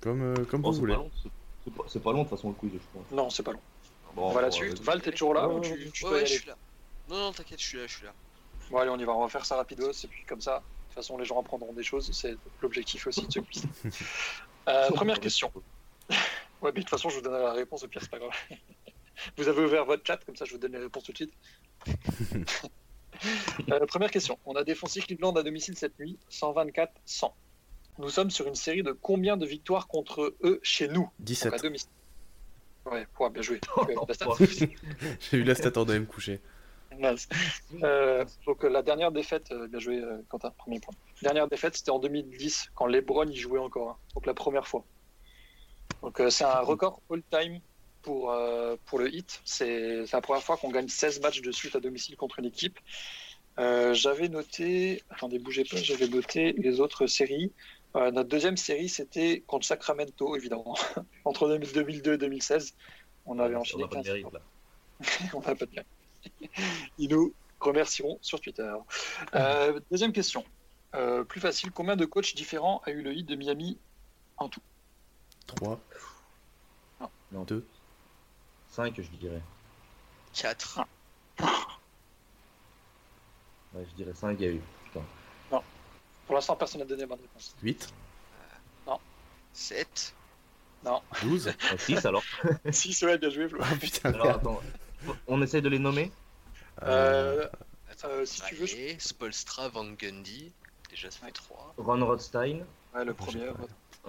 Comme, 0.00 0.22
euh, 0.22 0.44
comme 0.44 0.62
Bon, 0.62 0.68
vous 0.70 0.74
c'est, 0.74 0.80
voulez. 0.80 0.94
pas 0.94 0.98
long, 1.00 1.10
c'est, 1.22 1.28
c'est 1.64 1.74
pas, 1.74 1.84
c'est 1.88 2.02
pas 2.02 2.12
long 2.12 2.18
de 2.24 2.28
toute 2.28 2.36
façon 2.36 2.48
le 2.48 2.54
quiz, 2.54 2.72
je 2.74 2.78
pense. 2.98 3.10
Non, 3.10 3.30
c'est 3.30 3.42
pas 3.42 3.52
long. 3.52 3.60
Bon, 4.14 4.28
on 4.28 4.32
va 4.32 4.42
là-dessus. 4.42 4.68
vas-y. 4.68 4.82
Val, 4.82 5.02
t'es 5.02 5.10
toujours 5.10 5.34
là 5.34 5.48
ou 5.48 5.60
tu, 5.60 5.90
tu 5.90 6.04
Ouais, 6.04 6.10
dois 6.10 6.18
y 6.20 6.22
ouais, 6.22 6.26
je 6.26 6.32
aller 6.32 6.38
suis 6.40 6.46
là. 6.48 6.56
Non, 7.08 7.16
non, 7.18 7.32
t'inquiète, 7.32 7.60
je 7.60 7.66
suis 7.66 7.78
là, 7.78 7.86
je 7.86 7.96
suis 7.96 8.04
là. 8.06 8.12
Bon, 8.70 8.78
allez, 8.78 8.90
on 8.90 8.98
y 8.98 9.04
va. 9.04 9.12
On 9.12 9.20
va 9.22 9.28
faire 9.28 9.44
ça 9.44 9.56
rapidos 9.56 9.90
et 9.92 10.06
puis 10.08 10.24
comme 10.24 10.40
ça, 10.40 10.58
de 10.58 10.62
toute 10.88 10.94
façon, 10.94 11.18
les 11.18 11.24
gens 11.24 11.40
apprendront 11.40 11.72
des 11.72 11.82
choses. 11.82 12.10
C'est 12.12 12.36
l'objectif 12.62 13.06
aussi 13.06 13.26
de 13.26 13.32
ce 13.32 13.40
quiz. 13.40 13.64
Euh, 14.66 14.88
première 14.92 15.20
question. 15.20 15.52
Ouais, 16.62 16.70
mais 16.72 16.72
de 16.72 16.78
toute 16.80 16.88
façon, 16.88 17.10
je 17.10 17.16
vous 17.16 17.20
donnerai 17.20 17.42
la 17.42 17.52
réponse 17.52 17.82
au 17.82 17.88
pire, 17.88 18.00
c'est 18.00 18.10
pas 18.10 18.18
grave. 18.18 18.30
Vous 19.36 19.46
avez 19.46 19.62
ouvert 19.62 19.84
votre 19.84 20.02
chat, 20.06 20.16
comme 20.24 20.34
ça, 20.36 20.46
je 20.46 20.52
vous 20.52 20.58
donne 20.58 20.72
les 20.72 20.78
réponses 20.78 21.04
tout 21.04 21.12
de 21.12 21.16
suite. 21.18 21.32
Euh, 23.70 23.86
première 23.86 24.10
question. 24.10 24.38
On 24.44 24.54
a 24.54 24.64
défoncé 24.64 25.00
Cleveland 25.00 25.32
à 25.36 25.42
domicile 25.42 25.76
cette 25.76 25.98
nuit, 25.98 26.18
124-100. 26.30 27.32
Nous 27.98 28.08
sommes 28.10 28.30
sur 28.30 28.46
une 28.46 28.54
série 28.54 28.82
de 28.82 28.92
combien 28.92 29.36
de 29.36 29.46
victoires 29.46 29.86
contre 29.88 30.34
eux 30.42 30.60
chez 30.62 30.88
nous, 30.88 31.02
donc 31.02 31.10
à 31.20 31.22
17. 31.24 31.62
domicile 31.62 31.88
Ouais, 32.86 33.06
ouais, 33.18 33.30
bien 33.30 33.42
joué. 33.42 33.60
Stat- 34.12 34.26
J'ai 35.30 35.36
eu 35.38 35.44
la 35.44 35.54
stat 35.54 35.72
en 35.76 35.84
de 35.84 35.98
me 35.98 36.04
coucher. 36.04 36.40
Nice. 36.98 37.28
Euh, 37.82 38.24
donc 38.46 38.64
euh, 38.64 38.68
la 38.68 38.82
dernière 38.82 39.10
défaite, 39.10 39.50
euh, 39.52 39.66
bien 39.68 39.80
joué 39.80 39.98
euh, 39.98 40.18
Quentin, 40.28 40.50
premier 40.50 40.80
point. 40.80 40.94
Dernière 41.22 41.48
défaite, 41.48 41.76
c'était 41.76 41.90
en 41.90 41.98
2010 41.98 42.70
quand 42.74 42.86
LeBron 42.86 43.26
y 43.28 43.36
jouait 43.36 43.58
encore, 43.58 43.90
hein. 43.90 43.96
donc 44.14 44.26
la 44.26 44.34
première 44.34 44.66
fois. 44.68 44.84
Donc 46.02 46.20
euh, 46.20 46.30
c'est 46.30 46.44
un 46.44 46.60
record 46.60 47.00
all-time 47.10 47.60
pour 48.04 48.30
euh, 48.30 48.76
pour 48.86 48.98
le 48.98 49.12
hit. 49.12 49.40
C'est 49.44 50.06
c'est 50.06 50.16
la 50.16 50.20
première 50.20 50.42
fois 50.42 50.56
qu'on 50.56 50.70
gagne 50.70 50.88
16 50.88 51.20
matchs 51.20 51.40
de 51.40 51.50
suite 51.50 51.74
à 51.74 51.80
domicile 51.80 52.16
contre 52.16 52.38
une 52.38 52.46
équipe. 52.46 52.78
Euh, 53.58 53.94
j'avais 53.94 54.28
noté, 54.28 55.02
attendez, 55.10 55.38
bougez 55.38 55.64
pas, 55.64 55.76
j'avais 55.76 56.08
noté 56.08 56.52
les 56.52 56.80
autres 56.80 57.06
séries. 57.06 57.52
Euh, 57.96 58.10
notre 58.10 58.28
deuxième 58.28 58.56
série, 58.56 58.88
c'était 58.88 59.44
contre 59.46 59.66
Sacramento, 59.66 60.36
évidemment, 60.36 60.74
entre 61.24 61.48
2002 61.48 62.14
et 62.14 62.18
2016. 62.18 62.74
On 63.26 63.38
avait 63.38 63.54
On 63.54 63.60
enchaîné 63.60 63.82
n'a 63.82 63.88
pas 63.88 63.96
de 63.96 64.02
15 64.02 64.06
mérite, 64.06 64.32
là. 64.32 64.40
on 65.34 65.40
n'a 65.40 65.54
pas 65.54 65.66
de 65.66 65.76
lien. 65.76 65.82
Ils 66.98 67.08
nous 67.08 67.32
remercieront 67.60 68.18
sur 68.20 68.40
Twitter. 68.40 68.72
Euh, 69.34 69.80
deuxième 69.90 70.12
question. 70.12 70.44
Euh, 70.94 71.24
plus 71.24 71.40
facile, 71.40 71.70
combien 71.70 71.96
de 71.96 72.04
coachs 72.04 72.34
différents 72.34 72.82
a 72.84 72.90
eu 72.90 73.02
le 73.02 73.12
hit 73.14 73.26
de 73.26 73.36
Miami 73.36 73.78
en 74.36 74.48
tout? 74.48 74.60
3, 75.46 75.80
Non. 77.32 77.44
2. 77.44 77.66
5, 78.74 78.94
je 79.00 79.08
dirais. 79.18 79.40
4. 80.34 80.80
Ouais, 83.74 83.84
je 83.88 83.94
dirais 83.94 84.12
5, 84.14 84.36
il 84.40 84.44
y 84.44 84.48
a 84.48 84.52
eu. 84.52 84.60
Putain. 84.84 85.02
Pour 86.26 86.34
l'instant, 86.36 86.56
personne 86.56 86.80
n'a 86.80 86.86
donné 86.86 87.02
la 87.02 87.06
bonne 87.08 87.20
réponse. 87.20 87.54
8, 87.62 87.92
7. 89.52 90.14
12. 91.22 91.52
6 91.78 92.06
alors. 92.06 92.22
si, 92.72 92.92
c'est 92.92 93.06
vrai, 93.06 93.18
bien 93.18 93.30
joué, 93.30 93.48
Flo. 93.48 93.60
Oh 93.62 93.76
putain, 93.78 94.08
Alors 94.12 94.26
merde. 94.26 94.38
attends, 94.40 94.60
on 95.28 95.40
essaie 95.42 95.60
de 95.60 95.68
les 95.68 95.78
nommer 95.78 96.10
Euh, 96.82 97.46
Euh, 98.04 98.24
si 98.26 98.42
tu 98.42 98.54
veux, 98.56 98.66
je- 98.66 98.96
Spolstra, 98.98 99.68
Van 99.68 99.84
Gundy. 99.84 100.52
Déjà, 100.90 101.10
ça 101.10 101.24
fait 101.26 101.30
3. 101.32 101.74
Ron 101.78 102.04
Rothstein. 102.04 102.64
ouais, 102.94 103.04
le 103.04 103.14
premier. 103.14 103.46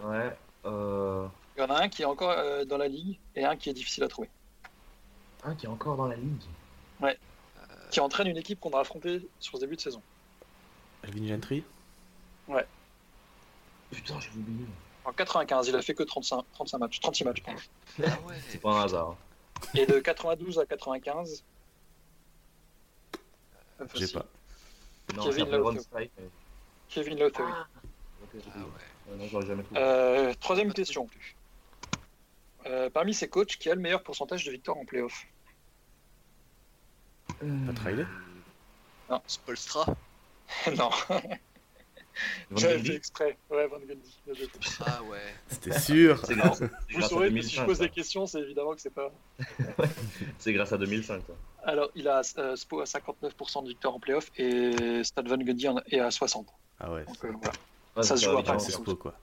Ouais. 0.01 0.35
Euh... 0.65 1.27
Il 1.55 1.61
y 1.61 1.63
en 1.63 1.69
a 1.69 1.83
un 1.83 1.89
qui 1.89 2.01
est 2.01 2.05
encore 2.05 2.31
euh, 2.31 2.65
dans 2.65 2.77
la 2.77 2.87
ligue 2.87 3.19
et 3.35 3.45
un 3.45 3.55
qui 3.55 3.69
est 3.69 3.73
difficile 3.73 4.03
à 4.03 4.07
trouver. 4.07 4.29
Un 5.45 5.55
qui 5.55 5.65
est 5.65 5.69
encore 5.69 5.95
dans 5.95 6.07
la 6.07 6.15
ligue. 6.15 6.41
Qui 7.91 7.99
entraîne 7.99 8.27
une 8.27 8.37
équipe 8.37 8.59
qu'on 8.59 8.71
a 8.71 8.79
affrontée 8.79 9.25
sur 9.39 9.55
ce 9.55 9.59
début 9.61 9.75
de 9.75 9.81
saison. 9.81 10.01
Alvin 11.03 11.27
Gentry. 11.27 11.63
Putain, 13.91 14.19
j'ai 14.19 14.29
oublié. 14.37 14.65
En 15.05 15.13
95, 15.13 15.67
il 15.67 15.75
a 15.75 15.81
fait 15.81 15.93
que 15.93 16.03
35, 16.03 16.43
35 16.53 16.77
matchs, 16.79 16.99
36 16.99 17.23
matchs. 17.23 17.43
pardon. 17.43 17.61
Ah 18.03 18.27
ouais. 18.27 18.35
C'est 18.49 18.59
pas 18.59 18.71
un 18.71 18.83
hasard. 18.83 19.15
Et 19.75 19.85
de 19.85 19.99
92 19.99 20.59
à 20.59 20.65
95. 20.65 21.43
euh, 23.79 23.85
J'ai 23.93 24.07
pas. 24.07 24.25
Non, 25.15 25.23
Kevin 25.23 25.45
mais- 25.93 26.09
Kevin 26.89 27.17
j'ai 27.17 27.29
Ah 27.37 27.67
ouais. 28.33 29.13
Ouais, 29.13 29.17
non, 29.17 29.27
trouvé. 29.27 29.63
Euh, 29.75 30.33
troisième 30.39 30.73
question. 30.73 31.03
non 31.03 31.07
plus. 31.07 31.35
Euh, 32.65 32.89
parmi 32.89 33.13
ces 33.13 33.29
coachs, 33.29 33.57
qui 33.57 33.69
a 33.69 33.75
le 33.75 33.81
meilleur 33.81 34.01
pourcentage 34.01 34.43
de 34.43 34.51
victoires 34.51 34.77
en 34.77 34.85
playoff? 34.85 35.27
Pat 37.27 37.79
Riley. 37.79 38.05
Spolstra. 39.27 39.85
Non, 40.77 40.89
Van 42.49 42.57
j'avais 42.57 42.75
Gundy 42.75 42.89
fait 42.91 42.95
exprès. 42.95 43.37
Ouais, 43.49 43.67
Van 43.67 43.77
Gundy. 43.79 44.17
Ah 44.85 45.03
ouais. 45.03 45.19
C'était 45.49 45.77
sûr. 45.79 46.25
C'est 46.25 46.35
grâce, 46.35 46.59
c'est 46.59 46.69
Vous 46.95 47.01
saurez 47.01 47.29
que 47.33 47.41
si 47.41 47.49
je 47.49 47.55
2005. 47.61 47.65
pose 47.65 47.77
ça. 47.77 47.83
des 47.83 47.89
questions, 47.89 48.25
c'est 48.25 48.39
évidemment 48.39 48.73
que 48.73 48.81
c'est 48.81 48.93
pas. 48.93 49.11
C'est 50.39 50.53
grâce 50.53 50.71
à 50.71 50.77
2005. 50.77 51.21
ça. 51.27 51.33
Alors, 51.69 51.89
il 51.95 52.07
a 52.07 52.21
euh, 52.37 52.55
Spo 52.55 52.79
à 52.79 52.85
59% 52.85 53.63
de 53.63 53.67
victoires 53.69 53.95
en 53.95 53.99
playoff 53.99 54.31
et 54.37 55.03
Stan 55.03 55.23
Van 55.23 55.37
Gundy 55.37 55.67
en- 55.67 55.79
est 55.87 55.99
à 55.99 56.09
60. 56.09 56.47
Ah 56.79 56.91
ouais. 56.93 57.03
Donc, 57.05 57.25
euh, 57.25 57.31
voilà. 57.41 57.51
Ouais, 57.97 58.03
Ça 58.03 58.15
se 58.17 58.25
joue 58.25 58.37
à 58.37 58.43
pas 58.43 58.59
Spo 58.59 58.95
quoi. 58.95 59.13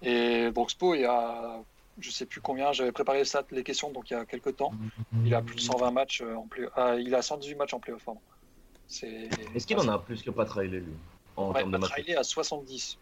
Et 0.00 0.50
donc 0.52 0.70
Spo 0.70 0.94
est 0.94 1.04
à 1.04 1.60
je 1.98 2.10
sais 2.10 2.26
plus 2.26 2.40
combien, 2.40 2.72
j'avais 2.72 2.92
préparé 2.92 3.24
ça, 3.24 3.44
les 3.50 3.64
questions 3.64 3.90
donc 3.90 4.10
il 4.10 4.14
y 4.14 4.16
a 4.16 4.24
quelques 4.24 4.56
temps. 4.56 4.72
Il 5.24 5.34
a 5.34 5.42
plus 5.42 5.56
de 5.56 5.60
120 5.60 5.90
matchs 5.90 6.22
euh, 6.22 6.34
en 6.34 6.46
play 6.46 6.68
ah, 6.74 6.96
il 6.96 7.14
a 7.14 7.22
118 7.22 7.54
matchs 7.56 7.74
en 7.74 7.80
playoff. 7.80 8.06
Est-ce 8.90 9.66
qu'il 9.66 9.78
en 9.78 9.88
a 9.88 9.98
plus 9.98 10.22
que 10.22 10.30
Pat 10.30 10.48
Riley, 10.48 10.80
lui 10.80 10.94
En 11.36 11.48
Ouais, 11.52 11.58
termes 11.60 11.72
de 11.72 11.78
Pat 11.78 11.82
matchs 11.90 11.92
Riley 11.96 12.16
à 12.16 12.22
70. 12.22 12.98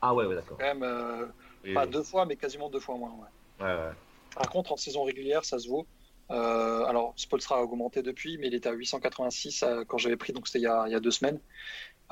Ah 0.00 0.14
ouais, 0.14 0.26
ouais, 0.26 0.34
d'accord. 0.34 0.58
Quand 0.58 0.64
même 0.64 0.82
euh, 0.82 1.26
Oui, 1.64 1.74
pas 1.74 1.84
oui. 1.86 1.92
deux 1.92 2.02
fois 2.02 2.26
mais 2.26 2.36
quasiment 2.36 2.68
deux 2.68 2.80
fois 2.80 2.96
moins. 2.96 3.12
ouais. 3.60 3.92
Par 4.34 4.48
contre 4.50 4.72
en 4.72 4.76
saison 4.76 5.04
régulière 5.04 5.44
ça 5.44 5.58
se 5.58 5.68
vaut. 5.68 5.86
Euh, 6.30 6.84
alors 6.86 7.12
Spolstra 7.16 7.58
a 7.58 7.60
augmenté 7.62 8.02
depuis 8.02 8.38
mais 8.38 8.46
il 8.48 8.54
était 8.54 8.68
à 8.68 8.72
886 8.72 9.62
euh, 9.62 9.84
quand 9.84 9.98
j'avais 9.98 10.16
pris 10.16 10.32
donc 10.32 10.46
c'était 10.46 10.60
il, 10.60 10.62
y 10.62 10.66
a- 10.66 10.84
il 10.86 10.92
y 10.92 10.94
a 10.94 11.00
deux 11.00 11.10
semaines. 11.10 11.40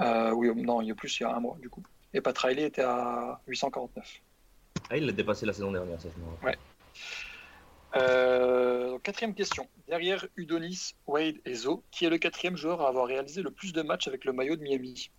Oui 0.01 0.51
non 0.63 0.81
il 0.83 0.89
y 0.89 0.91
a 0.91 0.95
plus 0.95 1.19
il 1.21 1.23
y 1.23 1.27
a 1.27 1.35
un 1.35 1.41
mois 1.41 1.57
du 1.59 1.71
coup. 1.71 1.83
Et 2.13 2.21
Pat 2.21 2.37
Riley 2.37 2.65
était 2.65 2.83
à 2.83 3.41
849. 3.47 4.23
Ah, 4.93 4.99
il 4.99 5.07
l'a 5.07 5.13
dépassé 5.13 5.47
la 5.47 5.55
saison 5.55 5.73
dernière, 5.73 5.99
ça 5.99 6.11
je 6.15 6.21
me 6.23 6.29
rappelle. 6.29 6.49
Ouais. 6.51 6.59
Euh, 7.97 8.99
quatrième 8.99 9.35
question. 9.35 9.67
Derrière 9.89 10.27
Udonis, 10.37 10.93
Wade 11.07 11.37
et 11.47 11.55
Zo, 11.55 11.83
qui 11.91 12.05
est 12.05 12.11
le 12.11 12.19
quatrième 12.19 12.59
joueur 12.59 12.83
à 12.83 12.89
avoir 12.89 13.07
réalisé 13.07 13.41
le 13.41 13.51
plus 13.51 13.73
de 13.73 13.81
matchs 13.81 14.07
avec 14.07 14.27
le 14.27 14.35
maillot 14.35 14.57
de 14.57 14.61
Miami? 14.61 15.11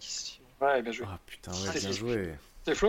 Question. 0.00 0.44
Ouais, 0.60 0.82
bien 0.82 0.92
joué. 0.92 1.06
Ah 1.08 1.18
putain, 1.26 1.52
ouais, 1.52 1.62
bien 1.62 1.72
c'est- 1.72 1.92
joué. 1.92 2.34
C'est 2.64 2.74
Flo? 2.74 2.88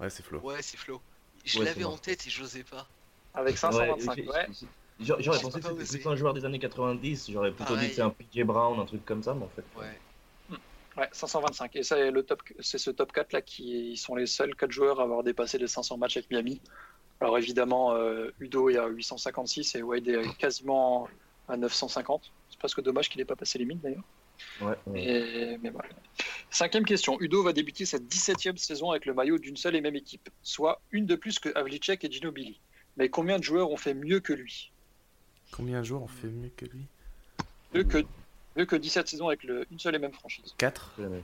Ouais, 0.00 0.10
c'est 0.10 0.22
Flo. 0.22 0.40
Ouais, 0.40 0.62
c'est 0.62 0.76
Flo. 0.76 1.00
Je 1.44 1.58
Ouais, 1.58 1.64
l'avais 1.66 1.84
en 1.84 1.98
tête 1.98 2.26
et 2.26 2.30
j'osais 2.30 2.64
pas. 2.64 2.88
Avec 3.34 3.58
525. 3.58 4.14
j'ai- 4.16 4.28
Ouais, 4.28 4.46
J'aurais 5.00 5.40
pensé 5.40 5.60
que 5.60 5.66
c'était 5.84 5.98
plus 5.98 6.06
un 6.08 6.16
joueur 6.16 6.34
des 6.34 6.44
années 6.44 6.58
90. 6.58 7.30
J'aurais 7.30 7.52
plutôt 7.52 7.76
dit 7.76 7.88
que 7.88 7.94
c'est 7.94 8.02
un 8.02 8.10
PJ 8.10 8.44
Brown, 8.44 8.78
un 8.78 8.84
truc 8.86 9.04
comme 9.04 9.22
ça, 9.22 9.34
mais 9.34 9.44
en 9.44 9.48
fait. 9.48 9.64
Ouais. 9.76 9.98
Ouais, 10.96 11.08
525. 11.10 11.74
Et 11.74 11.82
ça, 11.82 12.10
le 12.10 12.22
top, 12.22 12.40
c'est 12.60 12.78
ce 12.78 12.90
top 12.90 13.10
4 13.12 13.32
là 13.32 13.42
qui 13.42 13.96
sont 13.96 14.14
les 14.14 14.26
seuls 14.26 14.54
4 14.54 14.70
joueurs 14.70 15.00
à 15.00 15.02
avoir 15.02 15.24
dépassé 15.24 15.58
les 15.58 15.66
500 15.66 15.96
matchs 15.98 16.18
avec 16.18 16.30
Miami. 16.30 16.60
Alors 17.20 17.36
évidemment, 17.36 17.94
euh, 17.94 18.30
Udo 18.38 18.70
est 18.70 18.76
à 18.76 18.86
856 18.86 19.74
et 19.74 19.82
Wade 19.82 20.06
est 20.06 20.36
quasiment 20.36 21.08
à 21.48 21.56
950. 21.56 22.30
C'est 22.48 22.58
presque 22.60 22.80
dommage 22.80 23.08
qu'il 23.08 23.18
n'ait 23.18 23.24
pas 23.24 23.34
passé 23.34 23.58
les 23.58 23.64
mines 23.64 23.80
d'ailleurs. 23.82 24.04
Ouais, 24.60 24.76
ouais. 24.86 25.04
Et- 25.04 25.58
Mais 25.58 25.70
voilà. 25.70 25.88
Cinquième 26.50 26.84
question. 26.84 27.20
Udo 27.20 27.42
va 27.42 27.52
débuter 27.52 27.84
sa 27.86 27.98
17e 27.98 28.56
saison 28.56 28.90
avec 28.92 29.06
le 29.06 29.14
maillot 29.14 29.38
d'une 29.38 29.56
seule 29.56 29.74
et 29.74 29.80
même 29.80 29.96
équipe, 29.96 30.28
soit 30.42 30.80
une 30.92 31.06
de 31.06 31.16
plus 31.16 31.40
que 31.40 31.48
Havlicek 31.56 32.04
et 32.04 32.10
Ginobili. 32.10 32.60
Mais 32.96 33.08
combien 33.08 33.38
de 33.40 33.44
joueurs 33.44 33.70
ont 33.72 33.76
fait 33.76 33.94
mieux 33.94 34.20
que 34.20 34.32
lui? 34.32 34.72
Combien 35.54 35.80
de 35.80 35.84
joueurs 35.84 36.02
ont 36.02 36.08
fait 36.08 36.26
mieux 36.26 36.50
que 36.56 36.64
lui 36.64 36.86
mieux 37.72 37.84
que, 37.84 38.04
mieux 38.56 38.66
que 38.66 38.74
17 38.74 39.06
saisons 39.06 39.28
avec 39.28 39.44
le, 39.44 39.66
une 39.70 39.78
seule 39.78 39.94
et 39.94 39.98
même 40.00 40.12
franchise 40.12 40.54
4 40.58 40.92
C'est 40.96 41.02
la 41.02 41.08
même. 41.08 41.22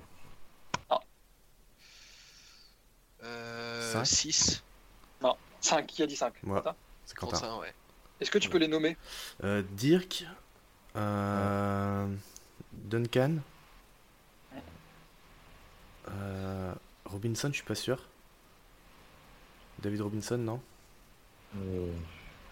Euh, 3.23 3.93
Cinq 3.93 4.05
6. 4.05 4.63
5, 5.61 5.87
qui 5.87 6.03
a 6.03 6.07
dit 6.07 6.17
5 6.17 6.43
Moi. 6.45 6.63
C'est 7.05 7.17
Quentin. 7.17 7.39
Quentin, 7.39 7.59
ouais. 7.59 7.75
Est-ce 8.21 8.31
que 8.31 8.39
tu 8.39 8.49
peux 8.49 8.59
les 8.59 8.69
nommer? 8.69 8.97
Euh, 9.45 9.63
Dirk, 9.73 10.25
euh, 10.97 12.07
Duncan, 12.73 13.37
euh, 16.09 16.75
Robinson, 17.05 17.49
je 17.49 17.57
suis 17.57 17.65
pas 17.65 17.75
sûr. 17.75 18.09
David 19.81 20.01
Robinson, 20.01 20.39
non? 20.39 20.61
Euh, 21.57 21.93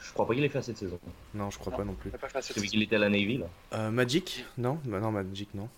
je 0.00 0.12
crois 0.12 0.26
pas 0.26 0.34
qu'il 0.34 0.44
ait 0.44 0.48
fait 0.48 0.58
assez 0.58 0.72
de 0.72 0.78
saison. 0.78 0.98
Non, 1.34 1.50
je 1.50 1.58
crois 1.58 1.72
Non. 1.72 1.78
pas 1.78 1.84
non 1.84 1.94
plus. 1.94 2.10
Celui 2.42 2.68
qu'il 2.68 2.82
était 2.82 2.96
à 2.96 3.00
la 3.00 3.08
Navy, 3.08 3.38
là. 3.38 3.46
Euh, 3.74 3.90
Magic 3.90 4.44
Non? 4.56 4.78
Bah 4.84 5.00
Non, 5.00 5.10
Magic, 5.10 5.52
non. 5.54 5.68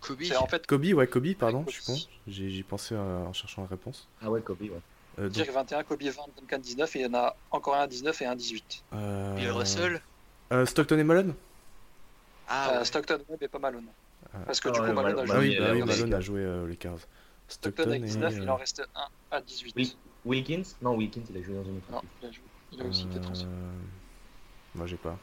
Kobe. 0.00 0.22
C'est 0.22 0.36
en 0.36 0.46
fait 0.46 0.66
Kobe, 0.66 0.84
ouais, 0.94 1.06
Kobe, 1.06 1.34
pardon, 1.34 1.60
Kobe. 1.64 1.70
je 1.70 1.80
suis 1.80 1.84
con. 1.84 1.96
J'ai 2.28 2.50
j'y 2.50 2.62
pensé 2.62 2.94
euh, 2.94 3.24
en 3.24 3.32
cherchant 3.32 3.62
la 3.62 3.68
réponse. 3.68 4.06
Ah 4.22 4.30
ouais, 4.30 4.40
Kobe, 4.42 4.60
ouais. 4.62 4.70
Euh, 5.18 5.24
donc, 5.24 5.32
Dirk 5.32 5.50
21, 5.50 5.82
Kobe 5.84 6.02
20, 6.02 6.12
Duncan 6.38 6.58
19 6.58 6.96
et 6.96 6.98
il 7.00 7.02
y 7.02 7.06
en 7.06 7.14
a 7.14 7.34
encore 7.50 7.74
un 7.74 7.80
à 7.80 7.86
19 7.86 8.20
et 8.22 8.26
un 8.26 8.32
à 8.32 8.34
18. 8.36 8.84
euh, 8.92 9.34
Bill 9.34 9.50
Russell. 9.50 10.00
euh, 10.52 10.66
Stockton 10.66 10.98
et 10.98 11.04
Malone? 11.04 11.34
Ah 12.48 12.70
Euh, 12.74 12.78
ouais. 12.78 12.84
Stockton 12.84 13.18
Webb 13.28 13.42
et 13.42 13.48
pas 13.48 13.58
Malone. 13.58 13.86
Ah. 14.34 14.38
Parce 14.46 14.60
que 14.60 14.68
Ah 14.68 14.72
du 14.72 14.80
ouais, 14.80 14.88
coup, 14.88 14.92
Malone 14.94 15.16
Malone, 15.16 15.30
a 15.30 15.32
Ah 15.32 15.40
joué. 15.40 15.58
bah 15.58 15.70
oui, 15.72 15.82
Malone 15.82 16.14
a 16.14 16.20
joué 16.20 16.40
euh, 16.42 16.62
aux 16.64 16.66
Lakers. 16.66 16.98
Stockton 17.48 17.84
avec 17.84 18.04
19, 18.04 18.32
et, 18.32 18.36
il 18.42 18.50
en 18.50 18.56
reste 18.56 18.82
un 18.94 19.08
à 19.30 19.40
18. 19.40 19.72
Oui. 19.76 19.96
Wilkins? 20.26 20.62
Non, 20.82 20.94
Wilkins, 20.96 21.22
il 21.30 21.38
a 21.38 21.42
joué 21.42 21.54
dans 21.54 21.64
une 21.64 21.76
autre 21.78 21.86
Non, 21.90 21.98
équipe. 21.98 22.10
il 22.22 22.26
a, 22.28 22.32
joué. 22.32 22.42
Il 22.72 22.82
a 22.82 22.84
aussi 22.84 23.06
été 23.06 23.20
transféré. 23.20 23.50
euh, 23.52 23.72
Moi, 24.74 24.86
j'ai 24.86 24.96
pas. 24.96 25.16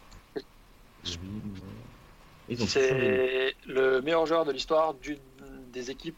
C'est 2.67 3.55
le 3.67 4.01
meilleur 4.01 4.25
joueur 4.25 4.45
de 4.45 4.51
l'histoire 4.51 4.93
d'une 4.95 5.17
des 5.71 5.89
équipes 5.91 6.17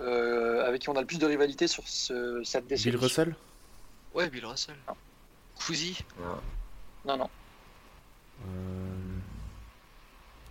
euh, 0.00 0.66
avec 0.66 0.82
qui 0.82 0.88
on 0.88 0.96
a 0.96 1.00
le 1.00 1.06
plus 1.06 1.18
de 1.18 1.26
rivalité 1.26 1.66
sur 1.66 1.86
ce, 1.86 2.42
cette 2.44 2.66
décennie. 2.66 2.92
Bill 2.96 3.00
Russell? 3.02 3.36
Ouais, 4.14 4.28
Bill 4.28 4.44
Russell. 4.46 4.74
Non. 4.88 4.94
Cousy. 5.56 5.98
Ah. 6.22 6.40
Non, 7.06 7.16
non. 7.16 7.30
euh... 8.48 8.90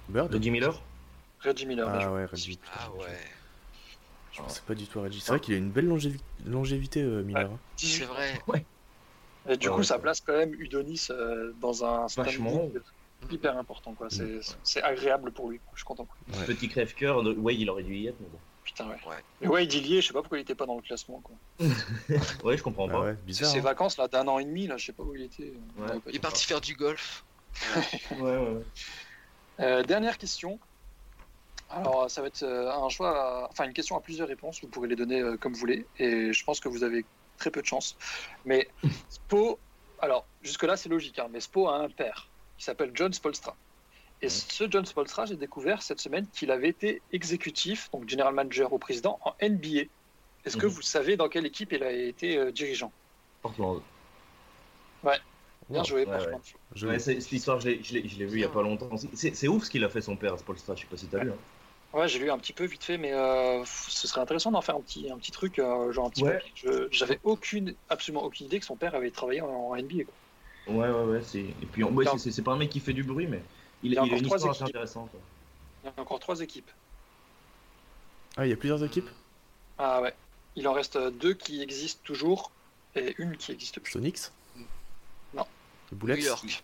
Bird? 0.10 0.34
Reggie 0.34 0.52
Miller? 0.52 0.82
Reggie 1.42 1.66
Miller. 1.66 1.88
Ah 1.90 2.12
ouais, 2.14 2.26
Reggie. 2.26 2.60
Ah 2.74 2.90
ouais. 2.92 3.20
Je 4.32 4.42
pensais 4.42 4.62
pas 4.66 4.74
du 4.76 4.88
tout 4.88 5.00
à 5.00 5.04
Reggie. 5.04 5.20
C'est 5.20 5.30
vrai 5.32 5.40
qu'il 5.40 5.54
a 5.54 5.58
une 5.58 5.70
belle 5.70 5.88
longévi- 5.88 6.22
longévité, 6.46 7.02
euh, 7.04 7.22
Miller. 7.24 7.52
hein. 7.52 7.60
18. 7.78 8.00
C'est 8.00 8.06
vrai. 8.06 8.42
Et 9.49 9.57
du 9.57 9.68
Ouais, 9.68 9.74
coup, 9.74 9.80
ouais, 9.80 9.86
ça 9.86 9.99
place 9.99 10.22
quand 10.22 10.34
même 10.38 10.53
Udonis 10.53 11.07
euh, 11.10 11.53
dans 11.60 11.84
un 11.84 12.07
standing 12.07 12.72
hyper 13.30 13.57
important. 13.57 13.94
quoi. 13.94 14.07
C'est 14.10 14.40
c'est 14.64 14.82
agréable 14.84 15.32
pour 15.32 15.49
lui. 15.49 15.60
Je 15.74 15.80
suis 15.80 15.86
content. 15.86 16.07
Ouais. 16.34 16.45
Petit 16.45 16.68
crève-cœur. 16.70 17.24
de- 17.24 17.34
Ouais, 17.36 17.56
il 17.56 17.70
aurait 17.70 17.84
dû 17.84 17.95
y 17.95 18.07
être, 18.07 18.15
mais 18.20 18.28
bon. 18.28 18.40
Putain, 18.64 18.88
ouais. 18.88 18.95
Ouais. 19.07 19.15
Mais 19.41 19.48
ouais, 19.48 19.65
il 19.65 19.88
y 19.88 19.98
est, 19.98 20.02
je 20.02 20.07
sais 20.07 20.14
pas 20.14 20.22
pourquoi 20.22 20.38
il 20.38 20.41
était 20.41 20.56
pas 20.56 20.65
dans 20.65 20.76
le 20.76 20.82
classement. 20.82 21.22
Quoi. 21.22 21.36
Ouais, 22.44 22.57
je 22.57 22.64
comprends 22.64 22.88
Ah 22.90 22.94
pas. 22.94 23.11
bizarre. 23.14 23.49
ses 23.52 23.60
hein. 23.60 23.61
vacances 23.61 23.98
là 23.98 24.07
d'un 24.07 24.28
an 24.28 24.40
et 24.40 24.45
demi, 24.45 24.68
là, 24.68 24.78
je 24.78 24.86
sais 24.86 24.94
pas 24.94 25.03
où 25.03 25.14
il 25.15 25.24
était. 25.24 25.53
Ouais. 25.78 25.91
Ouais, 25.91 25.99
Il 26.07 26.15
est 26.15 26.20
parti 26.20 26.45
faire 26.45 26.61
du 26.61 26.76
golf. 26.76 27.26
Ouais, 28.11 28.18
ouais, 28.22 28.38
ouais. 28.38 28.64
Euh, 29.60 29.84
dernière 29.84 30.18
question. 30.18 30.60
Alors, 31.70 32.10
ça 32.10 32.22
va 32.22 32.28
être 32.28 32.44
euh, 32.44 32.72
un 32.72 32.90
choix, 32.90 33.44
à- 33.45 33.48
enfin 33.49 33.65
une 33.65 33.74
question 33.74 33.98
à 33.98 34.02
plusieurs 34.02 34.28
réponses. 34.28 34.60
Vous 34.61 34.68
pourrez 34.70 34.88
les 34.88 34.95
donner 34.95 35.22
comme 35.40 35.53
vous 35.53 35.60
voulez, 35.60 35.86
et 35.98 36.32
je 36.34 36.44
pense 36.44 36.60
que 36.60 36.70
vous 36.70 36.84
avez 36.84 37.06
très 37.38 37.52
peu 37.52 37.62
de 37.62 37.66
chance. 37.66 37.96
Mais 38.46 38.68
Spo, 39.10 39.60
alors 40.00 40.28
jusque-là 40.42 40.78
c'est 40.78 40.90
logique, 40.90 41.20
hein, 41.20 41.28
mais 41.32 41.40
Spo 41.40 41.68
a 41.68 41.78
un 41.78 41.90
père 41.90 42.30
qui 42.58 42.64
s'appelle 42.66 42.92
John 42.94 43.12
Spolstra. 43.14 43.58
Et 44.22 44.30
ce 44.30 44.70
John 44.72 44.86
Spolstra, 44.86 45.26
j'ai 45.26 45.36
découvert 45.36 45.82
cette 45.82 46.00
semaine 46.00 46.26
qu'il 46.30 46.50
avait 46.50 46.70
été 46.70 47.02
exécutif, 47.12 47.90
donc 47.92 48.08
general 48.08 48.34
manager 48.34 48.72
au 48.72 48.80
président 48.80 49.20
en 49.22 49.34
NBA. 49.42 49.84
Est-ce 50.46 50.56
que 50.56 50.66
Mhm. 50.66 50.72
vous 50.72 50.82
savez 50.82 51.18
dans 51.18 51.28
quelle 51.28 51.46
équipe 51.46 51.74
il 51.74 51.84
a 51.84 51.92
été 51.92 52.38
euh, 52.38 52.52
dirigeant? 52.52 52.94
Portland. 53.42 53.82
Bien 55.70 55.84
joué, 55.84 56.06
ouais, 56.06 56.20
je- 56.76 56.88
Ouais, 56.88 57.00
c'est- 57.00 57.20
cette 57.22 57.32
histoire, 57.32 57.60
je 57.60 57.70
l'ai- 57.70 57.78
vu 57.78 58.38
il 58.38 58.42
y 58.42 58.44
a 58.44 58.50
pas 58.50 58.62
longtemps. 58.62 58.90
C'est 59.14 59.48
ouf 59.48 59.64
ce 59.64 59.70
qu'il 59.70 59.84
a 59.84 59.90
fait 59.90 60.02
son 60.02 60.16
père 60.16 60.38
Spolstra, 60.38 60.76
je 60.76 60.82
sais 60.82 60.88
pas 60.88 60.98
si 60.98 61.08
t'as 61.08 61.24
vu. 61.24 61.32
hein. 61.32 61.38
Ouais, 61.94 62.07
j'ai 62.07 62.18
lu 62.20 62.32
un 62.32 62.40
petit 62.40 62.53
peu 62.53 62.65
vite 62.65 62.84
fait, 62.84 62.98
mais 62.98 63.14
euh, 63.14 63.64
ce 63.65 64.07
serait 64.07 64.22
intéressant 64.22 64.49
d'en 64.52 64.61
faire 64.61 64.76
un 64.76 64.82
petit, 64.82 65.11
un 65.11 65.18
petit 65.18 65.32
truc, 65.32 65.60
euh, 65.60 65.91
genre 65.91 66.07
un 66.07 66.10
petit 66.10 66.24
Ouais. 66.24 66.41
J'avais 66.91 67.20
aucune, 67.24 67.76
absolument 67.90 68.24
aucune 68.24 68.48
idée 68.48 68.60
que 68.60 68.65
son 68.65 68.76
père 68.76 68.95
avait 68.95 69.11
travaillé 69.11 69.41
en, 69.41 69.48
en 69.48 69.76
NBA. 69.76 70.06
quoi. 70.06 70.74
Ouais, 70.74 70.90
ouais, 70.90 71.03
ouais. 71.11 71.22
c'est- 71.22 71.40
Et 71.41 71.65
puis, 71.72 71.84
ouais, 71.84 72.06
Non. 72.06 72.18
c'est- 72.18 72.41
pas 72.41 72.53
un 72.53 72.57
mec 72.57 72.70
qui 72.72 72.80
fait 72.80 72.94
du 72.94 73.03
bruit, 73.03 73.28
mais 73.28 73.44
il, 73.84 73.91
Il 73.91 73.94
y 73.94 73.98
a 73.99 73.99
il 73.99 73.99
a 73.99 74.03
encore 74.06 74.18
une 74.18 74.24
trois 74.26 74.38
histoire 74.38 74.52
assez 74.56 74.64
équipes. 74.64 74.76
intéressante. 74.76 75.10
ouais. 75.14 75.20
Il 75.84 75.88
y 75.88 75.90
a 75.90 76.02
encore 76.02 76.20
trois 76.20 76.40
équipes. 76.41 76.72
Ah, 78.38 78.45
il 78.48 78.49
y 78.49 78.53
a 78.53 78.57
plusieurs 78.57 78.84
équipes? 78.84 79.10
Ah 79.78 80.02
ouais. 80.02 80.14
Il 80.56 80.68
en 80.68 80.74
reste 80.74 80.98
deux 80.98 81.34
qui 81.36 81.61
existent 81.61 82.02
toujours 82.03 82.52
et 82.95 83.14
une 83.20 83.38
qui 83.38 83.52
existe 83.52 83.80
plus. 83.80 83.91
Sonics? 83.91 84.20
Non. 85.36 85.45
Les 85.91 85.98
Bullets? 85.98 86.15
New 86.18 86.24
York. 86.26 86.64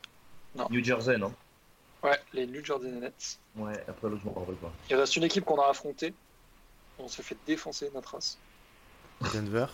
New 0.72 0.84
Jersey, 0.84 1.18
non? 1.18 1.34
Ouais, 2.04 2.18
les 2.34 2.48
New 2.48 2.64
Jersey 2.64 2.92
Nets. 2.92 3.40
Ouais, 3.56 3.84
après 3.88 4.10
l'autre, 4.10 4.22
je 4.24 4.28
m'en 4.30 4.34
rappelle 4.40 4.56
pas. 4.56 4.72
Il 4.90 4.96
reste 4.96 5.16
une 5.16 5.24
équipe 5.24 5.44
qu'on 5.46 5.60
a 5.60 5.68
affrontée. 5.68 6.14
On 6.98 7.08
s'est 7.08 7.24
fait 7.24 7.38
défoncer 7.46 7.90
notre 7.94 8.14
race. 8.14 8.38
Denver 9.34 9.66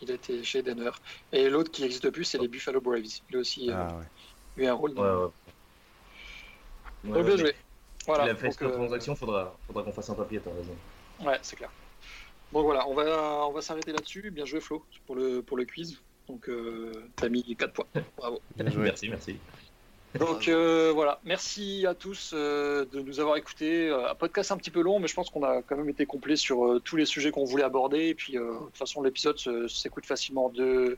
Il 0.00 0.10
a 0.10 0.14
été 0.14 0.42
chez 0.42 0.62
Denver. 0.62 0.90
Et 1.32 1.48
l'autre 1.48 1.70
qui 1.70 1.84
existe 1.84 2.10
plus, 2.10 2.24
c'est 2.24 2.38
les 2.38 2.48
Buffalo 2.48 2.80
Braves. 2.80 3.04
Il 3.30 3.36
a 3.36 3.38
aussi 3.38 3.70
euh, 3.70 3.74
Ah 3.76 3.94
ouais. 3.96 4.04
eu 4.64 4.66
un 4.66 4.74
rôle. 4.74 4.90
Ouais, 4.90 4.96
dans- 4.96 5.24
ouais. 5.26 5.30
Ouais, 7.04 7.10
Donc, 7.10 7.24
bien 7.26 7.34
ouais, 7.34 7.38
joué. 7.38 7.54
Voilà. 8.06 8.24
Il 8.24 8.30
a 8.30 8.34
fait 8.36 8.42
Donc, 8.48 8.52
cette 8.54 8.62
euh, 8.62 8.72
transaction, 8.74 9.16
faudra, 9.16 9.56
faudra 9.66 9.82
qu'on 9.82 9.92
fasse 9.92 10.10
un 10.10 10.14
papier, 10.14 10.40
t'as 10.40 10.50
raison. 10.52 10.76
Ouais, 11.20 11.38
c'est 11.42 11.56
clair. 11.56 11.70
Donc 12.52 12.64
voilà, 12.64 12.86
on 12.88 12.94
va, 12.94 13.46
on 13.46 13.52
va 13.52 13.62
s'arrêter 13.62 13.92
là-dessus. 13.92 14.30
Bien 14.30 14.44
joué 14.44 14.60
Flo 14.60 14.84
pour 15.06 15.16
le, 15.16 15.42
pour 15.42 15.56
le 15.56 15.64
quiz. 15.64 15.98
Donc 16.28 16.48
euh, 16.48 16.92
t'as 17.16 17.28
mis 17.28 17.56
4 17.56 17.72
points. 17.72 17.86
Bravo. 18.16 18.40
Bien 18.56 18.70
joué. 18.70 18.84
Merci, 18.84 19.08
merci. 19.08 19.36
Donc 20.18 20.46
euh, 20.46 20.92
voilà, 20.94 21.20
merci 21.24 21.86
à 21.86 21.94
tous 21.94 22.32
euh, 22.34 22.84
de 22.92 23.00
nous 23.00 23.18
avoir 23.18 23.36
écoutés. 23.36 23.88
Euh, 23.88 24.10
Un 24.10 24.14
podcast 24.14 24.52
un 24.52 24.56
petit 24.56 24.70
peu 24.70 24.80
long, 24.80 25.00
mais 25.00 25.08
je 25.08 25.14
pense 25.14 25.28
qu'on 25.28 25.42
a 25.42 25.60
quand 25.62 25.76
même 25.76 25.88
été 25.88 26.06
complet 26.06 26.36
sur 26.36 26.64
euh, 26.64 26.78
tous 26.78 26.96
les 26.96 27.04
sujets 27.04 27.32
qu'on 27.32 27.44
voulait 27.44 27.64
aborder. 27.64 28.06
Et 28.06 28.14
puis 28.14 28.34
de 28.34 28.66
toute 28.66 28.76
façon, 28.76 29.02
l'épisode 29.02 29.36
s'écoute 29.68 30.06
facilement 30.06 30.50
de. 30.50 30.96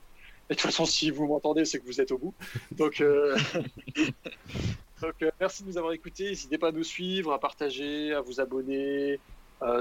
Et 0.48 0.54
de 0.54 0.60
toute 0.60 0.70
façon, 0.70 0.84
si 0.84 1.10
vous 1.10 1.26
m'entendez, 1.26 1.64
c'est 1.64 1.80
que 1.80 1.86
vous 1.86 2.00
êtes 2.00 2.12
au 2.12 2.18
bout. 2.18 2.34
Donc, 2.72 3.02
Donc 5.02 5.14
merci 5.40 5.62
de 5.62 5.68
nous 5.68 5.78
avoir 5.78 5.92
écoutés. 5.92 6.24
N'hésitez 6.24 6.58
pas 6.58 6.68
à 6.68 6.72
nous 6.72 6.84
suivre, 6.84 7.32
à 7.32 7.40
partager, 7.40 8.12
à 8.12 8.20
vous 8.20 8.38
abonner 8.38 9.18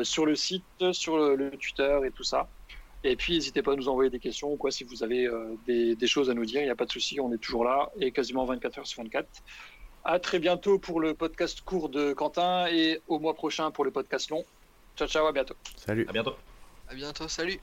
sur 0.04 0.26
le 0.26 0.36
site, 0.36 0.64
sur 0.94 1.18
le, 1.18 1.36
le 1.36 1.52
Twitter 1.52 2.00
et 2.06 2.12
tout 2.12 2.24
ça. 2.24 2.48
Et 3.06 3.16
puis 3.16 3.34
n'hésitez 3.34 3.62
pas 3.62 3.74
à 3.74 3.76
nous 3.76 3.88
envoyer 3.88 4.10
des 4.10 4.20
questions 4.20 4.52
ou 4.52 4.58
quoi 4.58 4.72
si 4.72 4.84
vous 4.84 5.04
avez 5.04 5.28
euh, 5.28 5.56
des, 5.68 5.96
des 5.96 6.08
choses 6.08 6.32
à 6.32 6.34
nous 6.34 6.44
dire. 6.44 6.62
Il 6.62 6.66
n'y 6.66 6.72
a 6.72 6.76
pas 6.76 6.86
de 6.86 6.92
souci, 6.92 7.20
on 7.20 7.32
est 7.32 7.38
toujours 7.38 7.64
là 7.64 7.92
et 8.00 8.12
quasiment 8.12 8.46
24 8.46 8.80
heures 8.80 8.88
sur 8.88 9.04
24. 9.04 9.28
À 10.04 10.20
très 10.20 10.40
bientôt 10.40 10.80
pour 10.80 11.00
le 11.00 11.14
podcast 11.14 11.62
court 11.62 11.90
de 11.90 12.14
Quentin 12.14 12.68
et 12.68 13.02
au 13.08 13.20
mois 13.20 13.36
prochain 13.36 13.70
pour 13.70 13.86
le 13.86 13.92
podcast 13.92 14.32
long. 14.32 14.44
Ciao 14.96 15.08
ciao, 15.08 15.28
à 15.28 15.32
bientôt. 15.32 15.56
Salut. 15.76 16.06
À 16.10 16.14
bientôt. 16.14 16.36
À 16.90 16.96
bientôt, 16.96 17.28
salut. 17.28 17.60